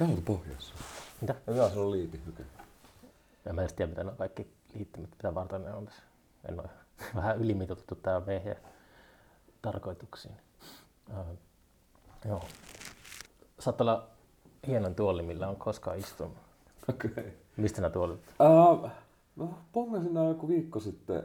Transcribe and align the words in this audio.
Käy 0.00 0.16
pohjassa. 0.24 0.74
Mitä? 1.20 1.34
Joo, 1.46 1.70
se 1.70 1.78
on 1.78 1.90
liiti. 1.90 2.20
Okay. 2.28 2.44
En 3.46 3.54
mä 3.54 3.60
edes 3.60 3.72
tiedä, 3.72 3.88
mitä 3.88 4.04
ne 4.04 4.10
on 4.10 4.16
kaikki 4.16 4.46
liittimet, 4.74 5.10
mitä 5.10 5.34
varten 5.34 5.64
ne 5.64 5.72
on 5.72 5.84
tässä. 5.84 6.02
En 6.48 6.60
ole 6.60 6.68
vähän 7.16 7.38
ylimitoitettu 7.38 7.94
tää 7.94 8.26
vehje 8.26 8.56
tarkoituksiin. 9.62 10.34
Uh, 11.10 11.38
joo. 12.24 12.42
Saattaa 13.58 13.84
olla 13.84 14.08
hienon 14.66 14.94
tuoli, 14.94 15.22
millä 15.22 15.48
on 15.48 15.56
koskaan 15.56 15.98
istunut. 15.98 16.36
Okei. 16.88 17.10
Okay. 17.10 17.24
Mistä 17.56 17.80
nämä 17.80 17.92
tuolit? 17.92 18.20
Uh, 18.40 18.90
no, 19.36 19.54
pongasin 19.72 20.14
nää 20.14 20.28
joku 20.28 20.48
viikko 20.48 20.80
sitten. 20.80 21.22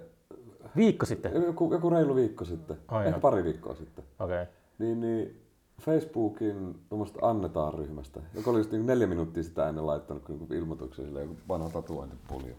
Viikko 0.76 1.06
sitten? 1.06 1.44
Joku, 1.44 1.74
joku 1.74 1.90
reilu 1.90 2.16
viikko 2.16 2.46
sitten. 2.46 2.78
Ai 2.88 3.08
Ehkä 3.08 3.20
pari 3.20 3.44
viikkoa 3.44 3.76
sitten. 3.76 4.06
Okei. 4.20 4.42
Okay. 4.42 4.54
Niin, 4.80 5.02
niin 5.02 5.45
Facebookin 5.82 6.80
tuommoista 6.90 7.20
annetaan 7.22 7.74
ryhmästä, 7.74 8.20
joka 8.34 8.50
oli 8.50 8.60
just 8.60 8.72
niin 8.72 8.86
neljä 8.86 9.08
minuuttia 9.08 9.44
sitä 9.44 9.70
ennen 9.70 9.88
laittanut 9.88 10.30
niin 10.30 10.54
ilmoituksen 10.54 11.06
sille 11.06 11.22
joku 11.22 11.38
vanha 11.48 11.70
tatuointipulju. 11.70 12.56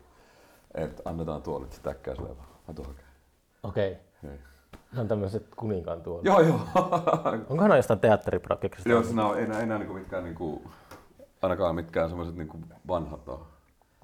Että 0.74 1.02
annetaan 1.04 1.42
tuolit, 1.42 1.72
sitä 1.72 1.90
äkkää 1.90 2.14
sille 2.14 2.28
vaan. 2.28 2.48
Okei. 3.62 3.92
Okay. 3.92 3.94
Hei. 4.22 4.38
Ne 4.92 5.00
on 5.00 5.08
tämmöiset 5.08 5.54
kuninkaan 5.56 6.02
tuolit. 6.02 6.24
Joo, 6.24 6.40
joo. 6.40 6.60
Onkohan 7.48 7.70
ne 7.70 7.76
jostain 7.76 8.00
teatteriprojekteista? 8.00 8.88
joo, 8.88 9.02
siinä 9.02 9.26
on 9.26 9.40
enää, 9.40 9.60
enää 9.60 9.78
niinku 9.78 9.94
mitkään 9.94 10.24
niinku, 10.24 10.62
ainakaan 11.42 11.74
mitkään 11.74 12.08
semmoiset 12.08 12.36
niinku 12.36 12.58
vanhat 12.88 13.28
on. 13.28 13.46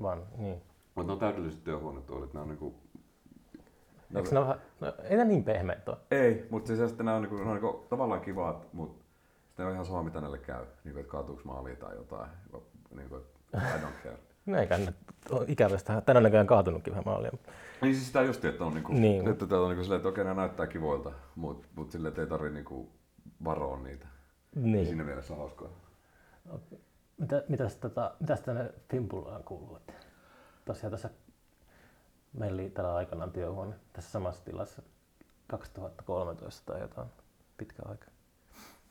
Vaan, 0.02 0.22
niin. 0.36 0.62
Mutta 0.94 1.06
ne 1.06 1.12
on 1.12 1.18
täydelliset 1.18 1.64
työhuonetuolit. 1.64 2.34
Ne 2.34 2.40
on 2.40 2.48
niinku, 2.48 2.74
Eikö 4.16 4.30
ne 4.32 4.38
ole 4.38 4.48
vähän, 4.48 4.62
no, 4.80 4.92
ei 5.04 5.16
ne 5.16 5.24
niin 5.24 5.44
pehmeät 5.44 5.88
ole. 5.88 5.96
ei, 6.10 6.46
mutta 6.50 6.66
siis 6.66 6.88
sitten 6.88 7.06
ne 7.06 7.12
on, 7.12 7.22
niinku, 7.22 7.36
ne 7.36 7.42
on 7.42 7.52
niinku, 7.52 7.86
tavallaan 7.88 8.20
kivat, 8.20 8.68
mutta 8.72 9.01
sitten 9.52 9.66
on 9.66 9.72
ihan 9.72 9.86
sama 9.86 10.02
mitä 10.02 10.20
näille 10.20 10.38
käy. 10.38 10.64
Niinku, 10.84 11.00
että 11.00 11.10
kaatuuko 11.10 11.42
maaliin 11.44 11.76
tai 11.76 11.96
jotain. 11.96 12.30
Niinku, 12.96 13.16
että 13.16 13.38
I 13.58 13.80
don't 13.80 14.02
care. 14.02 14.16
No 14.46 14.58
eikä 14.58 14.78
ikävästä. 15.46 16.00
Tänä 16.00 16.18
on 16.18 16.22
näköjään 16.22 16.46
kaatunutkin 16.46 16.90
vähän 16.92 17.04
maalia. 17.06 17.30
Niin 17.82 17.94
siis 17.94 18.06
sitä 18.06 18.22
just, 18.22 18.44
että 18.44 18.64
on 18.64 18.74
niinku, 18.74 18.92
Niin. 18.92 19.28
että 19.28 19.46
täällä 19.46 19.64
on 19.64 19.70
niinku 19.70 19.82
silleen, 19.84 19.96
että 19.96 20.08
okei, 20.08 20.24
ne 20.24 20.34
näyttää 20.34 20.66
kivoilta, 20.66 21.12
mutta 21.36 21.68
mut 21.74 21.90
silleen, 21.90 22.08
että 22.08 22.20
ei 22.22 22.26
tarvii 22.28 22.50
niinku 22.50 22.88
varoa 23.44 23.78
niitä. 23.78 24.06
Niin. 24.54 24.86
Siinä 24.86 25.04
mielessä 25.04 25.34
hauskaa. 25.36 25.68
Mitä, 27.18 27.42
mitäs, 27.48 27.76
tota, 27.76 28.14
mitäs 28.20 28.40
tänne 28.40 28.70
Fimpullaan 28.90 29.44
kuuluu? 29.44 29.76
Että 29.76 29.92
Tosiaan 30.64 30.90
tässä 30.90 31.10
meillä 32.32 32.54
oli 32.62 32.70
tällä 32.70 32.94
aikanaan 32.94 33.32
työhuone 33.32 33.74
tässä 33.92 34.10
samassa 34.10 34.44
tilassa 34.44 34.82
2013 35.46 36.72
tai 36.72 36.80
jotain 36.80 37.08
pitkä 37.56 37.82
aika. 37.86 38.06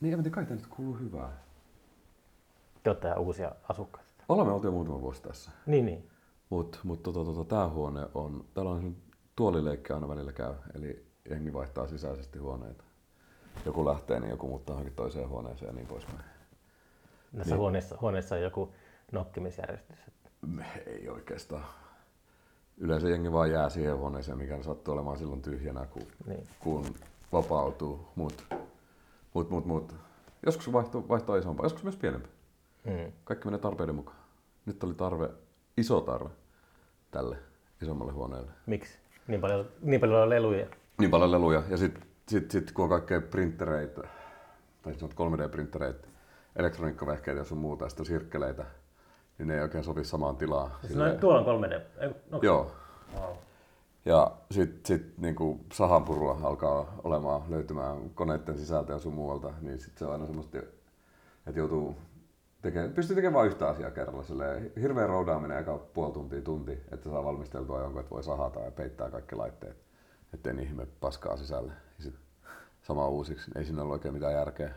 Niin, 0.01 0.13
en 0.13 0.31
kai 0.31 0.45
tää 0.45 0.55
nyt 0.55 0.67
kuuluu 0.67 0.93
hyvää. 0.99 1.31
Te 2.83 2.89
olette 2.89 3.07
ihan 3.07 3.19
uusia 3.19 3.51
asukkaita. 3.69 4.09
Olemme 4.29 4.53
oltu 4.53 4.67
jo 4.67 4.71
muutama 4.71 5.01
vuosi 5.01 5.21
tässä. 5.21 5.51
Niin, 5.65 5.85
niin. 5.85 6.09
Mutta 6.49 6.79
mut, 6.83 7.03
tota, 7.03 7.25
tota, 7.25 7.43
tämä 7.45 7.69
huone 7.69 8.07
on, 8.13 8.45
täällä 8.53 8.71
on 8.71 8.95
tuolileikki 9.35 9.93
aina 9.93 10.07
välillä 10.07 10.31
käy, 10.31 10.53
eli 10.75 11.05
jengi 11.29 11.53
vaihtaa 11.53 11.87
sisäisesti 11.87 12.39
huoneita. 12.39 12.83
Joku 13.65 13.85
lähtee, 13.85 14.19
niin 14.19 14.29
joku 14.29 14.47
muuttaa 14.47 14.73
johonkin 14.73 14.95
toiseen 14.95 15.29
huoneeseen 15.29 15.69
ja 15.69 15.73
niin 15.73 15.87
poispäin. 15.87 16.19
Näissä 17.33 17.53
Niin. 17.53 17.59
huoneissa, 17.59 17.97
huoneissa 18.01 18.35
on 18.35 18.41
joku 18.41 18.73
nokkimisjärjestys. 19.11 19.97
Ei 20.85 21.09
oikeastaan. 21.09 21.63
Yleensä 22.77 23.09
jengi 23.09 23.31
vaan 23.31 23.51
jää 23.51 23.69
siihen 23.69 23.97
huoneeseen, 23.97 24.37
mikä 24.37 24.63
sattuu 24.63 24.93
olemaan 24.93 25.17
silloin 25.17 25.41
tyhjänä, 25.41 25.85
kun, 25.85 26.03
Niin. 26.27 26.47
kun 26.59 26.85
vapautuu. 27.31 28.07
Mut, 28.15 28.45
mut, 29.33 29.49
mut, 29.49 29.65
mut. 29.65 29.95
Joskus 30.45 30.73
vaihtuu, 30.73 31.07
vaihtaa 31.09 31.37
isompaa, 31.37 31.65
joskus 31.65 31.83
myös 31.83 31.97
pienempi. 31.97 32.29
Mm. 32.83 33.11
Kaikki 33.23 33.45
menee 33.45 33.59
tarpeiden 33.59 33.95
mukaan. 33.95 34.17
Nyt 34.65 34.83
oli 34.83 34.93
tarve, 34.93 35.29
iso 35.77 36.01
tarve 36.01 36.29
tälle 37.11 37.37
isommalle 37.81 38.13
huoneelle. 38.13 38.51
Miksi? 38.65 38.97
Niin 39.27 39.41
paljon, 39.41 39.65
niin 39.81 40.01
paljon 40.01 40.21
on 40.21 40.29
leluja. 40.29 40.67
Niin 40.97 41.11
paljon 41.11 41.31
leluja. 41.31 41.63
Ja 41.69 41.77
sitten 41.77 42.03
sit, 42.27 42.51
sit, 42.51 42.71
kun 42.71 42.83
on 42.83 42.89
kaikkea 42.89 43.21
printtereitä, 43.21 44.01
tai 44.81 44.93
sanot 44.93 45.13
3D-printtereitä, 45.13 46.07
elektroniikkavehkeitä 46.55 47.39
ja 47.39 47.43
sun 47.43 47.57
muuta, 47.57 47.85
ja 47.85 47.89
sitten 47.89 48.05
sirkkeleitä, 48.05 48.65
niin 49.37 49.47
ne 49.47 49.55
ei 49.55 49.61
oikein 49.61 49.83
sovi 49.83 50.03
samaan 50.03 50.37
tilaan. 50.37 50.71
Siis 50.81 50.95
no, 50.95 51.13
tuolla 51.13 51.51
on 51.51 51.63
3D. 51.63 51.73
Ei, 51.73 52.09
No, 52.31 52.39
Joo. 52.41 52.71
Wow. 53.15 53.35
Ja 54.05 54.31
sitten 54.51 54.81
sit, 54.85 55.17
niinku 55.17 55.59
sahanpurua 55.73 56.39
alkaa 56.43 56.95
olemaan 57.03 57.41
löytymään 57.49 58.09
koneiden 58.09 58.57
sisältä 58.57 58.93
ja 58.93 58.99
sun 58.99 59.13
muualta, 59.13 59.53
niin 59.61 59.79
sitten 59.79 59.99
se 59.99 60.05
on 60.05 60.11
aina 60.11 60.25
semmoista, 60.25 60.57
että 60.57 61.59
joutuu 61.59 61.95
tekemään, 62.61 62.93
pystyy 62.93 63.15
tekemään 63.15 63.33
vain 63.33 63.47
yhtä 63.49 63.67
asiaa 63.67 63.91
kerralla. 63.91 64.23
Silleen, 64.23 64.71
hirveä 64.81 65.07
roudaaminen 65.07 65.57
eka 65.59 65.77
puoli 65.77 66.13
tuntia, 66.13 66.41
tunti, 66.41 66.71
että 66.91 67.09
saa 67.09 67.23
valmisteltua 67.23 67.81
jonkun, 67.81 67.99
että 67.99 68.11
voi 68.11 68.23
sahata 68.23 68.59
ja 68.59 68.71
peittää 68.71 69.09
kaikki 69.09 69.35
laitteet, 69.35 69.77
ettei 70.33 70.53
niihin 70.53 70.75
mene 70.75 70.89
paskaa 70.99 71.37
sisälle. 71.37 71.71
Ja 71.97 72.03
sit 72.03 72.15
sama 72.81 73.07
uusiksi, 73.07 73.51
ei 73.55 73.65
siinä 73.65 73.83
ole 73.83 73.91
oikein 73.91 74.13
mitään 74.13 74.33
järkeä. 74.33 74.73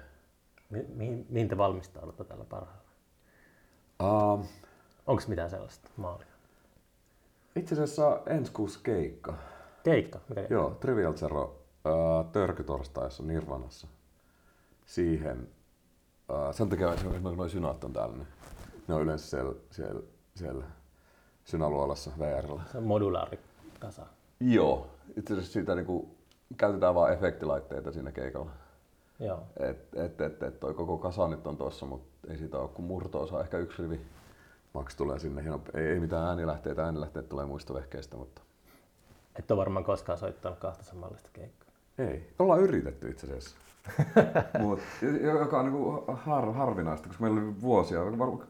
Mi- 0.71 0.87
mihin, 0.95 1.27
mihin 1.29 1.49
te 1.49 1.57
valmistaudutte 1.57 2.25
tällä 2.25 2.45
parhaalla? 2.45 2.85
Uh, 4.03 4.47
Onko 5.07 5.23
mitään 5.29 5.51
sellaista 5.51 5.91
maalia? 5.97 6.34
Itse 7.57 7.75
asiassa 7.75 8.21
ensi 8.27 8.53
kuussa 8.53 8.81
keikka. 8.83 9.35
Keikka? 9.83 10.19
Mikä 10.29 10.35
keikka? 10.35 10.55
Joo, 10.55 10.71
Trivial 10.71 11.13
Zero 11.13 11.43
uh, 11.45 12.33
Törkytorstaissa 12.33 13.23
Nirvanassa. 13.23 13.87
Siihen, 14.87 15.49
uh, 16.29 16.55
sen 16.55 16.69
takia 16.69 16.89
on 16.89 17.37
noin 17.37 17.51
synat 17.51 17.85
on 17.85 17.93
täällä, 17.93 18.17
niin 18.17 18.29
ne 18.89 18.95
on 18.95 19.03
yleensä 19.03 19.27
siellä, 19.27 19.55
siellä, 19.71 20.03
siellä 20.35 20.65
synaluolassa 21.45 22.11
VRllä. 22.19 22.63
Se 22.73 22.79
on 22.79 22.85
modulaarikasa. 22.85 24.07
Joo, 24.41 24.87
itse 25.17 25.33
asiassa 25.33 25.53
siitä 25.53 25.75
niinku, 25.75 26.17
käytetään 26.57 26.95
vain 26.95 27.15
efektilaitteita 27.15 27.93
siinä 27.93 28.13
keikalla. 28.13 28.51
Joo. 29.21 29.43
Et, 29.57 29.95
et, 29.95 30.21
et, 30.21 30.43
et 30.43 30.61
toi 30.61 30.75
koko 30.75 30.99
kasa 30.99 31.29
nyt 31.29 31.47
on 31.47 31.57
tossa, 31.57 31.87
mutta 31.87 32.33
ei 32.33 32.39
siitä 32.39 32.59
ole 32.59 32.69
kuin 32.69 32.87
murto-osa, 32.87 33.41
ehkä 33.41 33.59
yksi 33.59 33.83
rivi. 33.83 34.01
Max 34.75 34.97
tulee 34.97 35.19
sinne, 35.19 35.43
hieno, 35.43 35.61
ei, 35.75 35.87
ei 35.87 36.01
mitään 36.01 36.29
äänilähteitä, 36.29 36.85
äänilähteet 36.85 37.29
tulee 37.29 37.47
muista 37.47 37.75
vehkeistä, 37.75 38.17
mutta 38.17 38.43
Et 39.39 39.51
ole 39.51 39.59
varmaan 39.59 39.85
koskaan 39.85 40.19
soittanut 40.19 40.59
kahta 40.59 40.85
samanlaista 40.85 41.31
keikkaa. 41.33 41.75
Ei. 41.99 42.31
Ollaan 42.39 42.61
yritetty 42.61 43.11
itse 43.11 43.27
asiassa. 43.27 43.57
Mut, 44.61 44.81
joka 45.23 45.59
on 45.59 45.65
niinku 45.65 46.05
har, 46.07 46.53
harvinaista, 46.53 47.09
koska 47.09 47.23
meillä 47.23 47.41
oli 47.41 47.61
vuosia, 47.61 48.01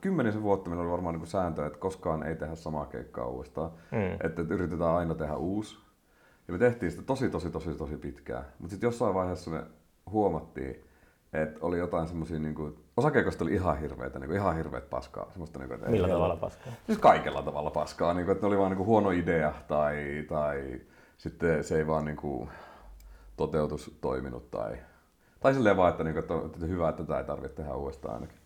kymmenisen 0.00 0.42
vuotta 0.42 0.70
meillä 0.70 0.82
oli 0.82 0.90
varmaan 0.90 1.12
niinku 1.12 1.26
sääntö, 1.26 1.66
että 1.66 1.78
koskaan 1.78 2.22
ei 2.22 2.36
tehdä 2.36 2.54
samaa 2.54 2.86
keikkaa 2.86 3.26
uudestaan. 3.26 3.70
Mm. 3.92 4.12
Että, 4.12 4.42
että 4.42 4.54
yritetään 4.54 4.96
aina 4.96 5.14
tehdä 5.14 5.36
uusi. 5.36 5.78
Ja 6.48 6.52
me 6.52 6.58
tehtiin 6.58 6.90
sitä 6.90 7.02
tosi, 7.02 7.28
tosi, 7.28 7.50
tosi, 7.50 7.74
tosi 7.74 7.96
pitkään. 7.96 8.44
Mutta 8.58 8.70
sitten 8.70 8.86
jossain 8.86 9.14
vaiheessa 9.14 9.50
me 9.50 9.64
huomattiin, 10.10 10.84
että 11.32 11.58
oli 11.62 11.78
jotain 11.78 12.08
semmosia, 12.08 12.38
niinku, 12.38 12.64
osa 12.64 12.83
keikoista 13.12 13.44
oli 13.44 13.52
ihan 13.54 13.78
hirveitä, 13.78 14.18
niinku, 14.18 14.34
ihan 14.34 14.56
hirveet 14.56 14.90
paskaa. 14.90 15.26
Semmoista, 15.30 15.58
niinku, 15.58 15.74
että 15.74 15.86
ei- 15.86 15.92
Millä 15.92 16.06
ei- 16.06 16.12
tavalla 16.14 16.36
paskaa? 16.36 16.72
Siis 16.86 16.98
kaikella 16.98 17.42
tavalla 17.42 17.70
paskaa, 17.70 18.14
niin 18.14 18.24
kuin, 18.26 18.32
että 18.32 18.42
ne 18.46 18.48
oli 18.48 18.58
vaan 18.58 18.70
niin 18.70 18.76
kuin 18.76 18.86
huono 18.86 19.10
idea 19.10 19.52
tai, 19.68 20.24
tai 20.28 20.80
sitten 21.18 21.64
se 21.64 21.76
ei 21.78 21.86
vaan 21.86 22.04
niin 22.04 22.16
kuin, 22.16 22.48
toteutus 23.36 23.96
toiminut 24.00 24.50
tai, 24.50 24.76
tai 25.40 25.54
silleen 25.54 25.76
vaan, 25.76 25.90
että, 25.90 26.04
niin 26.04 26.14
kuin, 26.14 26.22
että, 26.22 26.34
on, 26.34 26.46
että 26.46 26.66
hyvä, 26.66 26.88
että 26.88 27.02
tätä 27.02 27.18
ei 27.18 27.24
tarvitse 27.24 27.56
tehdä 27.56 27.74
uudestaan 27.74 28.14
ainakin. 28.14 28.38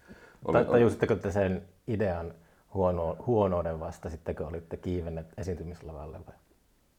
Tai 0.53 0.65
tajusitteko 0.65 1.15
te 1.15 1.31
sen 1.31 1.63
idean 1.87 2.35
huono, 2.75 3.17
huonouden 3.27 3.81
vasta 3.81 4.11
sitten, 4.11 4.35
kun 4.37 4.47
olitte 4.47 4.77
kiivenneet 4.77 5.27
esiintymislavalle? 5.39 6.19
Vai? 6.27 6.35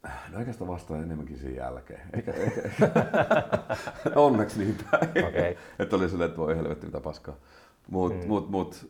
No 0.04 0.38
oikeastaan 0.38 0.70
vasta 0.70 0.98
enemmänkin 0.98 1.38
siinä 1.38 1.64
jälkeen. 1.64 2.02
Eikä, 2.14 2.34
eikä, 2.34 2.62
onneksi 4.16 4.60
niin 4.60 4.78
päin. 4.92 5.26
Okei. 5.26 5.58
että 5.80 5.96
oli 5.96 6.10
silleen, 6.10 6.28
että 6.30 6.42
voi 6.42 6.58
helvetti 6.58 6.86
mitä 6.86 7.00
paskaa. 7.00 7.36
Mut, 7.90 8.14
mm. 8.14 8.28
mut, 8.28 8.50
mut, 8.50 8.90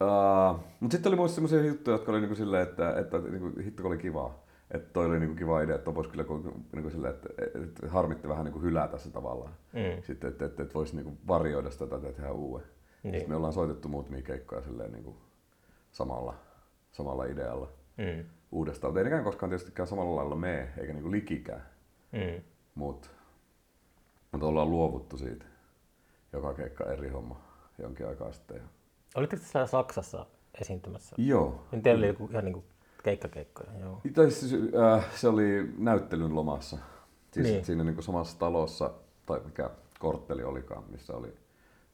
uh, 0.00 0.60
mut 0.80 0.92
sitten 0.92 1.10
oli 1.10 1.16
myös 1.16 1.34
sellaisia 1.34 1.64
juttuja, 1.64 1.94
jotka 1.94 2.12
oli 2.12 2.20
niinku 2.20 2.34
silleen, 2.34 2.62
että, 2.62 2.94
että 3.00 3.18
niinku, 3.18 3.52
hitto 3.64 3.86
oli 3.86 3.98
kivaa. 3.98 4.46
Että 4.70 4.92
toi 4.92 5.06
oli 5.06 5.20
niinku 5.20 5.36
kiva 5.36 5.60
idea, 5.60 5.74
että 5.74 5.94
voisi 5.94 6.10
kyllä 6.10 6.24
niinku 6.72 6.90
silleen, 6.90 7.14
että, 7.14 7.28
että 7.44 7.88
harmitti 7.88 8.28
vähän 8.28 8.44
niinku 8.44 8.60
hylätä 8.60 8.98
se 8.98 9.10
tavallaan. 9.10 9.54
Mm. 9.72 10.02
Sitten, 10.02 10.30
että, 10.30 10.44
että, 10.44 10.62
että 10.62 10.74
voisi 10.74 10.96
niinku 10.96 11.12
varjoida 11.28 11.70
sitä 11.70 11.86
tai 11.86 12.00
tehdä 12.00 12.32
uuden. 12.32 12.66
Niin. 13.02 13.14
Sitten 13.14 13.30
me 13.30 13.36
ollaan 13.36 13.52
soitettu 13.52 13.88
muutamia 13.88 14.22
keikkoja 14.22 14.62
silleen 14.62 14.92
niinku 14.92 15.16
samalla, 15.90 16.34
samalla 16.92 17.24
idealla 17.24 17.68
Mm. 17.98 18.24
Uudestaan. 18.52 18.90
Mutta 18.90 19.00
ei 19.00 19.04
nekään 19.04 19.24
koskaan 19.24 19.50
tietystikään 19.50 19.86
samalla 19.86 20.16
lailla 20.16 20.36
mene, 20.36 20.68
eikä 20.78 20.92
niinku 20.92 21.10
likikään. 21.10 21.66
Mm. 22.12 22.42
Mutta 22.74 23.08
mut 24.32 24.42
ollaan 24.42 24.70
luovuttu 24.70 25.16
siitä. 25.16 25.44
Joka 26.32 26.54
keikka 26.54 26.84
eri 26.84 27.08
homma 27.08 27.40
jonkin 27.78 28.08
aikaa 28.08 28.32
sitten. 28.32 28.62
Olitteko 29.14 29.42
te 29.42 29.48
siellä 29.48 29.66
Saksassa 29.66 30.26
esiintymässä? 30.60 31.16
Joo. 31.18 31.64
Niin 31.72 31.82
teillä 31.82 31.98
oli 31.98 32.06
joku 32.06 32.28
ihan 32.30 32.44
niin 32.44 32.52
kuin 32.52 32.64
keikkakeikkoja, 33.04 33.70
joo. 33.80 34.00
Tai 34.14 34.30
siis, 34.30 34.62
äh, 34.74 35.14
se 35.14 35.28
oli 35.28 35.72
näyttelyn 35.78 36.34
lomassa. 36.34 36.76
Siis 37.30 37.44
Niin. 37.44 37.54
niin. 37.54 37.64
siinä 37.64 37.84
niinku 37.84 38.02
samassa 38.02 38.38
talossa, 38.38 38.90
tai 39.26 39.40
mikä 39.44 39.70
kortteli 39.98 40.42
olikaan, 40.44 40.84
missä 40.90 41.16
oli, 41.16 41.32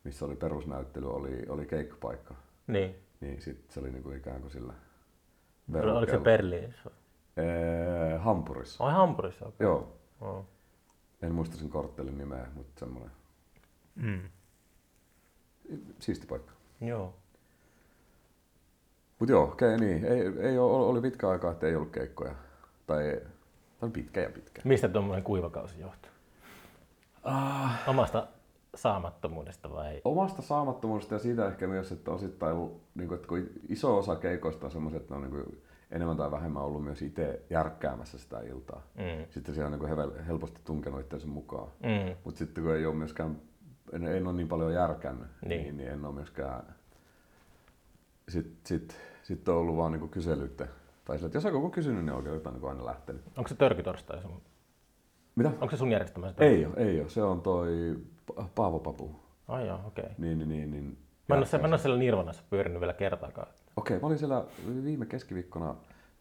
missä 0.04 0.24
oli 0.24 0.36
perusnäyttely, 0.36 1.14
oli, 1.14 1.42
oli 1.48 1.66
keikkapaikka. 1.66 2.34
Niin. 2.66 2.94
Niin 3.20 3.42
sit 3.42 3.70
se 3.70 3.80
oli 3.80 3.90
niinku 3.90 4.10
ikään 4.10 4.40
kuin 4.40 4.50
sillä 4.50 4.72
Oliko 5.74 5.80
se 5.82 5.96
verukkeella. 5.96 6.24
Berliinissä? 6.24 6.90
Ee, 7.36 8.18
Hampurissa. 8.18 8.84
Ai 8.84 8.92
Hampurissa, 8.92 9.46
okei. 9.46 9.64
Joo. 9.64 9.96
Okay. 10.20 10.42
En 11.22 11.34
muista 11.34 11.56
sen 11.56 11.68
korttelin 11.70 12.18
nimeä, 12.18 12.46
mutta 12.54 12.80
semmoinen 12.80 13.10
Mm. 13.96 14.20
siisti 15.98 16.26
paikka. 16.26 16.52
Joo. 16.80 17.14
Mut 19.18 19.28
joo, 19.28 19.44
okei, 19.44 19.76
niin. 19.78 20.04
Ei, 20.04 20.20
ei 20.40 20.58
ole, 20.58 20.86
oli 20.86 21.00
pitkä 21.00 21.28
aikaa, 21.28 21.52
että 21.52 21.66
ei 21.66 21.76
ollut 21.76 21.90
keikkoja. 21.92 22.34
Tai 22.86 23.20
on 23.82 23.92
pitkä 23.92 24.20
ja 24.20 24.30
pitkä. 24.30 24.62
Mistä 24.64 24.88
tuommoinen 24.88 25.24
kuivakausi 25.24 25.80
johtuu? 25.80 26.10
Ah. 27.24 27.88
Omasta 27.88 28.26
saamattomuudesta 28.76 29.70
vai? 29.70 30.00
Omasta 30.04 30.42
saamattomuudesta 30.42 31.14
ja 31.14 31.18
siitä 31.18 31.46
ehkä 31.46 31.66
myös, 31.66 31.92
että 31.92 32.10
osittain 32.10 32.56
niin 32.94 33.08
kuin, 33.08 33.16
että 33.16 33.28
kun 33.28 33.46
iso 33.68 33.98
osa 33.98 34.16
keikoista 34.16 34.66
on 34.66 34.70
semmoiset, 34.70 35.00
että 35.02 35.14
ne 35.14 35.16
on 35.16 35.22
niin 35.22 35.44
kuin, 35.44 35.62
enemmän 35.90 36.16
tai 36.16 36.30
vähemmän 36.30 36.62
ollut 36.62 36.84
myös 36.84 37.02
itse 37.02 37.40
järkkäämässä 37.50 38.18
sitä 38.18 38.40
iltaa. 38.40 38.82
Mm. 38.94 39.26
Sitten 39.30 39.54
siellä 39.54 39.74
on 39.74 39.80
niin 39.80 39.96
kuin, 39.96 40.26
helposti 40.26 40.60
tunkenut 40.64 41.00
itsensä 41.00 41.26
mukaan. 41.26 41.68
Mm. 41.82 42.16
Mutta 42.24 42.38
sitten 42.38 42.64
kun 42.64 42.74
ei 42.74 42.86
ole 42.86 42.94
myöskään, 42.94 43.40
en, 43.92 44.06
en 44.06 44.26
ole 44.26 44.36
niin 44.36 44.48
paljon 44.48 44.74
järkännyt, 44.74 45.28
Niin. 45.42 45.48
niin, 45.48 45.62
niin, 45.62 45.76
niin 45.76 45.90
en 45.90 46.04
ole 46.04 46.14
myöskään, 46.14 46.74
sitten 48.28 48.56
sit, 48.64 48.98
sit 49.22 49.48
on 49.48 49.56
ollut 49.56 49.76
vaan 49.76 49.92
niinku 49.92 50.08
kyselyitä. 50.08 50.68
Tai 51.04 51.16
sillä, 51.16 51.26
että 51.26 51.36
jos 51.36 51.46
on 51.46 51.52
koko 51.52 51.70
kysynyt, 51.70 52.04
niin 52.04 52.14
oikein 52.14 52.54
niin 52.54 52.68
aina 52.68 52.86
lähtenyt. 52.86 53.22
Onko 53.36 53.48
se 53.48 53.54
törkytorstai 53.54 54.22
sun? 54.22 54.42
Mitä? 55.36 55.48
Onko 55.48 55.70
se 55.70 55.76
sun 55.76 55.92
järjestämä? 55.92 56.32
se 56.32 56.44
Ei 56.44 56.66
ole, 56.66 56.74
ei 56.76 57.00
ole. 57.00 57.08
Se 57.08 57.22
on 57.22 57.42
toi 57.42 57.96
Paavo 58.54 58.78
Papu. 58.78 59.10
Ai 59.48 59.66
joo, 59.66 59.80
okei. 59.86 60.04
Okay. 60.04 60.14
Niin, 60.18 60.38
niin, 60.38 60.48
niin. 60.48 60.70
niin 60.70 60.98
Mä 61.28 61.36
en 61.36 61.42
ole, 61.42 61.60
mä 61.60 61.66
en 61.66 61.72
ole 61.72 61.78
siellä 61.78 61.98
Nirvanassa 61.98 62.42
pyörinyt 62.50 62.80
vielä 62.80 62.92
kertaakaan. 62.92 63.48
Okei, 63.76 64.00
mä 64.00 64.06
olin 64.06 64.18
siellä 64.18 64.44
viime 64.84 65.06
keskiviikkona 65.06 65.74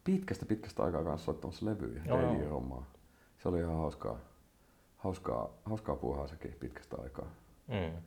pitkästä 0.04 0.46
pitkästä 0.46 0.84
aikaa 0.84 1.04
kanssa 1.04 1.24
soittamassa 1.24 1.66
levyjä. 1.66 2.02
Ei 2.04 2.46
hommaa. 2.46 2.86
Se 3.38 3.48
oli 3.48 3.58
ihan 3.58 3.76
hauskaa. 3.76 4.18
Hauskaa, 4.96 5.48
hauskaa 5.64 5.96
puuhaa 5.96 6.26
sekin 6.26 6.56
pitkästä 6.60 6.96
aikaa. 7.02 7.26
Mm. 7.68 8.02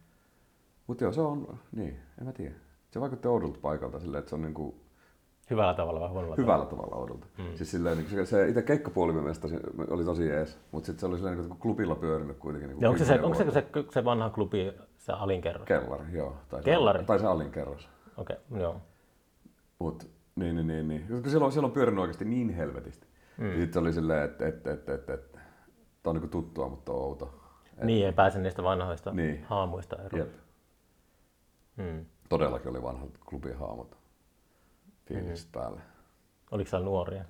Mutta 0.87 1.03
joo, 1.03 1.13
se 1.13 1.21
on, 1.21 1.59
niin, 1.71 1.99
en 2.19 2.25
mä 2.25 2.33
tiedä. 2.33 2.55
Se 2.91 3.01
vaikutti 3.01 3.27
oudolta 3.27 3.59
paikalta 3.61 3.99
silleen, 3.99 4.19
että 4.19 4.29
se 4.29 4.35
on 4.35 4.41
niinku 4.41 4.75
Hyvällä 5.49 5.73
tavalla 5.73 5.99
vai 5.99 6.09
huonolla 6.09 6.35
hyvällä 6.37 6.65
tavalla 6.65 6.95
oudolta. 6.95 7.27
Mm. 7.37 7.55
Siis 7.55 7.71
silleen, 7.71 7.97
niin 7.97 8.09
se, 8.09 8.25
se 8.25 8.47
itse 8.47 8.61
keikkapuoli 8.61 9.13
oli 9.89 10.03
tosi 10.03 10.27
jees, 10.27 10.59
mutta 10.71 10.85
sitten 10.85 10.99
se 10.99 11.05
oli 11.05 11.15
silleen, 11.15 11.37
niin 11.37 11.47
kuin 11.47 11.59
klubilla 11.59 11.95
pyörinyt 11.95 12.37
kuitenkin. 12.37 12.69
Niin 12.69 12.87
onko 12.87 12.97
se, 12.99 13.05
se, 13.05 13.21
onko 13.21 13.37
se, 13.37 13.51
se, 13.51 13.65
se 13.93 14.05
vanha 14.05 14.29
klubi, 14.29 14.73
se 14.97 15.11
alinkerros? 15.11 15.65
Kellari, 15.65 16.03
joo. 16.11 16.35
Tai 16.49 16.61
Kellari? 16.63 16.99
Se, 16.99 17.05
tai 17.05 17.19
se 17.19 17.27
alinkerros. 17.27 17.89
Okei, 18.17 18.37
okay, 18.49 18.61
joo. 18.61 18.81
Mut, 19.79 20.09
niin, 20.35 20.55
niin, 20.55 20.67
niin, 20.67 20.87
niin. 20.87 21.07
Koska 21.11 21.29
siellä 21.29 21.45
on, 21.45 21.51
siellä 21.51 21.67
on 21.67 21.71
pyörinyt 21.71 22.01
oikeasti 22.01 22.25
niin 22.25 22.49
helvetisti. 22.49 23.07
Mm. 23.37 23.49
Sitten 23.49 23.73
se 23.73 23.79
oli 23.79 23.93
silleen, 23.93 24.23
että 24.23 24.47
et, 24.47 24.67
et, 24.67 24.89
et, 24.89 25.09
et, 25.09 25.31
tää 25.31 25.41
on 26.05 26.15
niinku 26.15 26.27
tuttua, 26.27 26.69
mutta 26.69 26.91
on 26.91 26.99
outo. 26.99 27.33
Et, 27.77 27.83
Niin, 27.83 28.05
ei 28.05 28.11
pääse 28.13 28.39
niistä 28.39 28.63
vanhoista 28.63 29.11
Niin. 29.11 29.43
haamuista 29.43 29.95
eroon. 29.95 30.19
Jep. 30.19 30.35
Mm. 31.77 32.05
Todellakin 32.29 32.69
oli 32.69 32.83
vanhat 32.83 33.09
klubin 33.29 33.57
haamut 33.57 33.98
fiilikset 35.09 35.47
mm. 35.47 35.51
päälle. 35.51 35.81
Oliko 36.51 36.69
siellä 36.69 36.85
nuoria? 36.85 37.25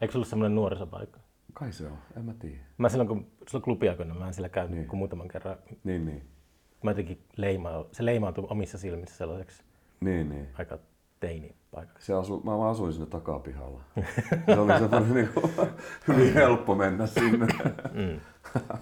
Eikö 0.00 0.12
se 0.12 0.18
ollut 0.18 0.28
semmoinen 0.28 0.54
nuorisopaikka? 0.54 1.20
Kai 1.52 1.72
se 1.72 1.86
on, 1.86 1.98
en 2.16 2.24
mä 2.24 2.34
tiedä. 2.34 2.58
Mä 2.78 2.88
silloin, 2.88 3.08
kun 3.08 3.26
silloin 3.46 3.62
klubiaikoina, 3.62 4.14
mä 4.14 4.26
en 4.26 4.34
siellä 4.34 4.48
käynyt 4.48 4.70
niin. 4.70 4.78
Niin. 4.78 4.88
kuin 4.88 4.98
muutaman 4.98 5.28
kerran. 5.28 5.56
Niin, 5.84 6.06
niin. 6.06 6.28
Mä 6.82 6.90
jotenkin 6.90 7.24
leimaa, 7.36 7.84
se 7.92 8.04
leimaantui 8.04 8.46
omissa 8.50 8.78
silmissä 8.78 9.16
sellaiseksi 9.16 9.62
Niin, 10.00 10.28
niin. 10.28 10.48
aika 10.58 10.78
teinipaikaksi. 11.20 12.06
Se 12.06 12.14
asu, 12.14 12.40
mä, 12.44 12.56
mä 12.56 12.68
asuin 12.68 12.92
sinne 12.92 13.06
takapihalla. 13.06 13.80
Se 14.46 14.60
oli 14.60 14.72
semmoinen 14.78 15.14
niinku, 15.14 15.50
hyvin 16.08 16.34
helppo 16.34 16.74
mennä 16.74 17.06
sinne. 17.06 17.46
Mm. 17.92 18.20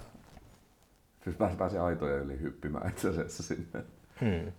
Siis 1.23 1.35
pääsi, 1.35 1.57
pääsi 1.57 1.77
aitojen 1.77 2.23
yli 2.23 2.39
hyppimään 2.39 2.89
itse 2.89 3.09
asiassa 3.09 3.43
sinne. 3.43 3.83
Hmm. 4.19 4.51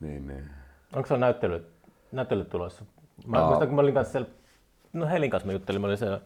Niin, 0.00 0.26
niin. 0.26 0.50
Onko 0.92 1.06
se 1.06 1.16
näyttely, 1.16 1.66
näyttely 2.12 2.44
tulossa? 2.44 2.84
Mä 3.26 3.38
Aa. 3.38 3.46
muistan, 3.46 3.68
kun 3.68 3.74
mä 3.74 3.80
olin 3.80 3.94
kanssa 3.94 4.12
siellä, 4.12 4.28
no 4.92 5.06
Helin 5.06 5.30
kanssa 5.30 5.46
mä 5.46 5.52
juttelin, 5.52 5.80
mä 5.80 5.86
olin 5.86 5.98
siellä 5.98 6.20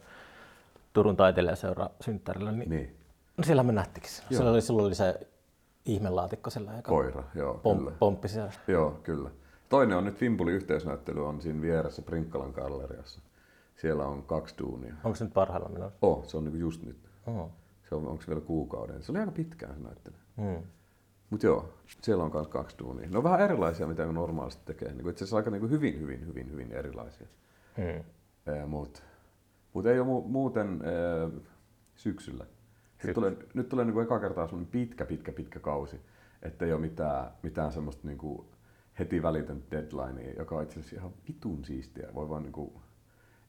Turun 0.92 1.16
taiteilijaseura 1.16 1.90
synttärillä, 2.00 2.52
niin, 2.52 2.70
niin. 2.70 2.96
no 3.36 3.44
siellä 3.44 3.62
me 3.62 3.72
nähtikin. 3.72 4.10
Siellä 4.10 4.50
oli, 4.50 4.62
silloin 4.62 4.86
oli 4.86 4.94
se 4.94 5.26
ihmelaatikko 5.84 6.50
siellä, 6.50 6.72
joka 6.72 6.88
Koira, 6.88 7.24
joo, 7.34 7.54
pom, 7.54 7.78
kyllä. 7.78 7.90
pomppi 7.98 8.28
siellä. 8.28 8.52
Joo, 8.68 8.90
kyllä. 9.02 9.30
Toinen 9.68 9.96
on 9.98 10.04
nyt 10.04 10.14
Fimpuli 10.14 10.52
yhteisnäyttely 10.52 11.28
on 11.28 11.42
siinä 11.42 11.60
vieressä 11.62 12.02
Prinkkalan 12.02 12.50
galleriassa. 12.50 13.20
Siellä 13.76 14.04
on 14.04 14.22
kaksi 14.22 14.54
duunia. 14.58 14.94
Onko 15.04 15.16
se 15.16 15.24
nyt 15.24 15.34
parhaillaan 15.34 15.72
menossa? 15.72 15.98
Oh, 16.02 16.24
se 16.24 16.36
on 16.36 16.44
niinku 16.44 16.58
just 16.58 16.82
nyt. 16.82 17.10
Oho. 17.26 17.50
Se 17.88 17.94
on, 17.94 18.06
onko 18.06 18.22
se 18.22 18.28
vielä 18.28 18.40
kuukauden? 18.40 19.02
Se 19.02 19.12
oli 19.12 19.18
aika 19.18 19.32
pitkään 19.32 19.74
se 19.74 19.80
näyttely. 19.80 20.16
Hmm. 20.36 20.62
Mutta 21.30 21.46
joo, 21.46 21.72
siellä 22.02 22.24
on 22.24 22.30
myös 22.34 22.48
kaksi 22.48 22.78
duunia. 22.78 23.08
Ne 23.10 23.18
on 23.18 23.24
vähän 23.24 23.40
erilaisia, 23.40 23.86
mitä 23.86 24.06
ne 24.06 24.12
normaalisti 24.12 24.62
tekee. 24.64 24.92
Niin 24.92 25.08
itse 25.08 25.24
asiassa 25.24 25.36
aika 25.36 25.50
niin 25.50 25.70
hyvin, 25.70 26.00
hyvin, 26.00 26.26
hyvin, 26.26 26.50
hyvin 26.50 26.72
erilaisia. 26.72 27.26
Hmm. 27.76 28.04
Mutta 28.66 29.02
mut 29.72 29.86
ei 29.86 30.00
ole 30.00 30.08
mu- 30.08 30.28
muuten 30.28 30.82
ää, 30.84 31.40
syksyllä. 31.94 32.44
Syksy. 32.44 33.06
Nyt 33.06 33.14
tulee, 33.14 33.36
nyt 33.54 33.68
tulee 33.68 33.84
niinku 33.84 34.00
eka 34.00 34.20
kertaa 34.20 34.46
semmoinen 34.46 34.72
pitkä, 34.72 35.06
pitkä, 35.06 35.32
pitkä 35.32 35.60
kausi. 35.60 36.00
Että 36.42 36.64
ei 36.64 36.72
ole 36.72 36.80
mitään, 36.80 37.30
mitään 37.42 37.72
semmoista 37.72 38.06
niinku 38.06 38.46
heti 38.98 39.22
välitön 39.22 39.62
deadlinea, 39.70 40.32
joka 40.38 40.56
on 40.56 40.62
itse 40.62 40.80
asiassa 40.80 40.96
ihan 40.96 41.12
vitun 41.28 41.64
siistiä. 41.64 42.08
Voi 42.14 42.28
vaan 42.28 42.42
niinku, 42.42 42.82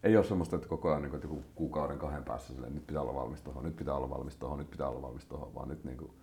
ei 0.04 0.18
ole 0.18 0.26
semmoista, 0.26 0.56
että 0.56 0.68
koko 0.68 0.90
ajan 0.90 1.02
niinku, 1.02 1.16
että 1.16 1.28
joku 1.28 1.44
kuukauden 1.56 1.98
kahden 1.98 2.24
päässä 2.24 2.54
silleen, 2.54 2.76
nyt 2.76 2.88
pitää 2.88 3.02
olla 3.02 3.14
valmis 3.16 3.42
tohon, 3.42 3.64
nyt 3.64 3.76
pitää 3.76 3.94
olla 3.94 4.10
valmis 4.10 4.36
tohon, 4.36 4.58
nyt 4.58 4.70
pitää 4.70 4.90
olla 4.90 5.02
valmis 5.02 5.26
tohon, 5.26 5.56
vaan 5.56 5.68
nyt 5.68 5.84
niinku, 5.84 6.14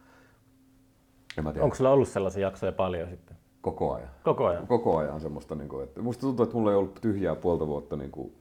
en 1.38 1.44
mä 1.44 1.52
tiedä, 1.52 1.64
Onko 1.64 1.76
sulla 1.76 1.90
ollut 1.90 2.08
sellaisia 2.08 2.42
jaksoja 2.42 2.72
paljon 2.72 3.08
sitten? 3.08 3.36
koko 3.60 3.94
ajan. 3.94 4.08
Koko 4.24 4.46
ajan? 4.46 4.66
Koko 4.66 4.96
ajan 4.96 5.20
semmoista, 5.20 5.54
niinku, 5.54 5.80
että 5.80 6.02
musta 6.02 6.20
tuntuu, 6.20 6.42
että 6.44 6.56
mulla 6.56 6.70
ei 6.70 6.76
ollut 6.76 6.98
tyhjää 7.00 7.34
puolta 7.34 7.66
vuotta, 7.66 7.96
niinku, 7.96 8.32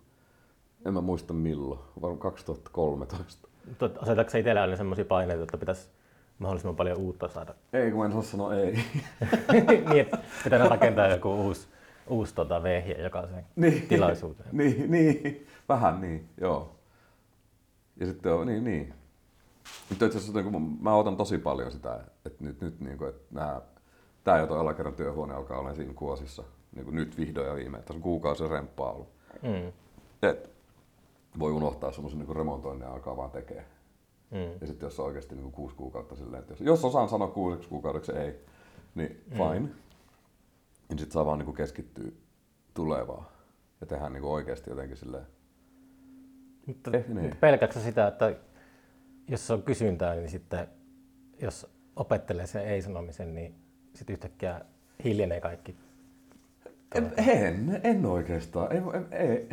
en 0.85 0.93
mä 0.93 1.01
muista 1.01 1.33
milloin, 1.33 1.79
varmaan 2.01 2.19
2013. 2.19 3.47
Tot- 3.73 3.97
Asetatko 4.01 4.31
sä 4.31 4.37
itsellä 4.37 4.61
aina 4.61 4.75
sellaisia 4.75 5.05
paineita, 5.05 5.43
että 5.43 5.57
pitäisi 5.57 5.89
mahdollisimman 6.39 6.75
paljon 6.75 6.97
uutta 6.97 7.27
saada? 7.27 7.53
Ei, 7.73 7.91
kun 7.91 7.99
mä 7.99 8.05
en 8.05 8.11
saa 8.11 8.21
sanoa 8.21 8.55
ei. 8.55 8.73
niin, 9.89 10.01
että 10.01 10.17
pitää 10.43 10.67
rakentaa 10.67 11.07
joku 11.07 11.29
uusi, 11.29 11.67
uusi 12.09 12.35
tota, 12.35 12.63
vehje 12.63 13.01
jokaiseen 13.03 13.45
niin, 13.55 13.87
tilaisuuteen. 13.87 14.49
niin, 14.51 14.91
niin, 14.91 15.47
vähän 15.69 16.01
niin, 16.01 16.29
joo. 16.41 16.75
Ja 17.99 18.05
sitten 18.05 18.33
on, 18.33 18.47
niin, 18.47 18.63
niin. 18.63 18.93
Mutta 19.89 20.05
itse 20.05 20.17
asiassa 20.17 20.41
niin 20.41 20.77
mä 20.81 20.95
otan 20.95 21.17
tosi 21.17 21.37
paljon 21.37 21.71
sitä, 21.71 21.99
että 22.27 22.43
nyt, 22.43 22.61
nyt 22.61 22.79
niin 22.79 22.97
kuin, 22.97 23.09
että 23.09 23.21
nämä, 23.31 23.61
tämä 24.23 24.37
jo 24.37 24.47
toi 24.47 24.59
alakerran 24.59 24.95
työhuone 24.95 25.33
alkaa 25.33 25.59
olla 25.59 25.73
siinä 25.73 25.93
kuosissa. 25.93 26.43
Niin 26.75 26.85
kuin 26.85 26.95
nyt 26.95 27.17
vihdoin 27.17 27.47
ja 27.47 27.55
viimein. 27.55 27.83
Tässä 27.83 27.93
on 27.93 28.01
kuukausi 28.01 28.47
remppaa 28.47 28.91
ollut. 28.91 29.09
Mm. 29.41 29.71
Et 30.21 30.49
voi 31.39 31.51
unohtaa 31.51 31.91
semmoisen 31.91 32.19
niin 32.19 32.35
remontoinnin 32.35 32.85
ja 32.85 32.93
alkaa 32.93 33.17
vaan 33.17 33.31
tekee. 33.31 33.65
Mm. 34.31 34.57
Ja 34.61 34.67
sitten 34.67 34.87
jos 34.87 34.99
on 34.99 35.05
oikeasti 35.05 35.35
niin 35.35 35.51
kuusi 35.51 35.75
kuukautta 35.75 36.15
silleen, 36.15 36.39
että 36.41 36.53
jos, 36.53 36.61
jos 36.61 36.85
osaan 36.85 37.09
sanoa 37.09 37.27
kuudeksi 37.27 37.69
kuukaudeksi 37.69 38.11
ei, 38.11 38.35
niin 38.95 39.23
fine. 39.29 39.59
Mm. 39.59 39.69
Niin 40.89 40.99
sitten 40.99 41.11
saa 41.11 41.25
vaan 41.25 41.39
niin 41.39 41.53
keskittyä 41.53 42.11
tulevaan 42.73 43.25
ja 43.81 43.87
tehdä 43.87 44.09
niin 44.09 44.23
oikeasti 44.23 44.69
jotenkin 44.69 44.97
silleen. 44.97 45.25
Mutta, 46.65 46.91
Eh, 46.93 47.07
niin. 47.07 47.37
sä 47.73 47.81
sitä, 47.81 48.07
että 48.07 48.35
jos 49.27 49.51
on 49.51 49.63
kysyntää, 49.63 50.15
niin 50.15 50.29
sitten 50.29 50.67
jos 51.41 51.76
opettelee 51.97 52.47
sen 52.47 52.67
ei-sanomisen, 52.67 53.35
niin 53.35 53.55
sitten 53.93 54.13
yhtäkkiä 54.13 54.61
hiljenee 55.03 55.41
kaikki. 55.41 55.75
En, 56.95 57.13
en, 57.17 57.81
en 57.83 58.05
oikeastaan. 58.05 58.71
Ei, 58.71 58.81
ei, 59.11 59.49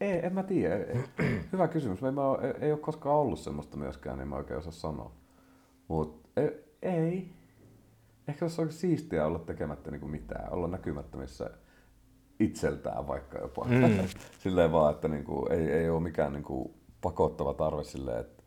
ei, 0.00 0.26
en 0.26 0.34
mä 0.34 0.42
tiedä. 0.42 0.76
Hyvä 1.52 1.68
kysymys. 1.68 2.02
Ei, 2.02 2.10
mä, 2.10 2.22
ei, 2.42 2.52
ei 2.60 2.72
ole 2.72 2.80
koskaan 2.80 3.16
ollut 3.16 3.38
semmoista 3.38 3.76
myöskään, 3.76 4.18
niin 4.18 4.28
mä 4.28 4.36
oikein 4.36 4.58
osaa 4.58 4.72
sanoa. 4.72 5.12
Mutta 5.88 6.28
ei, 6.36 6.64
ei. 6.82 7.30
Ehkä 8.28 8.48
se 8.48 8.62
on 8.62 8.72
siistiä 8.72 9.26
olla 9.26 9.38
tekemättä 9.38 9.90
niinku 9.90 10.08
mitään, 10.08 10.52
olla 10.52 10.68
näkymättömissä 10.68 11.50
itseltään 12.40 13.06
vaikka 13.06 13.38
jopa. 13.38 13.64
Mm. 13.64 13.98
silleen 14.42 14.72
vaan, 14.72 14.94
että 14.94 15.08
niinku, 15.08 15.46
ei, 15.50 15.72
ei 15.72 15.90
ole 15.90 16.00
mikään 16.00 16.32
niinku 16.32 16.74
pakottava 17.00 17.54
tarve 17.54 17.84
silleen, 17.84 18.20
että 18.20 18.41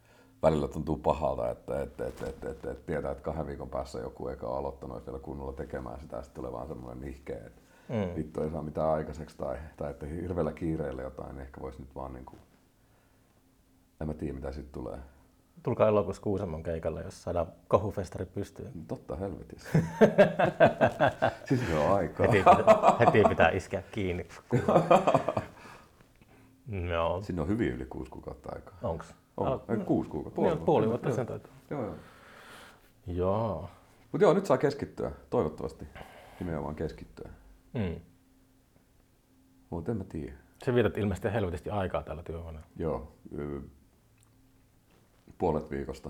välillä 0.45 0.67
tuntuu 0.67 0.97
pahalta, 0.97 1.49
että, 1.51 1.81
että, 1.81 2.07
että, 2.07 2.25
että, 2.29 2.49
että, 2.49 2.71
että 2.71 2.85
tietää, 2.85 3.11
että 3.11 3.23
kahden 3.23 3.47
viikon 3.47 3.69
päässä 3.69 3.99
joku 3.99 4.27
eikä 4.27 4.45
ole 4.47 4.57
aloittanut 4.57 5.05
vielä 5.07 5.19
kunnolla 5.19 5.53
tekemään 5.53 5.99
sitä, 5.99 6.15
ja 6.17 6.21
sitten 6.23 6.35
tulee 6.41 6.51
vaan 6.51 6.67
semmoinen 6.67 7.01
nihkeä, 7.05 7.37
että 7.45 7.61
Mm. 7.89 8.15
vittu 8.15 8.41
ei 8.41 8.49
saa 8.49 8.61
mitään 8.61 8.89
aikaiseksi 8.89 9.37
tai, 9.37 9.57
tai 9.77 9.91
että 9.91 10.05
hirveällä 10.05 10.51
kiireellä 10.53 11.01
jotain, 11.01 11.35
niin 11.35 11.41
ehkä 11.41 11.61
voisi 11.61 11.81
nyt 11.81 11.95
vaan 11.95 12.13
niinku, 12.13 12.37
en 14.01 14.07
mä 14.07 14.13
tiedä 14.13 14.33
mitä 14.33 14.51
siitä 14.51 14.69
tulee. 14.71 14.97
tulkaa 15.63 15.87
elokuussa 15.87 16.21
Kuusamon 16.21 16.63
keikalle, 16.63 17.01
jos 17.01 17.23
saadaan 17.23 17.47
kohufestari 17.67 18.25
pystyyn. 18.25 18.71
Totta 18.87 19.15
helvetissä. 19.15 19.69
siis 21.47 21.67
se 21.67 21.77
on 21.77 21.95
aikaa. 21.95 22.25
Heti 22.27 22.37
pitää, 22.37 22.95
heti 22.99 23.23
pitää 23.29 23.49
iskeä 23.49 23.83
kiinni. 23.91 24.27
Joo, 26.89 27.21
Sinne 27.23 27.41
on 27.41 27.47
hyvin 27.47 27.71
yli 27.73 27.85
kuusi 27.85 28.11
kuukautta 28.11 28.49
aikaa. 28.55 28.77
onks? 28.83 29.15
On, 29.37 29.47
Ah, 29.47 29.61
ei, 29.69 29.77
kuusi 29.85 30.09
kuukautta. 30.09 30.35
Puoli, 30.35 30.57
puoli 30.57 30.87
vuotta 30.89 31.07
joo. 31.07 31.15
sen 31.15 31.25
taitaa. 31.25 31.51
Joo, 31.69 31.83
joo. 31.85 31.95
Joo. 33.07 33.69
Mutta 34.11 34.25
joo, 34.25 34.33
nyt 34.33 34.45
saa 34.45 34.57
keskittyä, 34.57 35.11
toivottavasti. 35.29 35.85
Nimenomaan 36.39 36.75
keskittyä. 36.75 37.29
Mm. 37.73 37.99
Mutta 39.69 39.91
en 39.91 39.97
mä 39.97 40.03
tiedä. 40.03 40.33
Se 40.63 40.73
vietät 40.73 40.97
ilmeisesti 40.97 41.33
helvetisti 41.33 41.69
aikaa 41.69 42.03
tällä 42.03 42.23
työhuoneella. 42.23 42.67
Joo, 42.77 43.11
puolet 45.37 45.69
viikosta 45.71 46.09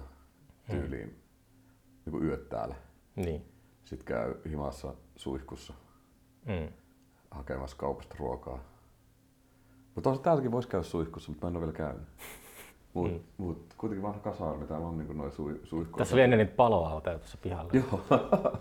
tyyliin 0.70 1.20
niin 2.06 2.24
yöt 2.24 2.50
täällä. 2.50 2.76
Niin. 3.16 3.46
Sitten 3.84 4.06
käy 4.06 4.36
himassa 4.50 4.94
suihkussa 5.16 5.74
Mm. 6.46 6.70
hakemassa 7.32 7.78
kaupasta 7.78 8.16
ruokaa. 8.20 8.60
Mutta 9.96 10.18
täälläkin 10.18 10.52
voisi 10.52 10.68
käydä 10.70 10.84
suihkussa, 10.84 11.32
mutta 11.32 11.46
mä 11.46 11.50
en 11.50 11.56
ole 11.58 11.62
vielä 11.66 11.78
käynyt. 11.78 12.08
Mut, 12.96 13.12
mm. 13.12 13.20
mut 13.38 13.74
kuitenkin 13.78 14.04
vanha 14.04 14.20
kasarmi, 14.20 14.68
täällä 14.68 14.88
on 14.88 14.98
niinku 14.98 15.14
noin 15.14 15.32
sui, 15.32 15.60
suihkuja. 15.64 15.98
Tässä 15.98 16.16
oli 16.16 16.22
ennen 16.22 16.40
niitä 16.40 16.56
paloautoja 16.56 17.20
tuossa 17.20 17.38
pihalla. 17.42 17.72
Joo, 17.74 18.02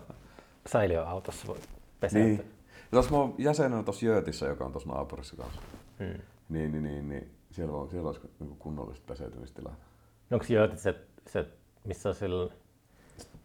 Säiliöautossa 0.73 1.47
voi 1.47 1.59
peseytyä. 2.00 2.29
niin. 2.29 2.38
Ja 2.69 2.91
tuossa 2.91 3.11
mä 3.11 3.17
oon 3.17 3.35
jäsenenä 3.38 3.83
tuossa 3.83 4.07
Jöötissä, 4.07 4.47
joka 4.47 4.64
on 4.64 4.73
tuossa 4.73 4.88
naapurissa 4.88 5.37
kanssa. 5.37 5.61
Mm. 5.99 6.21
Niin, 6.49 6.73
niin, 6.73 6.83
niin, 6.83 7.09
niin. 7.09 7.31
Siellä, 7.50 7.73
on, 7.73 7.91
siellä 7.91 8.07
olisi 8.07 8.21
niinku 8.38 8.55
kunnollista 8.55 9.05
peseytymistilaa. 9.07 9.75
Onko 10.31 10.45
jöötit 10.49 10.79
se, 10.79 10.95
se, 11.26 11.47
missä 11.85 12.09
on 12.09 12.14
sillä 12.14 12.53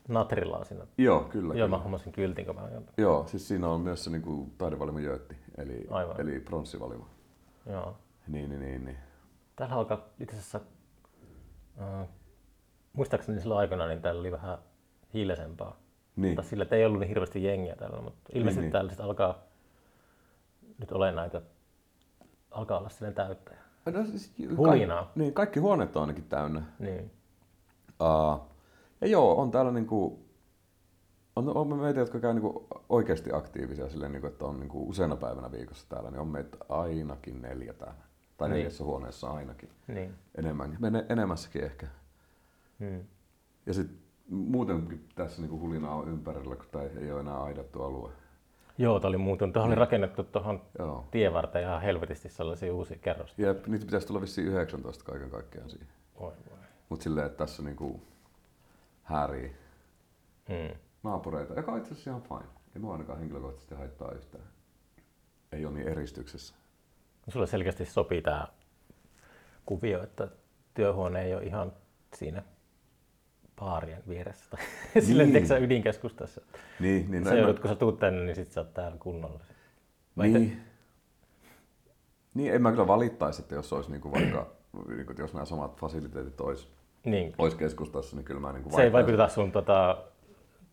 natrilla 0.07 0.57
on 0.57 0.65
siinä? 0.65 0.87
Joo, 0.97 1.19
kyllä. 1.19 1.53
Joo, 1.53 1.53
kyllä. 1.53 1.67
mä 1.67 1.77
hommasin 1.77 2.11
kyltin, 2.11 2.45
kun 2.45 2.55
mä. 2.55 2.69
Joo, 2.97 3.27
siis 3.27 3.47
siinä 3.47 3.67
on 3.67 3.81
myös 3.81 4.03
se 4.03 4.09
niinku 4.09 4.49
taidevalimo 4.57 4.99
Jöötti, 4.99 5.35
eli, 5.57 5.87
Aivan. 5.89 6.21
eli 6.21 6.39
pronssivalimo. 6.39 7.07
Joo. 7.65 7.95
Niin, 8.27 8.49
niin, 8.49 8.61
niin, 8.61 8.85
niin. 8.85 8.97
Täällä 9.55 9.75
alkaa 9.75 10.05
itse 10.19 10.35
asiassa, 10.35 10.61
äh, 11.81 12.07
muistaakseni 12.93 13.39
silloin 13.39 13.59
aikana, 13.59 13.87
niin 13.87 14.01
täällä 14.01 14.19
oli 14.19 14.31
vähän 14.31 14.57
hiljaisempaa. 15.13 15.75
niin. 16.15 16.35
Tai 16.35 16.45
sillä, 16.45 16.65
ei 16.71 16.85
ollut 16.85 16.99
niin 16.99 17.07
hirveästi 17.07 17.43
jengiä 17.43 17.75
täällä, 17.75 18.01
mutta 18.01 18.29
ilmeisesti 18.33 18.61
niin. 18.61 18.65
niin, 18.65 18.71
täällä 18.71 18.91
sit 18.91 18.99
alkaa 18.99 19.43
nyt 20.77 20.91
ole 20.91 21.11
näitä, 21.11 21.41
alkaa 22.51 22.77
olla 22.77 22.89
silleen 22.89 23.13
täyttä. 23.13 23.51
No, 23.85 24.05
siis, 24.05 24.33
Hulinaa. 24.57 25.03
Ka- 25.03 25.11
niin, 25.15 25.33
kaikki 25.33 25.59
huoneet 25.59 25.95
on 25.95 26.01
ainakin 26.01 26.23
täynnä. 26.29 26.61
Niin. 26.79 27.11
Uh, 28.01 28.41
ja 29.01 29.07
joo, 29.07 29.41
on 29.41 29.51
täällä 29.51 29.71
niinku, 29.71 30.25
on, 31.35 31.57
on 31.57 31.77
meitä, 31.77 31.99
jotka 31.99 32.19
käy 32.19 32.33
niinku 32.33 32.67
oikeasti 32.89 33.29
aktiivisia 33.33 33.89
silleen, 33.89 34.11
niinku, 34.11 34.27
että 34.27 34.45
on 34.45 34.59
niinku 34.59 34.89
useana 34.89 35.15
päivänä 35.15 35.51
viikossa 35.51 35.89
täällä, 35.89 36.11
niin 36.11 36.19
on 36.19 36.27
meitä 36.27 36.57
ainakin 36.69 37.41
neljä 37.41 37.73
täällä. 37.73 38.08
Tai 38.39 38.49
Niin. 38.49 38.55
neljässä 38.57 38.83
huoneessa 38.83 39.31
ainakin. 39.31 39.69
Niin. 39.87 40.13
Enemmän, 40.37 40.77
enemmässäkin 41.09 41.63
ehkä. 41.63 41.87
Hmm. 42.79 43.03
Ja 43.65 43.73
sitten 43.73 43.97
muutenkin 44.29 45.07
tässä 45.15 45.41
niinku 45.41 45.59
hulinaa 45.59 45.95
on 45.95 46.07
ympärillä, 46.09 46.55
kun 46.55 46.65
tämä 46.71 46.83
ei 46.83 47.11
ole 47.11 47.19
enää 47.19 47.43
aidattu 47.43 47.83
alue. 47.83 48.11
Joo, 48.77 48.99
tämä 48.99 49.09
oli 49.09 49.17
muuten. 49.17 49.53
Tuohon 49.53 49.69
oli 49.69 49.75
rakennettu 49.75 50.23
tuohon 50.23 50.61
tien 51.11 51.33
varteen 51.33 51.65
ihan 51.65 51.81
helvetisti 51.81 52.29
sellaisia 52.29 52.73
uusia 52.73 52.97
kerrosta. 53.01 53.41
Jep, 53.41 53.67
niitä 53.67 53.85
pitäisi 53.85 54.07
tulla 54.07 54.21
vissiin 54.21 54.47
19 54.47 55.03
kaiken 55.03 55.29
kaikkiaan 55.29 55.69
siihen. 55.69 55.87
Oi 56.15 56.31
voi. 56.49 56.57
Mutta 56.89 57.03
silleen, 57.03 57.25
että 57.27 57.37
tässä 57.37 57.63
niinku 57.63 58.01
häärii 59.03 59.55
Hmm. 60.49 60.75
naapureita, 61.03 61.53
joka 61.53 61.71
on 61.71 61.77
itse 61.77 61.91
asiassa 61.93 62.09
ihan 62.09 62.21
fine. 62.21 62.51
Ei 62.75 62.81
mua 62.81 62.91
ainakaan 62.91 63.19
henkilökohtaisesti 63.19 63.75
haittaa 63.75 64.11
yhtään. 64.11 64.43
Ei 65.51 65.65
ole 65.65 65.73
niin 65.73 65.87
eristyksessä. 65.87 66.55
Sulle 67.31 67.47
selkeästi 67.47 67.85
sopii 67.85 68.21
tämä 68.21 68.47
kuvio, 69.65 70.03
että 70.03 70.27
työhuone 70.73 71.21
ei 71.23 71.33
ole 71.35 71.43
ihan 71.43 71.71
siinä 72.15 72.43
baarien 73.55 74.03
vieressä. 74.07 74.49
Tai 74.49 74.59
silleen, 75.01 75.33
Niin. 75.33 75.47
niin. 75.49 75.63
ydinkeskustassa. 75.63 76.41
Niin, 76.79 77.11
niin 77.11 77.23
Sä 77.23 77.29
en 77.29 77.35
mä- 77.35 77.41
joudut, 77.41 77.59
kun 77.59 77.69
sä 77.69 77.75
tuut 77.75 77.99
tänne, 77.99 78.23
niin 78.25 78.35
sit 78.35 78.51
sä 78.51 78.61
oot 78.61 78.73
täällä 78.73 78.97
kunnolla. 78.97 79.39
Vai 80.17 80.27
niin. 80.29 80.61
niin, 82.33 82.53
en 82.53 82.61
mä 82.61 82.71
kyllä 82.71 82.87
valittaisi, 82.87 83.41
että 83.41 83.55
jos 83.55 83.73
olisi 83.73 83.91
niinku 83.91 84.11
vaikka, 84.11 84.47
niinku, 84.95 85.13
jos 85.17 85.33
nämä 85.33 85.45
samat 85.45 85.77
fasiliteetit 85.79 86.41
olisi, 86.41 86.67
Niin. 87.05 87.35
olisi 87.37 87.57
keskustassa, 87.57 88.15
niin 88.15 88.25
kyllä 88.25 88.39
mä 88.39 88.53
niinku 88.53 88.69
Se 88.75 88.81
ei 88.83 88.91
vaikuta 88.91 89.27
sun 89.27 89.51
tota, 89.51 90.03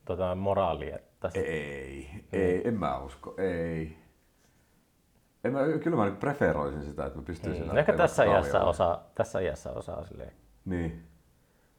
tota 0.04 0.34
moraaliin. 0.34 0.94
Että 0.94 1.30
se- 1.30 1.40
Ei, 1.40 2.08
ei, 2.32 2.68
en 2.68 2.74
mä 2.74 2.98
usko, 2.98 3.34
ei. 3.38 3.96
En 5.46 5.52
mä, 5.52 5.78
kyllä 5.82 5.96
mä 5.96 6.04
nyt 6.04 6.20
preferoisin 6.20 6.82
sitä, 6.84 7.06
että 7.06 7.18
mä 7.18 7.24
pystyisin 7.24 7.62
Mm. 7.62 7.66
lähteä 7.66 7.80
Ehkä 7.80 7.92
tässä 7.92 8.24
iässä, 8.24 8.64
osaa, 8.64 9.04
tässä 9.14 9.40
iässä 9.40 9.72
osaa 9.72 10.04
silleen. 10.04 10.32
Niin, 10.64 11.02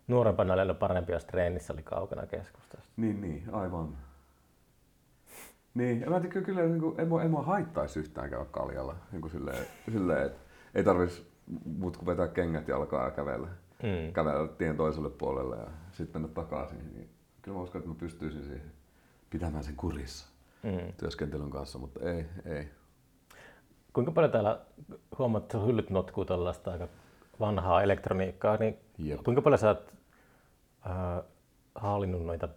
Nuorempana 0.08 0.54
oli 0.54 0.74
parempi, 0.74 1.12
jos 1.12 1.26
treenissä 1.26 1.74
oli 1.74 1.84
kaukana 1.84 2.26
keskustasta. 2.26 2.90
niin, 2.98 3.22
niin, 3.22 3.44
aivan. 3.52 3.98
Niin, 5.74 6.04
en 6.04 6.10
mä 6.10 6.20
tiedä, 6.20 6.42
kyllä 6.42 6.62
niin 6.62 6.80
kuin, 6.82 7.00
en, 7.00 7.08
mua, 7.08 7.22
en 7.24 7.32
mua 7.32 7.44
haittaisi 7.44 8.00
yhtään 8.00 8.30
käydä 8.30 8.46
kaljalla. 8.46 8.96
Niin 9.12 9.22
kuin 9.22 9.32
silleen, 9.32 9.66
silleen, 9.92 10.26
että 10.26 10.40
ei 10.76 10.84
tarvitsisi 10.84 11.32
muut 11.66 11.98
kuin 11.98 12.06
vetää 12.06 12.28
kengät 12.28 12.68
jalkaa 12.68 13.06
ja 13.06 13.12
kävellä, 13.12 13.48
Mm. 13.84 14.14
kävellä 14.14 14.48
tien 14.48 14.78
toiselle 14.78 15.10
puolelle 15.10 15.56
ja 15.56 15.68
sitten 15.92 16.22
mennä 16.22 16.34
takaisin. 16.36 16.94
Niin 16.94 17.10
kyllä 17.42 17.58
mä 17.58 17.64
uskon, 17.64 17.80
että 17.80 17.90
mä 17.90 17.96
pystyisin 18.00 18.44
siihen 18.44 18.72
pitämään 19.30 19.64
sen 19.64 19.76
kurissa 19.76 20.28
Mm. 20.64 20.94
työskentelyn 20.98 21.50
kanssa, 21.50 21.80
mutta 21.80 22.00
ei, 22.10 22.26
ei. 22.46 22.68
Kuinka 23.98 24.12
paljon 24.12 24.32
täällä 24.32 24.60
huomaat, 25.18 25.44
että 25.44 25.58
hyllyt 25.58 25.90
notkuu 25.90 26.26
tällaista 26.26 26.72
aika 26.72 26.88
vanhaa 27.40 27.82
elektroniikkaa, 27.84 28.58
niin 28.58 28.78
Jep. 28.98 29.24
kuinka 29.24 29.42
paljon 29.42 29.58
sä 29.58 29.68
oot 29.68 29.94
äh, 30.86 31.24
haalinnut 31.76 32.26
noita 32.26 32.50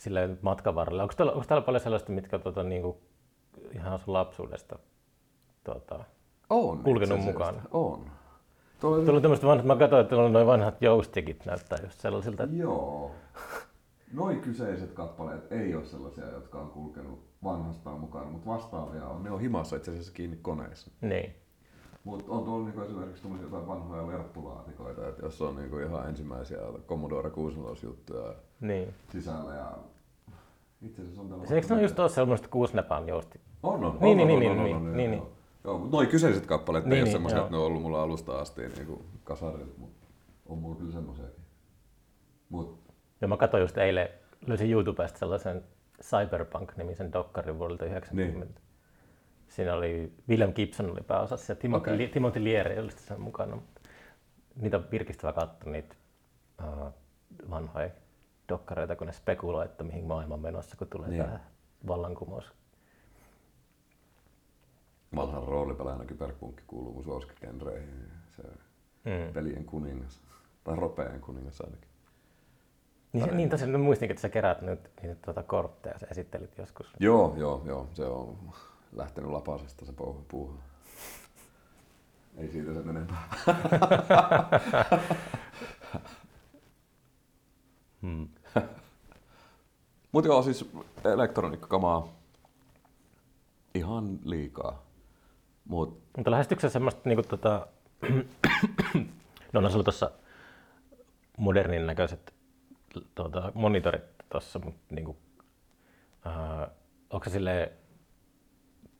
silleen 0.00 0.38
matkan 0.42 0.74
varrella? 0.74 1.02
Onko 1.02 1.14
täällä, 1.16 1.32
onko 1.32 1.44
täällä 1.48 1.64
paljon 1.64 1.80
sellaista, 1.80 2.12
mitkä 2.12 2.38
tota, 2.38 2.62
niinku, 2.62 3.00
ihan 3.72 3.98
sun 3.98 4.14
lapsuudesta 4.14 4.78
tota, 5.64 6.04
On. 6.50 6.78
Kulkenut 6.78 7.20
mukaan. 7.20 7.54
On. 7.70 8.10
Tuolla 8.80 8.96
Tuolla 8.96 9.16
on 9.16 9.22
tämmöiset 9.22 9.46
vanhat, 9.46 9.66
mä 9.66 9.76
katsoin, 9.76 10.02
että 10.02 10.16
on 10.16 10.32
noin 10.32 10.46
vanhat 10.46 10.82
joustikit 10.82 11.46
näyttää 11.46 11.78
just 11.82 12.00
sellaisilta. 12.00 12.48
Joo. 12.52 13.10
Noin 14.12 14.40
kyseiset 14.40 14.92
kappaleet 14.92 15.52
ei 15.52 15.74
ole 15.74 15.84
sellaisia, 15.84 16.30
jotka 16.30 16.58
on 16.58 16.70
kulkenut 16.70 17.27
vanhastaan 17.44 18.00
mukana, 18.00 18.30
mutta 18.30 18.46
vastaavia 18.50 19.06
on. 19.06 19.22
Ne 19.22 19.30
on 19.30 19.40
himassa 19.40 19.76
itse 19.76 19.90
asiassa 19.90 20.12
kiinni 20.12 20.36
koneessa. 20.42 20.90
Niin. 21.00 21.34
Mutta 22.04 22.32
on 22.32 22.44
tuolla 22.44 22.64
niinku 22.64 22.80
esimerkiksi 22.80 23.28
jotain 23.42 23.66
vanhoja 23.66 24.06
lerppulaatikoita, 24.06 25.08
että 25.08 25.22
jos 25.26 25.42
on 25.42 25.56
niinku 25.56 25.78
ihan 25.78 26.08
ensimmäisiä 26.08 26.58
Commodore 26.88 27.30
64 27.30 27.82
juttuja 27.90 28.34
Niin. 28.60 28.94
sisällä 29.12 29.54
ja 29.54 29.72
itse 30.82 31.02
asiassa 31.02 31.20
on 31.22 31.28
tällaista. 31.28 31.48
Se, 31.48 31.54
eikö 31.54 31.66
ne 31.68 31.74
ole 31.74 31.82
just 31.82 31.98
ole 31.98 32.08
semmoista 32.08 32.48
kuusnäpän 32.48 33.08
jousti? 33.08 33.40
On, 33.62 33.84
on. 33.84 33.98
Niin, 34.00 34.20
on, 34.20 34.26
niin, 34.28 34.50
on, 34.50 34.64
niin, 34.64 34.76
on, 34.76 34.84
niin, 34.84 34.96
niin, 34.96 35.12
joo. 35.12 35.24
niin. 35.24 35.32
Joo, 35.64 35.78
mutta 35.78 35.96
noi 35.96 36.06
kyseiset 36.06 36.46
kappaleet 36.46 36.84
ei 36.84 36.90
Niin, 36.90 36.96
ole 36.98 37.04
niin, 37.04 37.12
semmoisia, 37.12 37.38
joo. 37.38 37.44
että 37.46 37.56
ne 37.56 37.60
on 37.60 37.66
ollut 37.66 37.82
mulla 37.82 38.02
alusta 38.02 38.38
asti 38.40 38.68
niinku 38.68 39.02
kasarilta, 39.24 39.74
mutta 39.78 40.06
on 40.46 40.58
mulla 40.58 40.76
kyllä 40.76 40.92
semmoisiakin. 40.92 41.44
Mut 42.48 42.78
Ja 43.20 43.28
mä 43.28 43.36
katsoin 43.36 43.60
just 43.60 43.78
eilen, 43.78 44.08
löysin 44.46 44.70
YouTubesta 44.70 45.18
sellaisen 45.18 45.64
Cyberpunk-nimisen 46.02 47.12
dokkarin 47.12 47.58
vuodelta 47.58 47.84
90. 47.84 48.44
Niin. 48.46 48.54
Siinä 49.48 49.74
oli, 49.74 50.12
William 50.28 50.52
Gibson 50.52 50.90
oli 50.90 51.00
pääosassa 51.00 51.52
ja 51.52 51.56
Timothy, 51.56 51.94
okay. 51.94 52.08
Timothy 52.08 52.44
Leary 52.44 52.78
oli 52.78 52.90
siinä 52.92 53.18
mukana. 53.18 53.54
Mutta 53.56 53.80
niitä 54.56 54.76
on 54.76 54.84
virkistävä 54.90 55.32
katsoa 55.32 55.72
niitä 55.72 55.94
uh, 56.62 56.92
vanhoja 57.50 57.90
dokkareita, 58.48 58.96
kun 58.96 59.06
ne 59.06 59.12
spekuloi, 59.12 59.64
että 59.64 59.84
mihin 59.84 60.04
maailma 60.04 60.34
on 60.34 60.40
menossa, 60.40 60.76
kun 60.76 60.86
tulee 60.88 61.08
Niin. 61.08 61.24
tämä 61.24 61.40
vallankumous. 61.86 62.52
vanhan 65.16 65.44
roolipelaajana 65.48 66.04
kyberpunkki 66.04 66.62
kuuluu 66.66 66.92
mun 66.94 67.04
suosikkigenreihin. 67.04 68.08
Se 68.36 68.42
Mm. 69.04 69.32
pelien 69.32 69.64
kuningas. 69.64 70.20
Tai 70.64 70.76
ropeen 70.76 71.20
kuningas 71.20 71.60
ainakin. 71.60 71.87
Niin, 73.12 73.24
se, 73.24 73.30
niin 73.30 73.48
tosiaan 73.48 73.70
mä 73.70 73.78
muistinkin, 73.78 74.12
että 74.12 74.22
sä 74.22 74.28
keräät 74.28 74.62
nyt 74.62 74.90
niitä 75.02 75.16
tuota 75.24 75.42
kortteja, 75.42 75.98
sä 75.98 76.06
esittelit 76.10 76.58
joskus. 76.58 76.92
Joo, 77.00 77.34
joo, 77.36 77.62
joo. 77.66 77.88
Se 77.94 78.04
on 78.04 78.38
lähtenyt 78.92 79.30
lapasesta 79.30 79.86
se 79.86 79.92
puuha. 79.92 80.20
puuha. 80.28 80.54
Ei 82.36 82.48
siitä 82.48 82.74
sen 82.74 82.88
enempää. 82.88 83.28
Hmm. 88.02 88.28
Mutta 90.12 90.28
joo, 90.28 90.42
siis 90.42 90.70
elektroniikkakamaa 91.04 92.08
ihan 93.74 94.18
liikaa. 94.24 94.82
Mut 95.64 96.02
Mutta 96.16 96.30
lähestyykö 96.30 96.60
sä 96.60 96.68
semmoista 96.68 97.00
niinku 97.04 97.22
tota... 97.22 97.66
no, 99.52 99.60
no 99.60 99.70
sulla 99.70 99.84
tuossa 99.84 100.10
modernin 101.36 101.86
näköiset 101.86 102.34
tuota, 103.14 103.52
monitorit 103.54 104.02
tuossa, 104.32 104.58
mutta 104.58 104.94
niinku, 104.94 105.16
äh, 106.26 106.70
onko 107.10 107.24
se 107.24 107.30
silleen 107.30 107.70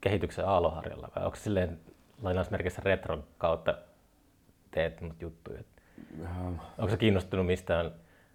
kehityksen 0.00 0.49
aaloharjalla 0.49 1.09
vai 1.16 1.25
onko 1.25 1.37
se 1.37 1.42
silleen 1.42 1.80
lainausmerkissä 2.23 2.83
retron 2.85 3.25
kautta 3.38 3.75
teet 4.71 5.00
mut 5.00 5.23
juttuja? 5.23 5.62
Ähm, 6.25 6.54
Onko 6.78 6.90
se 6.90 6.97
kiinnostunut 6.97 7.47
mistään 7.47 7.92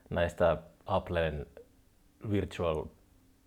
näistä 0.10 0.58
Applen 0.86 1.46
Virtual 2.32 2.86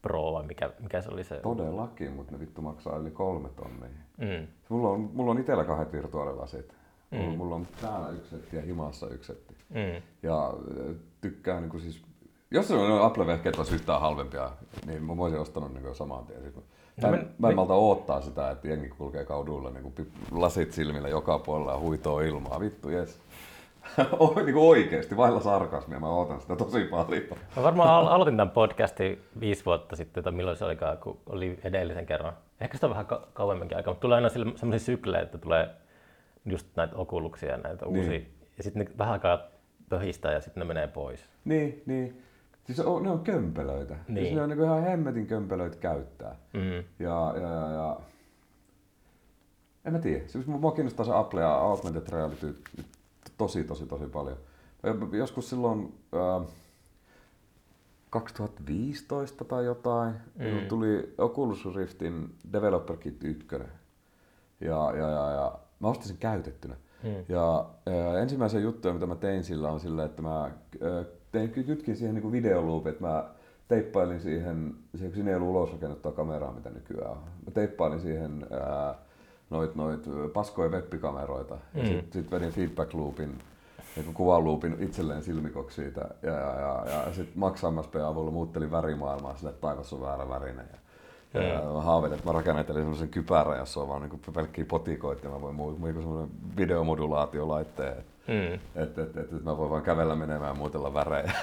Pro 0.03 0.33
vai 0.33 0.43
mikä, 0.47 0.71
mikä 0.79 1.01
se 1.01 1.11
oli 1.11 1.25
se? 1.25 1.41
Todellakin, 1.41 2.13
mutta 2.13 2.33
ne 2.33 2.41
vittu 2.41 2.63
maksaa 2.63 2.97
yli 2.97 3.11
kolme 3.11 3.49
tonnia. 3.49 3.89
Mm. 4.17 4.47
Mulla 4.69 4.89
on, 4.89 5.01
mulla 5.01 5.31
on 5.31 5.39
itsellä 5.39 5.65
kahdet 5.65 5.93
virtuaalilasit. 5.93 6.77
Mulla, 7.11 7.37
mulla 7.37 7.55
on 7.55 7.67
täällä 7.81 8.09
yksi 8.11 8.31
setti 8.31 8.57
ja 8.57 8.63
himassa 8.63 9.09
yksi 9.09 9.27
setti. 9.27 9.55
Mm. 9.69 10.03
Ja 10.23 10.55
tykkään 11.31 11.69
niin 11.69 11.81
siis, 11.81 12.03
jos 12.51 12.69
se 12.69 12.75
on 12.75 13.03
Apple-vehkeet 13.03 13.59
olisi 13.59 13.75
yhtään 13.75 14.01
halvempia, 14.01 14.51
niin 14.87 15.03
mä 15.03 15.17
voisin 15.17 15.41
ostanut 15.41 15.75
niin 15.75 15.95
saman 15.95 16.27
tien. 16.27 16.43
Siis 16.43 16.55
mä, 16.57 16.63
No 17.03 17.11
mä, 17.11 17.19
mä 17.39 17.49
en 17.49 17.57
malta 17.57 17.75
odottaa 17.75 18.21
sitä, 18.21 18.51
että 18.51 18.69
jengi 18.69 18.89
kulkee 18.89 19.25
kauduilla 19.25 19.71
niin 19.71 19.83
kuin 19.83 20.13
lasit 20.31 20.73
silmillä 20.73 21.09
joka 21.09 21.39
puolella 21.39 21.73
ja 21.73 21.79
huitoo 21.79 22.21
ilmaa. 22.21 22.61
Vittu, 22.61 22.89
jes. 22.91 23.19
niin 23.97 24.55
kuin 24.55 24.57
oikeesti, 24.69 25.17
vailla 25.17 25.41
sarkasmia, 25.41 26.01
mä 26.01 26.09
ootan 26.09 26.41
sitä 26.41 26.57
tosi 26.57 26.85
paljon. 26.85 27.23
Mä 27.57 27.63
varmaan 27.63 27.89
al- 27.91 28.07
aloitin 28.07 28.37
tämän 28.37 28.51
podcastin 28.51 29.23
viisi 29.41 29.65
vuotta 29.65 29.97
sitten, 29.97 30.25
tai 30.25 30.33
milloin 30.33 30.57
se 30.57 30.65
olikaan, 30.65 30.99
kun 30.99 31.19
oli 31.27 31.59
edellisen 31.65 32.07
kerran. 32.07 32.33
Ehkä 32.61 32.77
sitä 32.77 32.87
on 32.87 32.91
vähän 32.91 33.07
ka- 33.07 33.29
kauemminkin 33.35 33.77
aikaa, 33.77 33.93
mutta 33.93 34.01
tulee 34.03 34.17
aina 34.17 34.29
sellaisia 34.29 34.79
syklejä, 34.79 35.23
että 35.23 35.39
tulee 35.39 35.71
just 36.45 36.67
näitä 36.77 36.97
okuluksia 36.97 37.51
ja 37.51 37.57
näitä 37.57 37.87
Niin. 37.87 37.97
uusia. 37.99 38.21
Ja 38.57 38.63
sitten 38.63 38.89
vähän 38.99 39.13
aikaa 39.13 39.39
pöhistää 39.89 40.33
ja 40.33 40.41
sitten 40.41 40.61
ne 40.61 40.65
menee 40.65 40.89
pois. 40.89 41.21
Niin, 41.45 41.83
niin. 41.87 42.23
Siis 42.65 42.81
on, 42.81 43.03
ne 43.03 43.11
on 43.11 43.21
kömpelöitä. 43.21 43.97
Niin. 44.09 44.25
Siis 44.25 44.35
ne 44.35 44.43
on 44.43 44.49
niin 44.49 44.63
ihan 44.63 44.83
hemmetin 44.83 45.27
kömpelöitä 45.27 45.77
käyttää. 45.77 46.37
Mm. 46.53 46.85
Ja, 46.99 47.35
ja, 47.41 47.49
ja, 47.49 47.71
ja... 47.71 48.01
En 49.85 49.93
mä 49.93 49.99
tiedä. 49.99 50.29
Siis 50.29 50.47
mua 50.47 50.73
kiinnostaa 50.73 51.07
se 51.07 51.13
Apple 51.15 51.41
ja 51.41 51.55
Augmented 51.55 52.09
Reality 52.13 52.63
tosi, 53.39 53.65
tosi, 53.65 53.87
tosi 53.87 54.07
paljon. 54.07 54.39
Joskus 55.13 55.51
silloin 55.51 55.95
äh, 56.15 56.49
2015 58.11 59.45
tai 59.45 59.65
jotain 59.65 60.15
mm. 60.39 60.69
tuli 60.69 61.15
Oculus 61.19 61.77
Riftin 61.77 62.35
Developer 62.53 62.97
Kit 62.97 63.25
1. 63.25 63.47
Ja, 64.61 64.93
ja, 64.97 65.11
ja, 65.11 65.31
ja 65.31 65.59
mä 65.81 65.89
ostin 65.89 66.09
sen 66.09 66.17
käytettynä. 66.17 66.77
Mm. 67.07 67.25
Ja 67.29 67.67
äh, 67.89 68.23
ensimmäisen 68.23 68.63
juttuja, 68.63 68.95
mitä 68.95 69.07
mä 69.07 69.15
tein 69.15 69.45
sillä 69.45 69.71
on 69.71 69.81
sillä, 69.81 70.05
että 70.05 70.23
mä 70.23 70.51
tein, 71.33 71.51
kytkin 71.51 71.97
siihen 71.97 72.15
niin 72.15 72.33
videoluupin, 72.33 72.91
että 72.93 73.07
mä 73.07 73.25
teippailin 73.69 74.21
siihen, 74.21 74.75
siihen 74.97 75.29
ei 75.29 75.35
ollut 75.35 75.49
ulosrakennettua 75.49 76.13
kameraa, 76.13 76.53
mitä 76.53 76.71
nykyään 76.71 77.11
on. 77.11 77.19
Mä 77.19 77.51
teippailin 77.55 78.01
siihen 78.01 78.47
ää, 78.51 78.95
noit, 79.51 79.75
noit 79.75 80.01
paskoja 80.33 80.69
webbikameroita 80.71 81.55
ja 81.75 81.83
Mm. 81.83 81.89
sitten 81.89 82.23
sit 82.23 82.31
vedin 82.31 82.53
feedback 82.53 82.95
loopin, 82.95 83.39
niin 83.97 84.15
kuvaluupin 84.15 84.77
itselleen 84.81 85.23
silmikoksi 85.23 85.83
siitä 85.83 86.09
ja, 86.23 86.33
ja, 86.33 86.61
ja, 86.61 86.85
ja 87.07 87.13
sitten 87.13 87.43
MSP 87.75 87.97
avulla 87.97 88.31
muuttelin 88.31 88.71
värimaailmaa 88.71 89.37
sille, 89.37 89.51
että 89.51 89.61
taivas 89.61 89.93
on 89.93 90.01
väärä 90.01 90.29
värinen. 90.29 90.67
Ja, 90.73 90.79
mä 91.75 91.83
haaveilin, 91.83 92.19
että 92.19 92.29
mä 92.29 92.33
rakennettelin 92.33 92.83
semmoisen 92.83 93.09
kypärän, 93.09 93.59
jossa 93.59 93.81
on 93.81 93.89
vaan 93.89 94.03
niin 94.03 94.35
pelkkiä 94.35 94.65
potikoita 94.65 95.27
ja 95.27 95.31
mä 95.33 95.41
voin 95.41 95.55
muu, 95.55 95.79
muu 95.79 95.93
semmoinen 95.93 96.31
videomodulaatiolaitteen. 96.57 98.05
Mm. 98.29 98.83
Että 98.83 99.03
et, 99.03 99.17
et, 99.17 99.33
et 99.33 99.45
mä 99.45 99.57
voin 99.57 99.71
vaan 99.71 99.83
kävellä 99.83 100.15
menemään 100.15 100.51
ja 100.51 100.55
muutella 100.55 100.95
värejä. 100.95 101.33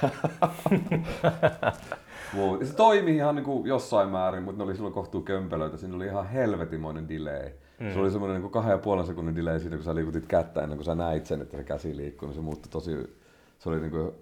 Se 2.64 2.74
toimi 2.76 3.16
ihan 3.16 3.34
niin 3.34 3.44
kuin 3.44 3.66
jossain 3.66 4.08
määrin, 4.08 4.42
mutta 4.42 4.58
ne 4.58 4.64
oli 4.64 4.74
silloin 4.74 4.94
kohtuu 4.94 5.20
kömpelöitä. 5.20 5.76
Siinä 5.76 5.96
oli 5.96 6.06
ihan 6.06 6.28
helvetimoinen 6.28 7.08
delay. 7.08 7.50
Mm. 7.80 7.92
Se 7.92 7.98
oli 7.98 8.10
semmoinen 8.10 8.42
niin 8.42 8.50
kahden 8.50 8.70
ja 8.70 8.78
puolen 8.78 9.06
sekunnin 9.06 9.36
delay 9.36 9.60
siitä, 9.60 9.76
kun 9.76 9.84
sä 9.84 9.94
liikutit 9.94 10.26
kättä 10.26 10.62
ennen 10.62 10.78
kuin 10.78 10.84
sä 10.84 10.94
näit 10.94 11.26
sen, 11.26 11.42
että 11.42 11.56
se 11.56 11.64
käsi 11.64 11.96
liikkuu. 11.96 12.28
Niin 12.28 12.36
se 12.36 12.40
muuttui 12.40 12.70
tosi... 12.70 13.16
Se 13.58 13.68
oli 13.68 13.80
niin 13.80 13.90
kuin, 13.90 14.12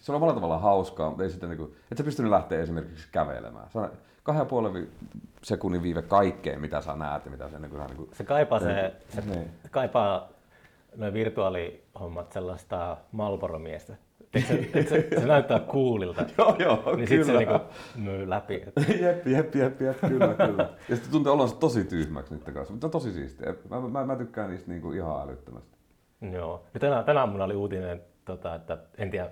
se 0.00 0.12
oli 0.12 0.16
omalla 0.16 0.34
tavallaan 0.34 0.60
hauskaa, 0.60 1.08
mutta 1.08 1.22
ei 1.22 1.30
sitten 1.30 1.48
niin 1.48 1.58
kuin, 1.58 1.74
et 1.92 1.98
sä 1.98 2.04
pystynyt 2.04 2.30
lähteä 2.30 2.62
esimerkiksi 2.62 3.08
kävelemään. 3.12 3.70
Sä, 3.70 3.90
kahden 4.24 4.40
ja 4.40 4.44
puolen 4.44 4.88
sekunnin 5.42 5.82
viive 5.82 6.02
kaikkeen, 6.02 6.60
mitä 6.60 6.80
sä 6.80 6.96
näet 6.96 7.24
ja 7.24 7.30
mitä 7.30 7.48
se, 7.48 7.58
niin 7.58 7.70
kuin, 7.70 7.86
niin 7.86 7.96
kuin, 7.96 8.08
Se 8.12 8.24
kaipaa, 8.24 8.58
se, 8.60 8.94
se, 9.08 9.20
Niin. 9.20 9.50
se 9.62 9.68
kaipaa 9.70 10.28
noin 10.96 11.14
virtuaalihommat 11.14 12.32
sellaista 12.32 12.96
Marlboro-miestä. 13.12 13.96
Eikö 14.34 14.48
se, 14.48 14.82
se, 14.88 15.20
se 15.20 15.26
näyttää 15.26 15.60
coolilta. 15.60 16.24
Joo, 16.38 16.56
joo, 16.58 16.96
niin 16.96 17.08
sitten 17.08 17.26
se 17.26 17.32
niinku 17.32 17.60
myy 17.96 18.30
läpi. 18.30 18.54
jep, 19.00 19.26
jep, 19.26 19.54
jep, 19.54 19.80
jep, 19.80 20.00
kyllä, 20.00 20.34
kyllä. 20.34 20.68
Ja 20.88 20.96
sitten 20.96 21.12
tuntuu 21.12 21.32
olonsa 21.32 21.56
tosi 21.56 21.84
tyhmäksi 21.84 22.34
niiden 22.34 22.54
kanssa, 22.54 22.72
mutta 22.72 22.88
tosi 22.88 23.12
siistiä. 23.12 23.54
Mä, 23.70 23.80
mä, 23.80 24.06
mä 24.06 24.16
tykkään 24.16 24.50
niistä 24.50 24.70
niinku 24.70 24.92
ihan 24.92 25.22
älyttömästi. 25.22 25.76
Joo. 26.32 26.66
Ja 26.74 26.80
tänä, 26.80 27.02
tänä 27.02 27.20
aamuna 27.20 27.44
oli 27.44 27.54
uutinen, 27.54 28.02
tota, 28.24 28.54
että 28.54 28.78
en 28.98 29.10
tiedä 29.10 29.30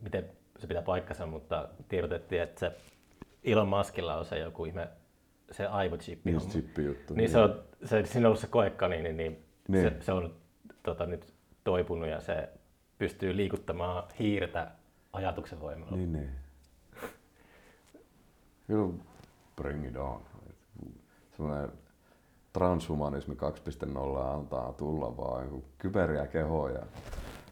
miten 0.00 0.24
se 0.58 0.66
pitää 0.66 0.82
paikkansa, 0.82 1.26
mutta 1.26 1.68
tiedotettiin, 1.88 2.42
että 2.42 2.60
se 2.60 2.72
Elon 3.44 3.68
Muskilla 3.68 4.16
on 4.16 4.24
se 4.24 4.38
joku 4.38 4.64
ihme, 4.64 4.88
se 5.50 5.66
aivochippi. 5.66 6.30
Niin 6.30 6.48
chippi 6.48 6.84
juttu. 6.84 7.14
Niin 7.14 7.30
se 7.30 7.38
on, 7.38 7.62
se, 7.84 8.06
siinä 8.06 8.26
on 8.26 8.26
ollut 8.26 8.40
se 8.40 8.46
koekaniini, 8.46 9.12
niin, 9.12 9.16
niin, 9.16 9.44
Niin. 9.68 9.82
Se, 9.82 10.04
se, 10.04 10.12
on 10.12 10.34
tota, 10.82 11.06
nyt 11.06 11.34
toipunut 11.64 12.08
ja 12.08 12.20
se 12.20 12.48
pystyy 12.98 13.36
liikuttamaan 13.36 14.04
hiirtä 14.18 14.70
ajatuksen 15.12 15.60
voimalla. 15.60 15.96
Niin, 15.96 16.12
niin. 16.12 16.30
Kyllä 18.66 18.92
bring 19.56 19.86
it 19.86 19.96
on. 19.96 20.22
Semmoinen 21.36 21.72
transhumanismi 22.52 23.34
2.0 23.34 24.18
antaa 24.34 24.72
tulla 24.72 25.16
vaan 25.16 25.44
joku 25.44 25.64
kyberiä 25.78 26.26
kehoja. 26.26 26.82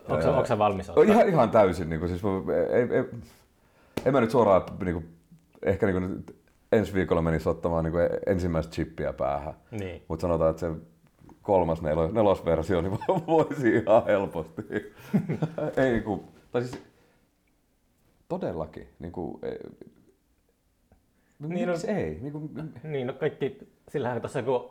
Onko, 0.08 0.28
onko 0.28 0.46
se 0.46 0.58
valmis 0.58 0.90
ottaa? 0.90 1.04
ihan, 1.04 1.28
ihan 1.28 1.50
täysin. 1.50 1.90
Niin 1.90 2.00
kuin, 2.00 2.08
siis, 2.08 2.22
ei, 2.70 2.96
ei, 2.96 3.04
en 4.04 4.12
mä 4.12 4.20
nyt 4.20 4.30
suoraan 4.30 4.62
niin 4.84 4.94
kuin, 4.94 5.19
ehkä 5.62 5.86
niin 5.86 6.00
kuin, 6.00 6.24
ensi 6.72 6.94
viikolla 6.94 7.22
menisi 7.22 7.48
ottamaan 7.48 7.84
niin 7.84 7.92
kuin, 7.92 8.08
ensimmäistä 8.26 8.72
chippiä 8.72 9.12
päähän. 9.12 9.54
Niin. 9.70 10.02
Mutta 10.08 10.22
sanotaan, 10.22 10.50
että 10.50 10.60
se 10.60 10.72
kolmas 11.42 11.82
nelo, 11.82 12.10
nelosversio 12.10 12.80
niin 12.80 12.92
voisi 13.26 13.76
ihan 13.76 14.04
helposti. 14.06 14.62
ei, 15.76 15.92
niin 15.92 16.02
kuin, 16.02 16.24
tai 16.52 16.62
siis 16.62 16.82
todellakin. 18.28 18.88
Niin 18.98 19.12
kuin, 19.12 19.40
Niin, 21.38 21.68
miksi 21.68 21.90
ei? 21.90 22.18
Niin 22.20 22.32
kuin, 22.32 22.50
Niin, 22.82 23.06
no 23.06 23.12
kaikki, 23.12 23.58
sillähän 23.88 24.20
tuossa 24.20 24.42
kun 24.42 24.70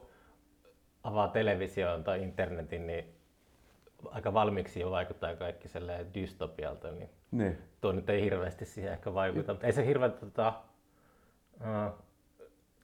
avaa 1.04 1.28
television 1.28 2.04
tai 2.04 2.24
internetin, 2.24 2.88
niin 2.88 3.06
aika 4.06 4.34
valmiiksi 4.34 4.80
jo 4.80 4.92
vaikuttaa 4.92 5.36
kaikki 5.36 5.68
dystopialta, 6.14 6.92
niin 6.92 7.10
niin. 7.32 7.58
tuo 7.82 7.92
nyt 7.92 8.10
ei 8.10 8.22
hirveästi 8.24 8.66
siihen 8.66 8.94
ehkä 8.94 9.14
vaikuta. 9.14 9.54
Mutta 9.54 9.68
ei 9.68 9.74
se 9.74 9.86
hirveän, 9.86 10.12
tota, 10.12 10.54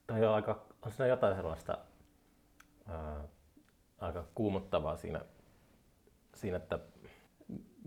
toi 0.07 0.25
on, 0.25 0.33
aika, 0.33 0.65
on 0.81 0.91
siinä 0.91 1.07
jotain 1.07 1.35
sellaista 1.35 1.77
uh, 2.89 3.29
aika 3.99 4.23
kuumottavaa 4.35 4.95
siinä, 4.95 5.21
siinä 6.35 6.57
että 6.57 6.79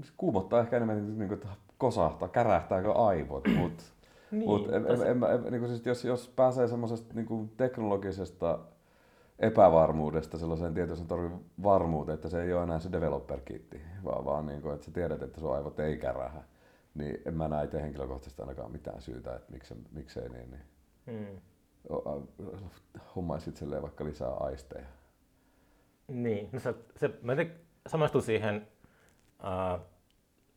Se 0.04 0.12
kuumottaa 0.16 0.60
ehkä 0.60 0.76
enemmän, 0.76 1.18
niin 1.18 1.28
kuin, 1.28 1.38
että 1.38 1.48
kosahtaa, 1.78 2.28
kärähtääkö 2.28 2.92
aivot, 2.92 3.44
mutta 3.58 3.84
Niin, 4.30 4.50
Mut 4.50 4.68
en, 4.72 4.84
tos- 4.84 5.06
en, 5.06 5.24
en, 5.24 5.44
en, 5.46 5.52
niin 5.52 5.68
siis 5.68 5.86
jos, 5.86 6.04
jos 6.04 6.28
pääsee 6.28 6.68
semmoisesta 6.68 7.14
niin 7.14 7.52
teknologisesta 7.56 8.58
epävarmuudesta 9.38 10.38
sellaiseen 10.38 10.74
tietoisen 10.74 11.06
torjun 11.06 11.44
varmuuteen, 11.62 12.14
että 12.14 12.28
se 12.28 12.42
ei 12.42 12.52
ole 12.52 12.62
enää 12.62 12.78
se 12.78 12.92
developer 12.92 13.40
kitti, 13.40 13.80
vaan, 14.04 14.24
vaan 14.24 14.46
niin 14.46 14.62
kuin, 14.62 14.74
että 14.74 14.86
sä 14.86 14.92
tiedät, 14.92 15.22
että 15.22 15.40
sun 15.40 15.54
aivot 15.54 15.80
ei 15.80 15.96
kärähä, 15.96 16.42
niin 16.94 17.22
en 17.26 17.34
mä 17.34 17.48
näe 17.48 17.64
itse 17.64 17.82
henkilökohtaisesti 17.82 18.42
ainakaan 18.42 18.72
mitään 18.72 19.00
syytä, 19.00 19.36
että 19.36 19.52
miksi, 19.52 19.74
miksei 19.92 20.28
niin, 20.28 20.50
niin 20.50 20.62
mm, 21.08 21.40
hommaisit 23.16 23.48
itselleen 23.48 23.82
vaikka 23.82 24.04
lisää 24.04 24.30
aisteja. 24.34 24.86
Niin, 26.08 26.48
no 26.52 26.60
se, 26.60 26.74
se, 26.96 27.10
mä 27.22 27.32
samastun 27.86 28.22
siihen 28.22 28.68
uh, 29.40 29.80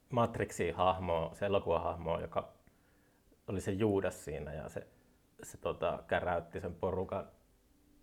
Matrixin 0.10 0.76
hahmoon, 0.76 1.36
se 1.36 1.46
elokuvahahmoon, 1.46 2.22
joka 2.22 2.54
oli 3.48 3.62
se 3.62 3.72
Juudas 3.72 4.26
siinä 4.26 4.54
ja 4.54 4.70
se, 4.70 4.88
se 5.44 5.58
tota, 5.58 6.04
käräytti 6.08 6.60
sen 6.62 6.76
porukan. 6.76 7.28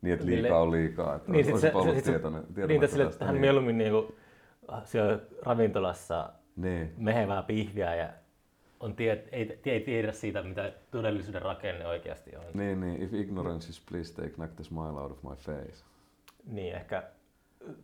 Niin, 0.03 0.13
että 0.15 0.27
Niille- 0.27 0.43
liikaa 0.43 0.63
on 0.63 0.71
liikaa, 0.71 1.15
että 1.15 1.33
Niin, 1.33 1.47
niin, 1.47 1.59
sit 1.59 1.61
se, 1.61 1.77
olisi 1.77 1.89
ollut 1.89 1.95
se, 1.95 2.05
se, 2.05 2.11
tietoinen, 2.11 2.43
tietoinen 2.55 2.81
niin, 2.81 2.91
sille, 2.91 3.05
että 3.05 3.25
hän 3.25 3.35
niin. 3.35 3.41
mieluummin 3.41 3.79
niinku, 3.79 4.15
siellä 4.85 5.19
ravintolassa 5.43 6.33
Niin. 6.57 6.95
mehevää 6.97 7.43
pihviä 7.43 7.95
ja 7.95 8.13
on 8.81 8.97
tie, 8.97 9.25
ei, 9.33 9.61
ei 9.67 9.81
tiedä 9.81 10.13
siitä, 10.13 10.43
mitä 10.43 10.73
todellisuuden 10.91 11.43
rakenne 11.43 11.87
oikeasti 11.87 12.37
on. 12.37 12.45
Niin, 12.55 12.81
niin, 12.81 13.03
if 13.03 13.13
ignorance 13.13 13.69
is 13.69 13.83
bliss, 13.91 14.13
they 14.13 14.29
knock 14.29 14.55
the 14.55 14.65
smile 14.65 15.01
out 15.01 15.13
of 15.13 15.23
my 15.23 15.37
face. 15.37 15.85
Niin, 16.45 16.75
ehkä 16.75 17.11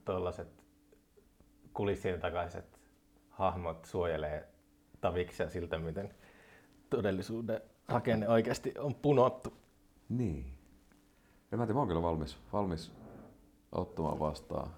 tuollaiset 0.05 0.49
kulissien 1.75 2.21
takaiset 2.21 2.81
hahmot 3.31 3.85
suojelee 3.85 4.49
taviksia 5.01 5.51
siltä, 5.51 5.79
miten 5.79 6.15
todellisuuden 6.91 7.61
rakenne 7.89 8.29
oikeasti 8.29 8.75
on 8.79 8.95
punottu. 8.95 9.53
Niin. 10.09 10.47
En 11.53 11.59
mä 11.59 11.67
tiedä, 11.67 11.75
mä 11.75 11.81
oon 11.81 11.89
kyllä 11.89 12.03
valmis, 12.03 12.39
valmis 12.53 12.93
ottamaan 13.73 14.19
vastaan 14.19 14.71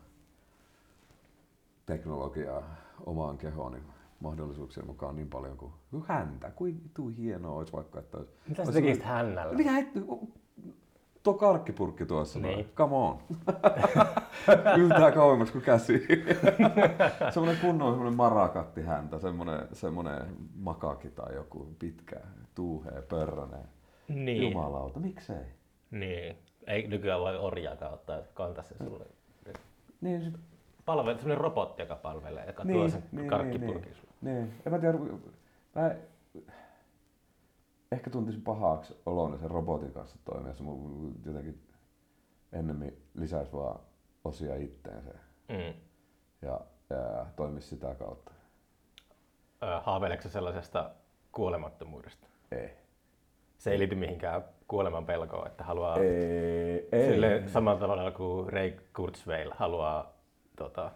teknologiaa 1.86 2.76
omaan 3.06 3.38
kehooni 3.38 3.78
mahdollisuuksien 4.20 4.86
mukaan 4.86 5.16
niin 5.16 5.28
paljon 5.28 5.56
kuin 5.56 5.72
kuin 5.90 6.04
häntä. 6.08 6.50
Kuin 6.50 6.90
tuu 6.94 7.08
hienoa 7.08 7.58
olisi 7.58 7.72
vaikka, 7.72 7.98
että 7.98 8.18
olisi... 8.18 8.32
Mitä 8.48 8.64
sä 8.64 8.72
tekisit 8.72 9.02
hännällä? 9.02 9.54
Mitä 9.54 9.78
et, 9.78 9.88
tuo 11.22 11.34
karkkipurkki 11.34 12.06
tuossa 12.06 12.38
Niin. 12.38 12.56
niin. 12.56 12.70
come 12.76 12.96
on. 12.96 13.18
Yltää 14.82 15.12
kauemmaksi 15.12 15.52
kuin 15.52 15.64
käsi. 15.64 16.06
semmoinen 17.34 17.60
kunnon 17.60 17.92
semmoinen 17.92 18.16
marakatti 18.16 18.82
häntä, 18.82 19.18
semmoinen, 19.18 19.68
semmoinen 19.72 20.22
makaki 20.54 21.10
tai 21.10 21.34
joku 21.34 21.68
pitkä, 21.78 22.16
tuuhea, 22.54 23.02
pörrönen. 23.08 23.64
Niin. 24.08 24.42
Jumalauta, 24.42 25.00
miksei? 25.00 25.44
Niin. 25.90 26.36
Ei 26.66 26.86
nykyään 26.88 27.20
voi 27.20 27.36
orjaakaan 27.38 27.92
ottaa 27.92 28.18
kantaa 28.34 28.64
se 28.64 28.74
sulle. 28.78 29.06
Niin, 30.00 30.34
Palvelee, 30.84 31.14
semmoinen 31.14 31.40
robotti, 31.40 31.82
joka 31.82 31.94
palvelee, 31.94 32.46
joka 32.46 32.62
tuo 32.62 32.72
niin, 32.72 32.90
sen 32.90 33.02
niin, 33.12 33.28
karkkipurkin 33.28 33.92
niin. 33.92 34.05
Niin. 34.26 34.54
En 34.66 34.72
mä 34.72 34.78
tiedä, 34.78 34.98
mä 35.74 35.94
ehkä 37.92 38.10
tuntisin 38.10 38.42
pahaksi 38.42 38.96
olon 39.06 39.38
sen 39.38 39.50
robotin 39.50 39.92
kanssa 39.92 40.18
toimiessa. 40.24 40.64
Mun 40.64 41.14
jotenkin 41.26 41.62
ennemmin 42.52 43.02
lisäisi 43.14 43.52
vaan 43.52 43.80
osia 44.24 44.56
itteensä 44.56 45.10
Mm. 45.48 45.74
ja, 46.42 46.60
ja 46.90 47.26
toimisi 47.36 47.68
sitä 47.68 47.94
kautta. 47.94 48.32
Ö, 49.62 49.80
Haaveileeko 49.80 50.22
sä 50.22 50.28
sellaisesta 50.28 50.90
kuolemattomuudesta? 51.32 52.26
Ei. 52.52 52.70
Se 53.58 53.70
ei 53.70 53.78
liity 53.78 53.94
mihinkään 53.94 54.44
kuoleman 54.68 55.06
pelkoon, 55.06 55.46
että 55.46 55.64
haluaa 55.64 55.96
Ei, 55.98 56.88
ei. 56.92 57.12
sille 57.12 57.42
samalla 57.46 57.80
tavalla 57.80 58.10
kuin 58.10 58.52
Ray 58.52 58.72
Kurzweil 58.96 59.52
haluaa 59.56 60.12
tota, 60.56 60.90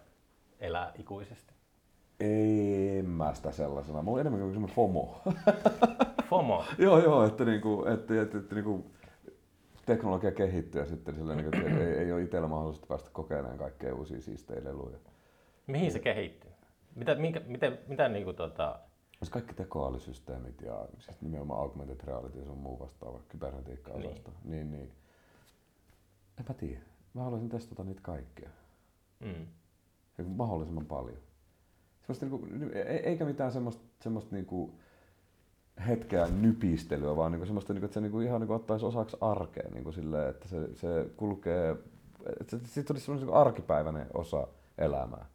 elää 0.61 0.93
ikuisesti. 0.99 1.55
Ei, 2.21 2.99
en 2.99 3.09
mä 3.09 3.35
sitä 3.35 3.53
sellaisena. 3.53 4.03
Mulla 4.03 4.17
on 4.17 4.21
enemmän 4.21 4.41
kuin 4.41 4.53
semmoinen 4.53 4.77
FOMO. 4.77 5.23
FOMO. 6.31 6.65
joo, 6.79 6.99
joo, 6.99 7.27
että, 7.27 7.45
niinku, 7.45 7.85
että, 7.85 8.23
että, 8.23 8.39
että 8.39 8.55
niinku, 8.55 8.91
teknologia 9.87 10.33
kehittyy 10.33 10.81
ja 10.81 10.87
sitten 10.87 11.15
sillä, 11.15 11.35
niinku, 11.35 11.57
että 11.57 11.81
ei, 11.81 11.99
ei 11.99 12.13
ole 12.13 12.23
itsellä 12.23 12.49
mahdollista 12.49 12.87
päästä 12.87 13.11
kokeilemaan 13.13 13.59
kaikkea 13.59 13.95
uusia 13.95 14.21
siistejä 14.21 14.65
leluja. 14.65 14.99
Mihin 15.67 15.93
se 15.93 15.99
kehittyy? 15.99 16.51
Mitä, 16.95 17.15
minkä, 17.15 17.41
miten, 17.47 17.79
mitä 17.89 18.09
niinku 18.09 18.33
tota, 18.33 18.79
Siis 19.19 19.31
kaikki 19.31 19.55
tekoälysysteemit 19.55 20.61
ja 20.61 20.89
siis 20.99 21.21
nimenomaan 21.21 21.61
augmented 21.61 22.01
reality 22.05 22.39
ja 22.39 22.45
sun 22.45 22.59
muu 22.59 22.79
vastaava 22.79 23.21
kybernetiikka-osasto. 23.29 24.31
Niin. 24.45 24.51
niin, 24.51 24.71
niin. 24.71 24.93
En 26.39 26.45
mä 26.49 26.55
tiedä. 26.55 26.81
Mä 27.15 27.23
haluaisin 27.23 27.49
testata 27.49 27.85
niitä 27.85 28.01
kaikkia. 28.03 28.51
mm. 29.21 29.47
Ja 30.19 30.25
mahdollisimman 30.25 30.87
paljon. 30.87 31.19
Semmosta 32.15 32.49
niinku, 32.57 32.71
e- 32.75 32.81
eikä 33.11 33.25
mitään 33.25 33.53
semmoista, 33.53 33.83
semmoista 34.01 34.35
niinku 34.35 34.75
hetkeä 35.89 36.27
nypistelyä, 36.41 37.17
vaan 37.17 37.33
niinku 37.33 37.47
semmoista, 37.47 37.73
niinku, 37.73 37.85
että 37.85 37.95
se 37.95 38.01
niinku 38.01 38.21
ihan 38.21 38.41
niinku 38.41 38.55
ottaisi 38.55 38.87
osaksi 38.87 39.17
arkea 39.21 39.71
niinku 39.75 39.93
silleen, 39.93 40.31
että 40.31 40.49
se, 40.49 40.75
se 40.75 41.07
kulkee, 41.17 41.77
että 42.41 42.59
se, 42.59 42.67
siitä 42.67 42.87
tulisi 42.87 43.05
semmoinen 43.05 43.27
niinku 43.27 43.39
arkipäiväinen 43.39 44.07
osa 44.15 44.47
elämää. 44.79 45.27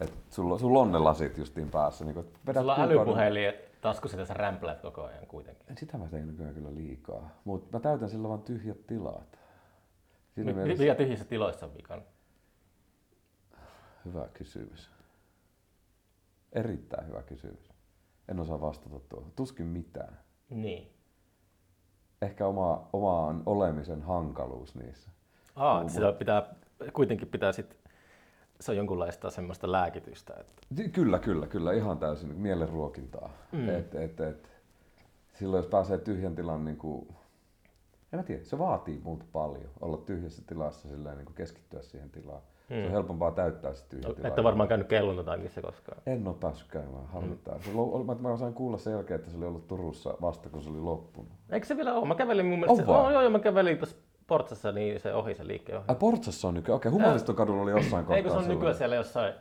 Että 0.00 0.16
sulla, 0.30 0.58
sulla 0.58 0.78
on 0.80 0.92
ne 0.92 0.98
lasit 0.98 1.38
justiin 1.38 1.68
päässä. 1.70 2.04
Niinku, 2.04 2.24
Sulla 2.54 2.74
on 2.74 2.80
älypuhelin 2.80 3.52
taskussa, 3.80 4.16
että 4.16 4.28
sä 4.28 4.34
rämpläät 4.34 4.80
koko 4.80 5.02
ajan 5.02 5.26
kuitenkin. 5.26 5.76
Sitä 5.76 5.98
mä 5.98 6.08
teen 6.08 6.26
nykyään 6.26 6.54
kyllä 6.54 6.74
liikaa, 6.74 7.30
mutta 7.44 7.76
mä 7.78 7.80
täytän 7.80 8.08
sillä 8.08 8.28
vaan 8.28 8.42
tyhjät 8.42 8.86
tilat. 8.86 9.38
Siinä 10.34 10.52
Mi- 10.52 10.56
mielessä 10.56 10.82
Mikä 10.84 10.94
tyhjissä 10.94 11.24
tiloissa 11.24 11.66
on 11.66 11.74
vikan? 11.74 12.02
hyvä 14.04 14.28
kysymys. 14.34 14.90
Erittäin 16.52 17.08
hyvä 17.08 17.22
kysymys. 17.22 17.72
En 18.28 18.40
osaa 18.40 18.60
vastata 18.60 19.00
tuohon. 19.08 19.32
Tuskin 19.36 19.66
mitään. 19.66 20.18
Niin. 20.50 20.92
Ehkä 22.22 22.46
oma, 22.46 22.88
omaan 22.92 23.42
olemisen 23.46 24.02
hankaluus 24.02 24.74
niissä. 24.74 25.10
Aa, 25.56 25.80
että 25.80 25.92
sitä 25.92 26.12
pitää, 26.12 26.54
kuitenkin 26.92 27.28
pitää 27.28 27.52
sit, 27.52 27.76
se 28.60 28.70
on 28.70 28.76
jonkunlaista 28.76 29.30
semmoista 29.30 29.72
lääkitystä. 29.72 30.34
Että, 30.40 30.52
Ky- 30.76 30.88
Kyllä, 30.88 31.18
kyllä, 31.18 31.46
kyllä. 31.46 31.72
Ihan 31.72 31.98
täysin 31.98 32.36
mielenruokintaa. 32.36 33.30
Mm. 33.52 33.58
Mm. 33.58 33.68
Et, 33.68 33.94
et, 33.94 34.20
et, 34.20 34.50
silloin 35.34 35.58
jos 35.58 35.70
pääsee 35.70 35.98
tyhjän 35.98 36.34
tilan, 36.34 36.64
niin 36.64 36.76
kuin, 36.76 37.08
en 38.12 38.18
mä 38.18 38.22
tiedä, 38.22 38.44
se 38.44 38.58
vaatii 38.58 39.00
muuta 39.04 39.24
paljon. 39.32 39.70
Olla 39.80 39.96
tyhjässä 39.96 40.42
tilassa 40.46 40.88
silleen, 40.88 41.16
niin 41.16 41.26
kuin 41.26 41.36
keskittyä 41.36 41.82
siihen 41.82 42.10
tilaan. 42.10 42.42
Mm. 42.72 42.78
Se 42.78 42.86
on 42.86 42.92
helpompaa 42.92 43.30
täyttää 43.30 43.74
se 43.74 43.84
tyhjä 43.88 44.14
tila. 44.14 44.34
ole 44.34 44.44
varmaan 44.44 44.68
käynyt 44.68 44.88
kelluntaangissa 44.88 45.62
koskaan. 45.62 45.98
En 46.06 46.28
ole 46.28 46.36
päässyt 46.40 46.68
käymään, 46.68 47.06
harmittaa. 47.06 47.54
Mm. 47.54 47.62
Se 47.62 47.72
lo- 47.72 48.16
mä, 48.20 48.36
sain 48.36 48.54
kuulla 48.54 48.78
sen 48.78 48.92
jälkeen, 48.92 49.18
että 49.20 49.30
se 49.30 49.36
oli 49.36 49.46
ollut 49.46 49.68
Turussa 49.68 50.14
vasta, 50.20 50.48
kun 50.48 50.62
se 50.62 50.70
oli 50.70 50.80
loppunut. 50.80 51.32
Eikö 51.50 51.66
se 51.66 51.76
vielä 51.76 51.94
ole? 51.94 52.08
Mä 52.08 52.14
kävelin 52.14 52.46
mun 52.46 52.58
mielestä, 52.58 52.82
On 52.82 52.86
se, 52.86 53.00
oh, 53.00 53.10
joo, 53.10 53.20
joo, 53.20 53.30
mä 53.30 53.38
kävelin 53.38 53.78
tuossa 53.78 53.96
Portsassa, 54.26 54.72
niin 54.72 55.00
se 55.00 55.14
ohi 55.14 55.34
se 55.34 55.46
liikkeen 55.46 55.78
ohi. 55.78 55.84
Ai 55.88 55.94
Portsassa 55.94 56.48
on 56.48 56.54
nykyään, 56.54 56.76
okei, 56.76 56.88
okay, 56.88 57.00
Humaniston 57.00 57.36
kadulla 57.36 57.62
oli 57.62 57.70
jossain 57.70 58.04
kohtaa. 58.04 58.16
Eikö 58.16 58.28
se 58.28 58.36
on 58.36 58.42
silloin. 58.42 58.58
nykyään 58.58 58.76
siellä 58.76 58.96
jossain, 58.96 59.34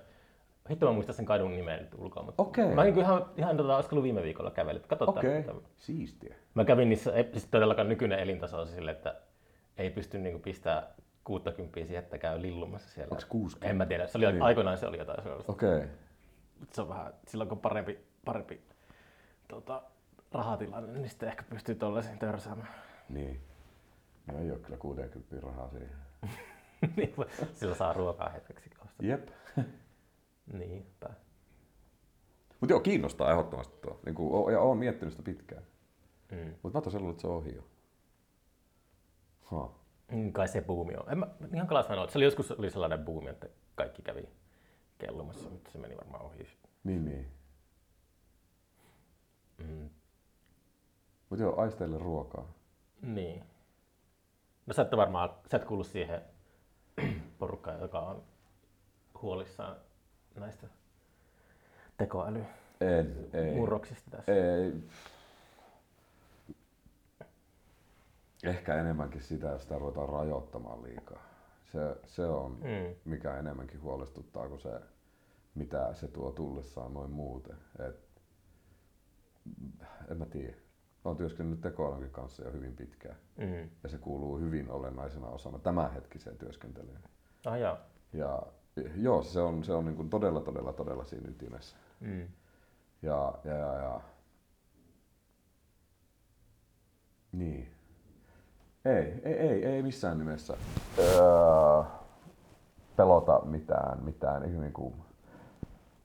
hitto 0.70 0.86
mä 0.86 0.91
muistan 0.91 1.15
sen 1.15 1.26
kadun 1.26 1.56
nimen 1.56 1.80
nyt 1.80 1.96
ulkoa, 1.98 2.24
mutta 2.24 2.44
Okei. 2.44 2.76
mä 2.76 2.84
niin 2.84 2.98
ihan, 2.98 3.26
ihan 3.38 3.58
tota, 3.58 3.76
olisiko 3.76 3.96
ollut 3.96 4.04
viime 4.04 4.24
viikolla 4.24 4.52
kävellyt, 4.52 4.88
katsotaan. 4.88 5.17
Okei, 5.17 5.39
Okay. 5.39 5.58
okay. 5.58 5.70
siistiä. 5.78 6.36
Mä 6.54 6.65
kävin 6.65 6.89
niissä, 6.89 7.13
ei 7.13 7.24
siis 7.32 7.46
todellakaan 7.46 7.89
nykyinen 7.89 8.20
elintaso 8.20 8.62
on 8.62 8.67
sille, 8.67 8.91
että 8.91 9.15
ei 9.78 9.89
pysty 9.89 10.20
niinku 10.20 10.39
pistää 10.39 10.94
60 11.32 11.80
siihen, 11.80 12.04
että 12.04 12.17
käy 12.17 12.41
lillumassa 12.41 12.89
siellä. 12.89 13.12
Onks 13.12 13.26
60? 13.26 13.70
En 13.70 13.78
mä 13.78 13.86
tiedä, 13.86 14.08
se 14.08 14.17
oli, 14.17 14.32
Niin. 14.32 14.41
aikoinaan 14.41 14.78
se 14.78 14.86
oli 14.88 14.98
jotain 14.98 15.24
sellaista. 15.24 15.52
Okei. 15.52 15.76
Okay. 15.78 15.88
Mutta 16.60 16.76
se 16.76 16.82
on 16.82 16.89
vähän, 16.89 17.13
silloin 17.28 17.50
kun 17.50 17.58
on 17.58 17.62
parempi, 17.62 18.00
parempi 18.26 18.62
tota, 19.48 19.82
rahatilanne, 20.32 21.00
niin 21.00 21.10
sitten 21.10 21.30
ehkä 21.30 21.44
pystyy 21.44 21.76
tollaisiin 21.76 22.20
törsäämään. 22.20 22.74
Niin. 23.10 23.41
No 24.28 24.39
ei 24.39 24.52
ole 24.52 24.60
kyllä 24.60 24.78
60 24.78 25.36
rahaa 25.41 25.70
siihen. 25.70 25.89
Niin, 26.96 27.13
Sillä 27.54 27.76
saa 27.76 27.94
ruokaa 27.94 28.30
hetkeksi 28.30 28.70
ostaa. 28.74 29.08
Jep. 29.08 29.30
Niinpä. 30.60 31.10
Mutta 32.60 32.74
joo, 32.74 32.80
kiinnostaa 32.80 33.32
ehdottomasti 33.32 33.78
tuo. 33.82 34.00
Niin 34.06 34.15
kuin, 34.15 34.54
ja 34.54 34.60
oon 34.60 34.78
miettinyt 34.78 35.13
sitä 35.13 35.24
pitkään. 35.24 35.63
Mm. 36.32 36.54
Mutta 36.63 36.78
mä 36.78 36.82
tosiaan 36.82 37.02
luulen, 37.02 37.13
että 37.13 37.22
se 37.22 37.28
on 37.28 37.36
ohi 37.36 37.56
jo. 37.56 37.63
Ha. 39.44 39.70
Mm, 40.12 40.32
Kai 40.34 40.47
se 40.47 40.62
buumi 40.62 40.93
on. 40.95 41.12
En 41.12 41.17
mä 41.17 41.28
ihan 41.56 41.67
kala 41.67 41.84
sanoa, 41.84 42.04
että 42.04 42.12
se 42.13 42.17
oli 42.17 42.26
joskus 42.26 42.52
oli 42.52 42.71
sellainen 42.71 43.06
buumi, 43.06 43.30
että 43.30 43.47
kaikki 43.76 44.02
kävi 44.02 44.30
kellumassa, 44.97 45.50
mutta 45.50 45.71
se 45.71 45.78
meni 45.78 45.97
varmaan 45.97 46.26
ohi. 46.26 46.47
Niin, 46.84 47.06
niin. 47.06 47.28
Mm. 49.58 49.89
Mutta 51.30 51.43
joo, 51.43 51.62
aisteille 51.62 51.97
ruokaa. 51.97 52.47
Niin. 53.02 53.43
No 54.65 54.74
sä 54.74 54.82
et 54.82 54.91
varmaan, 54.97 55.30
sä 55.52 55.58
et 55.58 55.65
kuulu 55.65 55.84
siihen 55.84 56.21
porukkaan, 57.39 57.82
joka 57.82 58.00
on 58.00 58.24
huolissaan 59.21 59.76
näistä 60.36 60.67
tekoälymurroksista 61.97 64.12
En, 64.12 64.13
ei. 64.13 64.17
tässä. 64.17 64.32
Ei. 64.32 64.84
Ehkä 68.43 68.75
enemmänkin 68.75 69.21
sitä, 69.21 69.47
jos 69.47 69.62
sitä 69.62 69.77
ruvetaan 69.80 70.10
rajoittamaan 70.10 70.84
liikaa. 70.84 71.23
Se, 71.71 71.80
se 72.08 72.25
on, 72.25 72.51
Mm. 72.51 72.95
mikä 73.06 73.38
enemmänkin 73.38 73.82
huolestuttaa 73.82 74.47
kuin 74.47 74.60
se, 74.60 74.82
mitä 75.56 75.93
se 75.93 76.08
tuo 76.08 76.32
tullessaan 76.32 76.93
noin 76.93 77.12
muuten. 77.12 77.58
Et, 77.89 77.95
en 80.12 80.17
mä 80.17 80.25
tiedä. 80.25 80.56
Olen 81.06 81.17
työskennellyt 81.17 81.62
tekoälynkin 81.62 82.12
kanssa 82.12 82.43
jo 82.43 82.51
hyvin 82.51 82.75
pitkään. 82.75 83.15
Mm. 83.38 83.69
Ja 83.84 83.89
se 83.89 83.97
kuuluu 83.97 84.38
hyvin 84.39 84.71
olennaisena 84.71 85.27
osana 85.27 85.60
tämänhetkiseen 85.60 86.38
työskentelyyn. 86.38 87.04
Ah, 87.45 87.60
joo. 87.60 87.77
Ja 88.13 88.43
joo, 88.95 89.23
se 89.23 89.39
on, 89.39 89.63
se 89.63 89.73
on 89.73 89.86
niin 89.86 89.95
kuin 89.95 90.10
todella, 90.10 90.41
todella, 90.41 90.73
todella 90.73 91.04
siinä 91.04 91.30
ytimessä. 91.30 91.75
Mm. 91.99 92.27
Ja, 93.01 93.34
ja, 93.43 93.54
ja, 93.58 93.73
ja. 93.75 94.01
Niin. 97.32 97.71
Ei, 98.86 99.22
ei, 99.24 99.34
ei, 99.34 99.65
ei 99.65 99.84
missään 99.84 100.17
nimessä 100.17 100.58
öö, 101.00 101.84
pelota 102.96 103.41
mitään, 103.46 104.04
mitään. 104.04 104.44
Ei, 104.44 104.50
niin 104.50 104.74
kuin, 104.74 104.94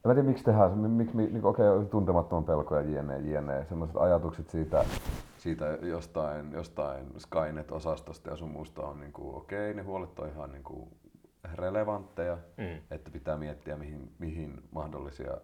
en 0.05 0.15
tiedä 0.15 0.23
miksi 0.23 0.45
tehdään 0.45 0.79
miksi, 0.79 1.17
niin 1.17 1.31
kuin, 1.31 1.45
okei, 1.47 1.69
okay, 1.69 1.85
tuntemattoman 1.85 2.45
pelkoja, 2.45 2.83
jne, 2.83 3.19
jne. 3.19 3.65
Sellaiset 3.69 3.97
ajatukset 3.97 4.51
siitä, 4.51 4.85
siitä 5.39 5.65
jostain, 5.83 6.53
jostain 6.53 7.07
Skynet-osastosta 7.19 8.31
ja 8.31 8.37
sun 8.37 8.51
muusta 8.51 8.83
on 8.83 9.01
niin 9.01 9.12
kuin, 9.12 9.37
okei, 9.37 9.71
okay, 9.71 9.75
ne 9.75 9.83
huolet 9.83 10.19
on 10.19 10.29
ihan 10.29 10.53
niin 10.53 10.65
kuin 10.65 10.89
relevantteja, 11.55 12.39
Mm. 12.57 12.79
että 12.91 13.11
pitää 13.11 13.37
miettiä 13.37 13.77
mihin, 13.77 14.12
mihin 14.19 14.62
mahdollisia 14.71 15.37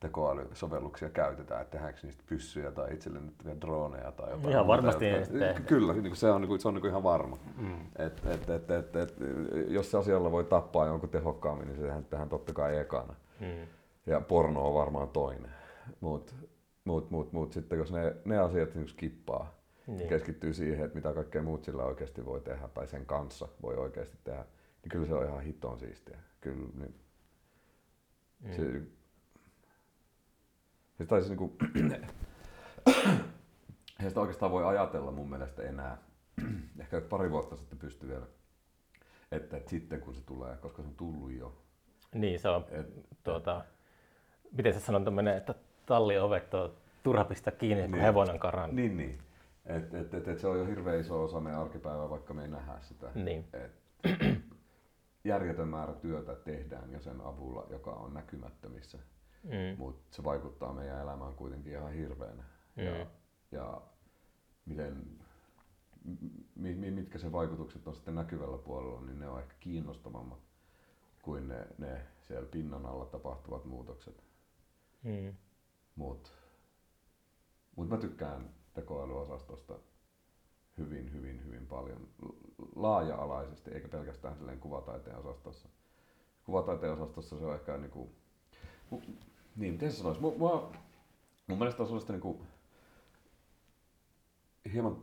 tekoälysovelluksia 0.00 1.10
käytetään, 1.10 1.62
että 1.62 1.70
tehdäänkö 1.72 2.00
niistä 2.02 2.22
pyssyjä 2.26 2.72
tai 2.72 2.94
itsellennettäviä 2.94 3.56
droneja 3.60 4.12
tai 4.12 4.30
jotain. 4.30 4.50
Ihan 4.50 4.66
varmasti 4.66 5.04
tehdään. 5.04 5.64
Kyllä, 5.64 5.92
niin 5.92 6.02
kuin 6.02 6.16
se 6.16 6.30
on, 6.30 6.40
niin 6.40 6.48
kuin, 6.48 6.60
se 6.60 6.68
on 6.68 6.74
niin 6.74 6.80
kuin 6.80 6.90
ihan 6.90 7.02
varma. 7.02 7.38
Mm. 7.56 7.80
Et, 7.98 8.26
et, 8.26 8.50
et, 8.50 8.70
et, 8.70 8.96
et, 8.96 9.14
jos 9.68 9.90
se 9.90 9.98
asialla 9.98 10.32
voi 10.32 10.44
tappaa 10.44 10.86
jonkun 10.86 11.08
tehokkaammin, 11.08 11.68
niin 11.68 11.80
sehän 11.80 12.04
tehdään 12.04 12.28
totta 12.28 12.52
kai 12.52 12.76
ekana. 12.78 13.14
Mm. 13.40 13.66
Ja 14.06 14.20
porno 14.20 14.68
on 14.68 14.74
varmaan 14.74 15.08
toinen. 15.08 15.50
Mutta 16.00 16.32
mut, 16.84 17.10
mut, 17.10 17.32
mut, 17.32 17.52
sitten 17.52 17.78
jos 17.78 17.92
ne, 17.92 18.16
ne 18.24 18.38
asiat 18.38 18.74
niin 18.74 18.88
skippaa, 18.88 19.54
Niin. 19.86 20.08
keskittyy 20.08 20.52
siihen, 20.54 20.84
että 20.84 20.96
mitä 20.96 21.12
kaikkea 21.12 21.42
muut 21.42 21.64
sillä 21.64 21.84
oikeasti 21.84 22.24
voi 22.24 22.40
tehdä 22.40 22.68
tai 22.68 22.86
sen 22.88 23.06
kanssa 23.06 23.48
voi 23.62 23.74
oikeasti 23.76 24.16
tehdä, 24.24 24.44
niin 24.82 24.90
kyllä 24.90 25.06
se 25.06 25.14
on 25.14 25.24
ihan 25.26 25.40
hiton 25.40 25.78
siistiä. 25.78 26.18
Kyllä, 26.40 26.68
niin 26.78 26.94
Mm. 28.44 28.52
se, 28.52 28.62
se 30.98 31.06
taisi 31.06 31.28
niinku, 31.28 31.56
eihän 33.98 34.08
sitä 34.10 34.20
oikeastaan 34.20 34.52
voi 34.52 34.64
ajatella 34.64 35.10
mun 35.10 35.30
mielestä 35.30 35.62
enää. 35.62 35.98
Ehkä 36.80 37.00
pari 37.00 37.30
vuotta 37.30 37.56
sitten 37.56 37.78
pystyi 37.78 38.08
vielä, 38.08 38.26
että, 39.32 39.56
että 39.56 39.70
sitten 39.70 40.00
kun 40.00 40.14
se 40.14 40.22
tulee, 40.26 40.56
koska 40.56 40.82
se 40.82 40.88
on 40.88 40.94
tullut 40.94 41.32
jo. 41.32 41.52
Niin, 42.14 42.40
se 42.40 42.48
on, 42.48 42.64
Et, 42.70 42.86
tuota, 43.24 43.64
miten 44.56 44.74
se 44.74 44.80
sanonta 44.80 45.10
menee, 45.10 45.36
että 45.36 45.54
talliovet 45.86 46.54
on 46.54 46.72
turha 47.02 47.24
pistää 47.24 47.52
kiinni, 47.52 47.82
kun 47.82 47.90
Niin. 47.92 48.02
hevonen 48.02 48.38
karan. 48.38 48.76
Niin, 48.76 48.96
niin. 48.96 49.18
Et, 49.66 49.94
et, 49.94 50.14
et, 50.14 50.28
et 50.28 50.38
se 50.38 50.46
on 50.46 50.58
jo 50.58 50.66
hirveän 50.66 51.00
iso 51.00 51.22
osa 51.24 51.40
meidän 51.40 51.60
arkipäivää, 51.60 52.10
vaikka 52.10 52.34
me 52.34 52.42
ei 52.42 52.48
nähdä 52.48 52.72
sitä. 52.80 53.10
Niin. 53.14 53.44
Et, 53.52 53.72
järjetön 55.24 55.68
määrä 55.68 55.92
työtä 55.92 56.34
tehdään 56.34 56.92
jo 56.92 57.00
sen 57.00 57.20
avulla, 57.20 57.66
joka 57.70 57.90
on 57.90 58.14
näkymättömissä, 58.14 58.98
Mm. 59.46 59.78
mutta 59.78 60.16
se 60.16 60.24
vaikuttaa 60.24 60.72
meidän 60.72 61.00
elämään 61.02 61.34
kuitenkin 61.34 61.72
ihan 61.72 61.92
hirveänä. 61.92 62.44
Ja, 62.76 63.04
Mm. 63.04 63.10
ja 63.52 63.80
miten, 64.66 65.06
mi, 66.54 66.74
mi, 66.74 66.90
mitkä 66.90 67.18
se 67.18 67.32
vaikutukset 67.32 67.88
on 67.88 67.94
sitten 67.94 68.14
näkyvällä 68.14 68.58
puolella, 68.58 69.00
niin 69.00 69.18
ne 69.18 69.28
on 69.28 69.40
ehkä 69.40 69.54
kiinnostavammat 69.60 70.38
kuin 71.22 71.48
ne, 71.48 71.66
ne 71.78 72.06
siellä 72.20 72.48
pinnan 72.48 72.86
alla 72.86 73.06
tapahtuvat 73.06 73.64
muutokset. 73.64 74.24
Mm. 75.02 75.34
Mutta 75.96 76.30
mut 77.76 77.88
mä 77.88 77.96
tykkään 77.96 78.50
tekoälyosastosta 78.74 79.78
hyvin, 80.78 81.12
hyvin, 81.12 81.44
hyvin 81.44 81.66
paljon 81.66 82.08
laaja-alaisesti, 82.76 83.70
eikä 83.70 83.88
pelkästään 83.88 84.36
silleen 84.36 84.60
kuvataiteen 84.60 85.16
osastossa. 85.18 85.68
Kuvataiteen 86.44 86.92
osastossa 86.92 87.38
se 87.38 87.44
on 87.46 87.54
ehkä 87.54 87.76
niinku, 87.76 88.10
mu, 88.90 89.00
niin 89.56 89.72
miten 89.72 89.92
se 89.92 89.96
sanoisi, 89.98 90.20
mu, 90.20 90.38
mua, 90.38 90.72
mun 91.46 91.58
mielestä 91.58 91.82
on 91.82 91.86
sellaista 91.86 92.12
niinku, 92.12 92.40
hieman 94.72 94.96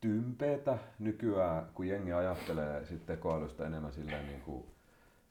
tympeetä 0.00 0.78
nykyään, 0.98 1.66
kun 1.74 1.88
jengi 1.88 2.12
ajattelee 2.12 2.84
sit 2.84 3.06
tekoälystä 3.06 3.66
enemmän 3.66 3.92
silleen 3.92 4.26
niinku, 4.26 4.66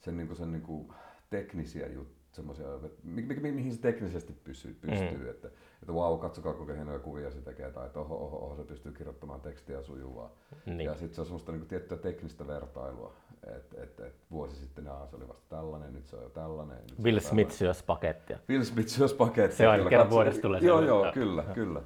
sen, 0.00 0.16
niinku, 0.16 0.34
sen 0.34 0.52
niinku 0.52 0.94
teknisiä 1.30 1.86
juttuja, 1.86 2.18
semmoisia, 2.32 2.66
mi, 3.02 3.22
mi, 3.22 3.34
mi, 3.34 3.52
mihin 3.52 3.74
se 3.74 3.80
teknisesti 3.80 4.32
pystyy, 4.32 4.74
pystyy 4.74 5.18
Mm. 5.18 5.30
että, 5.30 5.48
että 5.82 5.94
vau, 5.94 6.18
katsokaa 6.18 6.52
kuinka 6.52 6.72
hienoja 6.74 6.98
kuvia 6.98 7.30
se 7.30 7.40
tekee, 7.40 7.70
tai 7.70 7.86
että 7.86 8.00
oho, 8.00 8.16
oho, 8.16 8.36
oho 8.36 8.56
se 8.56 8.64
pystyy 8.64 8.92
kirjoittamaan 8.92 9.40
tekstiä 9.40 9.82
sujuvaa. 9.82 10.30
Niin. 10.66 10.80
Ja 10.80 10.94
sitten 10.94 11.14
se 11.14 11.20
on 11.20 11.26
semmoista 11.26 11.52
niinku 11.52 11.66
tiettyä 11.68 11.98
teknistä 11.98 12.46
vertailua, 12.46 13.14
että 13.46 13.82
et, 13.82 14.00
et 14.00 14.14
vuosi 14.30 14.56
sitten 14.56 14.84
jaa, 14.84 15.06
se 15.06 15.16
oli 15.16 15.28
vasta 15.28 15.56
tällainen, 15.56 15.92
nyt 15.92 16.08
se 16.08 16.16
on 16.16 16.22
jo 16.22 16.28
tällainen. 16.28 16.76
Nyt 16.76 16.98
on 16.98 17.04
Will. 17.04 17.20
Smith 17.20 17.50
syös 17.50 17.82
pakettia. 17.82 18.38
Will 18.48 18.62
Smith 18.64 18.88
syös 18.88 19.12
pakettia. 19.14 19.56
Se 19.56 19.66
aina 19.66 19.78
kyllä, 19.78 19.90
kerran 19.90 20.10
vuodessa 20.10 20.42
tulee 20.42 20.60
Joo, 20.60 20.80
joo, 20.80 21.12
kyllä, 21.14 21.44
kyllä. 21.54 21.82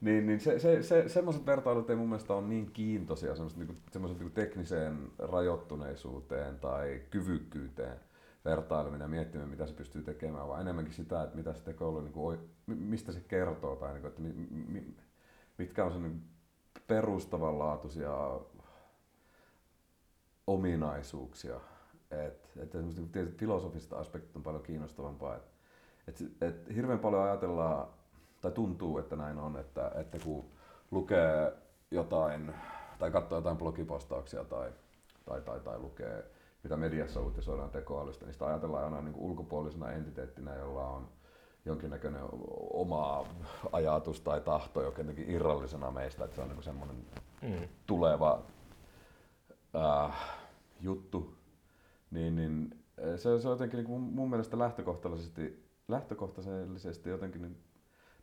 niin, 0.00 0.26
niin 0.26 0.40
se, 0.40 0.58
se, 0.58 0.82
se, 0.82 1.08
semmoiset 1.08 1.46
vertailut 1.46 1.90
ei 1.90 1.96
mun 1.96 2.08
mielestä 2.08 2.34
ole 2.34 2.46
niin 2.46 2.70
kiintoisia 2.72 3.34
semmoiset, 3.34 3.58
niinku, 3.58 3.74
semmoiset 3.92 4.18
niinku 4.18 4.34
tekniseen 4.34 5.10
rajoittuneisuuteen 5.18 6.58
tai 6.58 7.02
kyvykkyyteen 7.10 7.96
vertaileminen 8.44 9.04
ja 9.04 9.08
miettimään, 9.08 9.50
mitä 9.50 9.66
se 9.66 9.74
pystyy 9.74 10.02
tekemään, 10.02 10.48
vaan 10.48 10.60
enemmänkin 10.60 10.94
sitä, 10.94 11.22
että 11.22 11.36
mitä 11.36 11.52
se 11.52 11.62
tekoäly, 11.64 12.02
niinku, 12.02 12.26
oi- 12.26 12.38
mi- 12.66 12.74
mistä 12.74 13.12
se 13.12 13.20
kertoo 13.28 13.76
tai 13.76 13.92
niinku, 13.92 14.08
että 14.08 14.22
mi, 14.22 14.32
mi, 14.68 14.94
mitkä 15.58 15.84
on 15.84 15.92
sen 15.92 16.02
niinku 16.02 16.18
perustavanlaatuisia 16.86 18.10
ominaisuuksia. 20.46 21.60
Et, 22.10 22.50
et 22.62 22.74
niinku 22.74 23.06
tietyt 23.12 23.38
filosofiset 23.38 23.92
aspektit 23.92 24.36
on 24.36 24.42
paljon 24.42 24.62
kiinnostavampaa. 24.62 25.36
Et, 25.36 25.42
et, 26.08 26.22
et 26.42 26.74
hirveän 26.74 26.98
paljon 26.98 27.22
ajatellaan, 27.22 27.86
tai 28.40 28.50
tuntuu, 28.50 28.98
että 28.98 29.16
näin 29.16 29.38
on, 29.38 29.56
että, 29.56 29.92
että 29.94 30.18
kun 30.24 30.44
lukee 30.90 31.52
jotain, 31.90 32.54
tai 32.98 33.10
katsoo 33.10 33.38
jotain 33.38 33.56
blogipostauksia 33.56 34.44
tai, 34.44 34.72
tai, 35.24 35.40
tai, 35.40 35.60
tai 35.60 35.78
lukee, 35.78 36.24
mitä 36.62 36.76
mediassa 36.76 37.20
uutisoidaan 37.20 37.70
tekoälystä, 37.70 38.24
niin 38.24 38.32
sitä 38.32 38.46
ajatellaan 38.46 38.84
aina 38.84 39.00
niin 39.00 39.14
kuin 39.14 39.24
ulkopuolisena 39.30 39.92
entiteettinä, 39.92 40.54
jolla 40.54 40.88
on 40.88 41.08
jonkinnäköinen 41.64 42.22
oma 42.70 43.26
ajatus 43.72 44.20
tai 44.20 44.40
tahto 44.40 44.82
jotenkin 44.82 45.30
irrallisena 45.30 45.90
meistä, 45.90 46.24
että 46.24 46.36
se 46.36 46.42
on 46.42 46.48
niin 46.48 46.62
semmoinen 46.62 46.96
Mm. 47.42 47.68
tuleva 47.86 48.42
äh, 49.76 50.14
juttu, 50.80 51.34
niin, 52.10 52.36
niin 52.36 52.70
eh, 52.98 53.18
se, 53.18 53.40
se 53.40 53.48
on 53.48 53.52
jotenkin 53.52 53.76
niin 53.76 53.90
mun, 53.90 54.00
mun 54.00 54.30
mielestä 54.30 54.58
lähtökohtaisesti, 54.58 55.66
lähtökohtaisesti 55.88 57.10
jotenkin 57.10 57.42
niin 57.42 57.56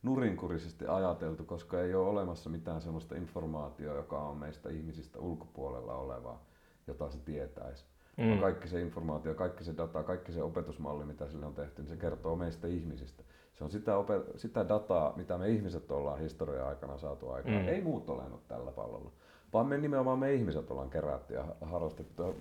nurinkurisesti 0.03 0.87
ajateltu, 0.87 1.43
koska 1.43 1.81
ei 1.81 1.95
ole 1.95 2.09
olemassa 2.09 2.49
mitään 2.49 2.81
sellaista 2.81 3.15
informaatiota, 3.15 3.97
joka 3.97 4.19
on 4.19 4.37
meistä 4.37 4.69
ihmisistä 4.69 5.19
ulkopuolella 5.19 5.95
olevaa, 5.95 6.45
jota 6.87 7.09
se 7.09 7.17
tietäisi. 7.19 7.85
Mm. 8.17 8.39
Kaikki 8.39 8.67
se 8.67 8.81
informaatio, 8.81 9.33
kaikki 9.33 9.63
se 9.63 9.77
data, 9.77 10.03
kaikki 10.03 10.31
se 10.31 10.43
opetusmalli, 10.43 11.05
mitä 11.05 11.27
sille 11.27 11.45
on 11.45 11.53
tehty, 11.53 11.81
niin 11.81 11.89
se 11.89 11.97
kertoo 11.97 12.35
meistä 12.35 12.67
ihmisistä. 12.67 13.23
Se 13.53 13.63
on 13.63 13.71
sitä, 13.71 13.91
opet- 13.91 14.37
sitä 14.37 14.69
dataa, 14.69 15.13
mitä 15.15 15.37
me 15.37 15.49
ihmiset 15.49 15.91
ollaan 15.91 16.19
historian 16.19 16.67
aikana 16.67 16.97
saatu 16.97 17.29
aikaan. 17.29 17.55
Mm. 17.55 17.61
Mm. 17.61 17.67
Ei 17.67 17.81
muut 17.81 18.09
ole 18.09 18.23
ollut 18.23 18.47
tällä 18.47 18.71
pallolla, 18.71 19.11
vaan 19.53 19.67
me 19.67 19.77
nimenomaan 19.77 20.19
me 20.19 20.33
ihmiset 20.33 20.71
ollaan 20.71 20.89
kerätty 20.89 21.33
ja 21.33 21.45
harrastettu 21.61 22.35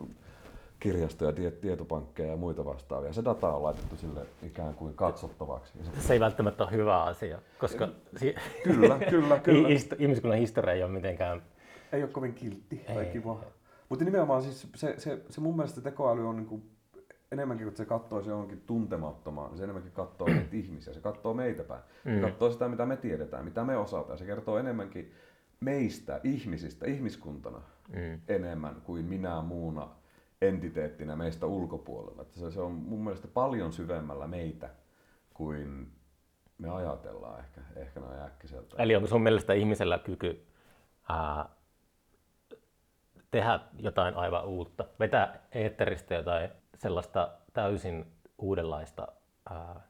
kirjastoja, 0.81 1.33
tie- 1.33 1.51
tietopankkeja 1.51 2.31
ja 2.31 2.37
muita 2.37 2.64
vastaavia. 2.64 3.12
Se 3.12 3.25
data 3.25 3.53
on 3.53 3.62
laitettu 3.62 3.96
sille 3.96 4.20
ikään 4.42 4.75
kuin 4.75 4.94
katsottavaksi. 4.94 5.72
Se- 5.94 6.01
Se 6.01 6.12
ei 6.12 6.20
välttämättä 6.20 6.64
ole 6.64 6.72
hyvä 6.72 7.03
asia, 7.03 7.38
koska 7.59 7.88
si- 8.16 8.35
Kyllä, 8.64 8.98
kyllä, 9.11 9.38
kyllä. 9.44 9.68
ihmiskunnan 9.98 10.38
historia 10.38 10.72
ei 10.75 10.83
ole 10.83 10.92
mitenkään... 10.92 11.42
Ei 11.92 12.03
ole 12.03 12.11
kovin 12.11 12.35
kiltti 12.35 12.77
tai 12.87 13.05
Ei. 13.05 13.12
kiva. 13.12 13.40
Mutta 13.88 14.05
nimenomaan 14.05 14.42
siis 14.42 14.68
se, 14.75 14.94
se, 14.98 15.22
se 15.29 15.40
mun 15.40 15.57
mielestä 15.57 15.81
tekoäly 15.81 16.29
on 16.29 16.37
niinku 16.37 16.61
enemmänkin 17.33 17.66
kuin 17.66 17.77
se 17.77 17.85
katsoo 17.85 18.22
se 18.22 18.31
johonkin 18.31 18.61
tuntemattomaan, 18.66 19.51
niin 19.51 19.59
se 19.59 19.64
enemmänkin 19.64 19.92
katsoo 19.92 20.27
meitä 20.27 20.57
ihmisiä, 20.57 20.92
se 20.94 21.01
katsoo 21.01 21.35
meitä 21.35 21.64
päin. 21.64 21.83
Se 22.05 22.11
Mm. 22.11 22.20
katsoo 22.20 22.51
sitä, 22.51 22.68
mitä 22.68 22.87
me 22.87 22.96
tiedetään, 22.96 23.44
mitä 23.44 23.64
me 23.64 23.77
osataan. 23.77 24.18
Se 24.18 24.25
kertoo 24.25 24.59
enemmänkin 24.59 25.12
meistä, 25.64 26.20
ihmisistä, 26.25 26.87
ihmiskuntana 26.87 27.62
Mm. 27.88 28.20
enemmän 28.29 28.81
kuin 28.81 29.05
minä 29.05 29.42
muuna 29.42 29.88
entiteettinä 30.42 31.16
meistä 31.16 31.46
ulkopuolella. 31.46 32.22
Että 32.22 32.40
se, 32.40 32.51
se 32.51 32.61
on 32.61 32.72
mun 32.72 33.05
mielestä 33.05 33.29
paljon 33.29 33.72
syvemmällä 33.72 34.27
meitä 34.27 34.70
kuin 35.35 35.92
me 36.59 36.70
ajatellaan 36.70 37.38
ehkä, 37.40 37.61
ehkä 37.77 38.01
näin 38.01 38.20
äkkiseltä. 38.20 38.83
Eli 38.83 38.96
onko 38.96 39.09
sun 39.09 39.22
mielestä 39.22 39.53
ihmisellä 39.53 39.98
kyky 39.98 40.46
ää, 41.09 41.48
tehdä 43.31 43.61
jotain 43.79 44.14
aivan 44.14 44.44
uutta, 44.44 44.85
vetää 45.01 45.38
eetteristä 45.53 46.14
jotain 46.14 46.51
sellaista 46.77 47.31
täysin 47.53 48.07
uudenlaista, 48.38 49.09
ää, 49.51 49.81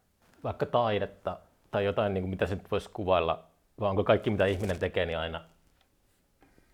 vaikka 0.45 0.67
taidetta 0.67 1.39
tai 1.71 1.85
jotain, 1.85 2.15
niin 2.15 2.23
kuin 2.23 2.31
mitä 2.31 2.47
se 2.47 2.55
nyt 2.55 2.71
voisi 2.71 2.91
kuvailla, 2.93 3.45
vai 3.81 3.91
onko 3.91 4.05
kaikki 4.05 4.31
mitä 4.31 4.47
ihminen 4.47 4.79
tekee, 4.79 5.07
niin 5.07 5.19
aina 5.19 5.45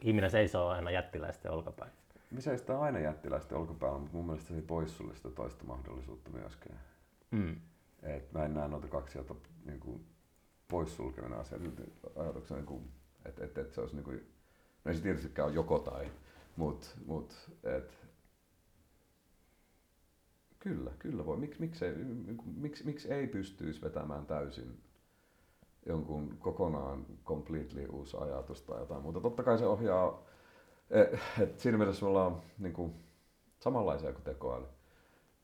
ihminen 0.03 0.31
seisoo 0.31 0.69
aina 0.69 0.91
jättiläisten 0.91 1.51
olkapäin? 1.51 1.93
Me 2.31 2.41
seistään 2.41 2.81
aina 2.81 2.99
jättiläisten 2.99 3.59
olkapäällä, 3.59 3.99
mutta 3.99 4.17
mun 4.17 4.27
mielestä 4.27 4.49
se 4.49 4.55
ei 4.55 4.63
pois 4.63 4.97
sulle 4.97 5.15
sitä 5.17 5.31
toista 5.31 5.65
mahdollisuutta 5.65 6.31
myöskään. 6.31 6.81
Mm. 7.31 7.57
Et 8.03 8.33
mä 8.33 8.45
en 8.45 8.55
näe 8.55 8.69
noita 8.69 8.89
kaksi 8.89 9.13
sieltä 9.13 9.35
niin 9.65 9.81
kuin 9.81 10.07
poissulkevina 10.69 11.37
asioita. 11.37 11.83
Ajatuksena, 12.17 12.61
niin 12.61 12.91
että 13.25 13.45
et, 13.45 13.59
et 13.59 13.73
se 13.73 13.81
olisi 13.81 13.97
niin 13.97 14.05
kuin, 14.05 14.33
no 14.85 14.89
ei 14.89 14.95
se 14.95 15.03
tietystikään 15.03 15.47
ole 15.47 15.55
joko 15.55 15.79
tai, 15.79 16.11
mutta 16.57 16.87
mut, 17.07 17.51
et, 17.65 18.07
kyllä, 20.59 20.91
kyllä 20.99 21.27
voi. 21.27 21.37
Miksi 21.37 21.61
miksi 21.61 21.85
ei, 21.85 21.95
miksi, 22.57 22.85
miksi 22.85 23.13
ei 23.13 23.27
pystyisi 23.27 23.83
vetämään 23.83 24.27
täysin 24.27 24.81
jonkun 25.89 26.39
kokonaan 26.39 27.07
completely 27.25 27.87
uusi 27.93 28.17
ajatus 28.21 28.63
tai 28.63 28.81
jotain 28.81 29.03
muuta. 29.03 29.21
Totta 29.21 29.43
kai 29.43 29.59
se 29.59 29.67
ohjaa, 29.67 30.23
et, 30.91 31.19
et 31.41 31.59
siinä 31.59 31.79
mielessä 31.79 32.05
me 32.05 32.09
ollaan 32.09 32.43
niin 32.59 32.73
kuin, 32.73 32.95
samanlaisia 33.61 34.13
kuin 34.13 34.25
tekoäly. 34.25 34.67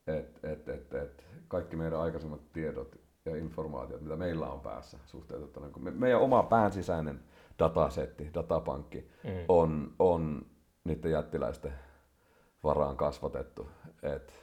Et, 0.07 0.39
et, 0.43 0.69
et, 0.69 0.93
et, 0.93 1.25
kaikki 1.47 1.75
meidän 1.75 1.99
aikaisemmat 1.99 2.53
tiedot 2.53 2.99
ja 3.25 3.35
informaatiot, 3.35 4.01
mitä 4.01 4.15
meillä 4.15 4.47
on 4.47 4.59
päässä 4.59 4.97
suhteutettuna. 5.05 5.69
Me, 5.79 5.91
meidän 5.91 6.21
oma 6.21 6.43
pään 6.43 6.71
sisäinen 6.71 7.19
datasetti, 7.59 8.29
datapankki 8.33 9.09
Mm. 9.23 9.29
on, 9.47 9.93
on 9.99 10.45
niiden 10.83 11.11
jättiläisten 11.11 11.73
varaan 12.63 12.97
kasvatettu. 12.97 13.69
Et 14.03 14.33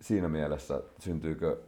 siinä 0.00 0.28
mielessä 0.28 0.82
syntyykö, 0.98 1.58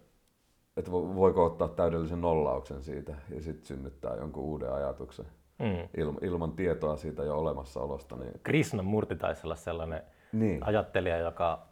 että 0.77 0.91
vo- 0.91 1.15
voiko 1.15 1.45
ottaa 1.45 1.69
täydellisen 1.69 2.21
nollauksen 2.21 2.83
siitä 2.83 3.15
ja 3.35 3.43
sitten 3.43 3.67
synnyttää 3.67 4.17
jonkun 4.17 4.43
uuden 4.45 4.73
ajatuksen 4.73 5.27
Mm. 5.59 5.89
ilman, 5.97 6.25
ilman 6.25 6.53
tietoa 6.53 6.97
siitä 6.97 7.23
jo 7.23 7.39
olemassaolosta. 7.39 8.17
Niin, 8.17 8.33
Krishnamurti 8.43 9.17
taisi 9.17 9.47
olla 9.47 9.57
sellainen 9.57 10.03
niin. 10.33 10.67
ajattelija, 10.67 11.19
joka 11.19 11.67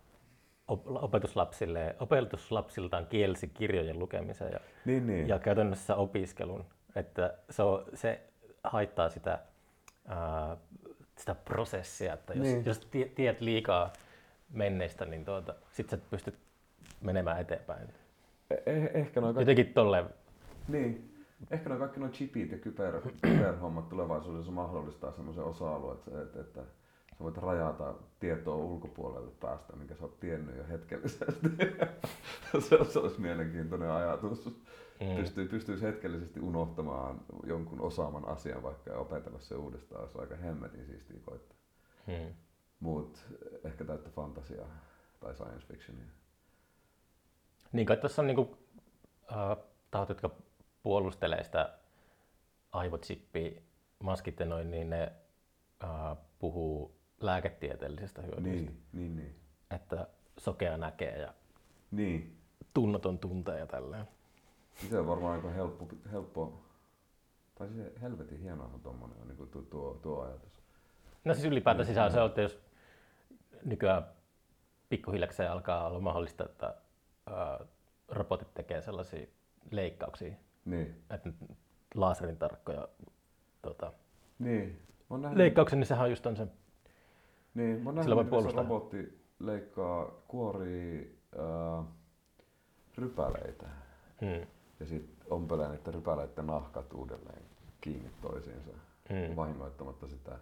op- 0.69 0.87
opetuslapsille, 1.03 1.97
opetuslapsiltaan 2.01 3.07
kielsi 3.07 3.49
kirjojen 3.49 3.99
lukemisen 3.99 4.53
ja, 4.53 4.61
niin, 4.85 5.07
niin. 5.07 5.29
ja 5.29 5.39
käytännössä 5.39 5.95
opiskelun. 5.97 6.65
Että 6.97 7.35
se, 7.51 7.63
on, 7.63 7.85
se 7.95 8.21
haittaa 8.65 9.09
sitä, 9.09 9.39
ää, 10.09 10.57
sitä 11.19 11.35
prosessia, 11.35 12.13
että 12.15 12.33
jos, 12.35 12.43
Niin. 12.43 12.65
jos 12.65 12.79
tie- 12.91 13.09
tiedät 13.09 13.41
liikaa 13.41 13.93
menneistä, 14.53 15.05
niin 15.05 15.25
tuota, 15.25 15.55
sit 15.73 15.91
sä 15.91 15.99
pystyt 16.11 16.39
menemään 17.01 17.41
eteenpäin. 17.41 17.89
Eh- 18.55 18.63
eh- 18.67 18.97
ehkä 18.97 19.21
noin 19.21 19.35
kaikki, 19.35 19.51
Jotenkin 19.51 19.75
tolleen, 19.75 20.07
niin. 20.69 21.07
Ehkä 21.51 21.69
noin 21.69 21.79
kaikki 21.79 22.01
noin 22.01 22.13
chipit 22.13 22.53
ja 22.53 22.59
kyber, 22.59 23.01
kyberhommat 23.23 23.89
tulevaisuudessa 23.89 24.53
mahdollistaa 24.53 25.13
semmoisen 25.13 25.45
osa-alueen, 25.45 25.99
että, 26.23 26.41
että, 26.41 26.61
sä 27.19 27.25
voit 27.25 27.37
rajata 27.37 27.95
tietoa 28.21 28.57
ulkopuolelle 28.57 29.31
päästä, 29.41 29.77
minkä 29.77 29.95
sä 29.95 30.03
oot 30.05 30.21
tiennyt 30.21 30.57
jo 30.57 30.65
hetkellisesti. 30.69 31.25
se, 32.69 32.85
se 32.85 32.99
olisi 32.99 33.21
mielenkiintoinen 33.21 33.91
ajatus. 33.91 34.47
Mm. 35.01 35.17
Pystyy, 35.17 35.49
pystyisi 35.49 35.85
hetkellisesti 35.85 36.41
unohtamaan 36.41 37.21
jonkun 37.45 37.81
osaaman 37.81 38.29
asian 38.29 38.63
vaikka 38.63 38.95
opetella 38.95 39.39
se 39.39 39.55
uudestaan. 39.55 40.09
Se 40.09 40.19
on 40.19 40.23
aika 40.23 40.37
hemmetin 40.37 40.87
siistiä 40.87 41.17
koittaa. 41.25 41.57
hmm. 42.07 42.35
Mut 42.81 43.19
ehkä 43.65 43.85
täyttä 43.85 44.11
fantasiaa 44.11 44.69
tai 45.21 45.35
science 45.35 45.67
fictionia. 45.67 46.20
Niin 47.73 47.87
kai 47.87 47.97
tuossa 47.97 48.23
on 48.23 48.27
niinku, 48.27 48.59
äh, 49.33 49.57
tahot, 49.91 50.09
jotka 50.09 50.31
puolustelee 50.83 51.45
sitä 51.45 51.79
aivochippiä 52.73 53.61
maskit 53.99 54.41
ja 54.41 54.47
noin, 54.47 54.71
niin 54.71 54.91
ne 54.91 55.13
äh, 55.85 56.17
puhuu 56.39 56.95
lääketieteellisestä 57.21 58.23
hyödystä. 58.23 58.49
Niin, 58.51 58.83
niin, 58.93 59.17
niin. 59.17 59.37
Että 59.71 60.07
sokea 60.39 60.77
näkee 60.77 61.19
ja 61.19 61.35
Niin, 61.91 62.37
tunnoton 62.75 63.19
tuntee 63.19 63.59
ja 63.59 63.67
tälleen. 63.67 64.09
se 64.91 64.99
on 64.99 65.07
varmaan 65.07 65.33
aika 65.35 65.51
helppo, 65.51 65.89
helppo 66.13 66.61
tai 67.55 67.69
se 67.69 67.93
helvetin 68.03 68.41
hienoa 68.41 68.71
on 68.75 68.81
tommonen 68.81 69.17
on 69.23 69.29
niin 69.29 69.49
tuo, 69.49 69.63
tuo, 69.63 69.99
tuo 70.03 70.23
ajatus. 70.23 70.63
No 71.25 71.35
siis 71.35 71.47
ylipäätään 71.47 71.87
sisään 71.87 72.13
se 72.13 72.21
on, 72.21 72.27
että 72.29 72.41
jos 72.41 72.59
nykyään 73.65 74.07
pikkuhiljakseen 74.89 75.51
alkaa 75.53 75.87
olla 75.87 76.01
mahdollista, 76.01 76.45
että 76.45 76.75
ää, 77.31 77.61
robotit 78.09 78.55
tekee 78.55 78.81
sellaisia 78.81 79.27
leikkauksia, 79.71 80.35
Niin, 80.64 81.03
että 81.11 81.31
laserin 81.95 82.37
tarkkoja 82.37 82.88
tota, 83.62 83.93
niin. 84.38 84.83
Nähnyt, 85.11 85.37
leikkauksia, 85.38 85.77
niin 85.79 85.87
sehän 85.87 86.05
on 86.05 86.11
just 86.11 86.27
on 86.27 86.37
se, 86.37 86.47
niin, 87.55 87.79
mä 87.79 87.85
voi 87.85 87.95
nähnyt 87.95 88.19
se 88.19 88.31
puolustaa. 88.31 88.62
robotti 88.62 89.21
leikkaa 89.38 90.05
kuorii 90.29 91.19
ää, 91.38 91.85
rypäleitä 92.99 93.66
hmm, 94.21 94.47
ja 94.81 94.87
sitten 94.87 95.27
ompelee 95.33 95.69
niiden 95.69 95.95
rypäleiden 95.95 96.47
nahkat 96.47 96.93
uudelleen 96.93 97.43
kiinni 97.81 98.11
toisiinsa 98.23 98.71
hmm, 99.09 99.37
vahingoittamatta 99.37 100.09
sitä 100.09 100.38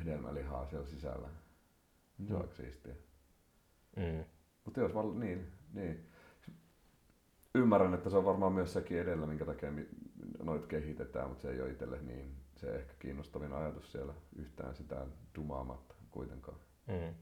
hedelmälihaa 0.00 0.66
siellä 0.66 0.86
sisällä. 0.86 1.28
Se 2.26 2.34
on 2.34 2.38
Mm. 2.38 2.42
aika 2.42 2.54
siistiä. 2.54 2.94
hmm. 3.96 4.24
Mutta 4.64 4.80
jos 4.80 4.94
val- 4.94 5.14
niin, 5.14 5.52
niin. 5.72 6.08
Ymmärrän, 7.54 7.94
että 7.94 8.10
se 8.10 8.16
on 8.16 8.24
varmaan 8.24 8.52
myös 8.52 8.72
sekin 8.72 8.98
edellä, 9.00 9.26
minkä 9.26 9.44
takia 9.44 9.72
noit 10.42 10.66
kehitetään, 10.66 11.28
mutta 11.28 11.42
se 11.42 11.50
ei 11.50 11.60
ole 11.60 11.70
itselle 11.70 12.02
niin 12.02 12.36
se 12.56 12.74
ehkä 12.74 12.94
kiinnostavin 12.98 13.52
ajatus 13.52 13.92
siellä 13.92 14.14
yhtään 14.36 14.74
sitä 14.74 15.06
dumaamatta 15.34 15.94
kuitenkaan. 16.10 16.58
hmm. 16.86 17.14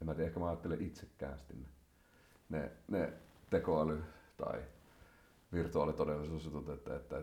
En 0.00 0.06
mä 0.06 0.14
tiedä, 0.14 0.26
ehkä 0.28 0.40
mä 0.40 0.46
ajattelen 0.48 0.82
itsekäästi 0.82 1.54
ne, 1.54 1.66
ne, 2.48 2.72
ne 2.88 3.12
tekoäly 3.50 4.02
tai 4.36 4.62
virtuaalitodellisuusjutut, 5.52 6.68
että, 6.68 6.96
että 6.96 7.22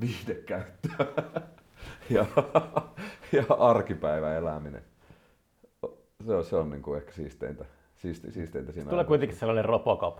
viihdekäyttö 0.00 0.88
ja, 2.10 2.26
ja 3.32 3.44
arkipäivän 3.58 4.36
eläminen. 4.36 4.84
Se 6.26 6.34
on, 6.34 6.44
se 6.44 6.56
on 6.56 6.70
niin 6.70 6.82
kuin 6.82 6.96
ehkä 6.96 7.12
siisteintä, 7.12 7.64
siisti, 7.94 8.32
siisteintä 8.32 8.72
siinä. 8.72 8.90
Tulee 8.90 9.04
kuitenkin 9.04 9.36
sellainen 9.36 9.64
Robocop. 9.64 10.18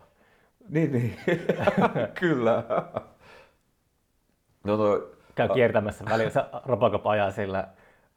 Niin, 0.69 0.93
niin. 0.93 1.17
Kyllä. 2.21 2.63
No 4.65 4.77
toi, 4.77 5.15
Käy 5.35 5.49
kiertämässä 5.49 6.05
välillä, 6.05 6.31
se 6.31 6.41
Robocop 6.65 7.07
ajaa 7.07 7.31
sillä 7.31 7.69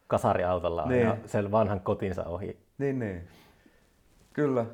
kasariautolla 0.08 0.86
Niin. 0.86 1.02
ja 1.02 1.18
sen 1.26 1.52
vanhan 1.52 1.80
kotinsa 1.80 2.24
ohi. 2.24 2.58
Niin, 2.78 3.00
niin. 3.00 3.28
Kyllä, 4.34 4.66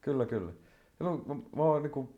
kyllä, 0.00 0.26
kyllä. 0.26 0.52
Ja 1.00 1.06
mä, 1.06 1.34
mä, 1.56 1.62
oon 1.62 1.82
niinku, 1.82 2.16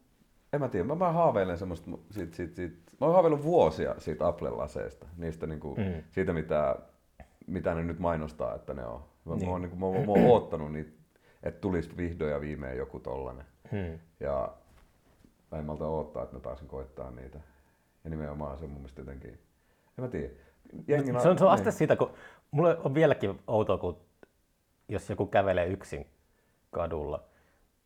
en 0.52 0.60
mä 0.60 0.68
tiedä, 0.68 0.86
mä, 0.86 0.94
mä 0.94 1.12
haaveilen 1.12 1.58
semmoista, 1.58 1.90
siitä, 2.10 2.36
siitä, 2.36 2.54
siitä, 2.54 2.76
mä 3.00 3.06
oon 3.06 3.12
haaveillut 3.12 3.42
vuosia 3.42 3.94
siitä 3.98 4.24
Apple-laseista, 4.28 5.06
niistä 5.16 5.46
niinku, 5.46 5.74
mm. 5.76 6.02
siitä 6.10 6.32
mitä, 6.32 6.76
mitä 7.46 7.74
ne 7.74 7.82
nyt 7.82 7.98
mainostaa, 7.98 8.54
että 8.54 8.74
ne 8.74 8.86
on. 8.86 9.10
Mä, 9.24 9.35
Niin. 9.35 9.44
mä, 9.46 9.50
oon, 9.52 9.62
niinku, 9.62 9.76
mä, 9.76 9.98
mä, 9.98 10.06
mä 10.06 10.12
oon 10.12 10.24
oottanut 10.26 10.72
niitä, 10.72 10.90
että 11.42 11.61
tulisi 11.61 11.96
vihdoin 11.96 12.30
ja 12.33 12.40
viimein 12.40 12.78
joku 12.78 13.00
tollanen. 13.00 13.44
Hmm. 13.70 13.98
Ja 14.20 14.52
mä 15.52 15.59
en 15.59 15.64
malta 15.64 15.88
odottaa, 15.88 16.22
että 16.22 16.37
mä 16.37 16.40
pääsen 16.40 16.68
koittaa 16.68 17.11
niitä. 17.11 17.40
Ja 18.04 18.11
nimenomaan 18.11 18.59
se 18.59 18.64
on 18.64 18.70
mun 18.70 18.80
mielestä 18.80 19.00
jotenkin, 19.00 19.30
en 19.30 20.04
mä 20.04 20.09
tiedä. 20.09 20.28
Jengi 20.88 21.20
Se 21.22 21.28
on, 21.28 21.38
se 21.38 21.44
on 21.44 21.50
aste 21.50 21.64
niin. 21.64 21.72
siitä, 21.72 21.96
kun 21.96 22.11
mulle 22.50 22.76
on 22.85 22.94
vieläkin 22.94 23.40
outoa, 23.46 23.78
kun 23.78 23.96
jos 24.88 25.11
joku 25.11 25.26
kävelee 25.26 25.66
yksin 25.66 26.06
kadulla 26.70 27.24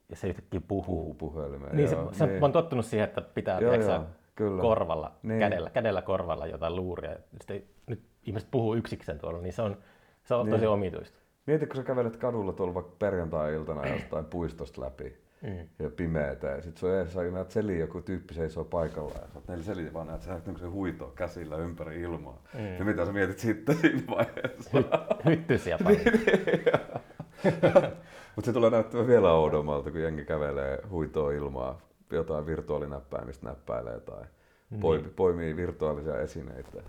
ja 0.09 0.17
se 0.17 0.29
yhtäkkiä 0.29 0.61
puhuu. 0.69 0.85
puhuu 0.85 1.15
puhelimeen. 1.15 1.77
Niin 1.77 1.89
se, 1.89 1.95
joo, 1.97 2.13
se, 2.13 2.27
mä 2.27 2.39
oon 2.41 2.53
tottunut 2.53 2.87
siihen, 2.87 3.09
että 3.09 3.21
pitää 3.21 3.61
Joo, 3.61 3.71
tiedätkö, 3.71 3.93
joo, 3.93 4.05
kyllä. 4.35 4.63
korvalla, 4.63 5.13
Niin. 5.23 5.39
kädellä, 5.41 5.71
kädellä 5.71 6.03
korvalla 6.03 6.47
jotain 6.47 6.77
luuria. 6.77 7.17
Sitten 7.41 7.63
nyt 7.87 8.03
ihmiset 8.27 8.49
puhuu 8.51 8.75
yksikseen 8.75 9.19
tuolla, 9.19 9.41
niin 9.41 9.53
se 9.53 9.63
on, 9.63 9.77
se 10.25 10.35
on 10.35 10.47
tosi 10.51 10.61
Niin. 10.61 10.69
omituista. 10.69 11.19
Mieti, 11.47 11.67
kun 11.67 11.77
sä 11.77 11.83
kävelet 11.83 12.17
kadulla 12.17 12.53
tuolla 12.53 12.75
vaikka 12.75 12.93
perjantai-iltana 12.99 13.87
jostain 13.87 14.25
puistosta 14.25 14.81
läpi 14.81 15.25
Mm. 15.43 15.69
ja 15.79 15.91
pimeetä 15.91 16.47
ja 16.47 16.63
sit 16.63 16.77
sun 16.77 16.91
edessä 16.91 17.23
näet 17.23 17.51
seli 17.51 17.79
joku 17.79 18.01
tyyppi 18.01 18.35
seisoo 18.35 18.65
paikalla 18.65 19.11
ja 19.15 19.21
sä 19.29 19.35
oot 19.35 19.49
neljä 19.49 19.65
seli 19.65 19.93
vaan 19.93 20.07
näet 20.07 20.23
sä 20.23 20.31
näet, 20.31 20.45
se 20.61 20.67
huitoo 20.67 21.09
käsillä 21.11 21.57
ympäri 21.57 22.01
ilmaa. 22.01 22.43
Mm. 22.55 22.77
Ja 22.79 22.85
mitä 22.85 23.07
sä 23.07 23.13
mietit 23.13 23.39
sitten 23.39 23.77
siinä 23.77 24.03
vaiheessa? 24.09 24.71
Hy- 24.79 25.25
hyttysiä 25.25 25.79
paljon. 25.85 26.01
Mutta 28.37 28.47
se 28.47 28.53
tulee 28.53 28.71
näyttämään 28.71 29.07
vielä 29.09 29.33
oudommalta, 29.33 29.91
kun 29.91 30.01
jengi 30.01 30.25
kävelee 30.25 30.83
huitoo 30.91 31.31
ilmaa, 31.31 31.81
jotain 32.11 32.47
virtuaalinäppäimistä 32.47 33.47
näppäilee 33.47 34.01
tai 34.01 34.23
Niin. 34.71 34.81
poimii, 34.81 35.11
poimii 35.17 35.57
virtuaalisia 35.57 36.21
esineitä, 36.21 36.83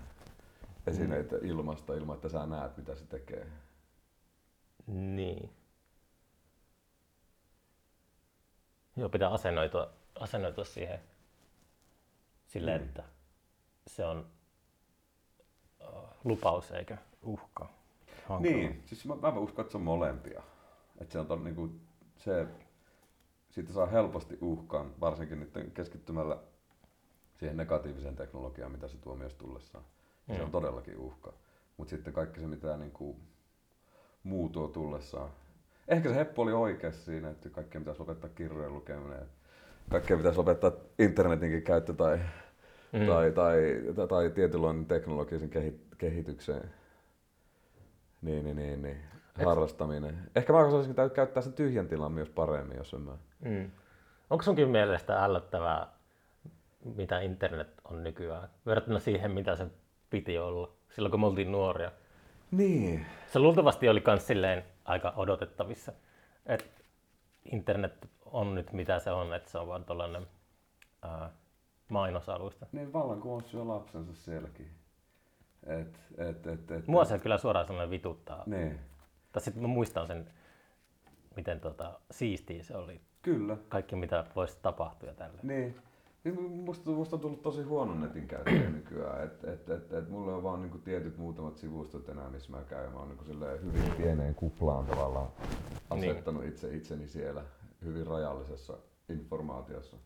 esineitä 0.87 1.35
ilmasta 1.41 1.93
ilman, 1.93 2.15
että 2.15 2.29
sä 2.29 2.45
näet, 2.45 2.77
mitä 2.77 2.95
se 2.95 3.05
tekee. 3.09 3.45
Niin. 4.87 5.49
Joo, 8.97 9.09
pitää 9.09 9.29
asennoitua, 9.29 9.93
asennoitua 10.19 10.65
siihen 10.65 10.99
silleen, 12.45 12.81
Mm. 12.81 12.87
että 12.87 13.03
se 13.87 14.05
on 14.05 14.27
uh, 15.81 16.03
lupaus 16.23 16.71
eikä 16.71 16.97
uhka. 17.23 17.69
Hankala. 18.27 18.39
Niin, 18.39 18.83
siis 18.85 19.05
mä, 19.05 19.15
mä 19.15 19.29
uskon, 19.29 19.63
että 19.63 19.71
se 19.71 19.77
on 19.77 19.83
molempia. 19.83 20.43
Että 21.01 21.13
se 21.13 21.19
on 21.19 21.27
ton, 21.27 21.43
niinku, 21.43 21.69
se, 22.17 22.47
siitä 23.49 23.73
saa 23.73 23.85
helposti 23.85 24.37
uhkan, 24.41 24.99
varsinkin 24.99 25.39
nyt 25.39 25.53
keskittymällä 25.73 26.37
siihen 27.39 27.57
negatiiviseen 27.57 28.15
teknologiaan, 28.15 28.71
mitä 28.71 28.87
se 28.87 28.97
tuo 28.97 29.15
myös 29.15 29.33
tullessaan. 29.33 29.85
Se 30.27 30.37
Mm. 30.37 30.43
on 30.43 30.51
todellakin 30.51 30.97
uhka. 30.97 31.33
Mutta 31.77 31.89
sitten 31.89 32.13
kaikki 32.13 32.39
se, 32.39 32.47
mitä 32.47 32.77
niinku, 32.77 33.19
muu 34.25 34.49
tuo 34.49 34.67
tullessaan. 34.67 35.29
Ehkä 35.87 36.09
se 36.09 36.15
heppu 36.15 36.41
oli 36.41 36.53
oikeassa 36.53 37.05
siinä, 37.05 37.29
että 37.29 37.49
kaikkea 37.49 37.81
pitäisi 37.81 37.99
lopettaa 37.99 38.29
kirjojen 38.35 38.73
lukeminen. 38.73 39.25
Kaikkea 39.89 40.17
pitäisi 40.17 40.37
lopettaa 40.37 40.71
internetinkin 40.99 41.63
käyttö 41.63 41.93
tai, 41.93 42.19
Mm. 42.93 43.07
tai, 43.07 43.31
tai, 43.31 43.57
tai, 43.95 44.07
tai 44.07 44.29
tietynlainen 44.29 44.85
teknologisen 44.85 45.49
kehi, 45.49 45.79
kehitykseen. 45.97 46.73
Niin, 48.21 48.43
niin, 48.43 48.55
niin, 48.55 48.81
niin. 48.81 48.97
harrastaminen. 49.45 50.17
Ehkä 50.35 50.53
mä 50.53 50.59
osaisin 50.59 50.95
käyttää 51.15 51.43
sen 51.43 51.53
tyhjän 51.53 51.87
tilan 51.87 52.11
myös 52.11 52.29
paremmin, 52.29 52.77
jos 52.77 52.93
en 52.93 53.01
mä. 53.01 53.11
Mm. 53.39 53.71
Onko 54.29 54.43
sunkin 54.43 54.69
mielestä 54.69 55.23
ällöttävää, 55.23 55.87
mitä 56.95 57.19
internet 57.19 57.67
on 57.83 58.03
nykyään, 58.03 58.49
verrattuna 58.65 58.99
siihen, 58.99 59.31
mitä 59.31 59.55
se 59.55 59.67
piti 60.09 60.37
olla 60.37 60.71
silloin, 60.89 61.11
kun 61.11 61.19
me 61.19 61.25
oltiin 61.25 61.51
nuoria? 61.51 61.91
Niin. 62.57 63.05
Se 63.27 63.39
luultavasti 63.39 63.89
oli 63.89 64.03
myös 64.07 64.27
silleen 64.27 64.63
aika 64.85 65.13
odotettavissa, 65.15 65.91
että 66.45 66.81
internet 67.51 68.09
on 68.25 68.55
nyt 68.55 68.73
mitä 68.73 68.99
se 68.99 69.11
on, 69.11 69.33
että 69.33 69.51
se 69.51 69.57
on 69.57 69.67
vaan 69.67 69.85
tuollainen 69.85 70.27
mainosalusta. 71.89 72.65
Niin 72.71 72.93
vallankumous 72.93 73.51
syö 73.51 73.67
lapsensa 73.67 74.13
sielläkin. 74.13 74.71
Et, 75.63 75.99
et, 76.17 76.47
et, 76.47 76.71
et, 76.71 76.87
Mua 76.87 77.05
se 77.05 77.19
kyllä 77.19 77.37
suoraan 77.37 77.67
sellainen 77.67 77.89
vituttaa. 77.89 78.43
Niin. 78.45 78.79
Tai 79.31 79.41
sitten 79.41 79.61
mä 79.61 79.67
muistan 79.67 80.07
sen, 80.07 80.31
miten 81.35 81.59
tota, 81.59 81.99
siistiä 82.11 82.63
se 82.63 82.77
oli. 82.77 83.01
Kyllä. 83.21 83.57
Kaikki 83.69 83.95
mitä 83.95 84.25
voisi 84.35 84.57
tapahtua 84.61 85.09
ja 85.09 85.15
tällä. 85.15 85.39
Niin. 85.43 85.75
Niin 86.25 86.51
Musta, 86.51 86.91
musta 86.91 87.15
on 87.15 87.19
tullut 87.19 87.41
tosi 87.41 87.63
huono 87.63 87.95
netin 87.95 88.27
käyttäjä 88.27 88.69
nykyään. 88.69 89.23
Et, 89.23 89.43
et, 89.43 89.69
et, 89.69 89.93
et 89.93 90.09
mulle 90.09 90.33
on 90.33 90.43
vaan 90.43 90.61
niinku 90.61 90.77
tietyt 90.77 91.17
muutamat 91.17 91.57
sivustot 91.57 92.09
enää, 92.09 92.29
missä 92.29 92.51
mä 92.51 92.63
käyn. 92.63 92.91
Mä 92.91 92.99
oon 92.99 93.07
niinku 93.07 93.25
hyvin 93.63 93.91
pieneen 93.97 94.35
kuplaan 94.35 94.85
tavallaan 94.85 95.27
asettanut 95.89 96.41
niin. 96.41 96.53
itse 96.53 96.75
itseni 96.75 97.07
siellä 97.07 97.43
hyvin 97.83 98.07
rajallisessa 98.07 98.77
informaatiossa, 99.09 99.97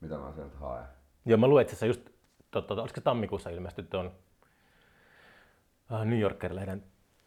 mitä 0.00 0.18
mä 0.18 0.32
sieltä 0.32 0.56
haen. 0.56 0.86
Joo, 1.24 1.38
mä 1.38 1.48
luin 1.48 1.62
itse 1.62 1.76
asiassa 1.76 1.86
just, 1.86 2.10
totta, 2.50 2.74
olisiko 2.74 3.00
se 3.00 3.04
tammikuussa 3.04 3.50
ilmestyi 3.50 3.84
tuon 3.84 4.06
uh, 5.92 6.04
New 6.04 6.20
Yorker-lehden 6.20 6.82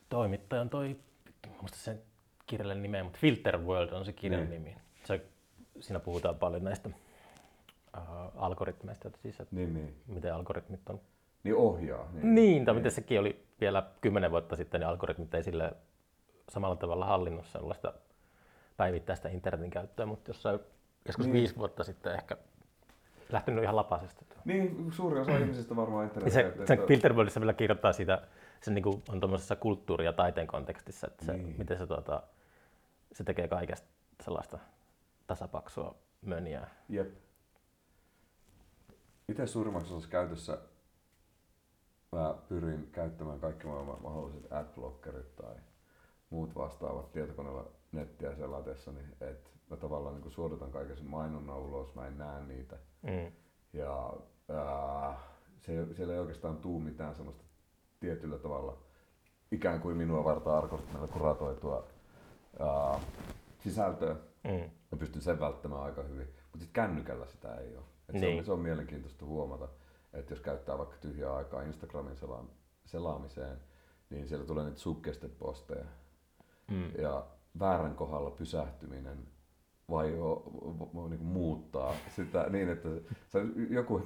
toimittajan 0.09 0.69
toi, 0.69 0.95
muista 1.61 1.77
sen 1.77 2.01
kirjan 2.45 2.81
nimeä, 2.81 3.03
mutta 3.03 3.19
Filter 3.19 3.57
World 3.57 3.91
on 3.91 4.05
se 4.05 4.13
kirjan 4.13 4.49
niin. 4.49 4.63
nimi. 4.63 4.77
Se, 5.03 5.25
siinä 5.79 5.99
puhutaan 5.99 6.35
paljon 6.35 6.63
näistä 6.63 6.89
uh, 7.97 8.03
algoritmeista, 8.35 9.09
siis, 9.21 9.39
että 9.39 9.55
niin, 9.55 9.73
niin. 9.73 9.95
miten 10.07 10.33
algoritmit 10.33 10.89
on. 10.89 10.99
Niin 11.43 11.55
ohjaa. 11.55 12.09
Niin, 12.13 12.35
niin 12.35 12.65
tai 12.65 12.73
niin. 12.73 12.79
miten 12.79 12.91
sekin 12.91 13.19
oli 13.19 13.45
vielä 13.61 13.83
kymmenen 14.01 14.31
vuotta 14.31 14.55
sitten, 14.55 14.81
niin 14.81 14.87
algoritmit 14.87 15.33
ei 15.33 15.43
sille 15.43 15.73
samalla 16.49 16.75
tavalla 16.75 17.05
hallinnut 17.05 17.45
sellaista 17.45 17.93
päivittäistä 18.77 19.29
internetin 19.29 19.71
käyttöä, 19.71 20.05
mutta 20.05 20.29
jossain 20.29 20.59
joskus 21.05 21.25
niin. 21.25 21.33
viisi 21.33 21.55
vuotta 21.55 21.83
sitten 21.83 22.13
ehkä 22.13 22.37
lähtenyt 23.31 23.63
ihan 23.63 23.75
lapasesta. 23.75 24.25
Niin, 24.45 24.91
suuri 24.91 25.19
osa 25.19 25.37
ihmisistä 25.37 25.75
varmaan 25.75 26.03
internetin 26.05 26.33
se, 26.33 26.65
se 26.65 26.77
Filterworldissa 26.87 27.39
vielä 27.39 27.53
kirjoittaa 27.53 27.93
siitä, 27.93 28.21
se 28.61 28.71
niin 28.71 28.83
kuin 28.83 29.03
on 29.09 29.19
tuommoisessa 29.19 29.55
kulttuuri- 29.55 30.05
ja 30.05 30.13
taiteen 30.13 30.47
kontekstissa, 30.47 31.07
että 31.07 31.25
se, 31.25 31.33
niin. 31.33 31.55
miten 31.57 31.77
se, 31.77 31.87
tuota, 31.87 32.23
se 33.11 33.23
tekee 33.23 33.47
kaikesta 33.47 33.87
sellaista 34.23 34.59
tasapaksua 35.27 35.95
möniä. 36.21 36.67
Jep. 36.89 37.22
Itse 39.29 39.47
suurimmaksi 39.47 39.93
osassa 39.93 40.09
käytössä 40.09 40.57
mä 42.11 42.35
pyrin 42.49 42.89
käyttämään 42.91 43.39
kaikki 43.39 43.67
maailman 43.67 44.03
mahdolliset 44.03 44.51
adblockerit 44.51 45.35
tai 45.35 45.55
muut 46.29 46.55
vastaavat 46.55 47.11
tietokoneella 47.11 47.71
nettiä 47.91 48.35
selatessa, 48.35 48.91
niin 48.91 49.15
että 49.21 49.49
mä 49.69 49.77
tavallaan 49.77 50.21
niin 50.21 50.31
suodatan 50.31 50.71
kaiken 50.71 50.97
sen 50.97 51.05
mainonnan 51.05 51.57
ulos, 51.57 51.95
mä 51.95 52.07
en 52.07 52.17
näe 52.17 52.43
niitä. 52.43 52.77
Mm. 53.01 53.31
Ja 53.73 54.13
ää, 54.49 55.17
se, 55.61 55.93
siellä 55.95 56.13
ei 56.13 56.19
oikeastaan 56.19 56.57
tuu 56.57 56.79
mitään 56.79 57.15
semmoista 57.15 57.43
tietyllä 57.99 58.37
tavalla 58.37 58.77
ikään 59.51 59.81
kuin 59.81 59.97
minua 59.97 60.23
varten 60.23 60.53
arkoittamalla 60.53 61.07
kuratoitua 61.07 61.87
ää, 62.59 62.99
sisältöä. 63.59 64.15
Mm. 64.43 64.69
Mä 64.91 64.97
pystyn 64.99 65.21
sen 65.21 65.39
välttämään 65.39 65.83
aika 65.83 66.03
hyvin, 66.03 66.27
mutta 66.27 66.59
sitten 66.59 66.73
kännykällä 66.73 67.25
sitä 67.25 67.55
ei 67.55 67.77
ole. 67.77 67.92
Et 68.09 68.13
niin. 68.13 68.21
se, 68.21 68.27
on, 68.27 68.33
niin. 68.33 68.45
se 68.45 68.51
on 68.51 68.59
mielenkiintoista 68.59 69.25
huomata, 69.25 69.67
että 70.13 70.33
jos 70.33 70.41
käyttää 70.41 70.77
vaikka 70.77 70.97
tyhjää 70.97 71.35
aikaa 71.35 71.61
Instagramin 71.61 72.17
sela- 72.17 72.51
selaamiseen, 72.85 73.57
niin 74.09 74.27
siellä 74.27 74.45
tulee 74.45 74.65
niitä 74.65 74.79
suggested 74.79 75.29
posteja. 75.29 75.85
Mm. 76.71 76.91
Ja 76.97 77.25
väärän 77.59 77.95
kohdalla 77.95 78.31
pysähtyminen 78.31 79.27
vai 79.89 80.17
jo, 80.17 80.43
niin 81.09 81.19
kuin 81.19 81.25
muuttaa 81.25 81.95
sitä 82.15 82.49
niin, 82.49 82.69
että 82.69 82.89
sä 83.27 83.39
joku 83.69 84.01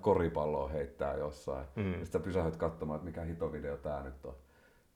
koripallo 0.00 0.68
heittää 0.68 1.16
jossain, 1.16 1.66
mm. 1.76 1.92
ja 1.92 2.04
sitten 2.04 2.22
pysähdyt 2.22 2.56
katsomaan, 2.56 2.96
että 2.96 3.06
mikä 3.06 3.22
hitovideo 3.22 3.76
tää 3.76 4.02
nyt 4.02 4.24
on. 4.24 4.34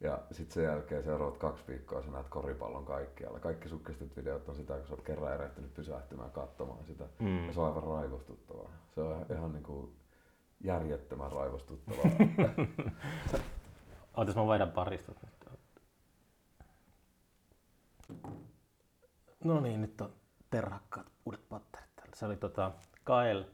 Ja 0.00 0.18
sitten 0.32 0.54
sen 0.54 0.64
jälkeen 0.64 1.04
seuraavat 1.04 1.38
kaksi 1.38 1.64
viikkoa 1.68 2.02
sä 2.02 2.10
näet 2.10 2.28
koripallon 2.28 2.84
kaikkialla. 2.84 3.40
Kaikki 3.40 3.68
sukkistit 3.68 4.16
videot 4.16 4.48
on 4.48 4.54
sitä, 4.54 4.74
kun 4.74 4.86
sä 4.86 4.92
oot 4.92 5.02
kerran 5.02 5.34
erehtynyt 5.34 5.74
pysähtymään 5.74 6.30
katsomaan 6.30 6.84
sitä. 6.84 7.04
Mm. 7.18 7.46
Ja 7.46 7.52
se 7.52 7.60
on 7.60 7.66
aivan 7.66 7.82
raivostuttavaa. 7.82 8.70
Se 8.94 9.00
on 9.00 9.26
ihan 9.30 9.52
niin 9.52 9.62
kuin 9.62 9.96
järjettömän 10.60 11.32
raivostuttavaa. 11.32 12.04
Ootas 14.16 14.36
mä 14.36 14.46
vaihdan 14.46 14.70
paristot 14.70 15.16
nyt. 15.22 15.40
No 19.44 19.60
niin, 19.60 19.80
nyt 19.80 20.00
on 20.00 20.12
terhakkaat 20.50 21.06
uudet 21.24 21.48
patterit 21.48 21.96
täällä. 21.96 22.16
Se 22.16 22.26
oli 22.26 22.36
tota, 22.36 22.72
Kael 23.04 23.44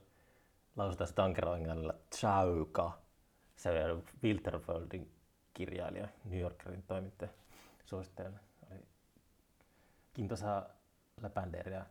lausutaan 0.76 1.14
tankeroingalla 1.14 1.94
Chauka. 2.14 2.98
Se 3.56 3.84
oli 3.84 4.02
Wilterfeldin 4.22 5.15
kirjailija, 5.56 6.08
New 6.24 6.40
Yorkerin 6.40 6.82
toimittaja, 6.82 7.30
suosittelen. 7.84 8.40
Oli 8.70 8.80
kiintoisaa 10.14 10.66
läpändeeriä 11.20 11.86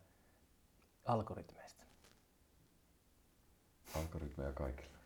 algoritmeista. 1.04 1.82
Algoritmeja 3.94 4.52
kaikille. 4.52 4.96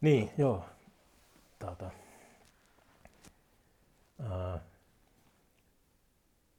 Niin, 0.00 0.30
joo. 0.38 0.64
Tata. 1.58 1.90
Uh, 4.20 4.60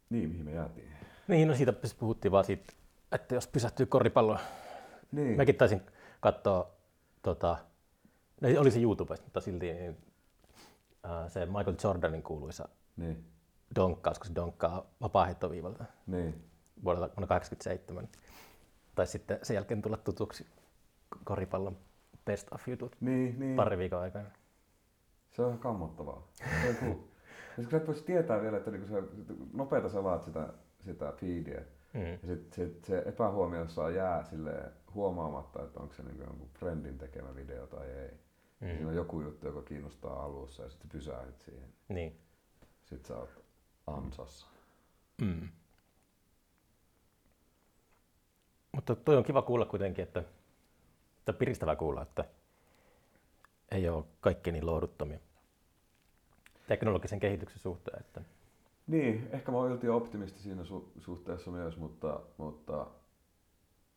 niin, 0.10 0.30
mihin 0.30 0.46
me 0.46 0.52
jäätiin? 0.52 0.94
Niin, 1.28 1.48
no 1.48 1.56
siitä 1.56 1.74
puhuttiin 2.00 2.32
vaan 2.32 2.46
siitä, 2.46 2.74
että 3.12 3.36
jos 3.36 3.48
pysähtyy 3.48 3.86
koripalloon. 3.86 4.40
Niin. 5.12 5.38
Mäkin 5.38 5.56
taisin 5.56 5.82
katsoa, 6.20 6.72
tota, 7.22 7.58
no 8.42 8.50
oli 8.60 8.72
se 8.72 8.82
YouTubesta, 8.82 9.26
mutta 9.26 9.42
silti 9.42 9.74
niin, 9.74 9.98
se 11.28 11.46
Michael 11.46 11.76
Jordanin 11.84 12.24
kuuluisa 12.24 12.70
niin. 12.98 13.26
donkkaus, 13.76 14.20
kun 14.20 14.28
se 14.28 14.36
donkkaa 14.36 14.86
vapaaheittoviivalta 15.02 15.86
niin. 16.08 16.44
vuonna 16.84 17.00
1987. 17.00 18.10
Tai 18.96 19.08
sitten 19.08 19.40
sen 19.44 19.56
jälkeen 19.56 19.82
tulla 19.82 19.98
tutuksi 19.98 20.48
koripallon 21.24 21.78
best 22.26 22.54
of 22.54 22.68
jutut 22.68 22.96
niin, 23.00 23.40
niin. 23.40 23.56
pari 23.56 23.78
viikon 23.78 24.00
aikana. 24.00 24.30
Se 25.32 25.42
on 25.42 25.60
kammottavaa. 25.60 26.28
Se 26.62 26.70
on 26.70 26.96
kun 27.56 27.72
sä 27.72 27.78
et 27.78 27.88
voisi 27.88 28.04
tietää 28.04 28.42
vielä, 28.42 28.58
että 28.58 28.72
niinku 28.72 28.88
sä 28.88 29.90
selaat 29.90 30.24
sitä, 30.24 30.54
sitä 30.80 31.12
feedia, 31.12 31.62
mm. 31.94 32.12
ja 32.12 32.28
sit, 32.28 32.54
sit 32.54 32.86
se 32.86 33.04
epähuomiossa 33.06 33.90
jää 33.90 34.24
sille 34.24 34.72
huomaamatta, 34.94 35.64
että 35.64 35.80
onko 35.80 35.94
se 35.94 36.04
niinku 36.04 36.24
jonkun 36.24 36.50
friendin 36.54 36.98
tekemä 36.98 37.36
video 37.36 37.68
tai 37.68 37.88
ei. 37.90 38.10
Mm. 38.60 38.68
Siinä 38.68 38.88
on 38.88 38.96
joku 38.96 39.22
juttu, 39.22 39.48
joka 39.48 39.62
kiinnostaa 39.62 40.24
alussa 40.24 40.64
ja 40.64 40.70
sitten 40.70 40.90
pysähdyt 40.90 41.42
siihen. 41.42 41.74
Niin. 41.90 42.20
Sitten 42.86 43.08
sä 43.08 43.18
oot 43.18 43.44
ansassa. 43.88 44.48
Mm. 45.22 45.50
Mutta 48.72 48.96
toi 48.96 49.18
on 49.18 49.24
kiva 49.24 49.42
kuulla 49.42 49.66
kuitenkin, 49.66 50.04
että, 50.04 50.24
tai 51.26 51.34
piristävä 51.34 51.76
kuulla, 51.76 52.02
että 52.02 52.26
ei 53.72 53.90
ole 53.90 54.06
kaikki 54.22 54.52
niin 54.52 54.66
lohduttomia 54.66 55.20
teknologisen 56.68 57.20
kehityksen 57.20 57.60
suhteen. 57.60 58.00
Että... 58.00 58.22
Niin, 58.88 59.30
ehkä 59.32 59.52
mä 59.52 59.58
oon 59.58 59.80
optimisti 59.94 60.40
siinä 60.40 60.64
su- 60.64 61.02
suhteessa 61.02 61.52
myös, 61.52 61.78
mutta, 61.78 62.20
mutta 62.38 62.88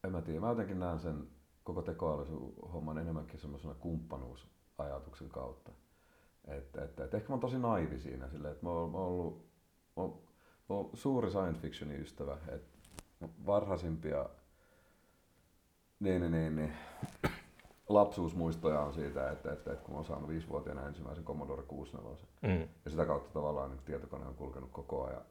en 0.05 0.13
mä 0.13 0.23
tiedä. 0.23 0.41
Mä 0.41 0.49
jotenkin 0.49 0.81
näen 0.81 1.01
sen 1.01 1.29
koko 1.75 1.83
tekoälyhomman 1.83 2.99
enemmänkin 2.99 3.41
semmoisena 3.41 3.75
kumppanuusajatuksen 3.75 5.29
kautta. 5.29 5.73
Et, 6.49 6.77
et, 6.77 7.01
et, 7.01 7.15
ehkä 7.15 7.29
mä 7.29 7.33
oon 7.35 7.41
tosi 7.41 7.59
naivi 7.59 7.99
siinä, 7.99 8.29
silleen, 8.29 8.53
että 8.53 8.67
mä 8.67 8.73
oon, 8.73 8.91
mä 8.91 8.99
oon 8.99 9.07
ollut 9.07 9.51
mä 9.97 10.03
oon, 10.03 10.23
mä 10.69 10.77
oon 10.77 10.91
suuri 10.95 11.31
science 11.31 11.61
fictionin 11.61 12.01
ystävä. 12.01 12.37
Et 12.49 12.63
varhaisimpia 13.47 14.29
niin, 16.01 16.21
niin, 16.21 16.33
niin, 16.33 16.57
niin 16.57 16.73
lapsuusmuistoja 17.89 18.81
on 18.81 18.95
siitä, 18.95 19.31
että, 19.31 19.53
että, 19.53 19.73
että 19.73 19.85
kun 19.85 19.95
olen 19.95 20.07
saanut 20.07 20.29
viisivuotiaana 20.29 20.87
ensimmäisen 20.87 21.25
Commodore 21.25 21.63
64. 21.63 22.27
Mm. 22.43 22.69
Ja 22.85 22.91
sitä 22.91 23.07
kautta 23.07 23.33
tavallaan 23.33 23.71
niin 23.71 23.81
tietokone 23.85 24.27
on 24.27 24.35
kulkenut 24.35 24.71
koko 24.71 25.05
ajan, 25.05 25.23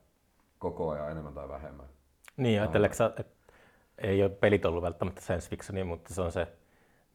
koko 0.59 0.89
ajan 0.89 1.11
enemmän 1.11 1.33
tai 1.33 1.49
vähemmän. 1.49 1.89
Niin, 2.37 2.61
ajatteleeko 2.61 2.95
että 3.19 3.38
ei 4.02 4.24
ole 4.24 4.30
pelit 4.30 4.66
ollut 4.66 4.84
välttämättä 4.84 5.22
science 5.22 5.50
fictionia, 5.50 5.86
mutta 5.86 6.14
se 6.14 6.22
on 6.22 6.32
se 6.32 6.47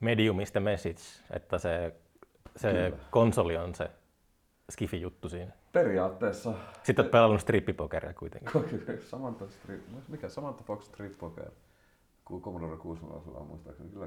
medium 0.01 0.41
is 0.41 0.53
the 0.53 0.61
message, 0.61 1.01
että 1.31 1.59
se, 1.59 1.95
se 2.57 2.93
konsoli 3.11 3.57
on 3.57 3.75
se 3.75 3.91
skifi-juttu 4.71 5.29
siinä. 5.29 5.53
Periaatteessa 5.73 6.55
Sitten 6.83 7.03
olet 7.03 7.11
pelannut 7.11 7.41
strippipokeria 7.41 8.15
kuitenkin. 8.15 8.51
Samantha 9.11 9.47
Strip, 9.49 9.81
mikä 10.09 10.29
Samantha 10.29 10.65
Fox 10.65 10.85
Strip 10.85 11.19
Poker? 11.19 11.51
Commodore 12.41 12.77
64 12.77 13.41
muistaakseni 13.41 13.91
kyllä. 13.91 14.07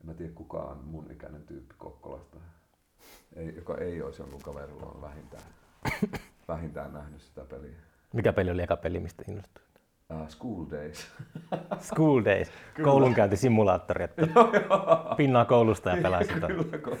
En 0.00 0.06
mä 0.06 0.14
tiedä 0.14 0.32
kuka 0.34 0.58
on 0.58 0.84
mun 0.84 1.10
ikäinen 1.12 1.42
tyyppi 1.42 1.74
Kokkolasta, 1.78 2.36
ei, 3.36 3.56
joka 3.56 3.78
ei 3.78 4.02
olisi 4.02 4.22
jonkun 4.22 4.42
kaverilla 4.42 4.86
on 4.86 5.02
vähintään, 5.02 5.42
vähintään 6.48 6.92
nähnyt 6.92 7.22
sitä 7.22 7.44
peliä. 7.44 7.76
Mikä 8.12 8.32
peli 8.32 8.50
oli 8.50 8.62
eka 8.62 8.76
peli, 8.76 9.00
mistä 9.00 9.24
innostuit? 9.28 9.69
Uh, 10.10 10.28
school 10.28 10.66
Days. 10.70 11.10
School 11.88 12.24
Days, 12.24 12.50
koulunkäyntisimulaattori, 12.84 14.04
että 14.04 14.22
pinnaa 15.16 15.44
koulusta 15.44 15.90
ja 15.90 16.02
pelaa 16.02 16.24
sitä. 16.24 16.46
Kyllä, 16.46 16.62
ko- 16.76 16.98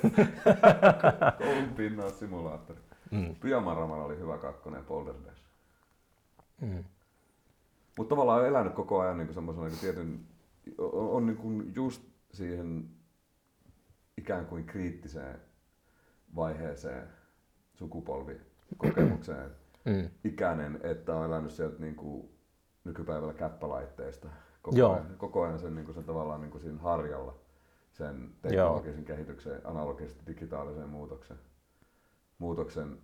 koulun 1.44 1.68
pinnaa 1.76 2.10
simulaattori. 2.10 2.80
Mm. 3.10 3.34
Pyjamaramalla 3.40 4.04
oli 4.04 4.18
hyvä 4.18 4.38
kakkonen 4.38 4.84
Boulder 4.84 5.14
Dash. 5.26 5.42
Mm. 6.60 6.84
Mutta 7.98 8.08
tavallaan 8.14 8.40
on 8.40 8.46
elänyt 8.48 8.72
koko 8.74 9.00
ajan 9.00 9.18
niin 9.18 9.34
semmoisen 9.34 9.64
niin 9.64 9.78
tietyn, 9.80 10.20
on, 10.78 11.10
on 11.10 11.26
niin 11.26 11.36
kuin 11.36 11.72
just 11.74 12.02
siihen 12.32 12.88
ikään 14.18 14.46
kuin 14.46 14.64
kriittiseen 14.64 15.40
vaiheeseen 16.36 17.08
sukupolvikokemukseen 17.74 19.50
Mm. 19.84 20.10
ikäinen, 20.24 20.80
että 20.82 21.14
on 21.14 21.26
elänyt 21.26 21.50
sieltä 21.52 21.76
niin 21.82 21.94
kuin 21.94 22.30
nykypäivällä 22.84 23.34
käppälaitteista 23.34 24.28
koko 24.62 24.76
Joo. 24.76 24.92
ajan, 24.92 25.14
koko 25.18 25.42
ajan 25.42 25.58
sen, 25.58 25.74
niin 25.74 25.84
kuin 25.84 25.94
sen 25.94 26.04
tavallaan 26.04 26.40
niin 26.40 26.50
kuin 26.50 26.60
siinä 26.60 26.80
harjalla 26.80 27.34
sen 27.92 28.30
teknologisen 28.42 29.04
kehityksen, 29.04 29.60
analogisesti 29.64 30.22
digitaalisen 30.26 30.88
muutoksen, 30.88 31.38
muutoksen 32.38 32.98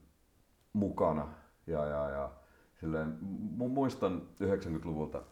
mukana. 0.73 1.29
Ja, 1.67 1.85
ja, 1.87 2.11
ja 2.11 2.31
silleen, 2.81 3.19
mu- 3.59 3.69
muistan 3.69 4.23
90-luvulta 4.43 5.23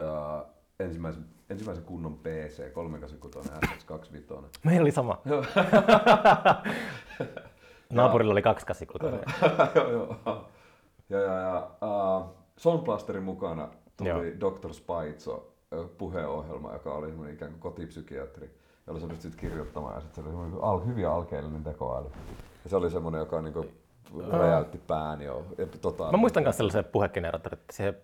ää, 0.00 0.44
ensimmäisen, 0.80 1.24
ensimmäisen 1.50 1.84
kunnon 1.84 2.18
PC, 2.18 2.72
386 2.72 3.48
SX25. 3.48 4.48
Meillä 4.64 4.82
oli 4.82 4.90
sama. 4.90 5.20
Joo. 5.24 5.44
Naapurilla 7.92 8.32
oli 8.32 8.42
kaksi 8.42 8.66
kasikuukautta. 8.66 9.30
joo, 9.74 9.90
joo. 9.90 10.16
Ja, 11.08 11.18
ja, 11.18 11.38
ja 11.38 11.70
uh, 11.82 12.41
Soundblasterin 12.62 13.22
mukana 13.22 13.68
tuli 13.96 14.08
Joo. 14.08 14.22
Dr. 14.22 14.74
Spaitso 14.74 15.52
puheenohjelma, 15.98 16.72
joka 16.72 16.94
oli 16.94 17.06
semmoinen 17.06 17.34
ikään 17.34 17.50
kuin 17.50 17.60
kotipsykiatri, 17.60 18.50
jolla 18.86 19.00
sä 19.00 19.06
pystyt 19.06 19.36
kirjoittamaan. 19.36 19.94
Ja 19.94 20.00
se 20.12 20.20
oli 20.20 20.58
al, 20.62 20.86
hyvin 20.86 21.08
alkeellinen 21.08 21.64
tekoäly. 21.64 22.10
Ja 22.64 22.70
se 22.70 22.76
oli 22.76 22.90
semmoinen, 22.90 23.18
joka 23.18 23.42
niinku 23.42 23.66
räjäytti 24.30 24.78
pään 24.78 25.22
jo. 25.22 25.46
Ja, 25.58 25.66
tota, 25.66 26.10
Mä 26.10 26.16
muistan 26.16 26.42
myös 26.42 26.56
sellaisen 26.56 26.84
puhegeneraattorin, 26.84 27.58
että 27.58 27.76
se, 27.76 28.02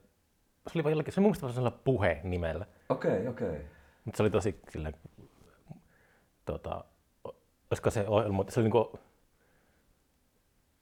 se 0.66 0.72
oli 0.74 0.84
vaan 0.84 0.92
jollakin, 0.92 1.12
se 1.12 1.20
mielestä 1.20 1.40
sellaisella 1.40 1.70
puhe-nimellä. 1.70 2.66
Okei, 2.88 3.12
okay, 3.12 3.28
okei. 3.28 3.48
Okay. 3.48 3.61
Mutta 4.04 4.16
se 4.16 4.22
oli 4.22 4.30
tosi 4.30 4.61
sillä, 4.70 4.92
tota, 6.44 6.84
olisiko 7.70 7.90
se 7.90 8.04
ohjelma, 8.09 8.44
se 8.48 8.61
oli 8.61 8.64
niinku, 8.64 8.98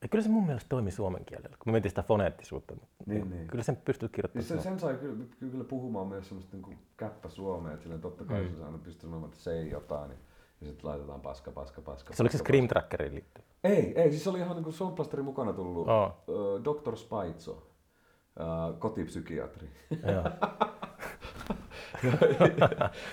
ja 0.07 0.11
kyllä 0.11 0.23
se 0.23 0.31
mun 0.31 0.47
mielestä 0.47 0.69
toimi 0.69 0.91
suomen 0.91 1.25
kielellä, 1.25 1.57
kun 1.57 1.67
me 1.67 1.73
mentiin 1.73 1.91
sitä 1.91 2.03
foneettisuutta. 2.03 2.75
mutta 2.75 3.05
Niin, 3.07 3.31
niin. 3.31 3.47
Kyllä 3.47 3.65
sen 3.65 3.77
pystyy 3.77 4.07
Niin 4.07 4.13
kirjoittamaan. 4.15 4.49
sen, 4.49 4.63
sen 4.63 4.81
sai 4.81 4.95
kyllä, 4.95 5.25
kyllä 5.39 5.65
puhumaan 5.65 6.07
myös 6.07 6.29
semmoista 6.29 6.57
niinku 6.57 6.75
käppä 6.97 7.29
suomea, 7.29 7.73
että 7.73 7.83
silleen 7.83 8.01
totta 8.01 8.25
kai 8.25 8.43
mm. 8.43 8.57
se 8.57 8.65
aina 8.65 8.79
pystyy 8.79 9.09
sanomaan, 9.11 9.33
että 9.33 9.43
se 9.43 9.59
ei 9.59 9.71
jotain, 9.71 10.09
niin, 10.09 10.19
ja 10.61 10.67
sitten 10.67 10.91
laitetaan 10.91 11.21
paska, 11.21 11.51
paska, 11.51 11.83
paska. 11.83 12.15
se 12.15 12.23
oliko 12.23 12.33
se 12.33 12.39
Scream 12.39 12.69
Trackeriin 12.69 13.15
liittyvä? 13.15 13.47
Ei, 13.65 14.01
ei, 14.01 14.11
siis 14.11 14.25
se 14.25 14.31
oli 14.31 14.39
ihan 14.39 14.63
niin 14.63 14.73
Soundblasterin 14.73 15.25
mukana 15.25 15.53
tullut 15.53 15.89
Oo. 15.89 16.17
uh, 16.27 16.65
Dr. 16.65 16.97
Spaitso, 16.97 17.53
uh, 17.53 18.79
kotipsykiatri, 18.79 19.69
Joo. 20.13 20.25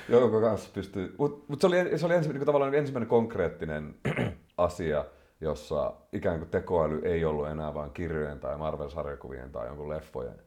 jonka 0.20 0.41
kanssa 0.41 0.70
pystyy... 0.74 1.16
Mutta 1.18 1.46
mut 1.48 1.62
se 1.62 1.68
oli, 1.68 1.98
se 1.98 2.06
oli 2.06 2.16
ensi, 2.16 2.34
niin 2.34 2.46
tavallaan 2.46 2.76
ensimmäinen 2.76 3.10
konkreettinen 3.10 3.96
asia, 4.58 5.06
jossa 5.44 5.94
ikään 6.14 6.39
kuin 6.39 6.50
tekoäly 6.50 7.02
ei 7.04 7.26
ollut 7.26 7.48
enää 7.48 7.74
vain 7.74 7.91
kirjojen 7.91 8.39
tai 8.39 8.58
Marvel-sarjakuvien 8.58 9.52
tai 9.52 9.68
jonkun 9.68 9.89
leffojen 9.89 10.41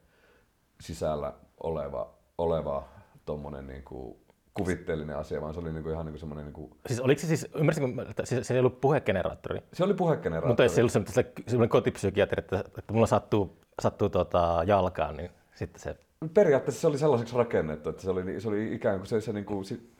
sisällä 0.81 1.33
oleva, 1.63 2.15
oleva 2.39 2.89
tommonen 3.25 3.67
niin 3.67 3.83
kuin 3.83 4.17
kuvitteellinen 4.55 5.17
asia, 5.17 5.41
vaan 5.41 5.55
se 5.55 5.61
oli 5.61 5.73
niin 5.73 5.83
kuin 5.83 5.93
ihan 5.93 6.07
niin 6.07 6.13
kuin 6.13 6.21
semmoinen... 6.21 6.45
Niin 6.45 6.53
kuin, 6.53 6.71
Siis 6.87 7.01
oliko 7.01 7.21
se 7.21 7.27
siis, 7.27 7.49
ymmärsinkö, 7.55 7.95
mä, 7.95 8.03
että 8.03 8.27
se, 8.27 8.45
se 8.45 8.55
ei 8.55 8.61
ollut 8.61 8.81
puhegeneraattori, 8.81 9.61
se 9.73 9.85
oli 9.85 9.95
puhegeneraattori. 9.95 10.51
mutta 10.51 10.75
se 10.75 10.81
ei 10.81 10.83
ollut 10.83 10.93
semmoinen, 10.93 11.33
semmoinen 11.47 11.69
kotipsykiatri, 11.69 12.41
että, 12.41 12.65
että 12.79 12.93
mulla 12.93 13.07
sattuu, 13.07 13.57
sattuu 13.83 14.09
tota, 14.09 14.63
jalkaan, 14.67 15.17
niin 15.17 15.31
sitten 15.55 15.83
se, 15.83 15.97
Periaatteessa 16.35 16.81
se 16.81 16.87
oli 16.87 16.99
sellaiseksi 16.99 17.37
rakennettu, 17.37 17.89
että 17.89 18.03
se 18.03 18.11
oli, 18.11 18.41
se 18.41 18.49
oli 18.49 18.75
ikään 18.75 18.99
kuin 18.99 19.07
se, 19.07 19.21
se 19.21 19.33
niin 19.33 19.45
kuin, 19.45 19.65
si- 19.65 19.96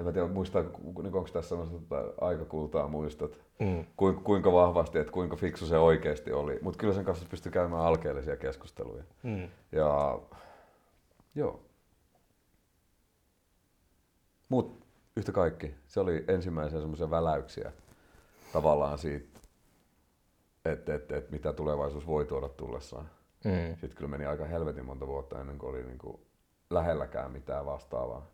en 0.00 0.06
mä 0.06 0.12
tiedä, 0.12 0.28
muistaa, 0.28 0.62
niin 0.62 1.14
onko 1.14 1.28
tässä 1.32 1.48
semmoista 1.48 1.76
että 1.76 2.12
aikakultaa 2.20 2.88
muistat, 2.88 3.40
mm, 3.58 3.84
kuinka, 3.96 4.20
kuinka 4.20 4.52
vahvasti, 4.52 4.98
että 4.98 5.12
kuinka 5.12 5.36
fiksu 5.36 5.66
se 5.66 5.78
oikeasti 5.78 6.32
oli. 6.32 6.58
Mutta 6.62 6.78
kyllä 6.78 6.94
sen 6.94 7.04
kanssa 7.04 7.26
pystyi 7.30 7.52
käymään 7.52 7.82
alkeellisia 7.82 8.36
keskusteluja. 8.36 9.04
mm. 9.22 9.48
Ja 9.72 10.18
joo. 11.34 11.60
Mut 14.48 14.86
yhtä 15.16 15.32
kaikki, 15.32 15.74
se 15.86 16.00
oli 16.00 16.24
ensimmäisiä 16.28 16.80
semmoisia 16.80 17.10
väläyksiä 17.10 17.72
tavallaan 18.52 18.98
siitä, 18.98 19.40
että 20.64 20.94
et, 20.94 21.12
et, 21.12 21.30
mitä 21.30 21.52
tulevaisuus 21.52 22.06
voi 22.06 22.24
tuoda 22.24 22.48
tullessaan. 22.48 23.10
Mm. 23.44 23.70
Sitten 23.70 23.96
kyllä 23.96 24.10
meni 24.10 24.26
aika 24.26 24.44
helvetin 24.44 24.84
monta 24.84 25.06
vuotta 25.06 25.40
ennen 25.40 25.58
kuin 25.58 25.70
oli 25.70 25.82
niinku 25.82 26.20
lähelläkään 26.70 27.32
mitään 27.32 27.66
vastaavaa. 27.66 28.26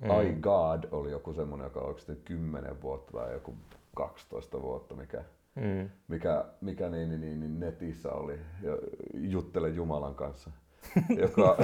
Mm. 0.00 0.10
I 0.10 0.32
God 0.40 0.84
oli 0.90 1.10
joku 1.10 1.32
semmoinen, 1.32 1.64
joka 1.64 1.80
oli 1.80 1.98
sitten 1.98 2.16
10 2.24 2.82
vuotta 2.82 3.12
tai 3.12 3.32
joku 3.32 3.54
12 3.96 4.62
vuotta, 4.62 4.94
mikä, 4.94 5.24
Mm. 5.54 5.90
mikä, 6.08 6.44
mikä 6.60 6.88
niin, 6.88 7.08
niin, 7.08 7.20
niin, 7.20 7.40
niin 7.40 7.60
netissä 7.60 8.12
oli 8.12 8.38
ja 8.62 8.78
juttele 9.14 9.68
Jumalan 9.68 10.14
kanssa, 10.14 10.50
joka, 11.22 11.56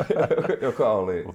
joka 0.61 0.93
oli 0.93 1.27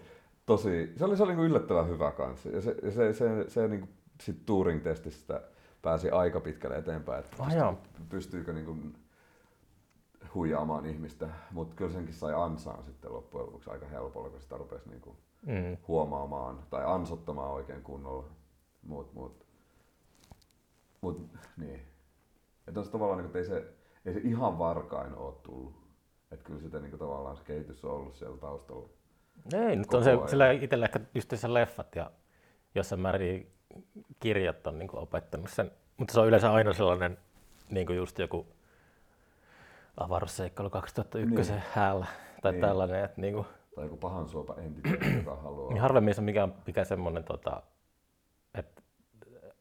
tosi, 0.46 0.94
se 0.96 1.06
oli, 1.06 1.18
se 1.18 1.24
oli 1.24 1.36
niin 1.36 1.46
yllättävän 1.46 1.88
hyvä 1.90 2.12
kanssa. 2.12 2.50
Ja 2.50 2.62
se, 2.62 2.76
ja 2.84 2.92
se, 2.92 3.14
se, 3.14 3.46
se 3.48 3.68
niin 3.68 3.80
kuin 3.82 3.90
sit 4.22 4.46
Turing-testistä 4.46 5.42
pääsi 5.82 6.10
aika 6.10 6.40
pitkälle 6.40 6.76
eteenpäin, 6.78 7.20
että 7.24 7.44
Ah, 7.44 7.56
joo. 7.56 7.78
pystyykö 8.10 8.54
niin 8.54 8.66
kuin 8.66 8.96
huijaamaan 10.36 10.86
ihmistä, 10.86 11.30
mutta 11.52 11.76
kyllä 11.76 11.92
senkin 11.92 12.14
sai 12.14 12.34
ansaan 12.34 12.84
sitten 12.84 13.14
loppujen 13.14 13.46
lopuksi 13.46 13.70
aika 13.70 13.86
helpolla, 13.86 14.30
kun 14.30 14.42
sitä 14.42 14.58
rupesi 14.58 14.90
niin 14.90 15.02
kuin 15.02 15.18
Mm. 15.46 15.78
huomaamaan 15.88 16.64
tai 16.70 16.84
ansottamaan 16.86 17.52
oikein 17.52 17.84
kunnolla. 17.84 18.26
Mut, 18.82 19.14
mut, 19.14 19.46
mut 21.02 21.30
niin. 21.58 21.82
Että 22.68 22.80
on 22.80 22.86
se 22.86 22.92
tavallaan, 22.92 23.18
niin, 23.18 23.26
että 23.26 23.40
ei 23.40 23.46
se, 23.46 23.74
ei 24.06 24.14
se 24.14 24.20
ihan 24.20 24.60
varkain 24.60 25.16
ole 25.16 25.36
tullut. 25.44 25.74
Että 26.32 26.46
kyllä 26.46 26.60
sitä 26.60 26.80
niin 26.80 26.90
kuin, 26.90 27.00
tavallaan 27.00 27.38
se 27.38 27.44
kehitys 27.44 27.86
on 27.86 27.92
ollut 27.92 28.16
siellä 28.16 28.38
taustalla. 28.38 28.90
Ei, 29.54 29.76
nyt 29.76 29.94
on 29.94 30.04
se 30.04 30.10
ajan. 30.10 30.30
sillä 30.30 30.52
itsellä 30.52 30.86
ehkä 30.86 31.00
just 31.16 31.34
se 31.36 31.54
leffat 31.54 31.96
ja 31.96 32.12
jossain 32.76 33.02
määrin 33.02 33.52
kirjat 34.20 34.68
on 34.68 34.80
niin 34.80 34.90
opettanut 34.96 35.50
sen. 35.50 35.72
Mutta 35.98 36.14
se 36.14 36.20
on 36.20 36.28
yleensä 36.28 36.54
aina 36.54 36.74
sellainen 36.74 37.18
niin 37.70 37.88
kuin 37.88 37.98
just 37.98 38.20
joku 38.20 38.48
avaruusseikkailu 39.98 40.70
2001 40.70 41.52
niin. 41.52 41.64
häällä 41.72 42.06
tai 42.42 42.52
niin. 42.52 42.62
tällainen. 42.62 43.04
Että 43.04 43.22
niin 43.22 43.34
kuin, 43.34 43.46
Tai 43.80 43.86
joku 43.86 43.98
pahan 43.98 44.28
suopa 44.28 44.56
entiteetti, 44.56 45.14
joka 45.18 45.36
haluaa. 45.36 45.74
niin 45.74 45.82
harvemmin 45.82 46.14
se 46.14 46.22
on 46.22 46.26
mikään, 46.26 46.54
mikä 46.68 46.84
semmoinen, 46.84 47.24
tota, 47.24 47.64
että 48.54 48.82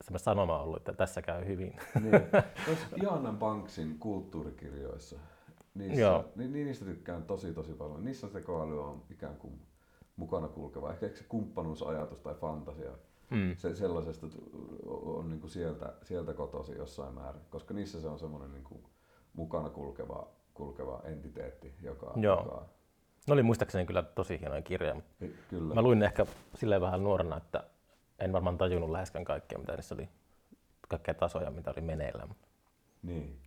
semmoinen 0.05 0.25
sanoma 0.25 0.57
on 0.59 0.65
ollut, 0.65 0.77
että 0.77 0.93
tässä 0.93 1.23
käy 1.23 1.47
hyvin. 1.47 1.77
niin. 2.01 2.13
Tuossa 2.99 3.33
Banksin 3.33 3.99
kulttuurikirjoissa, 3.99 5.17
niissä, 5.75 6.01
Joo. 6.01 6.25
ni, 6.37 6.49
niistä 6.49 6.85
tykkään 6.85 7.23
tosi 7.23 7.55
tosi 7.55 7.73
paljon. 7.73 8.05
Niissä 8.05 8.29
tekoäly 8.29 8.85
on 8.85 9.03
ikään 9.11 9.37
kuin 9.37 9.61
mukana 10.17 10.49
kulkeva. 10.49 10.91
Ehkä 10.93 11.09
se 11.09 11.25
kumppanuusajatus 11.29 12.21
tai 12.21 12.35
fantasia 12.35 12.91
Mm. 13.31 13.57
se, 13.57 13.75
sellaisesta 13.75 14.27
on 14.87 15.29
niin 15.29 15.41
kuin 15.41 15.51
sieltä, 15.51 15.93
sieltä 16.03 16.35
kotosi 16.35 16.73
jossain 16.73 17.15
määrin, 17.15 17.43
koska 17.51 17.75
niissä 17.75 18.01
se 18.01 18.09
on 18.09 18.19
semmoinen 18.19 18.53
niin 18.53 18.65
kuin 18.65 18.85
mukana 19.33 19.71
kulkeva, 19.71 20.29
kulkeva 20.55 21.01
entiteetti, 21.05 21.75
joka, 21.83 22.13
Joo. 22.17 22.37
joka 22.43 22.69
Ne 23.29 23.33
oli 23.33 23.43
muistaakseni 23.43 23.87
kyllä 23.87 24.03
tosi 24.03 24.41
hienoja 24.41 24.63
kirjoja, 24.63 24.95
mutta 24.95 25.11
kyllä. 25.51 25.75
mä 25.75 25.83
luin 25.83 25.99
ne 25.99 26.05
ehkä 26.05 26.27
silleen 26.55 26.81
vähän 26.81 27.03
nuorena, 27.03 27.37
että 27.37 27.65
en 28.19 28.33
varmaan 28.33 28.59
tajunnut 28.59 28.91
läheskään 28.91 29.25
kaikkea, 29.25 29.59
mitä 29.59 29.73
niissä 29.75 29.95
oli, 29.95 30.09
kaikkea 30.89 31.15
tasoja, 31.15 31.51
mitä 31.51 31.71
oli 31.71 31.81
meneillä. 31.81 32.27
Mutta 32.27 32.49
Niin. 33.03 33.41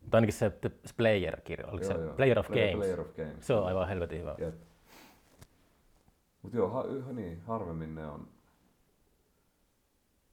mutta 0.00 0.16
ainakin 0.16 0.32
se 0.34 0.52
Player-kirja, 0.96 1.66
oliko 1.66 1.86
se 1.86 1.94
Player 2.16 2.38
of 2.38 2.46
Player, 2.46 2.70
Games? 2.70 2.78
Player 2.86 3.00
of 3.00 3.16
Games. 3.16 3.46
Se 3.46 3.54
on 3.54 3.66
aivan 3.66 3.88
helvetin 3.88 4.20
hyvä. 4.20 4.34
Jep. 4.38 4.54
Mut 6.42 6.54
joo, 6.54 6.68
ha, 6.68 6.84
niin, 7.12 7.40
harvemmin 7.40 7.94
ne 7.94 8.06
on 8.06 8.28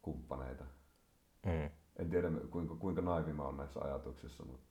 kumppaneita. 0.02 0.64
Mm. 1.46 1.70
en 2.00 2.10
tiedä 2.10 2.28
kuinka, 2.50 2.76
kuinka 2.76 3.02
naivi 3.02 3.34
mä 3.34 3.44
oon 3.44 3.58
näissä 3.58 3.80
ajatuksissa, 3.80 4.46
mutta 4.46 4.68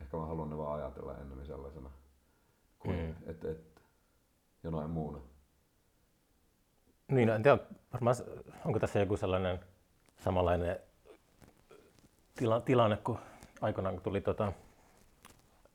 ehkä 0.00 0.16
mä 0.16 0.26
haluan 0.26 0.50
ne 0.50 0.56
vaan 0.56 0.80
ajatella 0.80 1.18
ennemmin 1.18 1.46
sellaisena 1.46 1.90
kuin 2.80 2.96
Mm. 2.96 3.14
että 3.30 3.50
et, 3.50 3.82
jonain 4.64 4.90
muuna. 4.90 5.18
Niin, 7.08 7.28
no 7.28 7.34
en 7.34 7.42
tiedä, 7.42 7.58
varmaan, 7.92 8.16
onko 8.64 8.78
tässä 8.78 8.98
joku 8.98 9.16
sellainen 9.16 9.60
samanlainen 10.18 10.76
tila, 12.36 12.60
tilanne 12.60 12.96
kuin 12.96 13.18
aikoinaan, 13.60 13.94
kun 13.94 14.02
tuli 14.02 14.20
tota, 14.20 14.52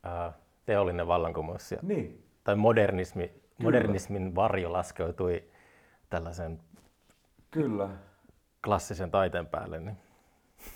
ää, 0.04 0.34
teollinen 0.66 1.08
vallankumous 1.08 1.72
ja, 1.72 1.78
Niin, 1.82 2.26
tai 2.44 2.56
modernismi, 2.56 3.34
modernismin 3.58 4.36
varjo 4.36 4.74
laskeutui 4.74 5.44
tällaisen 6.10 6.62
kyllä. 7.52 7.90
klassisen 8.64 9.12
taiteen 9.12 9.48
päälle. 9.48 9.80
Niin. 9.80 9.98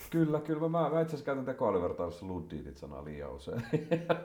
Kyllä, 0.10 0.40
kyllä. 0.40 0.70
Mä, 0.70 0.90
mä 0.90 1.02
itse 1.02 1.02
asiassa 1.16 1.26
käytän 1.26 1.46
tekoälyvertailussa 1.46 2.26
Ludditit 2.28 2.78
sanaa 2.78 3.06
liian 3.06 3.32
usein. 3.32 3.64
joka, 3.92 4.16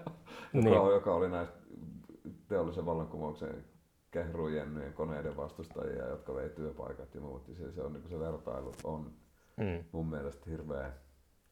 Niin. 0.53 0.79
on, 0.81 0.93
joka 0.93 1.15
oli 1.15 1.29
näistä 1.31 1.55
teollisen 2.49 2.87
vallankumouksen 2.87 3.65
kehrujennyjen 4.11 4.93
koneiden 4.93 5.37
vastustajia, 5.37 6.09
jotka 6.09 6.35
vei 6.35 6.49
työpaikat 6.51 7.15
ja 7.15 7.21
muut. 7.21 7.43
Se, 7.59 7.73
se, 7.73 7.83
on, 7.83 7.93
niin 7.93 8.09
se 8.09 8.19
vertailu 8.19 8.73
on 8.85 9.11
Mm. 9.57 9.85
mun 9.93 10.07
mielestä 10.07 10.51
hirveän 10.51 10.93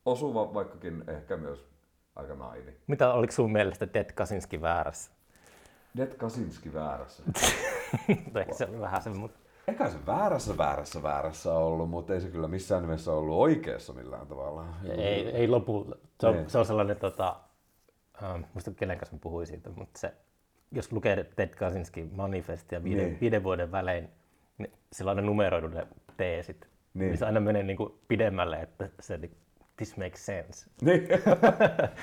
osuva, 0.04 0.54
vaikkakin 0.54 1.04
ehkä 1.06 1.36
myös 1.36 1.66
aika 2.16 2.34
naivi. 2.34 2.76
Mitä 2.86 3.12
oliko 3.12 3.32
sun 3.32 3.52
mielestä 3.52 3.86
Ted 3.86 4.12
Kaczynski 4.12 4.60
väärässä? 4.60 5.10
Jet 5.94 6.14
Kaczynski 6.14 6.74
väärässä. 6.74 7.22
Ehkä 8.40 8.54
se 8.54 8.64
oli 8.66 8.80
vähän 8.80 9.02
sen, 9.02 9.16
mutta 9.16 9.38
Eikä 9.72 9.88
se 9.88 9.98
väärässä 10.06 10.58
väärässä 10.58 11.02
väärässä 11.02 11.54
ollut, 11.54 11.90
mutta 11.90 12.14
ei 12.14 12.20
se 12.20 12.28
kyllä 12.30 12.48
missään 12.48 12.82
nimessä 12.82 13.12
ollut 13.12 13.34
oikeassa 13.38 13.92
millään 13.92 14.26
tavalla. 14.26 14.64
ei, 14.96 15.28
ei 15.28 15.48
lopulla. 15.48 15.96
Se 16.20 16.26
on, 16.26 16.34
Niin. 16.36 16.50
se 16.50 16.58
on 16.58 16.66
sellainen, 16.66 16.96
tota, 16.96 17.36
ähm, 18.22 18.40
muista 18.54 18.70
kenen 18.70 18.98
kanssa 18.98 19.16
puhuin 19.20 19.46
siitä, 19.46 19.70
mutta 19.70 20.00
se, 20.00 20.14
jos 20.72 20.92
lukee 20.92 21.24
Ted 21.36 21.48
Kaczynski 21.48 22.08
manifestia 22.12 22.84
viiden, 22.84 23.04
Niin. 23.06 23.20
viiden 23.20 23.42
vuoden 23.44 23.72
välein, 23.72 24.08
niin 24.58 24.72
sillä 24.92 25.10
on 25.10 25.16
ne 25.16 25.22
numeroidu 25.22 25.68
ne 25.68 25.86
teesit. 26.16 26.68
Niin. 26.94 27.08
Niin 27.08 27.18
se 27.18 27.26
aina 27.26 27.40
menee 27.40 27.62
niin 27.62 27.76
kuin 27.76 27.92
pidemmälle, 28.08 28.56
että 28.60 28.88
se 29.00 29.16
niin, 29.18 29.36
this 29.76 29.96
makes 29.96 30.26
sense. 30.26 30.70
Niin. 30.82 31.08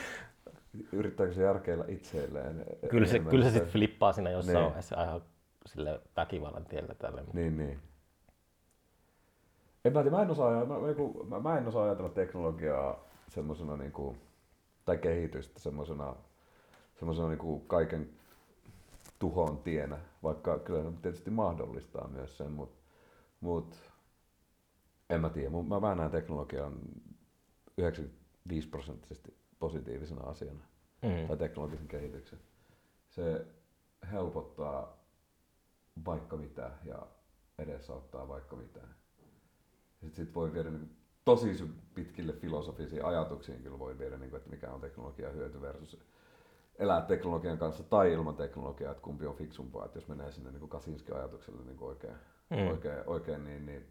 Yrittääkö 0.92 1.34
se 1.34 1.44
järkeillä 1.44 1.86
itselleen? 1.88 2.66
Kyllä 2.90 3.08
se, 3.08 3.20
kyllä 3.20 3.46
se 3.46 3.52
sitten 3.52 3.72
flippaa 3.72 4.14
siinä 4.14 4.30
jossain 4.30 4.56
Niin. 4.56 4.66
vaiheessa 4.66 5.22
sille 5.70 6.02
väkivallan 6.18 6.66
tielle 6.66 6.96
tälle. 6.96 7.24
Niin, 7.34 7.58
niin. 7.58 7.80
En 9.86 9.94
mä, 9.94 10.02
tiedä, 10.04 10.16
mä, 10.16 10.22
en 10.24 10.32
osaa, 10.32 10.66
mä, 10.66 10.80
mä, 10.80 10.88
mä, 11.30 11.40
mä 11.40 11.58
en 11.58 11.68
osaa 11.68 11.84
ajatella 11.84 12.10
teknologiaa 12.10 13.00
semmoisena 13.28 13.78
niinku, 13.78 14.18
tai 14.86 14.98
kehitystä 14.98 15.60
semmoisena 15.60 16.16
semmoisena 16.96 17.28
niinku 17.30 17.60
kaiken 17.60 18.10
tuhon 19.20 19.58
tienä, 19.58 19.98
vaikka 20.24 20.60
kyllä 20.60 20.84
se 20.84 20.98
tietysti 21.02 21.32
mahdollistaa 21.32 22.08
myös 22.08 22.38
sen, 22.38 22.52
mutta 22.52 22.80
mut, 23.42 23.76
en 25.10 25.22
mä 25.22 25.30
tiedä. 25.30 25.50
Mä, 25.50 25.80
mä 25.80 25.96
näen 25.96 26.12
teknologian 26.12 26.74
95 27.78 28.68
prosenttisesti 28.68 29.34
positiivisena 29.60 30.24
asiana 30.24 30.70
Mm. 31.02 31.28
tai 31.28 31.38
teknologisen 31.38 31.88
kehityksen. 31.88 32.40
Se 33.10 33.46
helpottaa 34.12 34.99
vaikka 36.06 36.38
mitä 36.38 36.72
ja 36.86 37.08
edesauttaa 37.58 38.28
vaikka 38.28 38.56
mitä. 38.56 38.80
Sitten 40.00 40.26
sit 40.26 40.36
voi 40.36 40.54
viedä 40.54 40.70
niin 40.70 40.96
tosi 41.26 41.70
pitkille 41.94 42.34
filosofisiin 42.34 43.06
ajatuksiin 43.06 43.64
kyllä 43.64 43.80
voi 43.80 43.98
viedä, 44.00 44.18
niin 44.18 44.30
kuin, 44.30 44.38
että 44.38 44.50
mikä 44.50 44.72
on 44.72 44.82
teknologian 44.82 45.34
hyöty 45.34 45.62
versus 45.62 46.00
elää 46.80 47.02
teknologian 47.02 47.58
kanssa 47.58 47.84
tai 47.84 48.14
ilman 48.14 48.36
teknologiaa, 48.36 48.92
että 48.92 49.04
kumpi 49.04 49.26
on 49.26 49.36
fiksumpaa. 49.36 49.86
Että 49.86 49.98
jos 49.98 50.08
menee 50.08 50.32
sinne 50.32 50.52
niin 50.52 50.70
Kasinskin 50.70 51.16
ajatukselle 51.16 51.64
niin 51.66 51.78
oikein, 51.80 52.16
Mm. 52.50 52.68
oikein, 52.68 52.98
oikein, 53.06 53.44
niin, 53.44 53.66
niin 53.66 53.86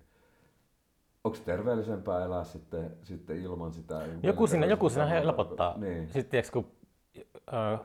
onko 1.25 1.39
terveellisempää 1.45 2.25
elää 2.25 2.45
sitten, 2.45 2.97
sitten 3.03 3.37
ilman 3.43 3.73
sitä? 3.73 4.03
Joku 4.23 4.47
siinä, 4.47 4.67
joku 4.67 4.89
siinä 4.89 5.05
Niin. 5.05 5.15
helpottaa. 5.15 5.79
Niin. 5.79 6.07
Sitten 6.09 6.31
tiedätkö, 6.31 6.53
kun 6.53 6.73
äh, 7.55 7.81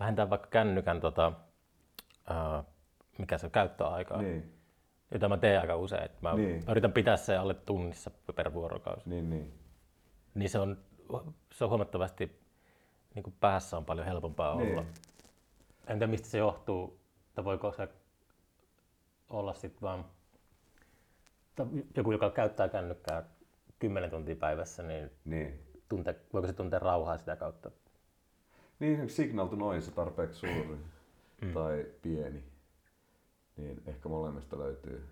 vähentää 0.00 0.30
vaikka 0.30 0.48
kännykän, 0.48 1.00
tota, 1.00 1.32
äh, 2.30 2.64
mikä 3.18 3.38
se 3.38 3.46
on, 3.46 3.52
käyttöaikaa, 3.52 4.22
niin. 4.22 4.52
Jota 5.10 5.28
mä 5.28 5.36
teen 5.36 5.60
aika 5.60 5.76
usein. 5.76 6.04
Että 6.04 6.18
mä, 6.22 6.34
Niin. 6.34 6.64
yritän 6.70 6.92
pitää 6.92 7.16
se 7.16 7.36
alle 7.36 7.54
tunnissa 7.54 8.10
per 8.34 8.52
vuorokausi. 8.52 9.08
niin, 9.08 9.30
niin. 9.30 9.52
Niin 10.34 10.50
se 10.50 10.58
on, 10.58 10.78
se 11.52 11.64
on 11.64 11.70
huomattavasti, 11.70 12.40
niin 13.14 13.22
kuin 13.22 13.34
päässä 13.40 13.76
on 13.76 13.84
paljon 13.84 14.06
helpompaa 14.06 14.56
Niin. 14.56 14.70
olla. 14.72 14.84
En 15.86 15.98
tiedä 15.98 16.10
mistä 16.10 16.28
se 16.28 16.38
johtuu, 16.38 17.00
tai 17.34 17.44
voiko 17.44 17.72
se 17.72 17.88
olla 19.28 19.54
sitten 19.54 19.80
vaan 19.82 20.04
joku, 21.96 22.12
joka 22.12 22.30
käyttää 22.30 22.68
kännykkää 22.68 23.22
10 23.78 24.10
tuntia 24.10 24.36
päivässä, 24.36 24.82
niin 24.82 25.10
niin. 25.24 25.58
tunte, 25.88 26.16
voiko 26.32 26.46
se 26.46 26.52
tuntea 26.52 26.78
rauhaa 26.78 27.18
sitä 27.18 27.36
kautta? 27.36 27.70
Niin, 28.80 29.08
signal 29.10 29.46
to 29.46 29.56
noise 29.56 29.90
tarpeeksi 29.90 30.40
suuri 30.40 30.78
mm. 31.40 31.52
tai 31.52 31.86
pieni, 32.02 32.42
niin 33.62 33.82
ehkä 33.86 34.08
molemmista 34.08 34.58
löytyy, 34.58 35.08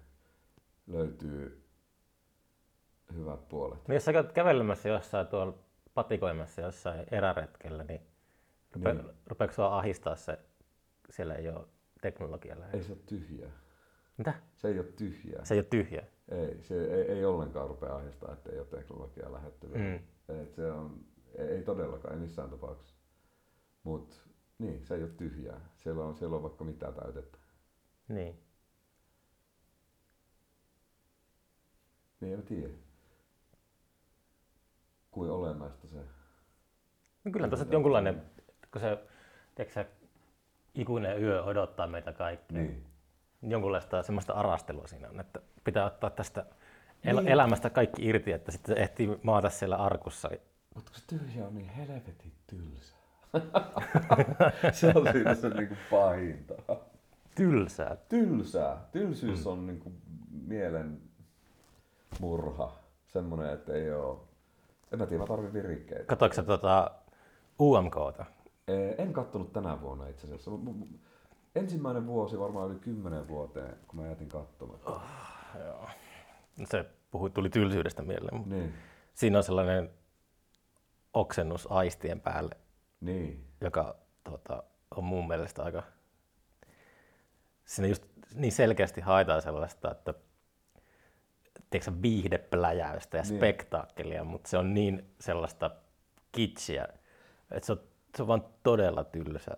löytyy 0.86 1.62
hyvät 3.14 3.48
puolet. 3.48 3.88
No 3.88 3.94
jos 3.94 4.04
sä 4.04 4.12
käyt 4.12 4.32
kävelemässä 4.32 4.88
jossain 4.88 5.26
tuolla 5.26 5.58
patikoimassa 5.94 6.60
jossain 6.60 7.06
eräretkellä, 7.10 7.84
niin, 7.84 8.00
rupe, 8.72 8.92
Niin. 8.92 9.04
niin. 9.04 9.16
rupeeko 9.26 9.54
sua 9.54 9.78
ahistaa 9.78 10.16
se, 10.16 10.38
siellä 11.10 11.34
ei 11.34 11.48
ole 11.48 11.66
teknologia 12.00 12.56
Ei 12.72 12.82
se 12.82 12.92
ole 12.92 13.00
tyhjää. 13.06 13.50
Mitä? 14.16 14.34
Se 14.56 14.68
ei 14.68 14.78
ole 14.78 14.86
tyhjää. 14.86 15.44
Se 15.44 15.54
ei 15.54 15.60
ole 15.60 15.66
tyhjä. 15.70 16.06
Ei, 16.28 16.62
se 16.62 16.84
ei, 16.84 17.02
ei 17.02 17.24
ollenkaan 17.24 17.68
rupea 17.68 17.96
ahdistaa, 17.96 18.32
että 18.32 18.52
ei 18.52 18.58
ole 18.58 18.66
teknologiaa 18.66 19.32
lähettyvillä. 19.32 19.98
Mm. 19.98 20.40
Et 20.42 20.54
se 20.54 20.72
on, 20.72 21.04
ei, 21.38 21.46
ei 21.46 21.62
todellakaan, 21.62 22.14
ei 22.14 22.20
missään 22.20 22.50
tapauksessa. 22.50 22.96
Mutta 23.82 24.16
niin, 24.58 24.86
se 24.86 24.94
ei 24.94 25.02
ole 25.02 25.10
tyhjää. 25.10 25.60
Siellä 25.76 26.04
on, 26.04 26.14
siellä 26.16 26.36
on 26.36 26.42
vaikka 26.42 26.64
mitä 26.64 26.92
täytettä. 26.92 27.38
Niin. 28.10 28.42
Niin 32.20 32.34
en 32.34 32.42
tiedä. 32.42 32.68
Kuin 35.10 35.30
olennaista 35.30 35.86
se. 35.88 35.96
No 37.24 37.30
kyllä 37.32 37.48
tuossa 37.48 37.64
Kyllä. 37.64 37.74
jonkunlainen, 37.74 38.22
kun 38.72 38.80
se, 38.80 38.98
tiedätkö 39.54 39.74
sä, 39.74 39.84
ikuinen 40.74 41.22
yö 41.22 41.42
odottaa 41.44 41.86
meitä 41.86 42.12
kaikkia. 42.12 42.58
Niin. 42.58 42.86
Jonkunlaista 43.42 44.02
semmoista 44.02 44.32
arastelua 44.32 44.86
siinä 44.86 45.08
on, 45.08 45.20
että 45.20 45.40
pitää 45.64 45.84
ottaa 45.86 46.10
tästä 46.10 46.46
el- 47.04 47.16
Niin. 47.16 47.28
elämästä 47.28 47.70
kaikki 47.70 48.06
irti, 48.08 48.32
että 48.32 48.52
sitten 48.52 48.76
se 48.76 48.82
ehtii 48.82 49.18
maata 49.22 49.50
siellä 49.50 49.76
arkussa. 49.76 50.30
Mutta 50.74 50.92
se 50.94 51.06
tyhjä 51.06 51.46
on 51.46 51.54
niin 51.54 51.68
helvetin 51.68 52.32
tylsä. 52.46 52.96
se 54.72 54.92
on 54.94 55.12
siinä 55.12 55.34
se 55.34 55.48
niinku 55.48 55.74
pahinta. 55.90 56.54
Tylsää. 57.40 57.96
Tylsää. 58.08 58.88
Tylsyys 58.92 59.46
on 59.46 59.66
niinku 59.66 59.92
mielen 60.46 61.00
murha. 62.20 62.72
Semmonen, 63.06 63.52
että 63.52 63.72
ei 63.72 63.90
oo... 63.90 64.28
En 64.92 64.98
mä 64.98 65.06
tiedä, 65.06 65.22
mä 65.22 65.26
tarvin 65.26 65.52
virikkeitä. 65.52 66.04
Katoiko 66.04 66.34
sä 66.34 66.42
tota 66.42 66.90
UMKta? 67.60 68.24
En 68.98 69.12
kattonut 69.12 69.52
tänä 69.52 69.80
vuonna 69.80 70.06
itse 70.06 70.26
asiassa. 70.26 70.50
Ensimmäinen 71.54 72.06
vuosi 72.06 72.38
varmaan 72.38 72.70
yli 72.70 72.78
kymmenen 72.78 73.28
vuoteen, 73.28 73.76
kun 73.88 74.00
mä 74.00 74.06
jätin 74.06 74.28
katsomatta. 74.28 74.90
Oh. 74.90 75.02
Joo. 75.64 75.88
Se 76.64 76.84
puhui, 77.10 77.30
tuli 77.30 77.50
tylsyydestä 77.50 78.02
mieleen. 78.02 78.36
mutta 78.36 78.54
Niin, 78.54 78.74
Siinä 79.14 79.38
on 79.38 79.44
sellainen 79.44 79.90
oksennus 81.14 81.68
aistien 81.70 82.20
päälle, 82.20 82.56
niin. 83.00 83.44
joka 83.60 83.96
tota, 84.24 84.62
on 84.96 85.04
mun 85.04 85.28
mielestä 85.28 85.62
aika... 85.62 85.82
Siinä 87.70 87.88
just 87.88 88.04
niin 88.34 88.52
selkeästi 88.52 89.00
haetaan 89.00 89.42
sellaista, 89.42 89.90
että 89.90 90.14
tiedätkö, 91.70 91.92
viihdepläjäystä 92.02 93.16
ja 93.16 93.22
Niin. 93.22 93.36
spektaakkelia, 93.36 94.24
mutta 94.24 94.50
se 94.50 94.58
on 94.58 94.74
niin 94.74 95.14
sellaista 95.20 95.70
kitsiä, 96.32 96.86
että 97.50 97.66
se 97.66 97.72
on, 97.72 97.80
se 98.16 98.22
on 98.22 98.28
vaan 98.28 98.44
todella 98.62 99.04
tylsä. 99.04 99.56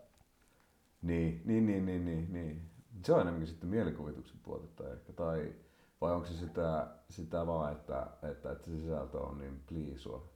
Niin, 1.03 1.43
niin, 1.45 1.67
niin, 1.67 1.87
niin, 1.87 2.05
niin, 2.05 2.33
niin. 2.33 2.63
Se 3.05 3.13
on 3.13 3.21
enemmänkin 3.21 3.49
sitten 3.49 3.69
mielikuvituksen 3.69 4.39
puotetta 4.43 4.93
ehkä. 4.93 5.13
Tai, 5.13 5.55
vai 6.01 6.13
onko 6.13 6.27
se 6.27 6.35
sitä, 6.35 6.87
sitä 7.11 7.47
vaan, 7.47 7.73
että, 7.73 8.07
että, 8.31 8.53
että 8.53 8.65
se 8.65 8.81
sisältö 8.81 9.19
on 9.19 9.39
niin 9.39 9.63
pliisua? 9.67 10.29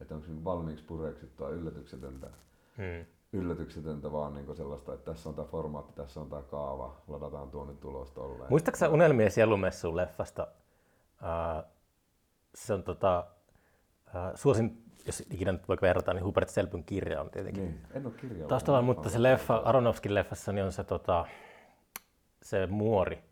Että 0.00 0.14
onko 0.14 0.26
se 0.26 0.44
valmiiksi 0.44 0.84
pureksittua 0.84 1.48
yllätyksetöntä, 1.48 2.30
Hmm. 2.76 3.06
Yllätyksetöntä 3.32 4.12
vaan 4.12 4.34
niin 4.34 4.56
sellaista, 4.56 4.94
että 4.94 5.12
tässä 5.12 5.28
on 5.28 5.34
tämä 5.34 5.48
formaatti, 5.48 5.92
tässä 5.92 6.20
on 6.20 6.28
tämä 6.28 6.42
kaava, 6.42 6.96
ladataan 7.08 7.50
tuonne 7.50 7.74
tulos 7.74 8.10
tolleen. 8.10 8.50
Muistatko 8.50 8.78
sä 8.78 8.88
Unelmien 8.88 9.30
sielumessuun 9.30 9.96
leffasta? 9.96 10.46
Uh, 11.22 11.64
se 12.54 12.74
on 12.74 12.82
tota, 12.82 13.26
Äh, 14.16 14.32
suosin, 14.34 14.82
jos 15.06 15.20
ikinä 15.20 15.52
nyt 15.52 15.68
voi 15.68 15.76
verrata, 15.82 16.14
niin 16.14 16.24
Hubert 16.24 16.48
Selbyn 16.48 16.84
kirja 16.84 17.20
on 17.20 17.30
tietenkin. 17.30 17.64
Niin, 17.64 17.80
en 17.94 18.06
ole 18.06 18.14
kirjaa. 18.14 18.48
Taustalla, 18.48 18.82
mutta 18.82 19.08
se 19.08 19.22
leffa, 19.22 19.56
Aronofskin 19.56 20.14
leffassa, 20.14 20.52
niin 20.52 20.64
on 20.64 20.72
se, 20.72 20.84
tota, 20.84 21.26
se 22.42 22.66
muori, 22.66 23.22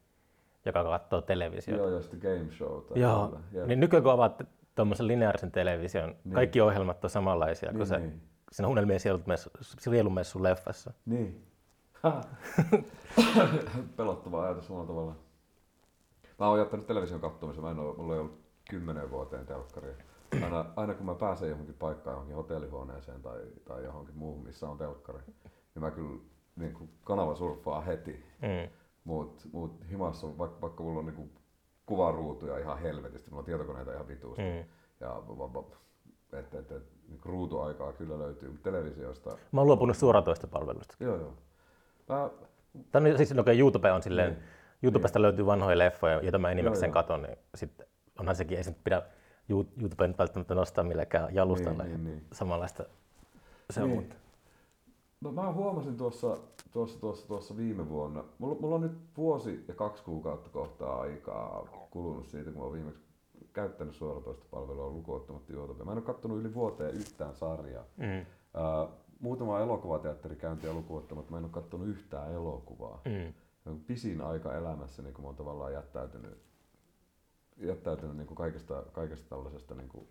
joka 0.66 0.84
katsoo 0.84 1.20
televisiota. 1.20 1.82
Joo, 1.82 1.90
ja 1.90 2.02
sitten 2.02 2.20
game 2.20 2.52
showta. 2.52 2.98
Joo, 2.98 3.38
niin 3.66 3.80
nykyään 3.80 4.02
kun 4.02 4.12
avaat 4.12 4.42
tuommoisen 4.74 5.06
lineaarisen 5.06 5.52
television, 5.52 6.16
Niin. 6.24 6.34
kaikki 6.34 6.60
ohjelmat 6.60 7.04
on 7.04 7.10
samanlaisia 7.10 7.68
Niin, 7.70 7.76
kuin 7.76 7.86
se, 7.86 7.98
niin. 7.98 8.22
Siinä 8.56 8.68
unelmien 8.68 9.00
sielumessu, 9.00 9.50
sielumessu 9.60 10.42
leffassa. 10.42 10.92
Niin. 11.06 11.46
Pelottava 13.96 14.42
ajatus 14.44 14.66
samalla 14.66 14.86
tavalla. 14.86 15.16
Mä 16.38 16.48
oon 16.48 16.58
jättänyt 16.58 16.86
television 16.86 17.20
kattomisen, 17.20 17.64
mä 17.64 17.70
en 17.70 17.78
oo, 17.78 17.94
mulla 17.94 18.14
ei 18.14 18.20
ollut 18.20 18.40
kymmenen 18.70 19.10
vuoteen 19.10 19.46
telkkaria. 19.46 19.94
Aina, 20.42 20.64
aina 20.76 20.94
kun 20.94 21.06
mä 21.06 21.14
pääsen 21.14 21.48
johonkin 21.48 21.74
paikkaan, 21.74 22.14
johonkin 22.14 22.36
hotellihuoneeseen 22.36 23.22
tai, 23.22 23.40
tai 23.64 23.84
johonkin 23.84 24.16
muuhun, 24.16 24.44
missä 24.44 24.68
on 24.68 24.78
telkkari, 24.78 25.20
niin 25.74 25.80
mä 25.80 25.90
kyllä 25.90 26.20
niin 26.56 26.72
kuin 26.74 26.90
kanava 27.04 27.34
surffaa 27.34 27.80
heti. 27.80 28.24
Mm. 28.42 28.70
Mut, 29.04 29.48
mut 29.52 29.80
himassa 29.90 30.26
on, 30.26 30.38
vaikka, 30.38 30.60
vaikka 30.60 30.82
mulla 30.82 30.98
on 30.98 31.06
niin 31.06 31.30
kuvaruutuja 31.86 32.58
ihan 32.58 32.78
helvetisti, 32.78 33.30
mulla 33.30 33.40
on 33.40 33.44
tietokoneita 33.44 33.92
ihan 33.92 34.08
vituusti. 34.08 34.42
Mm. 34.42 34.68
Ja 35.00 35.22
va- 35.28 35.54
va- 35.54 35.76
et, 36.36 36.54
et, 36.54 36.72
et, 36.72 36.82
niin 37.08 37.20
ruutuaikaa 37.24 37.92
kyllä 37.92 38.18
löytyy, 38.18 38.48
mutta 38.50 38.64
televisiosta, 38.70 39.30
Mä 39.52 39.60
oon 39.60 39.66
luopunut 39.66 39.96
suoratoistopalvelusta. 39.96 40.96
joo 41.00 41.16
joo. 41.16 41.32
Mä, 42.08 42.30
Tämä 42.92 43.08
on 43.08 43.16
siis 43.16 43.34
no, 43.34 43.40
okei, 43.40 43.58
YouTube 43.58 43.92
on 43.92 44.02
silleen, 44.02 44.32
Niin. 44.32 44.42
YouTubesta 44.82 45.22
löytyy 45.22 45.46
vanhoja 45.46 45.78
leffoja, 45.78 46.20
joita 46.22 46.38
mä 46.38 46.50
enimmäkseen 46.50 46.88
joo. 46.88 46.94
katon, 46.94 47.22
niin 47.22 47.38
sitten 47.54 47.86
onhan 48.18 48.36
sekin, 48.36 48.58
ei 48.58 48.64
se 48.64 48.74
pidä 48.84 49.02
You- 49.50 49.68
YouTubeen 49.80 50.10
nyt 50.10 50.18
välttämättä 50.18 50.54
nostaa 50.54 50.84
millekään 50.84 51.34
jalustalle. 51.34 51.84
Niin, 51.84 52.04
niin, 52.04 52.04
niin. 52.04 52.26
Samanlaista 52.32 52.84
se 53.70 53.82
on, 53.82 53.88
Niin. 53.88 54.00
mutta 54.00 54.16
No 55.20 55.32
mä 55.32 55.52
huomasin 55.52 55.96
tuossa, 55.96 56.36
tuossa, 56.72 57.00
tuossa, 57.00 57.28
tuossa 57.28 57.56
viime 57.56 57.88
vuonna, 57.88 58.24
mulla, 58.38 58.56
mulla 58.60 58.74
on 58.74 58.80
nyt 58.80 58.92
vuosi 59.16 59.64
ja 59.68 59.74
kaksi 59.74 60.02
kuukautta 60.04 60.50
kohtaa 60.50 61.00
aikaa 61.00 61.68
kulunut 61.90 62.26
siitä, 62.26 62.50
kun 62.50 62.58
mä 62.60 62.64
oon 62.64 62.72
viimeksi 62.72 63.00
käyttänyt 63.56 63.94
suoratoistopalvelua 63.94 64.90
lukuottamatta 64.90 65.52
YouTubea. 65.52 65.84
Mä 65.84 65.92
en 65.92 65.98
ole 65.98 66.04
kattonut 66.06 66.38
yli 66.38 66.54
vuoteen 66.54 66.94
yhtään 66.94 67.34
sarjaa. 67.34 67.84
mm, 67.96 68.26
Ää, 68.54 68.88
muutama 69.20 69.60
elokuvateatterikäyntiä 69.60 70.72
lukuottamatta 70.72 71.30
mä 71.30 71.38
en 71.38 71.44
ole 71.44 71.52
kattonut 71.52 71.88
yhtään 71.88 72.32
elokuvaa. 72.32 73.00
mm, 73.04 73.80
pisin 73.86 74.20
aika 74.20 74.54
elämässä, 74.54 75.02
niin 75.02 75.14
kun 75.14 75.24
mä 75.24 75.28
oon 75.28 75.36
tavallaan 75.36 75.72
jättäytynyt, 75.72 76.38
jättäytynyt 77.56 78.16
niin 78.16 78.26
kuin 78.26 78.36
kaikesta, 78.36 78.82
kaikesta 78.92 79.28
tällaisesta 79.28 79.74
niin 79.74 79.88
kuin 79.88 80.08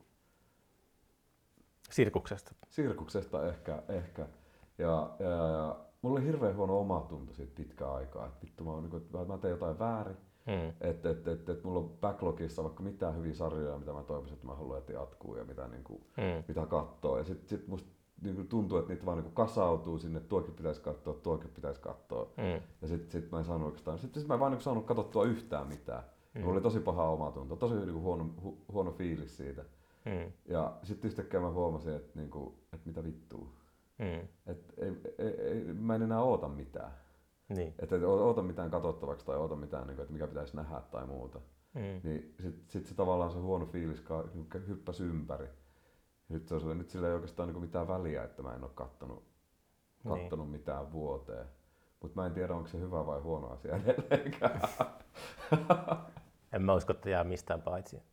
sirkuksesta. 1.89 2.51
sirkuksesta 2.69 3.47
ehkä, 3.47 3.83
ehkä. 3.89 4.27
Ja, 4.77 5.15
ja, 5.19 5.29
ja 5.29 5.75
mulla 6.01 6.19
oli 6.19 6.25
hirveän 6.25 6.55
huono 6.55 6.79
omatunto 6.79 7.33
siitä 7.33 7.55
pitkään 7.55 7.93
aikaa, 7.93 8.25
että 8.27 8.39
vittu 8.45 8.63
mä, 8.63 8.71
oon, 8.71 8.83
niin 8.83 8.91
kuin, 8.91 9.27
mä 9.27 9.37
teen 9.37 9.51
jotain 9.51 9.79
väärin, 9.79 10.17
Mm, 10.45 10.73
että 10.81 11.09
et, 11.09 11.27
et, 11.27 11.49
et 11.49 11.63
mulla 11.63 11.79
on 11.79 11.89
backlogissa 12.01 12.63
vaikka 12.63 12.83
mitään 12.83 13.17
hyviä 13.17 13.33
sarjoja, 13.33 13.77
mitä 13.79 13.93
mä 13.93 14.03
toivoisin, 14.03 14.33
että 14.33 14.47
mä 14.47 14.55
haluan, 14.55 14.77
että 14.79 14.93
jatkuu 14.93 15.35
ja 15.35 15.45
mitä, 15.45 15.67
niin 15.67 15.83
kuin, 15.83 16.01
mm, 16.17 16.43
mitä 16.47 16.65
katsoo. 16.65 17.17
Ja 17.17 17.23
sit, 17.23 17.47
sit 17.47 17.67
musta 17.67 17.89
niin 18.21 18.35
kuin 18.35 18.47
tuntuu, 18.47 18.77
että 18.77 18.93
niitä 18.93 19.05
vaan 19.05 19.17
niin 19.17 19.23
kuin 19.23 19.35
kasautuu 19.35 19.97
sinne, 19.99 20.17
että 20.17 20.29
tuokin 20.29 20.53
pitäisi 20.53 20.81
katsoa, 20.81 21.13
tuokin 21.13 21.49
pitäisi 21.49 21.81
katsoa. 21.81 22.25
mm, 22.37 22.61
Ja 22.81 22.87
sitten 22.87 23.11
sit 23.11 23.31
mä 23.31 23.39
en 23.39 23.45
saanut 23.45 23.65
oikeastaan, 23.65 23.97
sitten 23.99 24.19
sit 24.21 24.27
mä 24.27 24.33
en 24.33 24.39
vaan 24.39 24.51
niin 24.51 24.61
saanut 24.61 24.85
katsottua 24.85 25.25
yhtään 25.25 25.67
mitään. 25.67 26.03
Mm. 26.03 26.39
Mm. 26.39 26.41
Mulla 26.41 26.53
oli 26.53 26.61
tosi 26.61 26.79
paha 26.79 27.09
omatunto, 27.09 27.55
tosi 27.55 27.73
niin 27.75 27.91
kuin 27.93 28.01
huono, 28.03 28.25
hu, 28.43 28.57
huono 28.71 28.91
fiilis 28.91 29.37
siitä. 29.37 29.65
mm, 30.05 30.31
Ja 30.45 30.73
sitten 30.83 31.07
yhtäkkiä 31.07 31.39
mä 31.39 31.49
huomasin, 31.51 31.93
että, 31.93 32.19
niin 32.19 32.29
kuin, 32.29 32.53
että 32.73 32.87
mitä 32.87 33.03
vittua. 33.03 33.47
mm, 33.99 34.27
Et 34.47 34.73
ei, 34.77 34.91
ei, 35.17 35.27
ei, 35.41 35.63
mä 35.73 35.95
en 35.95 36.01
enää 36.01 36.21
oota 36.21 36.47
mitään. 36.47 36.91
Niin, 37.49 37.73
Että 37.79 37.95
et 37.95 38.03
oota 38.03 38.41
mitään 38.41 38.71
katsottavaksi 38.71 39.25
tai 39.25 39.37
oota 39.37 39.55
mitään, 39.55 39.87
niin 39.87 39.95
kuin, 39.95 40.03
että 40.03 40.13
mikä 40.13 40.27
pitäisi 40.27 40.55
nähdä 40.55 40.81
tai 40.91 41.05
muuta. 41.07 41.39
mm, 41.73 41.81
Niin 42.03 42.35
sit, 42.39 42.69
sit 42.69 42.85
se 42.85 42.95
tavallaan 42.95 43.31
se 43.31 43.37
huono 43.39 43.65
fiilis 43.65 44.03
niin 44.33 44.49
kuin 44.51 44.67
hyppäsi 44.67 45.03
ympäri. 45.03 45.47
Nyt, 46.29 46.47
se 46.47 46.55
on 46.55 46.77
nyt 46.77 46.89
sillä 46.89 47.07
ei 47.07 47.13
oikeastaan 47.13 47.49
niin 47.49 47.61
mitään 47.61 47.87
väliä, 47.87 48.23
että 48.23 48.43
mä 48.43 48.55
en 48.55 48.63
ole 48.63 48.71
kattonut, 48.75 49.23
Niin. 50.03 50.19
kattonut 50.19 50.51
mitään 50.51 50.91
vuoteen. 50.91 51.45
Mutta 52.01 52.21
mä 52.21 52.25
en 52.25 52.33
tiedä, 52.33 52.55
onko 52.55 52.67
se 52.67 52.79
hyvä 52.79 53.05
vai 53.05 53.19
huono 53.19 53.47
asia 53.47 53.75
edelleenkään. 53.75 54.61
en 56.53 56.61
mä 56.61 56.73
usko, 56.73 56.93
että 56.93 57.09
jää 57.09 57.23
mistään 57.23 57.61
paitsi. 57.61 58.03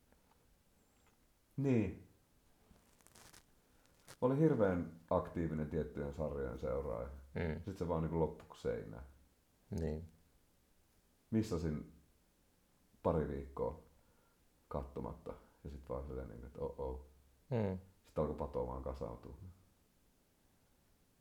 niin. 1.56 2.08
Mä 4.22 4.26
olin 4.26 4.38
hirveän 4.38 4.92
aktiivinen 5.10 5.68
tiettyjen 5.68 6.14
sarjojen 6.14 6.58
seuraaja. 6.58 7.08
Mm, 7.34 7.54
Sitten 7.54 7.76
se 7.76 7.88
vaan 7.88 8.02
niin 8.02 8.20
loppui 8.20 8.56
seinään. 8.56 9.02
Niin, 9.80 10.08
missasin 11.30 11.92
pari 13.02 13.28
viikkoa 13.28 13.82
katsomatta 14.68 15.34
ja 15.64 15.70
sitten 15.70 15.88
vaan 15.88 16.06
silleen, 16.06 16.28
niin, 16.28 16.44
että 16.46 16.60
oh, 16.60 16.74
oh. 16.80 17.06
mm, 17.50 17.78
Sitten 18.04 18.22
alkoi 18.22 18.36
patoa 18.36 18.66
vaan 18.66 18.82
kasautua. 18.82 19.36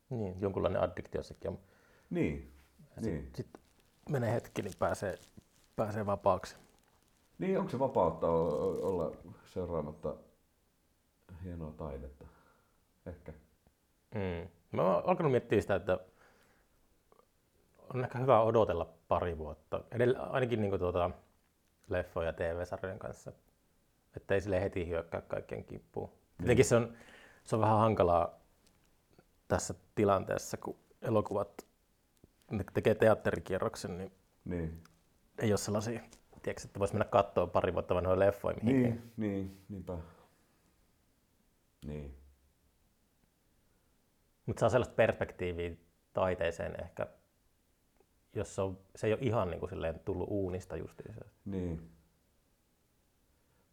niin, 0.10 0.42
jonkunlainen 0.42 0.82
addiktio 0.82 1.24
sekin 1.24 1.50
on. 1.52 1.60
Niin, 2.10 2.54
niin. 3.02 3.32
Sitten 3.36 3.62
menee 4.10 4.34
hetki, 4.34 4.62
niin 4.62 4.74
pääsee, 4.80 5.20
pääsee 5.76 6.06
vapaaksi. 6.06 6.56
Niin, 7.40 7.60
onko 7.60 7.72
se 7.72 7.80
vapautta 7.80 8.28
olla 8.28 9.12
seuraamatta 9.46 10.16
hienoa 11.44 11.72
taidetta? 11.72 12.26
Ehkä. 13.06 13.34
Mm. 14.16 14.50
Mä 14.72 14.84
oon 14.96 15.04
alkanut 15.06 15.32
miettiä 15.32 15.62
sitä, 15.62 15.76
että 15.76 16.00
on 17.94 18.04
ehkä 18.04 18.18
hyvä 18.20 18.42
odotella 18.42 18.94
pari 19.08 19.38
vuotta, 19.38 19.84
Edellä, 19.92 20.20
ainakin 20.20 20.62
niin 20.62 20.80
tuota, 20.80 21.12
leffoja 21.90 22.28
ja 22.28 22.34
TV-sarjojen 22.34 23.00
kanssa, 23.00 23.32
että 24.18 24.34
ei 24.34 24.42
sille 24.42 24.62
heti 24.62 24.88
hyökkää 24.90 25.22
kaikkien 25.22 25.64
kimppuun. 25.64 26.10
Tietenkin 26.38 26.66
se 26.66 26.76
on, 26.76 26.94
se 27.44 27.56
on 27.56 27.62
vähän 27.62 27.78
hankalaa 27.78 28.40
tässä 29.48 29.74
tilanteessa, 29.96 30.58
kun 30.58 30.78
elokuvat 31.02 31.68
ne 32.52 32.64
tekee 32.74 32.96
teatterikierroksen, 32.96 33.98
niin 33.98 34.12
Niin. 34.46 34.84
ei 35.40 35.52
ole 35.52 35.58
sellaisia, 35.58 36.00
tiedätkö, 36.42 36.68
että 36.68 36.80
voisi 36.80 36.94
mennä 36.94 37.06
katsoa 37.06 37.48
pari 37.48 37.74
vuotta 37.74 37.96
vanhoja 37.96 38.20
leffoja 38.20 38.58
mihinkään. 38.62 39.12
Niin, 39.18 39.32
niin, 39.32 39.58
niinpä. 39.70 39.98
Niin. 41.86 42.18
Mutta 44.46 44.60
saa 44.60 44.70
sellaista 44.70 44.96
perspektiiviä 44.96 45.72
taiteeseen 46.14 46.82
ehkä, 46.82 47.08
jos 48.36 48.56
se, 48.56 48.62
on, 48.62 48.78
se 48.96 49.08
ei 49.08 49.14
ole 49.14 49.22
ihan 49.22 49.50
niin 49.50 49.60
kuin 49.60 49.70
silleen 49.70 50.00
tullut 50.00 50.28
uunista 50.30 50.78
justiinsa. 50.78 51.26
Niin. 51.46 51.92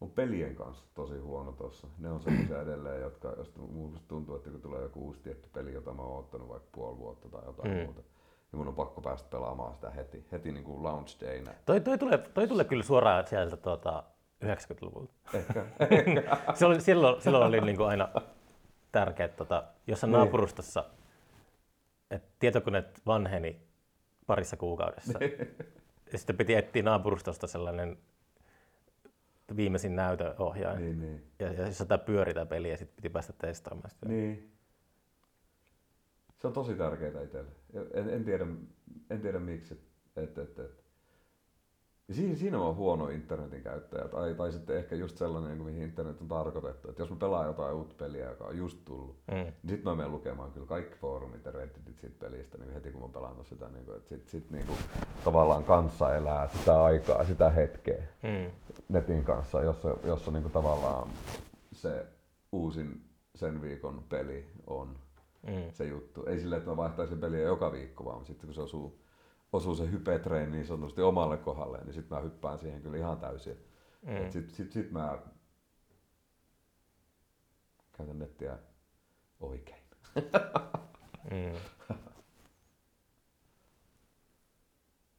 Mun 0.00 0.10
pelien 0.10 0.56
kanssa 0.56 0.84
tosi 0.94 1.18
huono 1.18 1.52
tossa. 1.52 1.86
Ne 1.98 2.10
on 2.10 2.20
semmoisia 2.20 2.62
edelleen, 2.62 3.00
jotka, 3.02 3.34
musta 3.70 4.08
tuntuu, 4.08 4.36
että 4.36 4.50
kun 4.50 4.60
tulee 4.62 4.82
joku 4.82 5.00
uusi 5.06 5.20
tietty 5.20 5.48
peli, 5.52 5.72
jota 5.72 5.94
mä 5.94 6.02
oon 6.02 6.18
ottanut 6.18 6.48
vaikka 6.48 6.68
puoli 6.72 6.98
vuotta 6.98 7.28
tai 7.28 7.44
jotain 7.46 7.70
Mm. 7.70 7.76
muuta, 7.84 8.00
niin 8.00 8.58
mun 8.58 8.68
on 8.68 8.74
pakko 8.74 9.00
päästä 9.00 9.28
pelaamaan 9.30 9.74
sitä 9.74 9.90
heti, 9.90 10.26
heti 10.32 10.52
niin 10.52 10.64
kuin 10.64 10.82
launch 10.82 11.20
dayna. 11.20 11.50
Toi, 11.66 11.80
toi, 11.80 11.98
tulee, 11.98 12.18
toi 12.18 12.48
tulee 12.48 12.64
kyllä 12.64 12.82
suoraan 12.82 13.26
sieltä 13.26 13.56
tuota, 13.56 14.02
90-luvulta. 14.44 15.12
Ehkä. 15.34 15.66
Se 16.54 16.66
oli, 16.66 16.80
silloin, 16.80 17.22
silloin 17.22 17.46
oli 17.46 17.60
niin 17.60 17.76
kuin 17.76 17.88
aina 17.88 18.08
tärkeää, 18.92 19.24
että 19.24 19.36
tota, 19.36 19.64
jos 19.86 20.04
on 20.04 20.10
Niin. 20.10 20.18
naapurustossa, 20.18 20.84
että 22.10 22.28
tietokoneet 22.38 23.00
vanheni 23.06 23.67
parissa 24.28 24.56
kuukaudessa. 24.56 25.18
ja 26.12 26.18
sitten 26.18 26.36
piti 26.36 26.54
etsiä 26.54 26.82
naapurustosta 26.82 27.46
sellainen 27.46 27.98
viimeisin 29.56 29.96
näytöohjaaja. 29.96 30.80
niin, 30.80 31.00
niin. 31.00 31.22
Ja, 31.38 31.52
ja 31.52 31.66
jos 31.66 31.78
tämä 31.78 31.98
pyöri 31.98 32.34
tämä 32.34 32.46
peli 32.46 32.70
ja 32.70 32.76
sitten 32.76 32.96
piti 32.96 33.08
päästä 33.08 33.32
testaamaan 33.32 33.90
sitä. 33.90 34.08
Niin. 34.08 34.52
Se 36.38 36.46
on 36.46 36.52
tosi 36.52 36.74
tärkeää 36.74 37.22
itselle. 37.22 37.50
En, 37.94 38.10
en, 38.10 38.24
tiedä, 38.24 38.46
en 39.10 39.20
tiedä 39.20 39.38
miksi. 39.38 39.80
Et, 40.16 40.38
et, 40.38 40.58
et. 40.58 40.84
Ja 42.08 42.14
siinä, 42.14 42.34
siinä 42.36 42.58
on 42.60 42.76
huono 42.76 43.08
internetin 43.08 43.62
käyttäjä. 43.62 44.08
Tai, 44.08 44.34
tai 44.34 44.52
sitten 44.52 44.76
ehkä 44.76 44.96
just 44.96 45.16
sellainen, 45.16 45.50
niin 45.50 45.58
kuin 45.58 45.72
mihin 45.74 45.88
internet 45.88 46.20
on 46.20 46.28
tarkoitettu. 46.28 46.90
Että 46.90 47.02
jos 47.02 47.10
mä 47.10 47.16
pelaan 47.16 47.46
jotain 47.46 47.74
uutta 47.74 47.94
peliä, 47.98 48.28
joka 48.28 48.44
on 48.44 48.58
just 48.58 48.78
tullut, 48.84 49.16
Mm. 49.26 49.34
niin 49.34 49.54
sitten 49.68 49.84
mä 49.84 49.94
menen 49.94 50.12
lukemaan 50.12 50.52
kyllä 50.52 50.66
kaikki 50.66 50.96
foorumit 50.98 51.44
ja 51.44 51.50
redditit 51.52 51.98
siitä 52.00 52.16
pelistä 52.20 52.58
niin 52.58 52.72
heti 52.72 52.90
kun 52.90 53.00
mä 53.00 53.04
oon 53.04 53.12
pelannut 53.12 53.46
sitä. 53.46 53.68
Niin 53.68 53.84
kuin, 53.84 53.96
että 53.96 54.08
sit, 54.08 54.28
sit 54.28 54.50
niin 54.50 54.66
kuin, 54.66 54.78
tavallaan 55.24 55.64
kanssa 55.64 56.14
elää 56.16 56.48
sitä 56.48 56.84
aikaa, 56.84 57.24
sitä 57.24 57.50
hetkeä 57.50 58.02
Mm. 58.22 58.50
netin 58.88 59.24
kanssa, 59.24 59.62
jossa, 59.62 59.96
jossa 60.04 60.30
niin 60.30 60.42
kuin 60.42 60.52
tavallaan 60.52 61.08
se 61.72 62.06
uusin 62.52 63.02
sen 63.34 63.62
viikon 63.62 64.04
peli 64.08 64.46
on 64.66 64.88
Mm. 65.46 65.70
se 65.72 65.84
juttu. 65.84 66.24
Ei 66.26 66.40
silleen, 66.40 66.58
että 66.58 66.70
mä 66.70 66.76
vaihtaisin 66.76 67.18
peliä 67.20 67.40
joka 67.42 67.72
viikko, 67.72 68.04
vaan 68.04 68.24
sitten 68.24 68.46
kun 68.46 68.54
se 68.54 68.60
osuu, 68.62 68.98
osuu 69.52 69.74
se 69.74 69.90
hype-treeni 69.90 70.52
niin 70.52 70.66
sanotusti 70.66 71.02
omalle 71.02 71.36
kohdalle, 71.36 71.78
niin 71.78 71.94
sitten 71.94 72.18
mä 72.18 72.24
hyppään 72.24 72.58
siihen 72.58 72.82
kyllä 72.82 72.96
ihan 72.96 73.18
täysin. 73.18 73.64
Mm. 74.02 74.30
Sitten 74.30 74.54
sit, 74.54 74.72
sit 74.72 74.90
mä 74.90 75.18
käytän 77.92 78.18
nettiä 78.18 78.58
oikein. 79.40 79.82
Mm. 81.30 81.58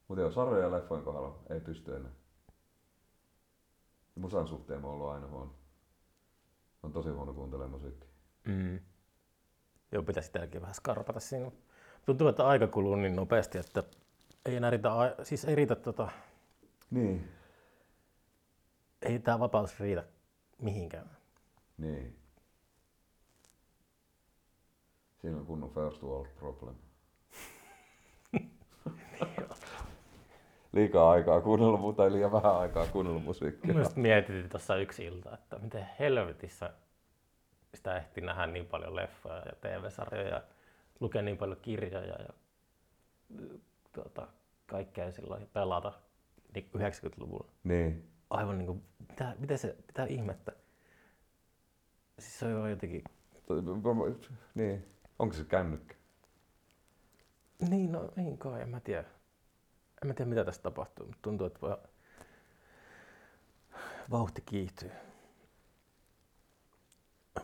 Mutta 0.08 0.20
joo, 0.20 0.30
sarjoja 0.30 0.64
ja 0.64 0.70
leffojen 0.70 1.04
kohdalla 1.04 1.38
ei 1.50 1.60
pysty 1.60 1.96
enää. 1.96 2.12
Musan 4.14 4.48
suhteen 4.48 4.80
mä 4.80 4.86
oon 4.86 4.94
ollut 4.96 5.10
aina 5.10 5.26
huono. 5.26 5.54
Oon 6.82 6.92
tosi 6.92 7.10
huono 7.10 7.32
kuuntelemaan 7.34 7.70
musiikkia. 7.70 8.10
Mm. 8.44 8.80
Joo, 9.92 10.02
pitäisi 10.02 10.26
sitäkin 10.26 10.60
vähän 10.60 10.74
skarpata 10.74 11.20
siinä. 11.20 11.50
Tuntuu, 12.06 12.28
että 12.28 12.46
aika 12.46 12.66
kuluu 12.66 12.96
niin 12.96 13.16
nopeasti, 13.16 13.58
että 13.58 13.82
ei 14.46 14.56
enää 14.56 14.70
riitä, 14.70 14.88
siis 15.22 15.44
ei 15.44 15.54
riitä 15.54 15.76
tota, 15.76 16.08
Niin. 16.90 17.28
ei 19.02 19.18
tämä 19.18 19.38
vapaus 19.40 19.80
riitä 19.80 20.04
mihinkään. 20.58 21.10
Niin. 21.78 22.16
Siinä 25.20 25.36
on 25.38 25.46
kunnon 25.46 25.70
first 25.70 26.02
world 26.02 26.28
problem. 26.38 26.74
Liikaa 30.72 31.10
aikaa 31.10 31.40
kuunnella 31.40 31.78
mu- 31.78 31.94
tai 31.94 32.12
liian 32.12 32.32
vähän 32.32 32.56
aikaa 32.56 32.86
kuunnella 32.86 33.20
musiikkia. 33.20 33.74
Myös 33.74 33.96
mietin 33.96 34.48
tuossa 34.48 34.76
yksi 34.76 35.04
ilta, 35.04 35.34
että 35.34 35.58
miten 35.58 35.88
helvetissä 35.98 36.72
sitä 37.74 37.96
ehti 37.96 38.20
nähdä 38.20 38.46
niin 38.46 38.66
paljon 38.66 38.96
leffoja 38.96 39.36
ja 39.36 39.52
TV-sarjoja 39.60 40.28
ja 40.28 40.42
lukea 41.00 41.22
niin 41.22 41.36
paljon 41.38 41.58
kirjoja 41.62 42.16
ja 42.22 42.28
tuota, 43.92 44.28
kaikkea 44.66 45.12
silloin 45.12 45.46
pelata 45.52 45.92
niin 46.54 46.70
90-luvulla. 46.76 47.50
Niin. 47.64 48.10
Aivan 48.30 48.58
niin 48.58 48.66
kuin, 48.66 48.82
mitä, 49.08 49.34
mitä 49.38 49.56
se, 49.56 49.76
mitä 49.86 50.04
ihmettä. 50.04 50.52
Siis 52.18 52.38
se 52.38 52.46
on 52.46 52.52
jo 52.52 52.66
jotenkin, 52.66 53.04
Niin. 54.54 54.86
Onko 55.18 55.34
se 55.34 55.44
kännykkä? 55.44 55.94
niin 57.68 57.92
no 57.92 58.12
niin 58.16 58.38
kai, 58.38 58.62
en 58.62 58.68
mä 58.68 58.80
tiedä. 58.80 59.04
En 60.02 60.08
mä 60.08 60.14
tiedä 60.14 60.28
mitä 60.28 60.44
tässä 60.44 60.62
tapahtuu, 60.62 61.06
mutta 61.06 61.22
tuntuu, 61.22 61.46
että 61.46 61.60
voi... 61.60 61.76
vauhti 64.10 64.40
kiihtyy. 64.46 64.90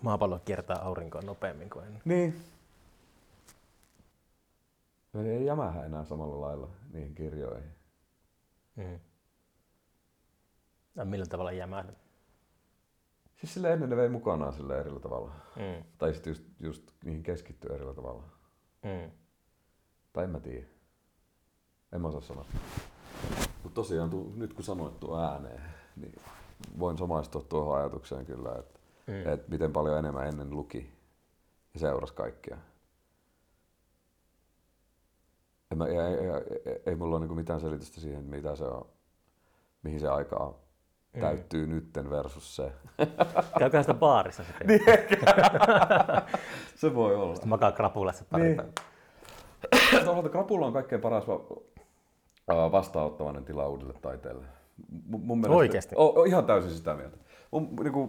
Maapallo 0.01 0.39
kiertää 0.39 0.77
aurinkoa 0.77 1.23
nopeammin 1.23 1.71
kuin 1.71 1.87
ennen. 1.87 2.03
Niin. 2.05 2.45
No 5.17 5.23
ei 5.23 5.45
jämähä 5.45 5.85
enää 5.85 6.05
samalla 6.05 6.41
lailla 6.41 6.69
niihin 6.93 7.15
kirjoihin. 7.15 7.71
Mm. 8.77 9.01
Ja 10.95 11.05
millä 11.05 11.27
tavalla 11.27 11.53
jämähdä? 11.53 11.93
Siis 13.37 13.55
sille 13.55 13.73
ennen 13.73 13.91
ne 13.91 13.97
vei 13.97 14.09
mukanaan 14.09 14.53
sille 14.53 14.81
eri 14.81 15.01
tavalla. 15.01 15.31
Mm. 15.57 15.85
Tai 15.99 16.15
sitten 16.15 16.31
just, 16.31 16.45
just 16.61 16.91
niihin 17.05 17.23
keskittyy 17.23 17.75
eri 17.75 17.95
tavalla. 17.95 18.23
Mm. 18.83 19.11
Tai 20.13 20.25
en 20.25 20.31
mä 20.31 20.41
tiedä. 20.41 20.67
En 21.93 22.01
mä 22.01 22.09
osaa 22.09 22.21
sanoa. 22.21 22.45
Mutta 23.63 23.75
tosiaan 23.75 24.11
tu, 24.11 24.33
nyt 24.37 24.53
kun 24.53 24.65
sanoit 24.65 25.01
tuo 25.01 25.21
ääneen, 25.21 25.63
niin 25.97 26.15
voin 26.79 26.99
samaistua 26.99 27.43
tuohon 27.43 27.79
ajatukseen 27.79 28.27
kyllä, 28.27 28.57
että 28.59 28.81
mm. 29.07 29.29
et 29.29 29.49
miten 29.49 29.73
paljon 29.73 29.99
enemmän 29.99 30.29
ennen 30.29 30.51
luki 30.51 30.93
ja 31.75 31.81
seurasi 31.81 32.15
kaikkia. 32.15 32.59
En 35.71 35.79
mä, 35.79 35.87
ei, 35.87 35.97
ei, 35.99 36.31
ei, 36.67 36.83
ei 36.87 36.95
mulla 36.95 37.17
ole 37.17 37.21
niinku 37.21 37.35
mitään 37.35 37.61
selitystä 37.61 38.01
siihen, 38.01 38.25
mitä 38.25 38.57
se 38.57 38.65
on, 38.65 38.87
mihin 39.83 40.01
se 40.01 40.09
aikaa 40.09 40.67
Mm. 41.15 41.21
täyttyy 41.21 41.67
nytten 41.67 42.11
versus 42.11 42.57
se. 42.57 42.73
Käykää 43.59 43.83
sitä 43.83 43.95
baarissa 43.95 44.45
sitten. 44.45 44.67
Niin. 44.67 44.81
se 46.81 46.95
voi 46.95 47.15
olla. 47.15 47.35
Sitten 47.35 47.49
makaa 47.49 47.73
krapulassa 47.73 48.25
pari 48.31 48.43
Niin. 48.45 48.63
Toisaalta 49.91 50.29
krapula 50.39 50.67
on 50.67 50.73
kaikkein 50.73 51.01
paras 51.01 51.29
va- 51.29 52.73
vastaanottavainen 52.73 53.45
tila 53.45 53.69
uudelle 53.69 53.93
taiteelle. 54.03 54.45
M- 54.93 55.17
mun 55.17 55.39
mielestä, 55.39 55.57
Oikeesti? 55.57 55.95
O, 55.99 56.21
o, 56.21 56.25
ihan 56.25 56.45
täysin 56.47 56.71
sitä 56.71 56.95
mieltä. 56.95 57.17
Mun, 57.51 57.77
niinku, 57.83 58.09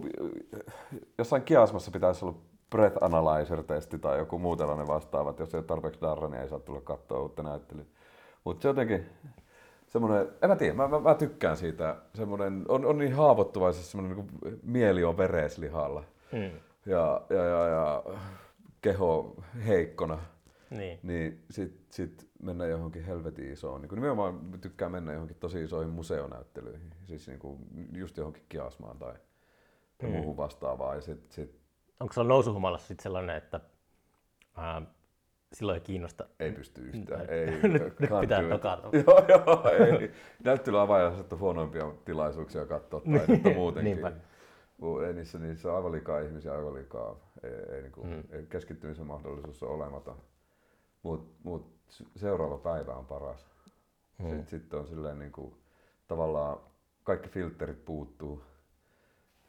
jossain 1.18 1.42
kiasmassa 1.42 1.90
pitäisi 1.90 2.24
olla 2.24 2.36
breath 2.70 2.96
analyzer-testi 3.04 3.98
tai 3.98 4.18
joku 4.18 4.38
muu 4.38 4.56
tällainen 4.56 4.86
vastaava, 4.86 5.30
että 5.30 5.42
jos 5.42 5.54
ei 5.54 5.58
ole 5.58 5.64
tarpeeksi 5.66 6.00
darra, 6.00 6.28
niin 6.28 6.42
ei 6.42 6.48
saa 6.48 6.58
tulla 6.58 6.80
katsoa 6.80 7.20
uutta 7.20 7.42
näyttelyä. 7.42 7.84
Mutta 8.44 8.62
se 8.62 8.68
jotenkin, 8.68 9.06
semmoinen, 9.86 10.28
en 10.42 10.50
mä 10.50 10.56
tiedä, 10.56 10.74
mä, 10.74 10.88
mä, 10.88 11.00
mä 11.00 11.14
tykkään 11.14 11.56
siitä, 11.56 11.96
semmoinen, 12.14 12.64
on, 12.68 12.84
on 12.84 12.98
niin 12.98 13.12
haavoittuvaisesti 13.14 13.90
semmoinen 13.90 14.16
niin 14.44 14.60
mieli 14.62 15.04
on 15.04 15.16
vereslihalla 15.16 16.04
Mm. 16.32 16.50
ja, 16.86 17.20
ja, 17.30 17.44
ja, 17.44 17.66
ja 17.66 18.04
keho 18.82 19.36
heikkona 19.66 20.18
Niin. 20.70 20.98
niin 21.02 21.44
sit, 21.50 21.80
sit 21.90 22.28
mennä 22.42 22.66
johonkin 22.66 23.04
helvetin 23.04 23.52
isoon. 23.52 23.82
Niin 23.82 23.94
nimenomaan 23.94 24.40
tykkään 24.60 24.92
mennä 24.92 25.12
johonkin 25.12 25.36
tosi 25.40 25.62
isoihin 25.64 25.92
museonäyttelyihin. 25.92 26.90
Siis 27.04 27.26
niin 27.28 27.38
kuin 27.38 27.58
just 27.92 28.16
johonkin 28.16 28.42
kiasmaan 28.48 28.98
tai, 28.98 29.14
tai 29.98 30.10
Mm. 30.10 30.16
muuhun 30.16 30.36
vastaavaan. 30.36 30.96
Ja 30.96 31.02
sit, 31.02 31.32
sit 31.32 31.58
Onko 32.00 32.12
sulla 32.12 32.28
nousuhumalassa 32.28 32.88
sitten 32.88 33.02
sellainen, 33.02 33.36
että 33.36 33.60
ää, 34.56 34.82
silloin 35.52 35.74
ei 35.74 35.80
kiinnosta? 35.80 36.28
ei 36.40 36.52
pysty 36.52 36.80
yhtään. 36.82 37.20
Nyt- 37.20 37.30
ei, 37.30 37.46
nyt- 37.46 37.82
nyt 38.00 38.10
pitää 38.20 38.42
nokata. 38.42 38.88
Joo, 39.06 39.24
joo, 39.28 39.70
ei. 39.70 40.10
Näyttelyavaajassa 40.44 41.24
on 41.34 41.40
huonoimpia 41.40 41.92
tilaisuuksia 42.04 42.66
katsoa 42.66 43.00
taidetta 43.00 43.50
muutenkin. 43.54 43.92
Niinpä. 43.92 44.12
Ei 45.06 45.12
niissä, 45.12 45.38
niissä 45.38 45.70
on 45.70 45.76
aivan 45.76 45.92
liikaa 45.92 46.20
ihmisiä, 46.20 46.52
aivan 46.54 46.74
liikaa. 46.74 47.16
Ei, 47.42 47.50
ei, 47.76 47.82
niin 47.82 47.92
kuin, 47.92 48.08
Mm. 48.10 48.46
keskittymisen 48.46 49.06
mahdollisuus 49.06 49.62
on 49.62 49.68
olematon. 49.70 50.16
Mutta 51.02 51.34
mut 51.44 51.78
seuraava 52.16 52.58
päivä 52.58 52.94
on 52.94 53.06
paras. 53.06 53.46
Mm. 54.18 54.24
Sitten, 54.28 54.46
sitten 54.46 54.78
on 54.78 54.86
silleen 54.86 55.18
niin 55.18 55.32
kuin, 55.32 55.54
tavallaan 56.08 56.58
kaikki 57.02 57.28
filterit 57.28 57.84
puuttuu. 57.84 58.42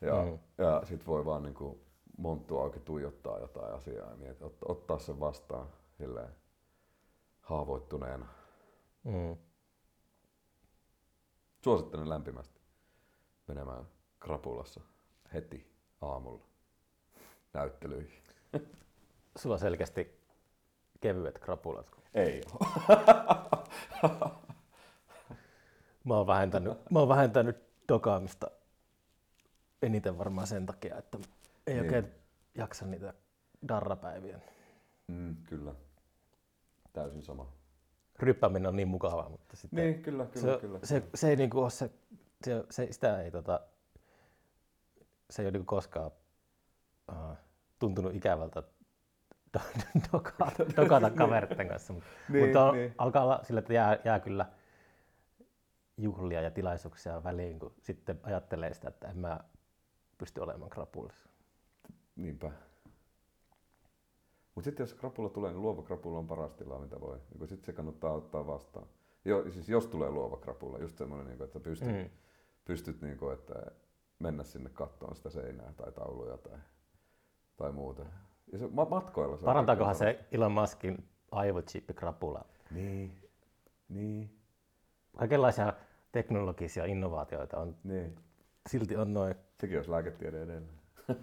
Ja, 0.01 0.23
Mm. 0.23 0.39
ja 0.57 0.81
sitten 0.83 1.07
voi 1.07 1.25
vaan 1.25 1.43
niin 1.43 1.53
kuin, 1.55 1.79
monttu 2.19 2.57
auki 2.57 2.79
tuijottaa 2.79 3.39
jotain 3.39 3.73
asiaa 3.73 4.09
ja 4.09 4.15
miet, 4.15 4.41
ot, 4.41 4.57
ottaa 4.65 4.99
sen 4.99 5.19
vastaan 5.19 5.67
silleen 5.97 6.35
haavoittuneena. 7.41 8.27
Mm. 9.03 9.37
Suosittelen 11.63 12.09
lämpimästi 12.09 12.61
menemään 13.47 13.87
krapulassa 14.19 14.81
heti 15.33 15.73
aamulla 16.01 16.45
näyttelyihin. 17.53 18.23
Sulla 19.39 19.55
on 19.55 19.59
selkeästi 19.59 20.19
kevyet 20.99 21.39
krapulat. 21.39 21.91
Ei. 22.13 22.41
Mä 26.03 26.15
oon 26.15 26.27
vähentänyt, 26.27 26.91
mä 26.91 26.99
oon 26.99 27.09
vähentänyt 27.09 27.57
dokaamista 27.87 28.51
eniten 29.81 30.17
varmaan 30.17 30.47
sen 30.47 30.65
takia, 30.65 30.97
että 30.97 31.17
ei 31.71 31.75
Niin. 31.75 31.83
oikein 31.95 32.11
jaksa 32.55 32.85
niitä 32.85 33.13
darrapäiviä. 33.67 34.39
Mm, 35.07 35.35
kyllä. 35.35 35.73
Täysin 36.93 37.21
sama. 37.23 37.53
Ryppääminen 38.19 38.67
on 38.67 38.75
niin 38.75 38.87
mukavaa, 38.87 39.29
mutta 39.29 39.55
sitten 39.55 39.83
Niin, 39.83 40.01
kyllä, 40.01 40.25
kyllä, 40.25 40.53
se, 40.53 40.59
kyllä. 40.61 40.79
Se, 40.83 41.03
se 41.15 41.29
ei 41.29 41.35
niinku 41.35 41.59
ole 41.61 41.69
se, 41.69 41.91
se, 42.45 42.63
se, 42.69 42.87
sitä 42.91 43.21
ei 43.21 43.31
tota, 43.31 43.59
se 45.29 45.41
ei 45.41 45.45
ole 45.45 45.51
niinku 45.51 45.75
koskaan 45.75 46.11
uh, 47.11 47.37
tuntunut 47.79 48.15
ikävältä 48.15 48.63
do- 49.57 50.01
dokata, 50.13 50.65
dokata 50.77 51.09
kaveritten 51.09 51.67
kanssa, 51.67 51.93
mutta, 51.93 52.09
Niin, 52.29 52.45
mutta 52.45 52.63
on, 52.63 52.75
niin. 52.75 52.93
alkaa 52.97 53.23
olla 53.23 53.39
sillä, 53.43 53.59
että 53.59 53.73
jää, 53.73 53.97
jää 54.05 54.19
kyllä 54.19 54.45
juhlia 55.97 56.41
ja 56.41 56.51
tilaisuuksia 56.51 57.23
väliin, 57.23 57.59
kun 57.59 57.73
sitten 57.81 58.19
ajattelee 58.23 58.73
sitä, 58.73 58.89
että 58.89 59.07
en 59.07 59.17
mä 59.17 59.39
pysty 60.17 60.41
olemaan 60.41 60.69
krapulissa. 60.69 61.28
Niinpä. 62.19 62.51
Mutta 64.55 64.65
sitten 64.65 64.83
jos 64.83 64.93
krapula 64.93 65.29
tulee, 65.29 65.51
niin 65.51 65.61
luova 65.61 65.81
krapula 65.81 66.19
on 66.19 66.27
paras 66.27 66.53
tila, 66.53 66.79
mitä 66.79 67.01
voi. 67.01 67.19
Niin 67.39 67.47
sitten 67.47 67.65
se 67.65 67.73
kannattaa 67.73 68.11
ottaa 68.13 68.47
vastaan. 68.47 68.87
Jo, 69.25 69.51
siis 69.51 69.69
jos 69.69 69.87
tulee 69.87 70.09
luova 70.11 70.37
krapula, 70.37 70.77
just 70.77 70.97
semmoinen, 70.97 71.27
niin 71.27 71.43
että 71.43 71.59
pystyt, 71.59 71.87
Mm. 71.89 72.09
pystyt 72.65 73.01
niin 73.01 73.17
kuin, 73.17 73.33
että 73.33 73.53
mennä 74.19 74.43
sinne 74.43 74.69
kattoon 74.69 75.15
sitä 75.15 75.29
seinää 75.29 75.73
tai 75.77 75.91
tauluja 75.91 76.37
tai, 76.37 76.57
tai 77.57 77.71
muuta. 77.71 78.05
Ja 78.51 78.57
se, 78.57 78.67
ma- 78.71 78.85
matkoilla 78.85 79.37
se 79.37 79.45
Parantaakohan 79.45 79.95
se 79.95 80.25
Elon 80.31 80.51
Muskin 80.51 81.09
aivochippi 81.31 81.93
krapulaa? 81.93 82.43
paras. 82.43 82.71
Niin, 82.71 83.29
niin, 83.89 84.35
Kaikenlaisia 85.17 85.73
teknologisia 86.11 86.85
innovaatioita 86.85 87.57
on, 87.57 87.75
niin. 87.83 88.15
silti 88.69 88.95
on 88.95 89.13
noin 89.13 89.35
Sekin 89.59 89.77
olisi 89.77 89.91
lääketiede 89.91 90.37
edelleen. 90.37 90.78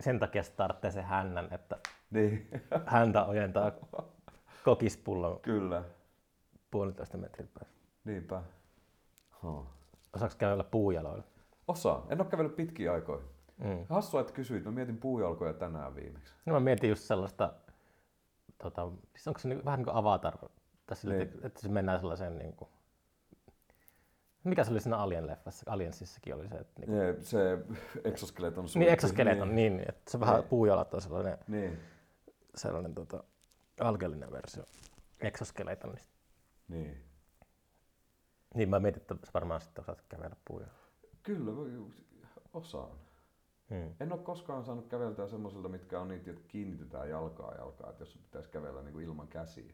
sen 0.00 0.18
takia 0.18 0.42
se 0.42 0.52
tarvitsee 0.52 0.90
se 0.90 1.02
hännän, 1.02 1.48
että 1.50 1.76
Niin, 2.10 2.48
häntä 2.86 3.24
ojentaa 3.24 3.72
kokispullon 4.64 5.40
kyllä. 5.40 5.82
puolitoista 6.70 7.18
metrin 7.18 7.48
päässä. 7.58 7.74
Niinpä. 8.04 8.42
Huh. 9.42 9.66
Osaako 10.16 10.34
käydä 10.38 10.64
puujaloilla? 10.64 11.24
Osaan. 11.68 12.02
En 12.08 12.20
ole 12.20 12.28
kävellyt 12.30 12.56
pitkiä 12.56 12.92
aikoja. 12.92 13.20
Mm. 13.58 13.86
Hassua, 13.88 14.20
että 14.20 14.32
kysyit. 14.32 14.64
Mä 14.64 14.70
mietin 14.70 14.98
puujalkoja 14.98 15.52
tänään 15.52 15.94
viimeksi. 15.94 16.34
No 16.46 16.52
mä 16.52 16.60
mietin 16.60 16.90
just 16.90 17.02
sellaista, 17.02 17.52
tota, 18.62 18.88
siis 19.16 19.28
onko 19.28 19.40
se 19.40 19.48
niin, 19.48 19.64
vähän 19.64 19.78
niin 19.78 19.84
kuin 19.84 19.96
avatar, 19.96 20.34
tässä 20.86 21.08
Niin. 21.08 21.22
että, 21.22 21.46
että 21.46 21.60
se 21.60 21.68
mennään 21.68 22.00
sellaiseen 22.00 22.38
niin 22.38 22.52
kuin, 22.52 22.68
mikä 24.44 24.64
se 24.64 24.70
oli 24.70 24.80
siinä 24.80 24.96
Alien-leffassa, 24.96 25.62
Aliensissakin 25.66 26.34
oli 26.34 26.48
se, 26.48 26.54
että 26.54 26.80
niin, 26.80 26.90
Nee, 26.98 27.16
se 27.20 27.58
exoskeleton 28.04 28.64
niin 28.74 28.88
exoskeleton, 28.92 29.54
niin, 29.54 29.76
niin, 29.76 29.88
että 29.88 30.10
se 30.10 30.20
vähän 30.20 30.34
Niin. 30.40 30.48
puujalat 30.48 30.94
on 30.94 31.00
sellainen, 31.02 31.38
Niin. 31.48 31.78
sellainen 32.54 32.94
tota, 32.94 33.24
alkeellinen 33.80 34.32
versio 34.32 34.64
exoskeletonista. 35.20 36.14
niin. 36.68 37.04
Niin 38.54 38.68
mä 38.68 38.80
mietin, 38.80 39.02
että 39.02 39.14
sä 39.26 39.30
varmaan 39.34 39.60
sitten 39.60 39.82
osaat 39.82 40.02
kävellä 40.08 40.36
puujalla. 40.48 40.72
Kyllä, 41.22 41.50
osaan. 42.52 42.98
Hmm. 43.70 43.94
En 44.00 44.12
ole 44.12 44.20
koskaan 44.22 44.64
saanut 44.64 44.86
käveltyä 44.88 45.26
semmoisilta, 45.26 45.68
mitkä 45.68 46.00
on 46.00 46.08
niitä, 46.08 46.30
että 46.30 46.42
kiinnitetään 46.48 47.10
jalkaa 47.10 47.54
jalkaa, 47.54 47.90
että 47.90 48.02
jos 48.02 48.16
pitäisi 48.16 48.48
kävellä 48.50 48.82
niin 48.82 48.92
kuin 48.92 49.04
ilman 49.04 49.28
käsiä. 49.28 49.72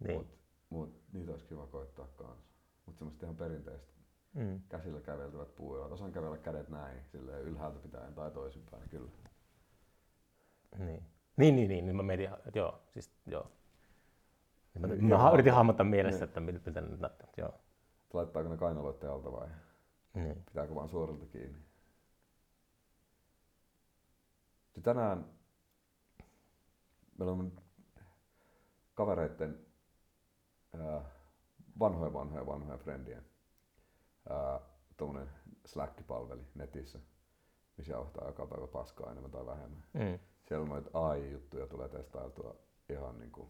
Niin. 0.00 0.16
Mut, 0.18 0.26
mut 0.70 1.00
niitä 1.12 1.30
olisi 1.30 1.46
kiva 1.46 1.66
koittaa 1.66 2.06
kanssa. 2.16 2.47
Mutta 2.88 2.98
semmoista 2.98 3.26
ihan 3.26 3.36
perinteistä 3.36 3.98
Mm. 4.34 4.60
käsillä 4.68 5.00
käveltävät 5.00 5.54
puujalat. 5.54 5.92
Osaan 5.92 6.12
kävellä 6.12 6.38
kädet 6.38 6.68
näin, 6.68 7.04
silleen 7.04 7.42
ylhäältä 7.42 7.78
pitäen 7.78 8.14
tai 8.14 8.30
toisinpäin, 8.30 8.88
kyllä. 8.88 9.10
Niin. 10.78 11.04
Niin, 11.36 11.56
niin, 11.56 11.68
niin, 11.68 11.86
niin 11.86 11.96
mä 11.96 12.02
mietin, 12.02 12.30
joo, 12.54 12.82
siis 12.90 13.12
joo. 13.26 13.50
Niin 14.74 14.80
Mä, 14.82 14.86
Niin, 14.86 15.04
mä 15.04 15.14
joo. 15.14 15.34
yritin 15.34 15.52
hahmottaa 15.52 15.86
mielessä, 15.86 16.18
Niin. 16.18 16.28
että 16.28 16.40
miten, 16.40 16.62
miten 16.66 16.90
nyt 16.90 17.00
näyttää, 17.00 17.28
joo. 17.36 17.60
Laittaako 18.12 18.48
ne 18.48 18.56
kainaloiden 18.56 19.10
alta 19.10 19.32
vai 19.32 19.48
Niin. 20.14 20.44
pitääkö 20.44 20.74
vaan 20.74 20.88
suorilta 20.88 21.26
kiinni? 21.26 21.58
Ja 24.76 24.82
tänään 24.82 25.24
meillä 27.18 27.32
on 27.32 27.52
kavereiden 28.94 29.66
ää, 30.80 31.04
vanhoja, 31.78 32.12
vanhoja, 32.12 32.46
vanhoja 32.46 32.78
frendien 32.78 33.24
tuommoinen 34.96 35.28
Slack-palveli 35.66 36.42
netissä, 36.54 36.98
missä 37.76 37.92
jauhtaa 37.92 38.26
joka 38.26 38.46
päivä 38.46 38.66
paskaa 38.66 39.10
enemmän 39.10 39.30
tai 39.30 39.46
vähemmän. 39.46 39.84
Mm. 39.92 40.18
Siellä 40.44 40.62
on 40.62 40.68
noita 40.68 40.90
AI-juttuja 40.92 41.66
tulee 41.66 41.88
testailtua 41.88 42.56
ihan 42.88 43.18
niin 43.18 43.30
kuin, 43.32 43.48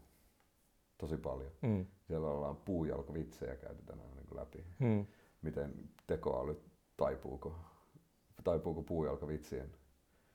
tosi 0.97 1.17
paljon. 1.17 1.51
Mm. 1.61 1.85
Siellä 2.07 2.27
ollaan 2.27 2.55
puujalkovitsejä 2.57 3.55
käyty 3.55 3.83
tänään 3.85 4.15
niin 4.15 4.27
kuin 4.27 4.39
läpi. 4.39 4.65
Mm. 4.79 5.05
Miten 5.41 5.89
tekoäly 6.07 6.61
taipuuko, 6.97 7.55
taipuuko 8.43 8.83
puujalkovitsien 8.83 9.71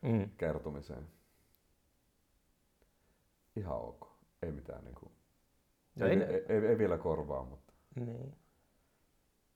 Mm. 0.02 0.30
kertomiseen. 0.36 1.08
Ihan 3.56 3.76
ok. 3.78 4.08
Ei 4.42 4.52
mitään 4.52 4.84
niin 4.84 4.94
kuin, 4.94 5.12
ei- 6.00 6.22
ei, 6.22 6.44
ei, 6.48 6.66
ei, 6.66 6.78
vielä 6.78 6.98
korvaa, 6.98 7.44
mutta 7.44 7.63
Niin. 7.96 8.34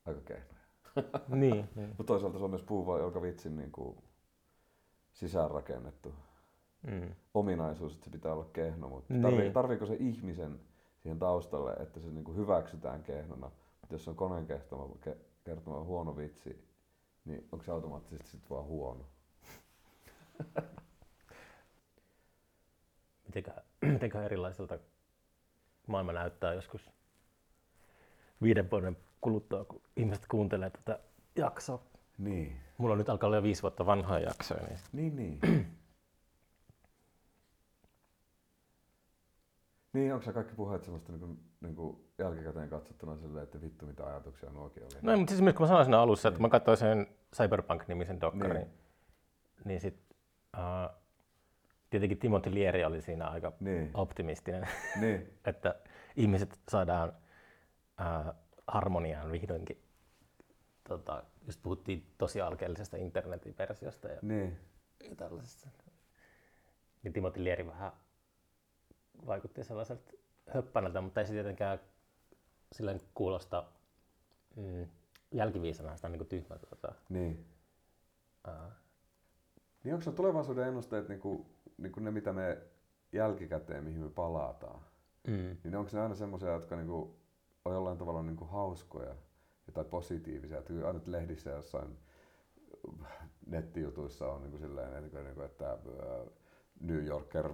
aika 0.06 0.20
kehnoja. 0.20 0.58
niin, 1.28 1.68
niin. 1.74 1.88
Mutta 1.88 2.04
toisaalta 2.04 2.38
se 2.38 2.44
on 2.44 2.50
myös 2.50 2.62
puujalkovitsin 2.62 3.56
niin 3.56 3.72
kuin 3.72 3.98
sisäänrakennettu 5.12 6.14
Mm. 6.82 7.14
ominaisuus, 7.34 7.92
että 7.92 8.04
se 8.04 8.10
pitää 8.10 8.32
olla 8.32 8.44
kehno, 8.52 8.88
mutta 8.88 9.12
Niin. 9.14 9.22
tarvii, 9.22 9.50
tarviiko 9.52 9.86
se 9.86 9.94
ihmisen 9.94 10.60
siihen 10.98 11.18
taustalle, 11.18 11.72
että 11.72 12.00
se 12.00 12.06
niinku 12.10 12.34
hyväksytään 12.34 13.02
kehnona. 13.02 13.50
Mutta 13.80 13.94
jos 13.94 14.04
se 14.04 14.10
on 14.10 14.16
koneen 14.16 14.46
kertoma, 14.46 14.94
ke, 15.00 15.16
kertoma 15.44 15.84
huono 15.84 16.16
vitsi, 16.16 16.68
niin 17.24 17.48
onko 17.52 17.64
se 17.64 17.72
automaattisesti 17.72 18.30
sit 18.30 18.50
vaan 18.50 18.64
huono? 18.64 19.04
Mitenkä, 23.26 23.54
mitenkä 23.80 24.22
erilaiselta 24.22 24.78
maailma 25.86 26.12
näyttää 26.12 26.54
joskus 26.54 26.90
viiden 28.42 28.70
vuoden 28.70 28.96
kuluttua, 29.20 29.64
kun 29.64 29.80
ihmiset 29.96 30.26
kuuntelee 30.26 30.70
tätä 30.70 30.98
jaksoa. 31.36 31.82
Niin. 32.18 32.56
Mulla 32.78 32.92
on 32.92 32.98
nyt 32.98 33.08
alkaa 33.08 33.26
olla 33.26 33.36
jo 33.36 33.42
viisi 33.42 33.62
vuotta 33.62 33.86
vanhaa 33.86 34.18
jaksoa, 34.18 34.58
niin 34.68 34.78
Niin, 34.92 35.16
niin. 35.16 35.38
niin, 39.92 40.14
onko 40.14 40.32
kaikki 40.32 40.54
puheet 40.54 40.84
semmoista 40.84 41.12
niinku, 41.12 41.36
niinku 41.60 42.04
jälkikäteen 42.18 42.68
katsottuna 42.68 43.16
silleen, 43.16 43.44
että 43.44 43.60
vittu 43.60 43.86
mitä 43.86 44.06
ajatuksia 44.06 44.50
nuokin 44.50 44.82
oli? 44.82 44.92
No, 45.02 45.16
mutta 45.16 45.30
siis 45.30 45.42
myös 45.42 45.54
kun 45.54 45.64
mä 45.64 45.68
sanoin 45.68 45.84
siinä 45.84 46.00
alussa, 46.00 46.28
että 46.28 46.40
mä 46.40 46.48
katsoin 46.48 46.76
sen 46.76 47.06
Cyberpunk-nimisen 47.36 48.20
dokkarin, 48.20 48.54
Niin. 48.56 48.66
niin, 48.68 48.78
niin 49.64 49.80
sit, 49.80 50.00
uh, 50.56 50.96
tietenkin 51.90 52.18
Timothy 52.18 52.54
Leary 52.54 52.82
oli 52.84 53.02
siinä 53.02 53.26
aika 53.28 53.52
Niin. 53.60 53.90
optimistinen, 53.94 54.68
Niin, 55.00 55.32
että 55.46 55.74
ihmiset 56.16 56.58
saadaan 56.68 57.12
uh, 58.00 58.34
harmoniaan 58.66 59.32
vihdoinkin. 59.32 59.82
Tota, 60.88 61.22
just 61.46 61.62
puhuttiin 61.62 62.14
tosi 62.18 62.40
alkeellisesta 62.40 62.96
internetin 62.96 63.54
versiosta 63.58 64.08
ja, 64.08 64.18
niin. 64.22 64.58
ja 65.10 65.16
tällaisesta. 65.16 65.68
Niin 67.02 67.12
Timothy 67.12 67.44
Leary 67.44 67.66
vähän 67.66 67.92
vaikutti 69.26 69.64
sellaiselta 69.64 70.12
höppänältä, 70.54 71.00
mutta 71.00 71.20
ei 71.20 71.26
se 71.26 71.32
tietenkään 71.32 71.78
silleen 72.72 73.00
kuulosta 73.14 73.64
mm, 74.56 74.86
jälkiviisana 75.32 75.96
sitä 75.96 76.08
niin 76.08 76.18
kuin 76.18 76.28
tyhmä. 76.28 76.58
Tota, 76.58 76.92
Niin. 77.08 77.46
ää, 78.44 78.70
Niin 79.84 79.94
onko 79.94 80.04
se 80.04 80.12
tulevaisuuden 80.12 80.68
ennusteet 80.68 81.08
niinku, 81.08 81.46
niinku 81.78 82.00
ne, 82.00 82.10
mitä 82.10 82.32
me 82.32 82.58
jälkikäteen, 83.12 83.84
mihin 83.84 84.00
me 84.00 84.10
palataan? 84.10 84.80
mm. 85.26 85.56
Niin 85.64 85.76
onko 85.76 85.90
ne 85.92 86.00
aina 86.00 86.14
semmoisia, 86.14 86.50
jotka 86.52 86.76
niinku 86.76 87.17
on 87.68 87.74
jollain 87.74 87.98
tavalla 87.98 88.22
niinku 88.22 88.44
hauskoja 88.44 89.14
tai 89.74 89.84
positiivisia? 89.84 90.58
Että 90.58 90.72
aina 90.86 91.00
lehdissä 91.06 91.50
jossain 91.50 91.98
nettijutuissa 93.46 94.32
on 94.32 94.42
niinku 94.42 94.58
silleen, 94.58 95.04
että, 95.04 95.22
niinku, 95.22 95.40
että 95.42 95.78
New 96.80 97.04
Yorker 97.06 97.50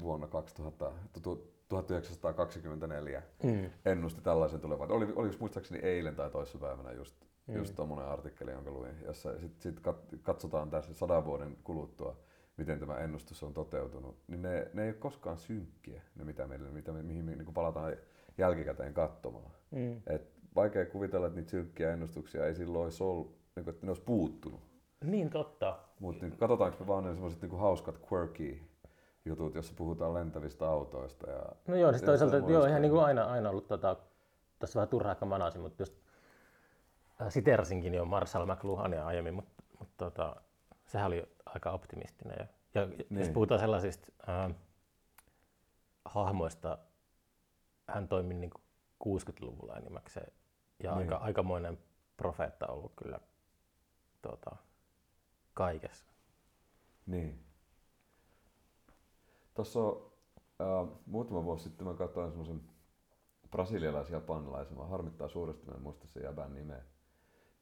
vuonna 0.00 0.26
2000, 0.26 0.92
tu- 1.22 1.52
1924 1.68 3.22
Mm. 3.42 3.70
ennusti 3.84 4.20
tällaisen 4.20 4.60
tulevan. 4.60 4.90
Oli, 4.92 5.12
oliko 5.16 5.34
muistaakseni 5.40 5.80
eilen 5.80 6.16
tai 6.16 6.30
toissapäivänä 6.30 6.92
just, 6.92 7.16
Mm. 7.46 7.54
just 7.54 7.74
tuommoinen 7.74 8.06
artikkeli, 8.08 8.50
jonka 8.50 8.70
luin, 8.70 8.94
jossa 9.04 9.38
sitten 9.40 9.60
sit 9.62 9.80
kat- 9.80 10.18
katsotaan 10.22 10.70
tässä 10.70 10.94
sadan 10.94 11.24
vuoden 11.24 11.56
kuluttua, 11.64 12.16
miten 12.56 12.80
tämä 12.80 12.98
ennustus 12.98 13.42
on 13.42 13.54
toteutunut. 13.54 14.16
Niin 14.28 14.42
ne, 14.42 14.70
ne 14.74 14.82
ei 14.82 14.88
ole 14.88 14.94
koskaan 14.96 15.38
synkkiä, 15.38 16.02
ne 16.16 16.24
mitä 16.24 16.46
meille, 16.46 16.70
mitä 16.70 16.92
me, 16.92 17.02
mihin 17.02 17.24
me 17.24 17.36
niin 17.36 17.54
palataan 17.54 17.96
jälkikäteen 18.38 18.94
katsomaan. 18.94 19.50
Mm. 19.70 20.02
Et 20.06 20.36
vaikea 20.56 20.86
kuvitella, 20.86 21.26
että 21.26 21.38
niitä 21.38 21.50
synkkiä 21.50 21.92
ennustuksia 21.92 22.46
ei 22.46 22.54
silloin 22.54 22.84
olisi 22.84 23.02
ollut, 23.02 23.38
niin 23.56 23.64
kuin, 23.64 23.74
että 23.74 23.86
ne 23.86 23.90
olisi 23.90 24.02
puuttunut. 24.02 24.60
Niin 25.04 25.30
totta. 25.30 25.78
Mutta 26.00 26.26
niin, 26.26 26.38
katsotaanko 26.38 26.76
me 26.80 26.86
vaan 26.86 27.04
ne 27.04 27.12
semmoiset 27.12 27.42
niin 27.42 27.58
hauskat, 27.58 28.00
quirky 28.12 28.60
jutut, 29.24 29.54
jossa 29.54 29.74
puhutaan 29.76 30.14
lentävistä 30.14 30.68
autoista. 30.68 31.30
Ja, 31.30 31.42
No 31.68 31.76
joo, 31.76 31.92
siis 31.92 32.02
toisaalta 32.02 32.36
joo, 32.36 32.66
ihan 32.66 32.82
niin 32.82 32.92
kuin 32.92 33.04
aina, 33.04 33.24
aina 33.24 33.50
ollut 33.50 33.68
tota, 33.68 33.96
tässä 34.58 34.76
vähän 34.76 34.88
turhaa 34.88 35.12
ehkä 35.12 35.24
manasin, 35.24 35.60
mutta 35.60 35.82
just 35.82 35.94
äh, 37.22 37.28
siterasinkin 37.28 37.94
jo 37.94 38.04
Marshall 38.04 38.46
McLuhania 38.46 39.06
aiemmin, 39.06 39.34
mutta, 39.34 39.62
mutta 39.78 40.04
tota, 40.04 40.36
sehän 40.86 41.06
oli 41.06 41.28
aika 41.46 41.70
optimistinen. 41.70 42.36
Ja, 42.38 42.46
ja 42.74 42.86
niin. 42.86 43.06
jos 43.18 43.28
puhutaan 43.28 43.60
sellaisista 43.60 44.12
äh, 44.28 44.54
hahmoista, 46.04 46.78
hän 47.88 48.08
toimi 48.08 48.34
niin 48.34 48.50
kuin 48.50 48.62
60-luvulla 49.20 49.76
enimmäkseen 49.76 50.32
ja 50.82 50.90
Niin. 50.94 50.98
aika, 51.12 51.16
aikamoinen 51.24 51.78
profeetta 52.16 52.66
ollut 52.66 52.92
kyllä 52.96 53.20
tota, 54.22 54.56
kaikessa. 55.54 56.12
Niin. 57.06 57.44
Tuossa 59.54 59.80
äh, 60.60 60.88
muutama 61.06 61.44
vuosi 61.44 61.64
sitten 61.64 61.86
mä 61.86 61.94
katsoin 61.94 62.30
semmoisen 62.30 62.62
brasilialais-japanilaisen, 63.50 64.76
mä 64.78 64.84
harmittaa 64.86 65.28
suuresti, 65.28 65.66
mä 65.66 65.72
en 65.74 65.82
muista 65.82 66.06
sen 66.06 66.22
jäbän 66.22 66.54
nimeä. 66.54 66.82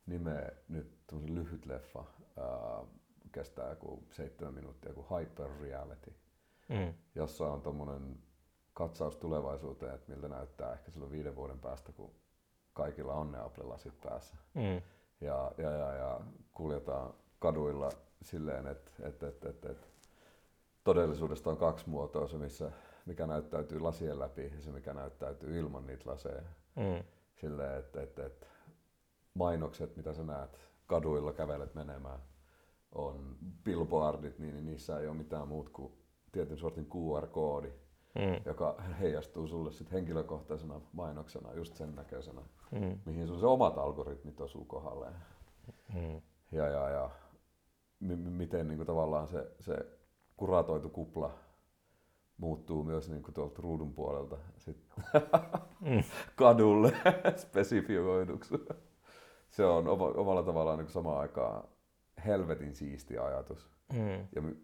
Nimeä 0.06 0.52
nyt 0.68 0.98
tämmöisen 1.06 1.34
lyhyt 1.34 1.66
leffa, 1.66 2.00
äh, 2.38 2.86
kestää 3.32 3.70
joku 3.70 4.04
seitsemän 4.10 4.54
minuuttia, 4.54 4.90
joku 4.90 5.06
Hyper 5.16 5.50
Reality, 5.60 6.14
Mm. 6.68 6.94
jossa 7.14 7.52
on 7.52 7.62
tommonen 7.62 8.18
katsaus 8.74 9.16
tulevaisuuteen, 9.16 9.94
että 9.94 10.12
miltä 10.12 10.28
näyttää 10.28 10.72
ehkä 10.72 10.90
silloin 10.90 11.12
viiden 11.12 11.36
vuoden 11.36 11.58
päästä, 11.58 11.92
kun 11.92 12.10
kaikilla 12.72 13.14
on 13.14 13.32
ne 13.32 13.38
Apple-lasit 13.38 14.00
päässä 14.00 14.36
Mm. 14.54 14.82
ja, 15.20 15.52
ja, 15.58 15.70
ja, 15.70 15.92
ja 15.92 16.20
kuljetaan 16.52 17.14
kaduilla 17.38 17.88
silleen, 18.22 18.66
että 18.66 18.90
et, 19.02 19.22
et, 19.22 19.44
et, 19.44 19.64
et 19.64 19.88
todellisuudesta 20.84 21.50
on 21.50 21.56
kaksi 21.56 21.88
muotoa, 21.88 22.28
se 22.28 22.38
missä, 22.38 22.72
mikä 23.06 23.26
näyttäytyy 23.26 23.80
lasien 23.80 24.18
läpi 24.18 24.52
ja 24.56 24.62
se 24.62 24.70
mikä 24.70 24.94
näyttäytyy 24.94 25.58
ilman 25.58 25.86
niitä 25.86 26.10
laseja. 26.10 26.42
Mm. 26.76 27.04
Silleen, 27.34 27.78
että 27.78 28.02
et, 28.02 28.18
et 28.18 28.48
mainokset, 29.34 29.96
mitä 29.96 30.12
sä 30.12 30.24
näet 30.24 30.58
kaduilla 30.86 31.32
kävelet 31.32 31.74
menemään, 31.74 32.20
on 32.94 33.36
billboardit, 33.64 34.38
niin, 34.38 34.54
niin 34.54 34.66
niissä 34.66 35.00
ei 35.00 35.08
ole 35.08 35.16
mitään 35.16 35.48
muut 35.48 35.68
kuin 35.68 35.92
tietyn 36.32 36.58
sortin 36.58 36.88
QR-koodi, 36.90 37.72
Mm. 38.14 38.42
joka 38.44 38.74
heijastuu 39.00 39.46
sulle 39.48 39.72
sit 39.72 39.92
henkilökohtaisena 39.92 40.80
mainoksena, 40.92 41.52
just 41.52 41.76
sen 41.76 41.94
näköisenä, 41.94 42.40
Mm. 42.70 42.98
mihin 43.06 43.26
sun 43.26 43.40
se 43.40 43.46
omat 43.46 43.78
algoritmit 43.78 44.40
osuu 44.40 44.64
kohdalleen. 44.64 45.14
Mm. 45.94 46.20
Ja, 46.52 46.68
ja, 46.68 46.88
ja 46.88 47.10
m- 48.00 48.12
m- 48.12 48.32
miten 48.32 48.68
niin 48.68 48.76
kuin 48.78 48.86
tavallaan 48.86 49.28
se, 49.28 49.50
se 49.60 49.76
kuratoitu 50.36 50.88
kupla 50.88 51.30
muuttuu 52.38 52.82
myös 52.82 53.10
niin 53.10 53.22
kuin 53.22 53.34
tuolta 53.34 53.62
ruudun 53.62 53.92
puolelta 53.94 54.36
sit 54.58 54.76
Mm. 55.80 56.02
kadulle 56.36 56.92
spesifioiduksi. 57.36 58.54
Se 59.50 59.64
on 59.64 59.88
oma, 59.88 60.04
omalla 60.04 60.42
tavallaan 60.42 60.78
niin 60.78 60.88
samaan 60.88 61.20
aikaan 61.20 61.68
helvetin 62.26 62.74
siisti 62.74 63.18
ajatus. 63.18 63.70
Mm. 63.92 64.26
Ja 64.34 64.42
m- 64.42 64.56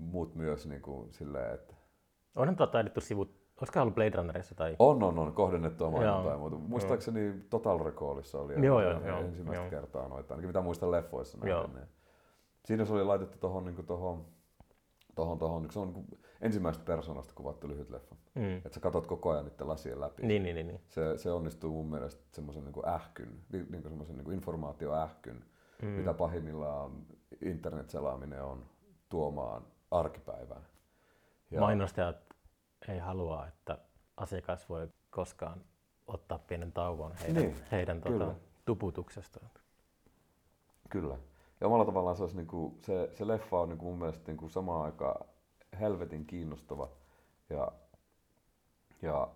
muut 0.00 0.34
myös 0.34 0.66
niin 0.66 0.82
kuin 0.82 1.12
silleen, 1.12 1.54
että 1.54 1.74
Onhan 2.36 2.56
tuota 2.56 2.72
taidettu 2.72 3.00
sivut, 3.00 3.30
olisiko 3.60 3.80
ollut 3.80 3.94
Blade 3.94 4.16
Runnerissa 4.16 4.54
tai... 4.54 4.76
on, 4.78 5.02
on, 5.02 5.18
on 5.18 5.32
kohdennettua 5.32 5.90
mainontaa 5.90 6.22
Joo, 6.22 6.32
ja 6.32 6.38
muuta. 6.38 6.56
Muistaakseni 6.56 7.34
Total 7.50 7.78
Recallissa 7.84 8.40
oli 8.40 8.66
Joo, 8.66 8.82
joo, 8.82 9.06
joo, 9.06 9.18
ensimmäistä 9.18 9.62
joo. 9.64 9.70
kertaa 9.70 10.08
noita, 10.08 10.34
ainakin 10.34 10.48
mitä 10.48 10.60
muistan 10.60 10.90
leffoissa 10.90 11.38
Joo. 11.46 11.66
nähden. 11.66 11.88
Siinä 12.64 12.84
se 12.84 12.92
oli 12.92 13.04
laitettu 13.04 13.38
tuohon 13.38 13.64
niin 13.64 13.86
tohon, 13.86 14.24
tohon, 15.14 15.38
tohon, 15.38 15.70
se 15.70 15.78
on 15.78 15.92
niin 15.92 16.06
ensimmäistä 16.40 16.84
persoonasta 16.84 17.34
kuvattu 17.34 17.68
lyhyt 17.68 17.90
leffa. 17.90 18.16
Mm. 18.34 18.56
Että 18.56 18.74
sä 18.74 18.80
katot 18.80 19.06
koko 19.06 19.30
ajan 19.30 19.44
niiden 19.44 19.68
lasien 19.68 20.00
läpi. 20.00 20.22
Niin, 20.26 20.42
niin, 20.42 20.54
niin. 20.54 20.66
niin. 20.66 20.80
Se, 20.88 21.18
se 21.18 21.30
onnistuu 21.30 21.70
mun 21.72 21.90
mielestä 21.90 22.22
semmoisen 22.32 22.64
niin 22.64 22.88
ähkyn, 22.88 23.32
niin 23.52 23.66
kuin 23.82 23.88
semmoisen 23.88 24.16
niin 24.16 24.32
informaatioähkyn, 24.32 25.44
Mm. 25.82 25.88
mitä 25.88 26.14
pahimmillaan 26.14 26.92
internetselaaminen 27.42 28.42
on 28.42 28.66
tuomaan 29.08 29.62
arkipäivään. 29.90 30.62
Ja... 31.50 31.60
Mainostajat 31.60 32.16
ei 32.88 32.98
halua, 32.98 33.46
että 33.46 33.78
asiakas 34.16 34.68
voi 34.68 34.88
koskaan 35.10 35.64
ottaa 36.06 36.38
pienen 36.38 36.72
tauon 36.72 37.12
heidän, 37.12 37.42
Niin, 37.42 37.56
heidän 37.72 38.00
kyllä. 38.00 38.24
tuota, 38.24 38.40
tuputuksestaan. 38.64 39.50
Kyllä. 40.90 41.18
Ja 41.60 41.66
omalla 41.66 41.84
tavallaan 41.84 42.16
se, 42.16 42.22
olisi 42.22 42.36
niinku, 42.36 42.78
se, 42.82 43.10
se 43.14 43.26
leffa 43.26 43.60
on 43.60 43.68
niinku 43.68 43.84
mun 43.84 43.98
mielestä 43.98 44.24
niinku 44.26 44.48
samaan 44.48 44.84
aikaan 44.84 45.26
helvetin 45.80 46.26
kiinnostava 46.26 46.88
ja, 47.50 47.72
ja 49.02 49.28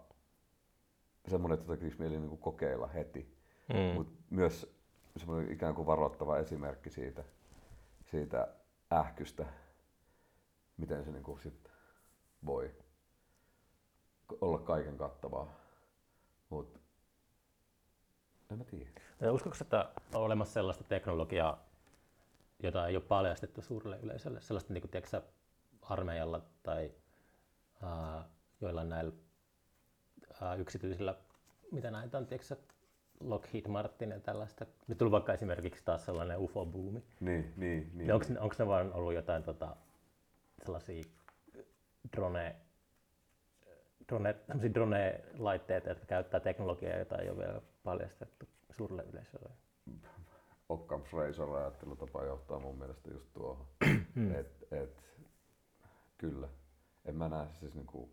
semmoinen, 1.29 1.59
että 1.59 1.77
tekisi 1.77 1.99
mieli 1.99 2.21
niinku 2.21 2.37
kokeilla 2.37 2.87
heti. 2.87 3.37
Mm. 3.69 3.95
Mutta 3.95 4.13
myös 4.31 4.77
semmoinen 5.17 5.53
ikään 5.53 5.75
kuin 5.75 5.87
varoittava 5.87 6.39
esimerkki 6.39 6.91
siitä, 6.91 7.25
siitä 8.05 8.49
ähkystä, 8.93 9.47
miten 10.77 11.05
se 11.05 11.11
niinku 11.11 11.39
sit 11.43 11.71
voi 12.47 12.75
olla 14.41 14.59
kaiken 14.59 14.97
kattavaa. 14.97 15.55
Mutta 16.51 16.79
en 18.51 18.59
mä 18.59 18.65
tiedä. 18.65 18.91
Ja 19.21 19.33
uskoiko, 19.33 19.57
että 19.61 19.89
on 20.15 20.23
olemassa 20.23 20.55
sellaista 20.55 20.85
teknologiaa, 20.85 21.65
jota 22.63 22.87
ei 22.87 22.97
ole 22.97 23.05
paljastettu 23.05 23.63
suurelle 23.63 23.99
yleisölle? 24.03 24.41
Sellaista 24.41 24.73
niin 24.73 24.83
kuin, 24.83 24.91
tiedätkö, 24.91 25.23
armeijalla 25.83 26.41
tai 26.63 26.91
ää, 27.83 28.25
joillain 28.61 28.89
näillä 28.89 29.13
ää, 30.41 30.55
yksityisillä, 30.55 31.15
mitä 31.73 31.91
näitä 31.91 32.19
on, 32.19 32.27
tiedätkö, 32.27 32.57
Lockheed 33.21 33.69
Martin 33.69 34.11
ja 34.11 34.21
tällaista. 34.21 34.67
Nyt 34.89 34.99
tuli 34.99 35.11
vaikka 35.11 35.33
esimerkiksi 35.33 35.85
taas 35.85 36.05
sellainen 36.05 36.39
UFO-buumi. 36.39 37.03
Niin, 37.21 37.21
niin, 37.21 37.53
niin. 37.57 37.91
Niin 37.95 38.15
onko, 38.15 38.27
onko 38.41 38.55
ne 38.59 38.67
vaan 38.67 38.93
ollut 38.93 39.15
jotain 39.15 39.43
tota, 39.43 39.77
sellaisia 40.65 41.05
drone, 42.17 42.57
drone, 44.11 44.35
drone-laitteita, 44.75 45.89
jotka 45.89 46.07
käyttää 46.07 46.41
teknologiaa, 46.41 46.99
jota 46.99 47.19
ei 47.19 47.31
ole 47.31 47.39
vielä 47.39 47.61
paljastettu 47.85 48.49
suurelle 48.71 49.03
yleisölle? 49.03 49.51
Occam 50.69 51.03
Fraser 51.03 51.49
ajattelutapa 51.49 52.25
johtaa 52.25 52.59
mun 52.59 52.79
mielestä 52.79 53.11
just 53.11 53.33
tuohon. 53.33 53.67
et, 54.41 54.73
et, 54.73 55.03
kyllä. 56.19 56.49
En 57.05 57.17
mä 57.17 57.29
näe 57.29 57.47
siis 57.53 57.75
niinku, 57.75 58.11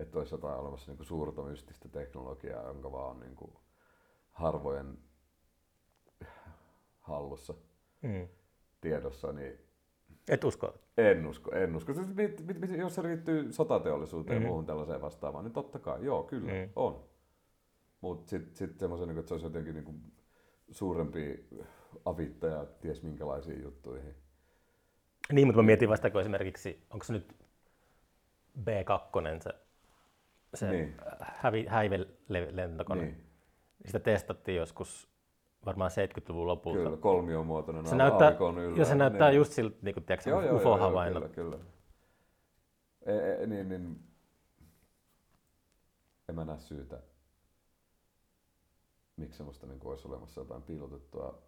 että 0.00 0.18
olisi 0.18 0.34
jotain 0.34 0.58
olemassa 0.58 0.90
niinku 0.90 1.04
suurta 1.04 1.42
mystistä 1.42 1.88
teknologiaa, 1.88 2.66
jonka 2.66 2.92
vaan 2.92 3.20
niinku 3.20 3.60
harvojen 4.30 4.98
hallussa 7.00 7.54
Mm. 8.02 8.28
tiedossa, 8.80 9.32
niin 9.32 9.65
Et 10.28 10.44
usko? 10.44 10.74
en 10.96 11.26
usko, 11.26 11.50
en 11.54 11.76
usko. 11.76 11.94
Siis 11.94 12.14
mit, 12.14 12.46
mit, 12.46 12.60
mit, 12.60 12.78
jos 12.78 12.94
se 12.94 13.02
liittyy 13.02 13.52
sotateollisuuteen 13.52 14.36
Mhm. 14.38 14.42
ja 14.44 14.48
muuhun 14.48 14.66
tällaiseen 14.66 15.00
vastaavaan, 15.00 15.44
niin 15.44 15.52
totta 15.52 15.78
kai, 15.78 16.04
joo, 16.04 16.22
kyllä, 16.22 16.52
Mhm. 16.52 16.70
on. 16.76 17.04
Mutta 18.00 18.30
sitten 18.30 18.56
sit 18.56 18.78
semmoisen, 18.78 19.08
niin 19.08 19.18
että 19.18 19.28
se 19.28 19.34
olisi 19.34 19.46
jotenkin 19.46 19.74
niin 19.74 19.84
kuin 19.84 20.00
suurempi 20.70 21.46
avittaja 22.04 22.64
ties 22.80 23.02
minkälaisiin 23.02 23.62
juttuihin. 23.62 24.14
Niin, 25.32 25.46
mutta 25.48 25.62
mä 25.62 25.66
mietin 25.66 25.88
vasta, 25.88 26.10
kun 26.10 26.20
esimerkiksi, 26.20 26.86
onko 26.90 27.04
se 27.04 27.12
nyt 27.12 27.32
B2 28.60 29.40
se, 29.40 29.50
se 30.54 30.70
Niin. 30.70 30.94
hävi, 31.20 31.66
häivelentokone? 31.68 33.02
Niin. 33.02 33.26
Sitä 33.86 34.00
testattiin 34.00 34.56
joskus 34.56 35.08
varmaan 35.66 35.90
70-luvun 35.90 36.46
lopulta. 36.46 36.78
kyllä, 36.78 36.96
kolmion 36.96 37.46
muotoinen 37.46 37.86
Se 37.86 37.96
näyttää, 37.96 38.26
aavikon 38.26 38.58
yllä. 38.58 38.78
ja 38.78 38.84
se 38.84 38.94
näyttää 38.94 39.28
niin. 39.28 39.36
just 39.36 39.52
siltä, 39.52 39.76
niin 39.82 39.94
kuin, 39.94 40.04
tiedätkö, 40.04 40.30
Joo, 40.30 40.40
joo, 40.40 40.48
joo, 40.52 40.60
joo, 40.62 40.72
UFO-havainnot. 40.74 41.28
Kyllä, 41.28 41.56
kyllä. 41.56 41.64
E, 43.06 43.42
e, 43.42 43.46
niin, 43.46 43.68
niin, 43.68 44.00
en 46.28 46.34
mä 46.34 46.44
näe 46.44 46.58
syytä, 46.58 46.98
miksi 49.16 49.36
semmoista 49.36 49.66
niin 49.66 49.80
olisi 49.84 50.08
olemassa 50.08 50.40
jotain 50.40 50.62
piilotettua 50.62 51.42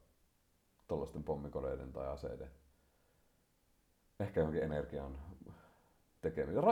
tuollaisten 0.88 1.22
pommikoneiden 1.24 1.92
tai 1.92 2.06
aseiden. 2.06 2.50
Ehkä 4.20 4.40
johonkin 4.40 4.62
energian 4.62 5.18
tekeminen. 6.20 6.64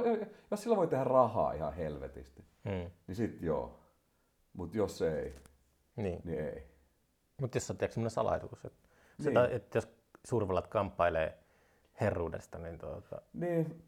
Jos 0.51 0.63
sillä 0.63 0.77
voi 0.77 0.87
tehdä 0.89 1.05
rahaa 1.05 1.53
ihan 1.53 1.75
helvetisti, 1.75 2.45
Mm. 2.65 2.91
niin 3.07 3.17
sit 3.17 3.43
joo. 3.43 3.81
Mutta 4.53 4.77
jos 4.77 5.03
ei, 5.03 5.35
Niin. 5.97 6.21
niin 6.25 6.41
ei. 6.41 6.63
Mutta 7.41 7.57
jos 7.57 7.71
on 7.71 7.77
tiedätkö, 7.77 7.95
sellainen 7.95 8.11
salaisuus, 8.11 8.65
että, 8.65 8.89
Niin. 9.19 9.35
niin. 9.35 9.51
että 9.53 9.79
jos 9.79 9.89
suurvallat 10.25 10.67
kamppailee 10.67 11.39
herruudesta, 12.01 12.59
niin 12.59 12.79
tuota, 12.79 13.21
Niin, 13.33 13.83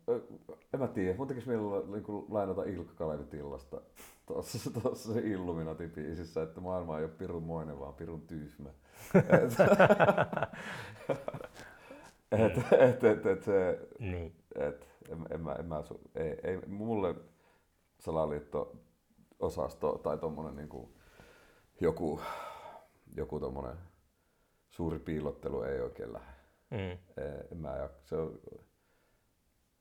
en 0.74 0.80
mä 0.80 0.88
tiedä. 0.88 1.16
Mun 1.18 1.26
tekisi 1.26 1.48
mieli 1.48 1.62
niin 1.62 2.04
lainata 2.28 2.62
Ilkka 2.64 2.94
Kalevitillasta 2.94 3.80
tuossa, 4.26 4.70
tuossa 4.80 5.12
se 5.12 5.20
Illuminati-biisissä, 5.20 6.42
että 6.42 6.60
maailma 6.60 6.98
ei 6.98 7.04
ole 7.04 7.12
pirun 7.12 7.42
moinen, 7.42 7.80
vaan 7.80 7.94
pirun 7.94 8.20
tyhmä. 8.20 8.70
et, 9.14 9.52
et, 12.32 12.58
et, 12.72 13.04
et, 13.04 13.26
et, 13.26 13.42
se, 13.42 13.88
niin. 13.98 14.34
et, 14.54 14.88
en, 15.08 15.26
en, 15.30 15.40
mä, 15.40 15.52
en 15.52 15.66
mä, 15.66 15.80
su- 15.80 16.00
ei, 16.14 16.36
ei, 16.42 16.56
mulle 16.66 17.14
salaliitto-osasto 17.98 19.98
tai 20.02 20.18
tommonen 20.18 20.56
niinku, 20.56 20.92
joku, 21.80 22.20
joku 23.16 23.40
tommonen 23.40 23.76
suuri 24.68 24.98
piilottelu 24.98 25.62
ei 25.62 25.80
oikein 25.80 26.12
lähde. 26.12 26.32
Mm. 26.70 26.98
En 27.52 27.58
mä 27.58 27.86
jak- 27.86 28.00
se 28.04 28.16
on, 28.16 28.40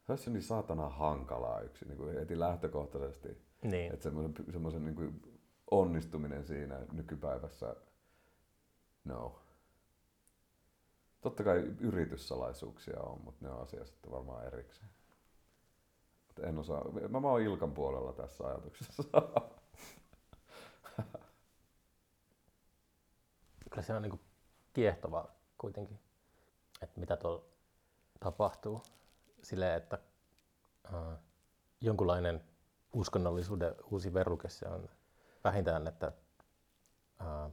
se 0.02 0.12
olisi 0.12 0.30
niin 0.30 0.44
saatana 0.44 0.90
hankalaa 0.90 1.62
yksi 1.62 1.86
niin 1.86 1.98
kuin 1.98 2.16
heti 2.20 2.40
lähtökohtaisesti. 2.40 3.48
Niin. 3.64 3.94
Että 3.94 4.04
semmoisen, 4.04 4.34
semmoisen 4.52 4.86
niin 4.86 4.96
kuin 4.96 5.22
onnistuminen 5.72 6.46
siinä 6.46 6.80
nykypäivässä, 6.92 7.76
no. 9.04 9.40
Totta 11.22 11.44
kai 11.44 11.58
yrityssalaisuuksia 11.80 13.00
on, 13.00 13.22
mutta 13.22 13.46
ne 13.46 13.52
on 13.52 13.62
asia 13.62 13.86
sitten 13.86 14.12
varmaan 14.12 14.46
erikseen. 14.46 14.90
En 16.44 16.58
osaa, 16.58 16.92
mä, 17.10 17.20
mä 17.20 17.28
oon 17.28 17.42
Ilkan 17.42 17.72
puolella 17.72 18.14
tässä 18.14 18.48
ajatuksessa. 18.48 19.04
Kyllä 23.78 23.86
se 23.86 23.94
on 23.94 24.02
niin 24.02 24.20
kiehtovaa 24.74 25.36
kuitenkin, 25.58 26.00
että 26.82 27.00
mitä 27.00 27.18
tuolla 27.18 27.44
tapahtuu. 28.20 28.82
Silleen, 29.44 29.78
että 29.78 30.00
äh, 30.86 31.18
jonkunlainen 31.82 32.44
uskonnollisuuden 32.94 33.76
uusi 33.92 34.14
verruke 34.14 34.50
se 34.50 34.68
on 34.68 34.90
vähintään, 35.44 35.88
että 35.88 36.12
äh, 37.22 37.52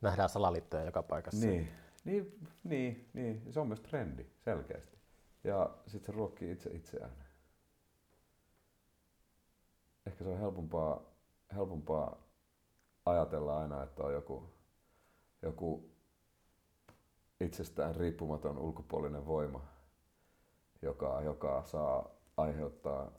nähdään 0.00 0.28
salaliittoja 0.28 0.84
joka 0.84 1.02
paikassa. 1.02 1.46
Niin, 1.46 1.68
niin, 2.04 2.38
niin, 2.64 3.10
niin, 3.12 3.52
se 3.52 3.60
on 3.60 3.68
myös 3.68 3.80
trendi 3.80 4.26
selkeästi. 4.38 4.98
Ja 5.44 5.70
sitten 5.86 6.12
se 6.14 6.18
ruokkii 6.18 6.52
itse 6.52 6.70
itseään. 6.70 7.12
Ehkä 10.06 10.24
se 10.24 10.30
on 10.30 10.38
helpompaa, 10.38 11.00
helpompaa 11.54 12.22
ajatella 13.06 13.60
aina, 13.60 13.82
että 13.82 14.02
on 14.02 14.12
joku, 14.12 14.57
joku 15.42 15.90
itsestään 17.40 17.96
riippumaton 17.96 18.58
ulkopuolinen 18.58 19.26
voima, 19.26 19.60
joka, 20.82 21.20
joka 21.20 21.62
saa 21.64 22.10
aiheuttaa, 22.36 23.10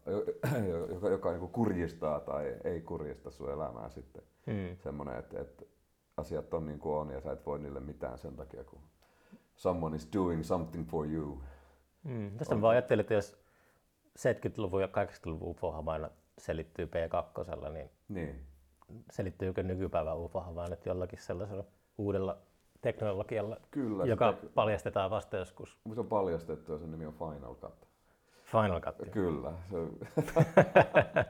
joka, 0.94 1.10
joka 1.10 1.32
niin 1.32 1.50
kurjistaa 1.50 2.20
tai 2.20 2.56
ei 2.64 2.82
kurjista 2.82 3.32
sun 3.32 3.52
elämää 3.52 3.90
sitten. 3.90 4.24
Mm. 4.46 4.78
Semmoinen, 4.78 5.20
että, 5.20 5.42
että 5.42 5.66
asiat 6.18 6.54
on 6.54 6.66
niin 6.66 6.80
kuin 6.80 6.96
on 6.96 7.10
ja 7.10 7.22
sä 7.22 7.32
et 7.32 7.46
voi 7.46 7.60
niille 7.60 7.80
mitään 7.80 8.18
sen 8.18 8.36
takia, 8.36 8.64
kun 8.64 8.82
someone 9.56 9.96
is 9.96 10.10
doing 10.16 10.44
something 10.44 10.88
for 10.88 11.08
you. 11.08 11.42
Mm. 12.04 12.38
Tästä 12.38 12.56
mä 12.56 12.62
vaan 12.62 12.72
ajattelin, 12.72 13.02
että 13.02 13.14
jos 13.14 13.38
70-luvun 14.20 14.82
ja 14.82 14.88
80-luvun 14.88 15.48
UFO-havainnot 15.50 16.14
selittyy 16.38 16.86
P2, 16.86 17.70
niin 17.70 17.90
Niin. 18.10 18.46
selittyykö 19.12 19.64
nykypäivän 19.64 20.18
UFO-havainnot 20.18 20.86
jollakin 20.86 21.20
sellaisella 21.20 21.64
uudella 22.00 22.38
teknologialla, 22.82 23.58
Kyllä. 23.72 24.06
joka 24.06 24.32
sitä- 24.32 24.48
paljastetaan 24.56 25.10
vasta 25.12 25.38
joskus 25.38 25.78
Se 25.94 26.00
on 26.00 26.08
paljastettu 26.08 26.72
ja 26.72 26.78
sen 26.78 26.92
nimi 26.92 27.06
on 27.06 27.14
Final 27.14 27.56
Cut. 27.56 27.88
Final 28.44 28.82
Cut. 28.82 28.96
Kyllä. 29.12 29.54
Se... 29.70 29.78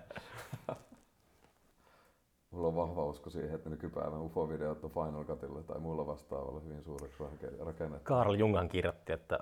Mulla 2.51 2.67
on 2.67 2.75
vahva 2.75 3.05
usko 3.05 3.29
siihen, 3.29 3.55
että 3.55 3.69
nykypäivän 3.69 4.21
UFO-videot 4.21 4.83
on 4.83 4.91
Final 4.91 5.23
Cutilla 5.23 5.63
tai 5.63 5.79
muilla 5.79 6.07
vastaavalla 6.07 6.59
hyvin 6.59 6.83
suureksi 6.83 7.23
rake- 7.23 7.65
rakennettu. 7.65 8.13
Carl 8.13 8.33
Jungan 8.33 8.69
kirjoitti, 8.69 9.13
että 9.13 9.39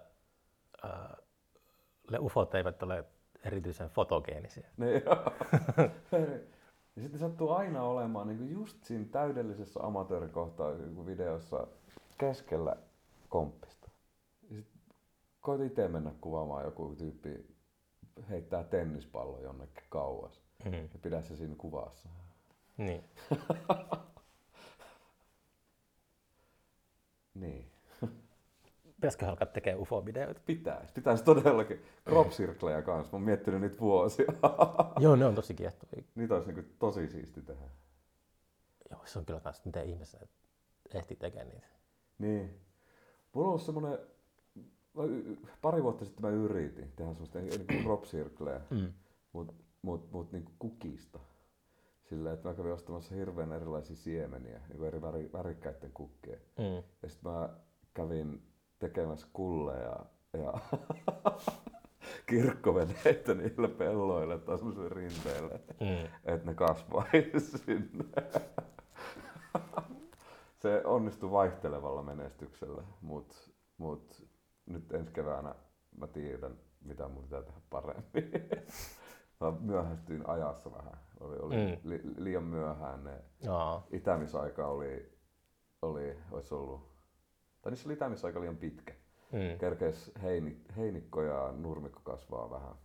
ne 2.12 2.20
UFOt 2.20 2.56
eivät 2.56 2.84
ole 2.84 3.06
erityisen 3.46 3.90
fotogeenisiä. 3.90 4.68
Niin, 4.78 5.02
ja 6.98 7.04
sitten 7.04 7.20
sattuu 7.20 7.50
aina 7.50 7.84
olemaan 7.84 8.28
niin 8.28 8.38
kuin 8.38 8.52
just 8.52 8.84
siinä 8.84 9.06
täydellisessä 9.12 9.80
amatöörikohtaa 9.84 10.74
niin 10.74 11.06
videossa 11.06 11.68
keskellä 12.18 12.76
komppista. 13.30 13.90
Ja 14.50 14.56
sit 14.56 14.68
koitin 15.42 15.68
itse 15.68 15.88
mennä 15.88 16.12
kuvaamaan 16.22 16.66
joku 16.66 16.96
tyyppi 16.98 17.56
heittää 18.30 18.64
tennispallo 18.64 19.40
jonnekin 19.40 19.84
kauas. 19.90 20.42
Mm. 20.66 20.74
Ja 20.74 21.00
pidä 21.02 21.22
se 21.22 21.36
siinä 21.36 21.56
kuvassa. 21.58 22.10
Niin. 22.78 23.04
Niin. 27.34 27.72
Pitäisikö 28.98 29.28
alkaa 29.30 29.46
tekemään 29.48 29.80
UFO-videoita? 29.82 30.42
Pitäisi. 30.46 30.94
Pitäisi 30.94 31.24
todellakin. 31.24 31.82
Crop 32.06 32.30
circleja 32.30 32.82
kanssa. 32.82 33.12
Mä 33.12 33.16
oon 33.16 33.22
miettinyt 33.26 33.62
niitä 33.62 33.80
vuosia. 33.80 34.26
Joo, 35.00 35.16
ne 35.16 35.26
on 35.26 35.36
tosi 35.36 35.54
kiehtovia. 35.54 36.04
niitä 36.16 36.36
olisi 36.36 36.52
niin 36.52 36.76
tosi 36.80 37.08
siisti 37.08 37.42
tehdä. 37.42 37.66
Joo, 38.92 39.02
se 39.06 39.20
on 39.20 39.26
kyllä 39.26 39.40
kans, 39.40 39.66
miten 39.66 39.86
ihmiset 39.86 40.30
ehti 40.94 41.16
tekemään 41.16 41.48
niitä. 41.48 41.68
Niin. 42.18 42.60
Mulla 43.34 43.48
on 43.48 43.60
ollut 43.76 44.00
y- 45.10 45.38
pari 45.62 45.84
vuotta 45.84 46.06
sitten 46.06 46.22
mä 46.26 46.30
yritin 46.30 46.92
tehdä 46.96 47.12
semmoista 47.12 47.40
niin 47.40 47.84
crop 47.84 48.04
circleja, 48.04 48.62
Mm. 48.70 48.94
mut, 49.34 49.56
mut, 49.82 50.12
mut 50.12 50.32
niin 50.32 50.46
kukista. 50.60 51.20
Sillä, 52.04 52.34
että 52.34 52.50
mä 52.50 52.56
kävin 52.56 52.72
ostamassa 52.74 53.16
hirveän 53.16 53.52
erilaisia 53.52 53.96
siemeniä, 53.96 54.62
niin 54.70 54.84
eri 54.84 55.02
väri, 55.02 55.30
värikkäiden 55.34 55.92
kukkeen. 55.94 56.42
Mm. 56.58 56.84
Ja 57.04 57.10
sitten 57.10 57.32
mä 57.32 57.50
kävin 57.94 58.42
tekemässä 58.80 59.28
kulleja 59.34 60.06
ja 60.34 60.54
kirkkoveneitä 62.30 63.34
niille 63.34 63.68
pelloille 63.68 64.38
tai 64.40 64.58
semmoisille 64.58 64.90
rinteille, 64.90 65.60
Mm. 65.80 66.10
että 66.26 66.46
ne 66.46 66.54
kasvaisi 66.54 67.58
sinne. 67.66 68.06
Se 70.58 70.82
onnistui 70.86 71.32
vaihtelevalla 71.32 72.04
menestyksellä, 72.04 72.84
mutta 73.02 73.36
mut 73.78 74.28
nyt 74.66 74.92
ensi 74.94 75.14
keväänä 75.14 75.56
mä 75.98 76.08
tiedän, 76.08 76.58
mitä 76.82 77.08
mun 77.08 77.24
pitää 77.24 77.42
tehdä 77.42 77.60
paremmin. 77.70 78.32
Mä 79.42 79.52
myöhästyin 79.60 80.30
ajassa 80.30 80.72
vähän. 80.72 80.98
Oli, 81.20 81.38
oli 81.40 81.56
Mm. 81.56 81.78
li, 81.90 82.02
liian 82.18 82.44
myöhään 82.44 83.04
ne 83.04 83.22
Aa. 83.50 83.88
itämisaika 83.92 84.68
oli, 84.68 85.18
oli 85.82 86.18
olisi 86.32 86.54
ollut, 86.56 86.92
tai 87.68 87.72
niissä 87.72 87.88
oli 87.88 87.94
itämisaika 87.94 88.40
liian 88.40 88.58
pitkä. 88.58 88.94
Mm. 89.32 89.58
Kerkes 89.60 90.12
heini, 90.24 90.62
heinikko 90.78 91.22
ja 91.22 91.52
nurmikko 91.52 92.00
kasvaa 92.04 92.50
vähän 92.50 92.76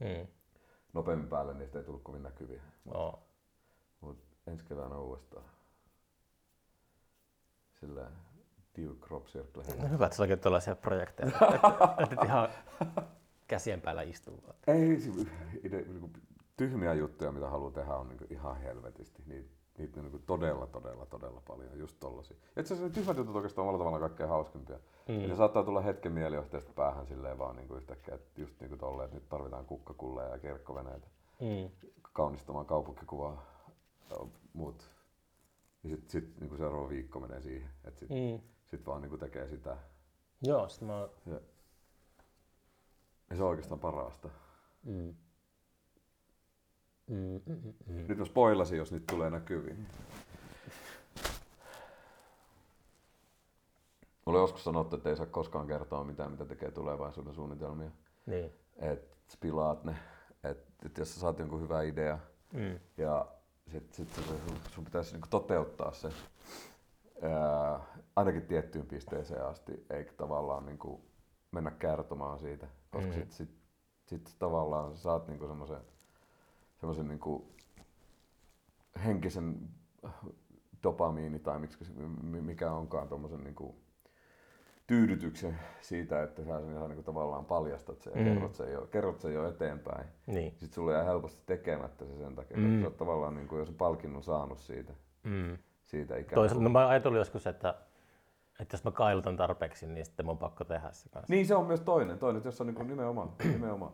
Mm. 0.00 0.26
nopeammin 0.92 1.28
päälle, 1.28 1.54
niistä 1.54 1.78
ei 1.78 1.84
tullut 1.84 2.02
kovin 2.02 2.22
näkyviä. 2.22 2.62
Joo. 2.86 3.22
Mutta 4.00 4.24
ensi 4.46 4.64
keväänä 4.64 4.98
uudestaan. 4.98 5.44
Sillä 7.80 8.10
Dew 8.76 8.92
Crop 9.00 9.24
Circle. 9.26 9.64
No 9.82 9.88
hyvä, 9.88 10.06
että 10.06 10.16
sulla 10.16 10.32
on 10.32 10.38
tällaisia 10.38 10.76
projekteja. 10.76 11.30
et 12.02 12.24
ihan 12.24 12.48
käsien 13.46 13.80
päällä 13.80 14.02
istuu. 14.02 14.44
Ei, 14.66 14.80
niinku, 15.72 16.10
tyhmiä 16.56 16.94
juttuja, 16.94 17.32
mitä 17.32 17.48
haluaa 17.50 17.70
tehdä, 17.70 17.94
on 17.94 18.08
niinku 18.08 18.24
ihan 18.30 18.56
helvetisti. 18.56 19.22
Niitä, 19.26 19.50
niitä 19.78 20.00
on 20.00 20.04
niinku 20.04 20.18
todella, 20.26 20.66
todella, 20.66 21.06
todella 21.06 21.42
paljon, 21.48 21.78
just 21.78 21.96
tollasia. 22.00 22.36
Ja 22.56 22.60
Itse 22.62 22.74
asiassa 22.74 22.88
ne 22.88 22.94
tyhmät 22.94 23.16
jutut 23.16 23.36
oikeastaan 23.36 23.62
on 23.62 23.68
omalla 23.68 23.78
tavallaan 23.84 24.00
kaikkein 24.10 24.28
hauskimpia. 24.28 24.78
Mm. 25.08 25.20
Ja 25.20 25.28
ne 25.28 25.36
saattaa 25.36 25.64
tulla 25.64 25.80
hetken 25.80 26.12
mielijohteesta 26.12 26.72
päähän 26.72 27.06
silleen 27.06 27.38
vaan 27.38 27.56
niinku 27.56 27.74
yhtäkkiä, 27.74 28.14
että 28.14 28.40
just 28.40 28.60
niinku 28.60 28.76
tolleen, 28.76 29.04
että 29.04 29.16
nyt 29.16 29.28
tarvitaan 29.28 29.64
kukkakulleja 29.66 30.28
ja 30.28 30.38
kirkkoveneitä 30.38 31.06
Mm. 31.40 31.70
kaunistamaan 32.12 32.66
kaupunkikuvaa 32.66 33.42
ja 34.10 34.16
muut. 34.52 34.90
Ja 35.82 35.90
sitten 35.90 36.10
sit, 36.10 36.40
niinku 36.40 36.56
seuraava 36.56 36.88
viikko 36.88 37.20
menee 37.20 37.40
siihen, 37.40 37.70
että 37.84 38.00
sitten 38.00 38.32
Mm. 38.32 38.40
sit 38.64 38.86
vaan 38.86 39.02
niinku 39.02 39.18
tekee 39.18 39.48
sitä. 39.48 39.76
Joo, 40.42 40.68
sit 40.68 40.82
mä. 40.82 41.08
Ja, 41.26 41.40
ja 43.30 43.36
se 43.36 43.42
on 43.42 43.48
oikeastaan 43.48 43.80
parasta. 43.80 44.28
Mm. 44.84 45.14
Mm, 47.10 47.40
mm. 47.46 47.74
Nyt 48.08 48.18
mä 48.18 48.24
spoilasin, 48.24 48.78
jos 48.78 48.92
nyt 48.92 49.06
tulee 49.06 49.30
näkyviin. 49.30 49.86
Mulle 54.26 54.38
joskus 54.38 54.64
sanottu, 54.64 54.96
että 54.96 55.08
ei 55.10 55.16
saa 55.16 55.26
koskaan 55.26 55.66
kertoa 55.66 56.04
mitään, 56.04 56.30
mitä 56.30 56.44
tekee 56.44 56.70
tulevaisuuden 56.70 57.34
suunnitelmia. 57.34 57.90
Niin. 58.26 58.52
Että 58.76 59.16
pilaat 59.40 59.84
ne. 59.84 59.96
Että 60.44 60.72
et 60.86 60.98
jos 60.98 61.14
sä 61.14 61.20
saat 61.20 61.38
jonkun 61.38 61.60
hyvä 61.60 61.82
idea 61.82 62.18
Mm. 62.52 62.78
ja 62.96 63.26
sit, 63.72 63.92
sit 63.94 64.14
sun, 64.14 64.56
sun 64.74 64.84
pitäisi 64.84 65.12
niinku 65.12 65.28
toteuttaa 65.30 65.92
se 65.92 66.08
ää, 67.22 67.80
ainakin 68.16 68.46
tiettyyn 68.46 68.86
pisteeseen 68.86 69.46
asti, 69.46 69.86
eikä 69.90 70.12
tavallaan 70.12 70.66
niinku 70.66 71.04
mennä 71.52 71.70
kertomaan 71.70 72.38
siitä. 72.38 72.66
Koska 72.90 73.08
Mm. 73.10 73.14
sit, 73.14 73.32
sit, 73.32 73.50
sit 74.06 74.36
tavallaan 74.38 74.96
sä 74.96 75.02
saat 75.02 75.28
niinku 75.28 75.46
semmoisen 75.46 75.80
semmoisen 76.76 77.08
niinku 77.08 77.54
henkisen 79.04 79.68
dopamiini 80.82 81.38
tai 81.38 81.58
miksi, 81.58 81.84
mikä 82.22 82.72
onkaan 82.72 83.08
tuommoisen 83.08 83.44
niinku 83.44 83.76
tyydytyksen 84.86 85.58
siitä, 85.80 86.22
että 86.22 86.44
sä 86.44 86.60
sen 86.60 86.72
ihan 86.72 86.88
niinku 86.88 87.02
tavallaan 87.02 87.44
paljastat 87.44 88.00
sen 88.02 88.12
ja 88.16 88.18
Mm. 88.22 88.24
kerrot, 88.34 88.54
sen 88.54 88.72
jo, 88.72 88.86
kerrot 88.86 89.20
sen 89.20 89.34
jo 89.34 89.48
eteenpäin. 89.48 90.06
Niin. 90.26 90.50
Sitten 90.50 90.72
sulle 90.74 90.92
jää 90.92 91.04
helposti 91.04 91.42
tekemättä 91.46 92.04
se 92.04 92.16
sen 92.18 92.34
takia, 92.34 92.56
Mm. 92.56 92.62
mm. 92.64 92.80
sä 92.80 92.86
oot 92.86 92.96
tavallaan 92.96 93.34
niinku 93.34 93.56
jo 93.56 93.64
sen 93.64 93.74
palkinnon 93.74 94.22
saanut 94.22 94.58
siitä, 94.58 94.92
Mm. 95.24 95.58
siitä 95.84 96.16
ikään 96.16 96.34
Toisaalta, 96.34 96.62
no 96.62 96.66
kuin. 96.68 96.72
mä 96.72 96.88
ajattelin 96.88 97.18
joskus, 97.18 97.46
että, 97.46 97.74
että 98.60 98.74
jos 98.74 98.84
mä 98.84 98.90
kailutan 98.90 99.36
tarpeeksi, 99.36 99.86
niin 99.86 100.04
sitten 100.06 100.26
mun 100.26 100.32
on 100.32 100.38
pakko 100.38 100.64
tehdä 100.64 100.92
se 100.92 101.08
kanssa. 101.08 101.32
Niin 101.34 101.46
se 101.46 101.54
on 101.54 101.66
myös 101.66 101.80
toinen, 101.80 102.18
toinen 102.18 102.36
että 102.36 102.48
jos 102.48 102.60
on 102.60 102.66
niinku 102.66 102.82
nimenomaan, 102.82 103.32
nimenomaan. 103.52 103.92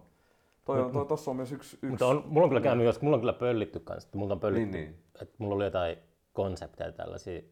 Toi 0.64 0.80
on, 0.80 0.92
toi, 0.92 1.06
tossa 1.06 1.30
on 1.30 1.36
myös 1.36 1.52
yksi, 1.52 1.76
yksi 1.76 1.86
Mutta 1.86 2.06
on, 2.06 2.22
mulla 2.26 2.44
on 2.44 2.50
kyllä 2.50 2.60
käynyt, 2.60 2.86
jos 2.86 3.00
mulla 3.02 3.14
on 3.16 3.20
kyllä 3.20 3.32
pöllitty 3.32 3.80
kanssa, 3.80 4.06
että 4.08 4.18
mulla 4.18 4.34
on 4.34 4.40
pöllitty, 4.40 4.70
Niin, 4.70 4.90
niin, 4.90 5.02
että 5.22 5.34
mulla 5.38 5.54
oli 5.54 5.64
jotain 5.64 5.96
konsepteja 6.32 6.92
tällaisia, 6.92 7.42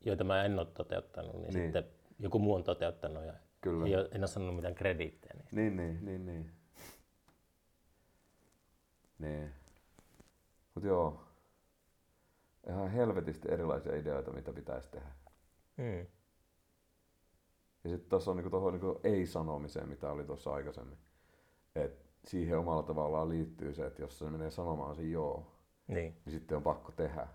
joita 0.00 0.24
mä 0.24 0.44
en 0.44 0.58
ole 0.58 0.66
toteuttanut, 0.66 1.32
niin, 1.34 1.42
Niin. 1.42 1.52
sitten 1.52 1.84
joku 2.18 2.38
muu 2.38 2.54
on 2.54 2.64
toteuttanut 2.64 3.24
ja 3.24 3.32
Kyllä. 3.60 3.86
ei 3.86 3.96
ole, 3.96 4.08
en 4.12 4.20
ole 4.20 4.26
sanonut 4.26 4.56
mitään 4.56 4.74
krediittejä. 4.74 5.34
Niin. 5.52 5.76
Niin, 5.76 5.76
niin, 5.76 6.04
niin, 6.04 6.26
niin. 6.26 6.50
Niin. 9.18 9.50
Mut 10.74 10.84
joo. 10.84 11.20
Ihan 12.68 12.90
helvetisti 12.90 13.48
erilaisia 13.52 13.96
ideoita, 13.96 14.30
mitä 14.32 14.52
pitäisi 14.52 14.90
tehdä. 14.90 15.08
Mm. 15.76 16.06
Ja 17.84 17.90
sitten 17.90 18.10
tuossa 18.10 18.30
on 18.30 18.36
niinku 18.36 18.50
tuohon 18.50 18.72
niinku 18.72 19.00
ei-sanomiseen, 19.04 19.88
mitä 19.88 20.10
oli 20.12 20.24
tuossa 20.24 20.52
aikaisemmin. 20.52 20.98
Et 21.74 22.07
siihen 22.24 22.58
omalla 22.58 22.82
tavallaan 22.82 23.28
liittyy 23.28 23.74
se, 23.74 23.86
että 23.86 24.02
jos 24.02 24.18
se 24.18 24.30
menee 24.30 24.50
sanomaan 24.50 24.96
se 24.96 25.02
joo, 25.02 25.52
Niin. 25.88 26.16
niin 26.24 26.32
sitten 26.32 26.56
on 26.56 26.62
pakko 26.62 26.92
tehdä. 26.92 27.28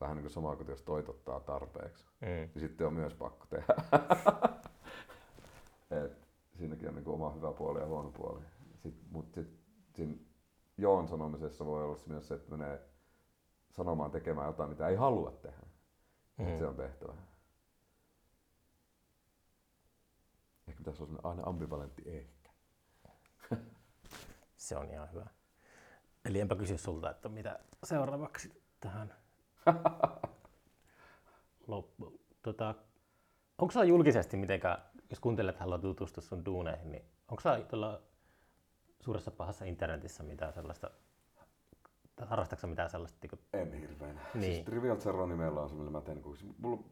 Vähän 0.00 0.16
niin 0.16 0.22
kuin 0.22 0.32
sama 0.32 0.56
kuin 0.56 0.68
jos 0.68 0.82
toitottaa 0.82 1.40
tarpeeksi. 1.40 2.06
Mm. 2.20 2.26
Niin 2.26 2.60
sitten 2.60 2.86
on 2.86 2.92
myös 2.92 3.14
pakko 3.14 3.46
tehdä. 3.46 3.74
Et 6.04 6.28
siinäkin 6.54 6.88
on 6.88 6.94
niinku 6.94 7.12
oma 7.12 7.30
hyvä 7.30 7.52
puoli 7.52 7.80
ja 7.80 7.86
huono 7.86 8.10
puoli. 8.10 8.40
Mutta 9.10 9.34
sitten 9.34 9.58
siinä 9.94 10.14
joon 10.78 11.08
sanomisessa 11.08 11.66
voi 11.66 11.84
olla 11.84 11.96
myös 12.06 12.28
se, 12.28 12.34
että 12.34 12.50
menee 12.56 12.80
sanomaan 13.70 14.10
tekemään 14.10 14.46
jotain, 14.46 14.70
mitä 14.70 14.88
ei 14.88 14.96
halua 14.96 15.30
tehdä. 15.30 15.66
Mm. 16.38 16.58
Se 16.58 16.66
on 16.66 16.76
tehtävä. 16.76 17.14
pitäisi 20.76 21.02
olla 21.02 21.20
aina 21.22 21.42
ambivalentti 21.46 22.02
ehkä. 22.06 22.35
Se 24.66 24.76
on 24.76 24.90
ihan 24.90 25.12
hyvä. 25.12 25.26
Eli 26.24 26.40
enpä 26.40 26.56
kysy 26.56 26.78
sulta, 26.78 27.10
että 27.10 27.28
mitä 27.28 27.58
seuraavaksi 27.84 28.62
tähän 28.80 29.14
loppu. 31.66 32.20
Tota, 32.42 32.74
onko 33.58 33.72
sulla 33.72 33.84
julkisesti 33.84 34.36
mitenkään, 34.36 34.78
jos 35.10 35.20
kuuntelet, 35.20 35.54
että 35.54 35.64
haluat 35.64 35.80
tutustua 35.80 36.22
sun 36.22 36.44
duuneihin, 36.44 36.92
niin 36.92 37.04
onko 37.28 37.40
sulla 37.40 37.60
tuolla 37.60 38.02
suuressa 39.00 39.30
pahassa 39.30 39.64
internetissä 39.64 40.22
mitään 40.22 40.52
sellaista, 40.52 40.90
tai 42.16 42.26
harrastatko 42.28 42.60
sä 42.60 42.66
mitään 42.66 42.90
sellaista? 42.90 43.18
Niin 43.22 43.30
kuin, 43.30 43.40
En 43.52 43.72
hirveän. 43.80 44.20
Niin. 44.34 44.54
Siis 44.54 44.64
Trivial 44.64 44.96
Zero 44.96 45.26
nimellä 45.26 45.60
on 45.60 45.68
se, 45.68 45.74
millä 45.74 45.90
mä 45.90 46.00
teen. 46.00 46.22
kun- 46.22 46.36
siis 46.36 46.52
Mulla, 46.58 46.82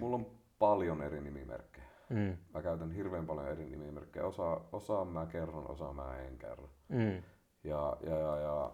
mulla 0.00 0.16
on 0.16 0.26
paljon 0.58 1.02
eri 1.02 1.20
nimimerkkejä. 1.20 1.71
Mm, 2.10 2.36
Mä 2.54 2.62
käytän 2.62 2.90
hirveän 2.92 3.26
paljon 3.26 3.48
eri 3.48 3.66
nimimerkkejä. 3.66 4.26
Osa, 4.26 4.60
osa 4.72 5.04
mä 5.04 5.26
kerron, 5.26 5.70
osa 5.70 5.92
mä 5.92 6.18
en 6.18 6.38
kerro. 6.38 6.68
mm. 6.88 7.22
Ja, 7.64 7.96
ja, 8.06 8.18
ja, 8.18 8.36
ja 8.36 8.70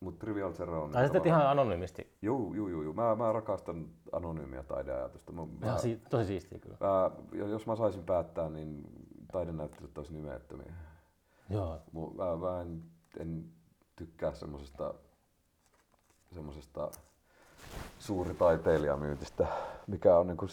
Mutta 0.00 0.20
Trivial 0.26 0.52
Zero 0.52 0.84
on... 0.84 0.90
Tai 0.90 1.04
sitten 1.04 1.26
ihan 1.26 1.46
anonyymisti. 1.50 2.16
Juu, 2.22 2.54
juu, 2.54 2.68
juu, 2.68 2.82
juu. 2.82 2.92
Mä, 2.94 3.14
mä 3.14 3.32
rakastan 3.32 3.88
anonyymiä 4.12 4.62
taideajatusta. 4.62 5.32
Mä, 5.32 5.46
mä, 5.46 5.66
Ihan 5.66 5.78
si- 5.80 6.02
tosi 6.10 6.24
siistiä 6.26 6.58
kyllä. 6.58 6.76
mä, 6.80 7.10
jos 7.46 7.66
mä 7.66 7.76
saisin 7.76 8.04
päättää, 8.04 8.50
niin 8.50 8.82
taidenäyttelyt 9.32 9.98
olisi 9.98 10.12
nimettömiä. 10.12 10.72
Joo. 11.50 11.80
Mä, 12.16 12.36
mä 12.36 12.60
en, 12.60 12.82
en 13.18 13.44
tykkää 13.96 14.34
semmosesta, 14.34 14.94
semmosesta 16.32 16.90
suuritaiteilijamyytistä, 17.98 19.46
mikä 19.86 20.16
on 20.18 20.26
niinku, 20.26 20.46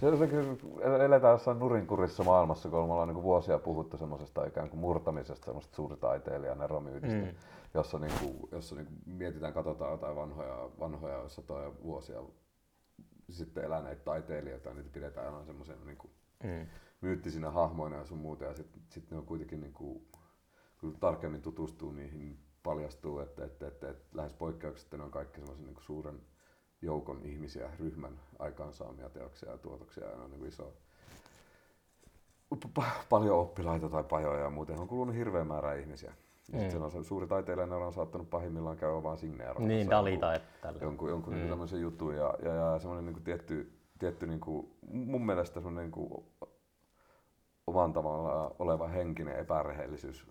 se, 0.00 0.16
se, 0.16 1.04
eletään 1.04 1.32
jossain 1.32 1.58
nurinkurissa 1.58 2.24
maailmassa, 2.24 2.68
kun 2.68 2.78
me 2.86 2.92
ollaan 2.92 3.08
niinku 3.08 3.22
vuosia 3.22 3.58
puhuttu 3.58 3.96
semmosesta 3.96 4.46
ikään 4.46 4.70
kuin 4.70 4.80
murtamisesta, 4.80 5.44
semmoista 5.44 5.76
suuritaiteilijan 5.76 6.62
eromyytistä, 6.62 7.18
Mm. 7.18 7.34
jossa, 7.74 7.98
niinku, 7.98 8.48
jossa 8.52 8.74
niinku 8.74 8.92
mietitään, 9.06 9.52
katsotaan 9.52 9.90
jotain 9.90 10.16
vanhoja, 10.16 10.70
vanhoja 10.80 11.28
satoja 11.28 11.72
vuosia 11.82 12.20
sitten 13.30 13.64
eläneitä 13.64 14.02
taiteilijoita, 14.04 14.68
ja 14.68 14.74
niitä 14.74 14.90
pidetään 14.92 15.26
aina 15.26 15.44
semmoisena 15.44 15.84
niinku, 15.84 16.10
Mm. 16.44 16.66
myyttisinä 17.00 17.50
hahmoina 17.50 17.96
ja 17.96 18.04
sun 18.04 18.18
muuta. 18.18 18.44
Ja 18.44 18.54
sitten 18.54 18.82
sit 18.88 19.10
ne 19.10 19.16
on 19.16 19.26
kuitenkin, 19.26 19.60
niin 19.60 19.72
kuin, 19.72 20.08
kun 20.80 20.96
tarkemmin 21.00 21.42
tutustuu 21.42 21.92
niihin, 21.92 22.18
niin 22.18 22.38
paljastuu, 22.62 23.18
että, 23.18 23.44
että, 23.44 23.66
että, 23.66 23.90
että 23.90 24.16
lähes 24.16 24.32
poikkeuksetta 24.32 24.96
ne 24.96 25.02
on 25.04 25.10
kaikki 25.10 25.40
semmoisen 25.40 25.66
niin 25.66 25.76
suuren 25.80 26.20
joukon 26.82 27.20
ihmisiä, 27.22 27.70
ryhmän 27.78 28.20
aikaansaamia 28.38 29.08
teoksia 29.10 29.50
ja 29.50 29.58
tuotoksia. 29.58 30.04
Ja 30.04 30.16
on 30.16 30.30
niin 30.30 30.46
iso, 30.46 30.72
pa- 32.78 33.04
paljon 33.08 33.38
oppilaita 33.38 33.88
tai 33.88 34.04
pajoja 34.04 34.40
ja 34.40 34.50
muuten. 34.50 34.80
On 34.80 34.88
kulunut 34.88 35.16
hirveä 35.16 35.44
määrä 35.44 35.74
ihmisiä. 35.74 36.12
Ja 36.52 36.58
Mm. 36.58 36.60
sitten 36.60 36.82
on 36.82 37.04
suuri 37.04 37.26
taiteilija, 37.26 37.76
on 37.76 37.92
saattanut 37.92 38.30
pahimmillaan 38.30 38.76
käydä 38.76 39.02
vaan 39.02 39.18
signeeramassa. 39.18 39.68
Niin, 39.68 39.90
Dali 39.90 40.16
tai 40.16 40.40
tällä. 40.60 40.78
Jonkun, 40.82 41.08
jonkun 41.10 41.34
mm. 41.34 41.48
tämmöisen 41.48 41.80
jutun 41.80 42.16
ja, 42.16 42.34
ja, 42.42 42.54
ja 42.54 42.78
semmoinen 42.78 43.06
niin 43.14 43.24
tietty, 43.24 43.72
tietty 43.98 44.26
niin 44.26 44.40
kuin, 44.40 44.70
mun 44.90 45.26
mielestä 45.26 45.54
semmoinen 45.54 45.82
niin 45.84 45.92
kuin 45.92 46.24
oman 47.66 47.92
tavallaan 47.92 48.50
oleva 48.58 48.88
henkinen 48.88 49.38
epärehellisyys 49.38 50.26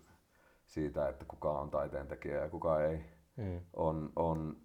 siitä, 0.66 1.08
että 1.08 1.24
kuka 1.24 1.50
on 1.50 1.70
taiteentekijä 1.70 2.36
ja 2.42 2.48
kuka 2.48 2.82
ei, 2.84 3.00
Mm. 3.36 3.60
on, 3.76 4.12
on 4.16 4.56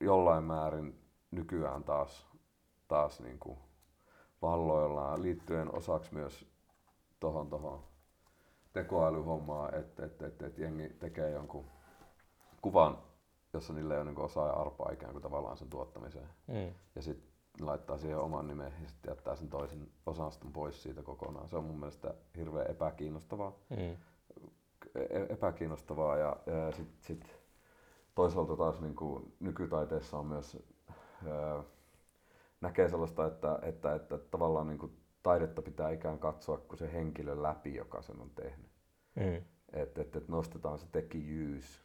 jollain 0.00 0.44
määrin 0.44 0.98
nykyään 1.30 1.84
taas, 1.84 2.26
taas 2.88 3.20
niin 3.20 3.38
kuin 3.38 3.58
valloillaan 4.42 5.22
liittyen 5.22 5.74
osaksi 5.74 6.14
myös 6.14 6.46
tohon, 7.20 7.50
tohon 7.50 7.84
tekoälyhommaan, 8.72 9.74
että 9.74 10.04
et, 10.04 10.22
et, 10.22 10.42
et 10.42 10.58
jengi 10.58 10.88
tekee 10.88 11.30
jonkun 11.30 11.64
kuvan, 12.62 12.98
jossa 13.52 13.72
niillä 13.72 13.94
ei 13.94 14.00
ole 14.00 14.10
niin 14.10 14.20
osaa 14.20 14.46
ja 14.46 14.52
arpaa 14.52 14.92
ikään 14.92 15.12
kuin 15.12 15.22
tavallaan 15.22 15.56
sen 15.56 15.70
tuottamiseen. 15.70 16.28
Mm. 16.46 16.74
Ja 16.94 17.02
sitten 17.02 17.30
laittaa 17.60 17.98
siihen 17.98 18.18
oman 18.18 18.46
nimen 18.46 18.72
ja 18.82 18.88
sitten 18.88 19.10
jättää 19.10 19.36
sen 19.36 19.48
toisen 19.48 19.88
osaston 20.06 20.52
pois 20.52 20.82
siitä 20.82 21.02
kokonaan. 21.02 21.48
Se 21.48 21.56
on 21.56 21.64
mun 21.64 21.78
mielestä 21.78 22.14
hirveän 22.36 22.70
epäkiinnostavaa. 22.70 23.52
Mm. 23.70 23.96
E- 24.94 25.26
epäkiinnostavaa 25.28 26.16
ja, 26.16 26.36
ja 26.46 26.72
sitten 26.72 26.96
sit 27.00 27.40
toisaalta 28.14 28.56
taas 28.56 28.80
niin 28.80 28.94
kuin 28.94 29.36
nykytaiteessa 29.40 30.18
on 30.18 30.26
myös 30.26 30.58
ää, 31.26 31.62
näkee 32.60 32.88
sellaista, 32.88 33.26
että, 33.26 33.58
että, 33.62 33.94
että 33.94 34.18
tavallaan 34.18 34.66
niin 34.66 34.78
kuin 34.78 34.96
taidetta 35.22 35.62
pitää 35.62 35.90
ikään 35.90 36.18
katsoa 36.18 36.58
kuin 36.58 36.78
se 36.78 36.92
henkilö 36.92 37.42
läpi, 37.42 37.74
joka 37.74 38.02
sen 38.02 38.20
on 38.20 38.30
tehnyt. 38.30 38.70
Mm. 39.14 39.44
Että 39.72 40.00
et, 40.02 40.16
et 40.16 40.28
nostetaan 40.28 40.78
se 40.78 40.86
tekijyys 40.92 41.82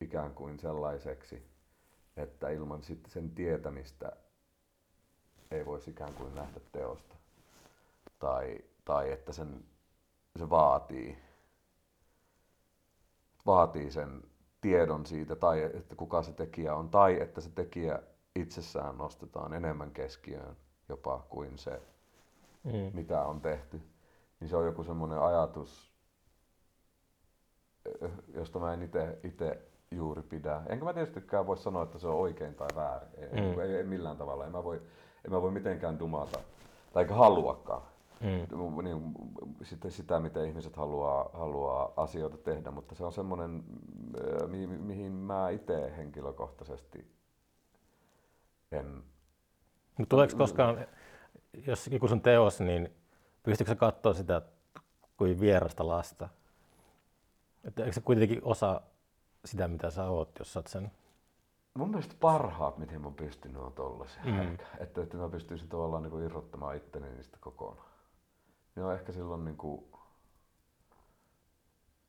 ikään 0.00 0.34
kuin 0.34 0.58
sellaiseksi, 0.58 1.42
että 2.16 2.50
ilman 2.50 2.82
sitten 2.82 3.10
sen 3.10 3.30
tietämistä 3.30 4.12
ei 5.50 5.66
voisi 5.66 5.90
ikään 5.90 6.14
kuin 6.14 6.34
nähdä 6.34 6.60
teosta. 6.72 7.16
Tai, 8.18 8.58
tai 8.84 9.12
että 9.12 9.32
sen, 9.32 9.64
se 10.38 10.50
vaatii, 10.50 11.18
vaatii 13.46 13.90
sen 13.90 14.22
tiedon 14.62 15.06
siitä, 15.06 15.36
tai 15.36 15.62
että 15.62 15.94
kuka 15.96 16.22
se 16.22 16.32
tekijä 16.32 16.74
on, 16.74 16.88
tai 16.88 17.20
että 17.20 17.40
se 17.40 17.50
tekijä 17.50 17.98
itsessään 18.36 18.98
nostetaan 18.98 19.52
enemmän 19.54 19.90
keskiöön 19.90 20.56
jopa 20.88 21.26
kuin 21.28 21.58
se, 21.58 21.82
Mm. 22.64 22.90
mitä 22.94 23.22
on 23.24 23.40
tehty. 23.40 23.80
Niin 24.40 24.48
se 24.48 24.56
on 24.56 24.66
joku 24.66 24.84
semmoinen 24.84 25.18
ajatus, 25.18 25.92
josta 28.34 28.58
mä 28.58 28.72
en 28.74 28.90
itse 29.24 29.58
juuri 29.90 30.22
pidä. 30.22 30.62
Enkä 30.66 30.84
mä 30.84 30.92
tietystikään 30.92 31.46
voi 31.46 31.56
sanoa, 31.56 31.82
että 31.82 31.98
se 31.98 32.06
on 32.08 32.14
oikein 32.14 32.54
tai 32.54 32.68
väärin. 32.76 33.08
Ei, 33.16 33.28
Mm. 33.40 33.60
ei, 33.60 33.74
ei 33.76 33.84
millään 33.84 34.16
tavalla. 34.16 34.46
En 34.46 34.52
mä 34.52 34.64
voi, 34.64 34.82
en 35.24 35.30
mä 35.32 35.42
voi 35.42 35.50
mitenkään 35.50 35.98
dumata. 35.98 36.38
Tai 36.92 37.02
eikä 37.02 37.14
haluakaan. 37.14 37.82
Mm. 38.22 38.84
Niin, 38.84 39.14
sitten 39.62 39.90
sitä, 39.90 40.20
miten 40.20 40.48
ihmiset 40.48 40.76
haluaa, 40.76 41.30
haluaa 41.32 41.92
asioita 41.96 42.38
tehdä, 42.38 42.70
mutta 42.70 42.94
se 42.94 43.04
on 43.04 43.12
semmoinen, 43.12 43.64
mi, 44.46 44.66
mi- 44.66 44.78
mihin 44.78 45.12
mä 45.12 45.50
itse 45.50 45.92
henkilökohtaisesti 45.96 47.06
en 48.72 49.02
Mutta 49.98 50.08
tuleeko 50.08 50.36
koskaan, 50.36 50.86
jos 51.66 51.88
joku 51.92 52.08
sun 52.08 52.20
teos, 52.20 52.60
niin 52.60 52.90
pystytkö 53.42 53.70
sä 53.70 53.76
katsoa 53.76 54.14
sitä 54.14 54.42
kuin 55.16 55.40
vierasta 55.40 55.86
lasta? 55.86 56.28
Että 57.64 57.82
eikö 57.82 57.94
se 57.94 58.00
kuitenkin 58.00 58.40
osa 58.42 58.80
sitä, 59.44 59.68
mitä 59.68 59.90
sä 59.90 60.04
oot, 60.04 60.38
jos 60.38 60.52
sä 60.52 60.58
oot 60.58 60.66
sen? 60.66 60.92
Mun 61.74 61.90
mielestä 61.90 62.14
parhaat, 62.20 62.78
miten 62.78 63.00
mä 63.00 63.06
oon 63.06 63.14
pystynyt, 63.14 63.62
on 63.62 63.72
tollasia. 63.72 64.22
Mm. 64.24 64.32
Mm. 64.32 64.58
Että, 64.80 65.02
että 65.02 65.16
mä 65.16 65.28
pystyisin 65.28 65.68
tavallaan 65.68 66.02
niin 66.02 66.22
irrottamaan 66.22 66.76
itteni 66.76 67.10
niistä 67.10 67.38
kokonaan. 67.40 67.92
On 68.76 68.92
ehkä 68.94 69.12
silloin 69.12 69.44
niin 69.44 69.56
kuin, 69.56 69.84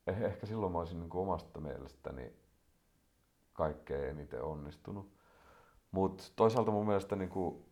eh, 0.07 0.22
ehkä 0.22 0.45
silloin 0.45 0.72
mä 0.72 0.80
olisin 0.80 0.99
niin 0.99 1.10
kuin 1.10 1.22
omasta 1.22 1.60
mielestäni 1.60 2.34
kaikkein 3.53 4.10
eniten 4.10 4.44
onnistunut. 4.44 5.14
Mutta 5.91 6.23
toisaalta 6.35 6.72
mun 6.72 6.85
mielestä 6.88 7.15
niin 7.15 7.30
kuin, 7.30 7.65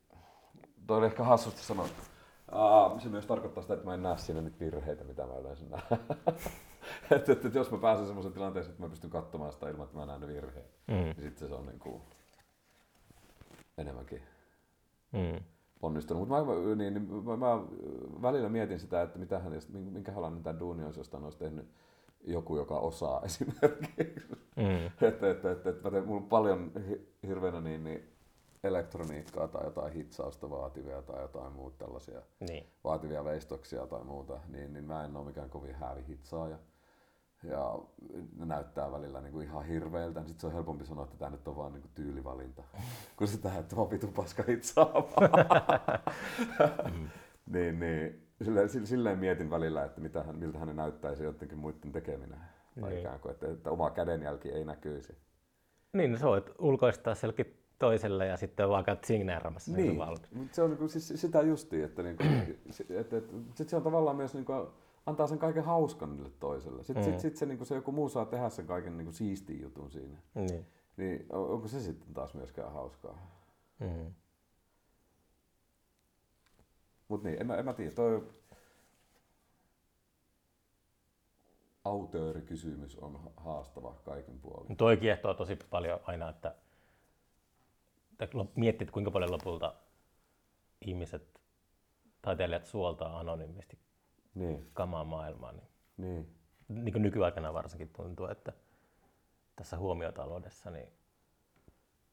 toi 0.87 0.97
oli 0.97 1.05
ehkä 1.05 1.23
hassusti 1.23 1.61
sanottu. 1.61 2.01
Aa, 2.51 2.99
se 2.99 3.09
myös 3.09 3.25
tarkoittaa 3.25 3.61
sitä, 3.61 3.73
että 3.73 3.85
mä 3.85 3.93
en 3.93 4.03
näe 4.03 4.17
siinä 4.17 4.41
niitä 4.41 4.59
virheitä, 4.59 5.03
mitä 5.03 5.25
mä 5.25 5.37
yleensä 5.37 5.65
näen. 5.65 5.83
että, 7.11 7.15
että, 7.15 7.31
että, 7.47 7.59
jos 7.59 7.71
mä 7.71 7.77
pääsen 7.77 8.05
semmoisen 8.05 8.33
tilanteeseen, 8.33 8.71
että 8.71 8.83
mä 8.83 8.89
pystyn 8.89 9.09
katsomaan 9.09 9.53
sitä 9.53 9.69
ilman, 9.69 9.85
että 9.85 9.97
mä 9.97 10.05
näen 10.05 10.21
ne 10.21 10.27
virheet, 10.27 10.71
Mm. 10.87 10.93
niin 10.95 11.21
sitten 11.21 11.47
se 11.49 11.55
on 11.55 11.65
niin 11.65 11.79
kuin 11.79 12.01
enemmänkin 13.77 14.21
Mm. 15.11 15.43
Onnistunut. 15.81 16.27
Mutta 16.29 16.45
mä, 16.45 16.75
niin, 16.75 16.93
niin, 16.93 17.23
mä, 17.23 17.37
mä, 17.37 17.61
välillä 18.21 18.49
mietin 18.49 18.79
sitä, 18.79 19.01
että 19.01 19.19
mitähän, 19.19 19.53
minkälainen 19.73 20.43
tämä 20.43 20.59
duuni 20.59 20.83
olisi, 20.83 20.99
jostain 20.99 21.23
olisi 21.23 21.37
tehnyt 21.39 21.67
joku, 22.23 22.57
joka 22.57 22.79
osaa 22.79 23.21
esimerkiksi. 23.25 24.27
Mm. 24.55 24.85
että, 25.07 25.27
mä 25.83 25.91
teen, 25.91 26.05
mulla 26.05 26.21
on 26.21 26.27
paljon 26.29 26.71
hi- 26.89 27.07
hirveänä 27.27 27.61
niin, 27.61 27.83
niin 27.83 28.09
elektroniikkaa 28.63 29.47
tai 29.47 29.65
jotain 29.65 29.93
hitsausta 29.93 30.49
vaativia 30.49 31.01
tai 31.01 31.21
jotain 31.21 31.53
muuta 31.53 31.77
tällaisia 31.85 32.21
Niin. 32.39 32.65
vaativia 32.83 33.23
veistoksia 33.25 33.87
tai 33.87 34.03
muuta, 34.03 34.39
niin, 34.47 34.73
niin 34.73 34.85
mä 34.85 35.05
en 35.05 35.15
ole 35.15 35.25
mikään 35.25 35.49
kovin 35.49 35.75
häävi 35.75 36.03
hitsaaja. 36.07 36.57
Ja 37.43 37.79
ne 38.37 38.45
näyttää 38.45 38.91
välillä 38.91 39.21
niin 39.21 39.33
kuin 39.33 39.47
ihan 39.47 39.65
hirveiltä, 39.65 40.19
niin 40.19 40.27
sitten 40.27 40.41
se 40.41 40.47
on 40.47 40.53
helpompi 40.53 40.85
sanoa, 40.85 41.03
että 41.03 41.17
tämä 41.17 41.31
nyt 41.31 41.47
on 41.47 41.57
vaan 41.57 41.73
niin 41.73 41.81
kuin 41.81 41.91
tyylivalinta, 41.95 42.63
kuin 43.17 43.27
sitä, 43.27 43.57
että 43.59 43.75
mä 43.75 43.89
vitu 43.89 44.07
paska 44.07 44.43
hitsaamaan. 44.47 45.29
niin, 47.53 47.79
niin, 47.79 48.27
silleen, 48.41 48.69
silleen 48.69 49.19
mietin 49.19 49.49
välillä, 49.49 49.83
että 49.83 50.01
mitä 50.01 50.23
hän, 50.23 50.35
miltä 50.35 50.59
hän 50.59 50.75
näyttäisi 50.75 51.23
jotenkin 51.23 51.57
muiden 51.57 51.91
tekeminen. 51.91 52.39
Tai 52.81 52.89
Niin. 52.89 52.99
ikään 52.99 53.19
kuin, 53.19 53.31
että, 53.31 53.47
että 53.47 53.71
oma 53.71 53.89
kädenjälki 53.89 54.49
ei 54.49 54.65
näkyisi. 54.65 55.15
Niin, 55.93 56.17
se 56.17 56.25
on, 56.25 56.37
että 56.37 56.51
ulkoistaa 56.59 57.15
selkeät 57.15 57.47
toiselle 57.79 58.25
ja 58.25 58.37
sitten 58.37 58.69
vaan 58.69 58.83
käyt 58.83 59.03
signeeraamassa 59.03 59.71
sen 59.71 59.83
Niin, 59.83 59.95
mutta 59.95 60.55
se 60.55 60.61
on 60.61 60.69
niinku, 60.69 60.87
siis 60.87 61.13
sitä 61.15 61.41
justiin, 61.41 61.83
että 61.83 62.03
niinku, 62.03 62.23
et, 62.99 63.13
et, 63.13 63.25
sit 63.55 63.69
se 63.69 63.75
on 63.75 63.83
tavallaan 63.83 64.15
myös 64.15 64.33
niinku, 64.33 64.53
antaa 65.05 65.27
sen 65.27 65.39
kaiken 65.39 65.63
hauskan 65.63 66.13
niille 66.13 66.29
toiselle. 66.39 66.83
Sitten 66.83 67.05
Mm. 67.05 67.11
sit, 67.11 67.19
sit 67.19 67.35
se, 67.37 67.45
niinku, 67.45 67.65
se 67.65 67.75
joku 67.75 67.91
muu 67.91 68.09
saa 68.09 68.25
tehdä 68.25 68.49
sen 68.49 68.67
kaiken 68.67 68.97
niinku, 68.97 69.13
siistin 69.13 69.61
jutun 69.61 69.91
siinä. 69.91 70.17
Niin. 70.35 70.67
Niin 70.97 71.25
on- 71.29 71.49
onko 71.49 71.67
se 71.67 71.79
sitten 71.79 72.13
taas 72.13 72.33
myöskään 72.33 72.71
hauskaa? 72.73 73.41
Mm. 73.79 74.13
Mut 77.07 77.23
niin, 77.23 77.41
en 77.41 77.47
mä, 77.47 77.55
en 77.57 77.65
mä 77.65 77.73
tiedä. 77.73 77.91
Toi 77.91 78.27
autöörikysymys 81.83 82.95
on 82.95 83.15
ha- 83.23 83.31
haastava 83.37 83.93
kaikin 84.05 84.39
puolin. 84.39 84.77
Toi 84.77 84.97
kiehtoo 84.97 85.33
tosi 85.33 85.55
paljon 85.55 85.99
aina, 86.03 86.29
että, 86.29 86.55
että 88.19 88.37
miettii, 88.55 88.85
että 88.85 88.93
kuinka 88.93 89.11
paljon 89.11 89.31
lopulta 89.31 89.75
ihmiset, 90.81 91.41
taiteilijat 92.21 92.65
suoltaa 92.65 93.19
anonyymisti 93.19 93.79
Niin, 94.35 94.69
kamaa 94.73 95.03
maailmaa. 95.03 95.51
Niin, 95.51 95.67
niin. 95.97 96.85
niin 96.85 96.93
kuin 96.93 97.01
nykyaikana 97.01 97.53
varsinkin 97.53 97.89
tuntuu, 97.89 98.25
että 98.25 98.53
tässä 99.55 99.77
huomiotaloudessa 99.77 100.71
niin 100.71 100.87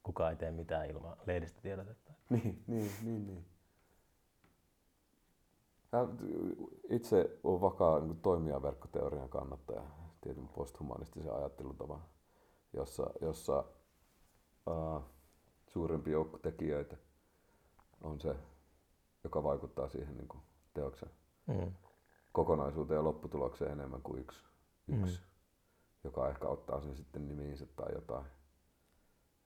kukaan 0.03 0.31
ei 0.31 0.37
tee 0.37 0.51
mitään 0.51 0.91
ilman 0.91 1.17
lehdistötiedotetta. 1.27 2.13
Niin, 2.31 2.65
niin, 2.67 2.91
niin, 3.03 3.27
niin. 3.27 3.47
Mä 5.93 5.99
itse 6.91 7.39
olen 7.45 7.61
vakaa 7.61 8.01
niin 8.01 8.21
toimijaverkkoteorian 8.21 9.29
kannattaja, 9.29 9.83
tietyn 10.21 10.49
posthumanistisen 10.49 11.35
ajattelutavan, 11.35 12.03
jossa, 12.73 13.11
jossa 13.21 13.65
ää, 14.67 15.01
suurempi 15.67 16.11
joukko 16.11 16.39
tekijöitä 16.39 16.97
on 18.03 18.21
se, 18.21 18.37
joka 19.25 19.43
vaikuttaa 19.43 19.89
siihen 19.89 20.17
niin 20.17 20.29
kuin 20.29 20.43
teoksen 20.75 21.11
Mm. 21.49 21.73
Kokonaisuuteen 22.39 22.97
ja 22.99 23.05
lopputulokseen 23.05 23.73
enemmän 23.73 24.03
kuin 24.03 24.21
yksi, 24.21 24.45
yksi 24.89 25.21
Mm. 25.21 25.25
joka 26.05 26.29
ehkä 26.29 26.49
ottaa 26.49 26.81
sen 26.81 26.97
sitten 26.97 27.29
nimiinsä 27.29 27.67
tai 27.67 27.93
jotain. 27.95 28.25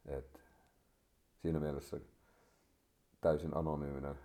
Et 0.07 0.41
siinä 1.43 1.61
mielessä 1.61 2.01
täysin 3.21 3.57
anonyyminen 3.57 4.19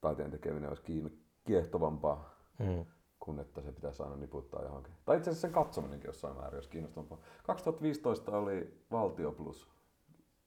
taiteen 0.00 0.30
tekeminen 0.30 0.68
olisi 0.68 0.82
kiin- 0.82 1.24
kiehtovampaa 1.44 2.30
Mm. 2.58 2.86
kuin 3.20 3.38
että 3.38 3.60
se 3.62 3.72
pitäisi 3.72 4.02
aina 4.02 4.16
niputtaa 4.16 4.62
johonkin. 4.62 4.94
Tai 5.04 5.16
itse 5.16 5.30
asiassa 5.30 5.46
sen 5.48 5.54
katsominenkin 5.54 6.08
jossain 6.08 6.36
määrin 6.36 6.54
olisi 6.54 6.68
kiinnostavampaa. 6.68 7.18
2015 7.46 8.38
oli 8.38 8.84
Valtio 8.90 9.32
Plus 9.32 9.68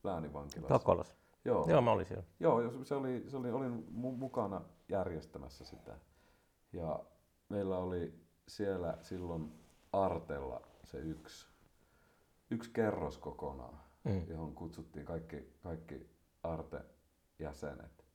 läänivankilassa. 0.04 0.74
Kokkolas. 0.74 1.16
Joo. 1.46 1.66
Joo, 1.70 1.82
mä 1.82 1.92
olin 1.92 2.06
siellä. 2.06 2.24
Joo, 2.40 2.84
se 2.84 2.96
oli, 2.96 3.24
se 3.28 3.38
oli, 3.38 3.52
olin 3.52 3.86
mu- 3.92 4.18
mukana 4.18 4.62
järjestämässä 4.90 5.66
sitä. 5.66 5.98
Ja 6.74 7.00
meillä 7.50 7.78
oli 7.78 8.14
siellä 8.48 8.98
silloin 9.02 9.52
Artella 9.94 10.62
se 10.84 10.98
yksi, 10.98 11.48
yksi 12.52 12.70
kerros 12.74 13.18
kokonaan, 13.18 13.80
Mm. 14.04 14.26
johon 14.28 14.56
kutsuttiin 14.56 15.06
kaikki, 15.06 15.54
kaikki 15.64 16.10
Arte-jäsenet. 16.44 18.06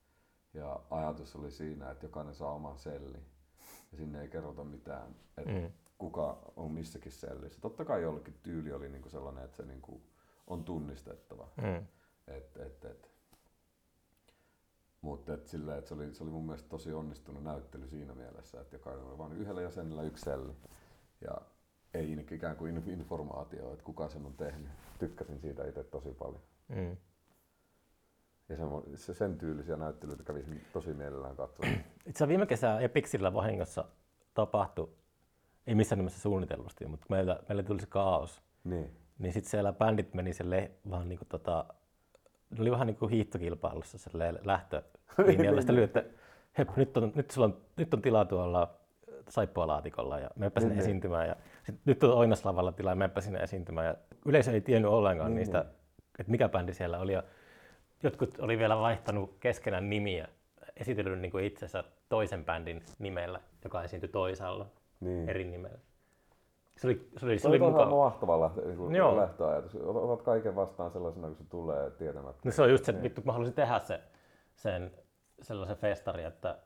Ja 0.55 0.81
ajatus 0.91 1.37
oli 1.37 1.51
siinä, 1.51 1.91
että 1.91 2.07
jokainen 2.07 2.35
saa 2.35 2.53
oman 2.53 2.79
sellin. 2.79 3.25
Ja 3.93 3.99
sinne 3.99 4.23
ei 4.23 4.29
kerrota 4.29 4.65
mitään, 4.65 5.15
että 5.39 5.51
Mm. 5.53 5.73
kuka 5.99 6.53
on 6.57 6.71
missäkin 6.71 7.13
sellissä. 7.13 7.61
Totta 7.61 7.85
kai 7.85 8.03
jollekin 8.03 8.35
tyyli 8.43 8.73
oli 8.73 8.89
niinku 8.89 9.09
sellainen, 9.09 9.45
että 9.45 9.57
se 9.57 9.65
niinku 9.65 10.03
on 10.47 10.65
tunnistettava. 10.65 11.49
Mm. 11.57 11.87
Et, 12.29 12.57
et, 12.57 12.85
et. 12.85 13.14
Mutta 15.05 15.35
et 15.35 15.47
silleen, 15.47 15.79
et 15.79 15.87
se, 15.87 15.95
oli, 15.95 16.15
se 16.15 16.23
oli 16.23 16.31
mun 16.31 16.47
mielestä 16.47 16.69
tosi 16.69 16.93
onnistunut 16.93 17.43
näyttely 17.43 17.89
siinä 17.89 18.15
mielessä, 18.15 18.61
että 18.61 18.75
jokainen 18.77 19.05
oli 19.05 19.19
vain 19.19 19.33
yhdellä 19.33 19.63
jäsenellä 19.63 20.03
yksi 20.03 20.25
selli. 20.25 20.53
Ja 21.21 21.41
ei 21.95 22.27
ikään 22.31 22.57
kuin 22.57 22.77
in- 22.77 22.91
informaatio, 22.91 23.73
että 23.73 23.85
kuka 23.85 24.09
sen 24.09 24.27
on 24.27 24.35
tehnyt. 24.35 24.71
Tykkäsin 24.99 25.41
siitä 25.41 25.67
itse 25.67 25.85
tosi 25.85 26.09
paljon. 26.13 26.41
Mm. 26.69 26.97
Ja 28.49 28.57
se, 28.57 28.63
se, 28.97 29.15
sen 29.15 29.39
tyylisiä 29.39 29.77
näyttelyitä 29.77 30.23
kävisin 30.23 30.61
tosi 30.73 30.95
mielellään 30.95 31.37
katsomaan. 31.37 31.77
Itse 32.07 32.29
viime 32.29 32.47
kesä 32.47 32.81
Epixillä 32.81 33.33
vahingossa 33.35 33.85
tapahtui, 34.35 34.91
ei 35.67 35.75
missään 35.75 35.99
nimessä 35.99 36.21
suunnitellusti, 36.21 36.87
mutta 36.87 37.07
meillä, 37.11 37.41
meillä 37.49 37.63
tuli 37.63 37.81
se 37.81 37.87
kaos. 37.87 38.43
niin. 38.65 38.91
Niin 39.19 39.33
sitten 39.33 39.51
siellä 39.51 39.73
bändit 39.73 40.15
meni 40.15 40.33
sille 40.33 40.71
vaan 40.91 41.09
niinku 41.09 41.25
tota, 41.25 41.65
ne 42.51 42.61
oli 42.61 42.71
vähän 42.71 42.87
niinku 42.87 43.09
hiihtokilpailussa 43.09 43.99
sille 43.99 44.41
lähtölinjalla. 45.09 45.61
Sitten 45.61 45.75
oli, 45.77 45.83
että 45.83 46.05
hep, 46.59 46.69
nyt 46.77 46.97
on, 46.97 47.13
nyt, 47.15 47.31
sulla 47.31 47.47
on, 47.47 47.57
nyt 47.77 47.95
on 47.95 48.03
tilaa 48.03 48.25
tuolla 48.25 48.71
saippualaatikolla 49.29 50.19
ja 50.19 50.31
meppä 50.37 50.61
sinne 50.61 50.75
Niin, 50.75 50.79
niin. 50.79 50.85
esiintymään. 50.87 51.29
Ja 51.29 51.37
sit, 51.63 51.75
nyt 51.85 52.05
on 52.05 52.13
Oinaslavalla 52.13 52.73
tilaa 52.73 52.93
ja 52.93 52.97
meppä 52.97 53.21
sinne 53.21 53.39
esiintymään. 53.41 53.87
Ja 53.87 53.95
yleisö 54.27 54.53
ei 54.53 54.61
tiennyt 54.61 54.91
ollenkaan 54.91 55.31
Niin, 55.31 55.37
niistä, 55.37 55.59
niin. 55.61 55.71
että 56.19 56.31
mikä 56.31 56.49
bändi 56.49 56.73
siellä 56.75 56.99
oli. 56.99 57.13
Ja 57.13 57.23
jotkut 58.03 58.39
oli 58.39 58.59
vielä 58.59 58.77
vaihtanut 58.79 59.37
keskenään 59.41 59.91
nimiä, 59.91 60.29
esitellyt 60.77 61.19
niinku 61.21 61.39
itsensä 61.39 61.85
toisen 62.09 62.45
bändin 62.45 62.83
nimellä, 62.99 63.41
joka 63.65 63.83
esiintyi 63.83 64.09
toisaalla 64.09 64.67
niin. 65.01 65.29
eri 65.29 65.45
nimellä. 65.45 65.79
Se 66.77 66.87
oli, 66.87 67.09
se 67.17 67.27
oli, 67.27 67.39
se 67.39 67.43
Se 67.43 67.49
oli 67.49 67.59
oli 67.61 67.71
mukava. 67.73 67.91
mahtava 67.97 68.41
lähtö, 68.41 68.61
niin 68.67 69.17
lähtöajatus. 69.17 69.75
Ot- 69.75 69.97
Otat 69.97 70.23
kaiken 70.23 70.57
vastaan 70.57 70.91
sellaisena, 70.91 71.27
kun 71.27 71.37
se 71.37 71.45
tulee 71.49 71.91
tietämättä. 71.91 72.41
No 72.45 72.51
se 72.51 72.63
on 72.63 72.71
just 72.71 72.85
se, 72.85 72.93
Niin. 72.93 72.97
että 72.97 73.05
vittu, 73.05 73.21
kun 73.21 73.27
mä 73.27 73.33
haluaisin 73.33 73.55
tehdä 73.55 73.79
se, 73.79 74.01
sen 74.55 74.91
sellaisen 75.43 75.77
festari, 75.77 76.25
että 76.25 76.59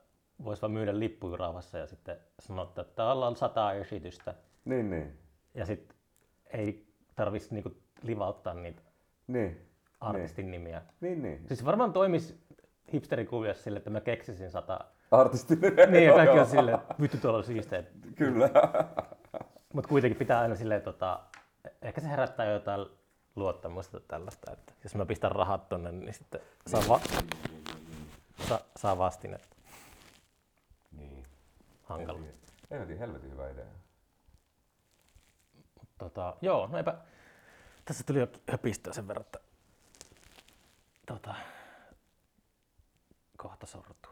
voisi 0.43 0.61
vaan 0.61 0.71
myydä 0.71 0.99
lippuja 0.99 1.37
rauhassa 1.37 1.77
ja 1.77 1.87
sitten 1.87 2.17
sanoa, 2.39 2.63
että 2.63 2.83
täällä 2.83 3.27
on 3.27 3.35
sata 3.35 3.73
esitystä. 3.73 4.33
Niin, 4.65 4.89
niin. 4.89 5.19
Ja 5.53 5.65
sitten 5.65 5.97
ei 6.53 6.93
tarvitsisi 7.15 7.53
niinku 7.53 7.71
livauttaa 8.01 8.53
niitä 8.53 8.81
Niin. 9.27 9.69
artistin 10.01 10.51
nimiä. 10.51 10.81
Niin, 11.01 11.21
niin. 11.21 11.47
Siis 11.47 11.65
varmaan 11.65 11.93
toimisi 11.93 12.39
hipsterikuviossa 12.93 13.63
sille, 13.63 13.77
että 13.77 13.89
mä 13.89 14.01
keksisin 14.01 14.51
sata. 14.51 14.79
Artisti. 15.11 15.55
Niin, 15.91 16.03
ja 16.03 16.13
kaikki 16.13 16.39
on 16.39 16.45
silleen, 16.55 16.77
että 16.79 16.95
vittu 17.01 17.17
tuolla 17.17 17.37
on 17.37 17.43
siisteet. 17.43 17.91
Kyllä. 18.15 18.49
Mutta 19.73 19.87
kuitenkin 19.89 20.17
pitää 20.19 20.39
aina 20.39 20.55
silleen, 20.55 20.81
tota, 20.81 21.19
ehkä 21.81 22.01
se 22.01 22.07
herättää 22.09 22.45
jotain 22.51 22.85
luottamusta 23.35 23.99
tällaista, 23.99 24.51
että 24.51 24.73
jos 24.83 24.95
mä 24.95 25.05
pistän 25.05 25.31
rahat 25.31 25.69
tonne, 25.69 25.91
niin 25.91 26.13
sitten 26.13 26.41
saa, 26.67 26.81
va- 26.89 26.99
sa- 28.49 28.65
saa 28.77 28.97
vastinetta. 28.97 29.55
Niin. 30.91 31.25
Hankala. 31.83 32.19
Tiedä, 32.69 32.85
helvetin 32.99 33.31
hyvä 33.31 33.49
idea. 33.49 33.65
Tota, 35.97 36.37
joo, 36.41 36.67
no 36.67 36.77
eipä, 36.77 36.97
tässä 37.85 38.03
tuli 38.03 38.19
jo 38.19 38.27
höpistöä 38.51 38.93
sen 38.93 39.07
verran, 39.07 39.25
että 39.25 39.39
tota, 41.07 41.35
kohta 43.37 43.65
sortuu. 43.65 44.11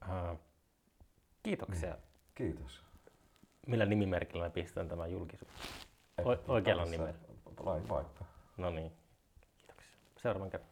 Ää, 0.00 0.36
kiitoksia. 1.42 1.96
Kiitos. 2.34 2.82
Millä 3.66 3.86
nimimerkillä 3.86 4.44
mä 4.44 4.50
pistän 4.50 4.88
tämän 4.88 5.12
julkisuuden? 5.12 5.54
O- 6.24 6.52
oikealla 6.52 6.84
nimellä. 6.84 7.14
Vai, 7.64 7.88
vaikka. 7.88 8.24
No 8.56 8.70
niin, 8.70 8.92
kiitoksia. 9.58 9.92
Seuraavan 10.22 10.50
kerran. 10.50 10.67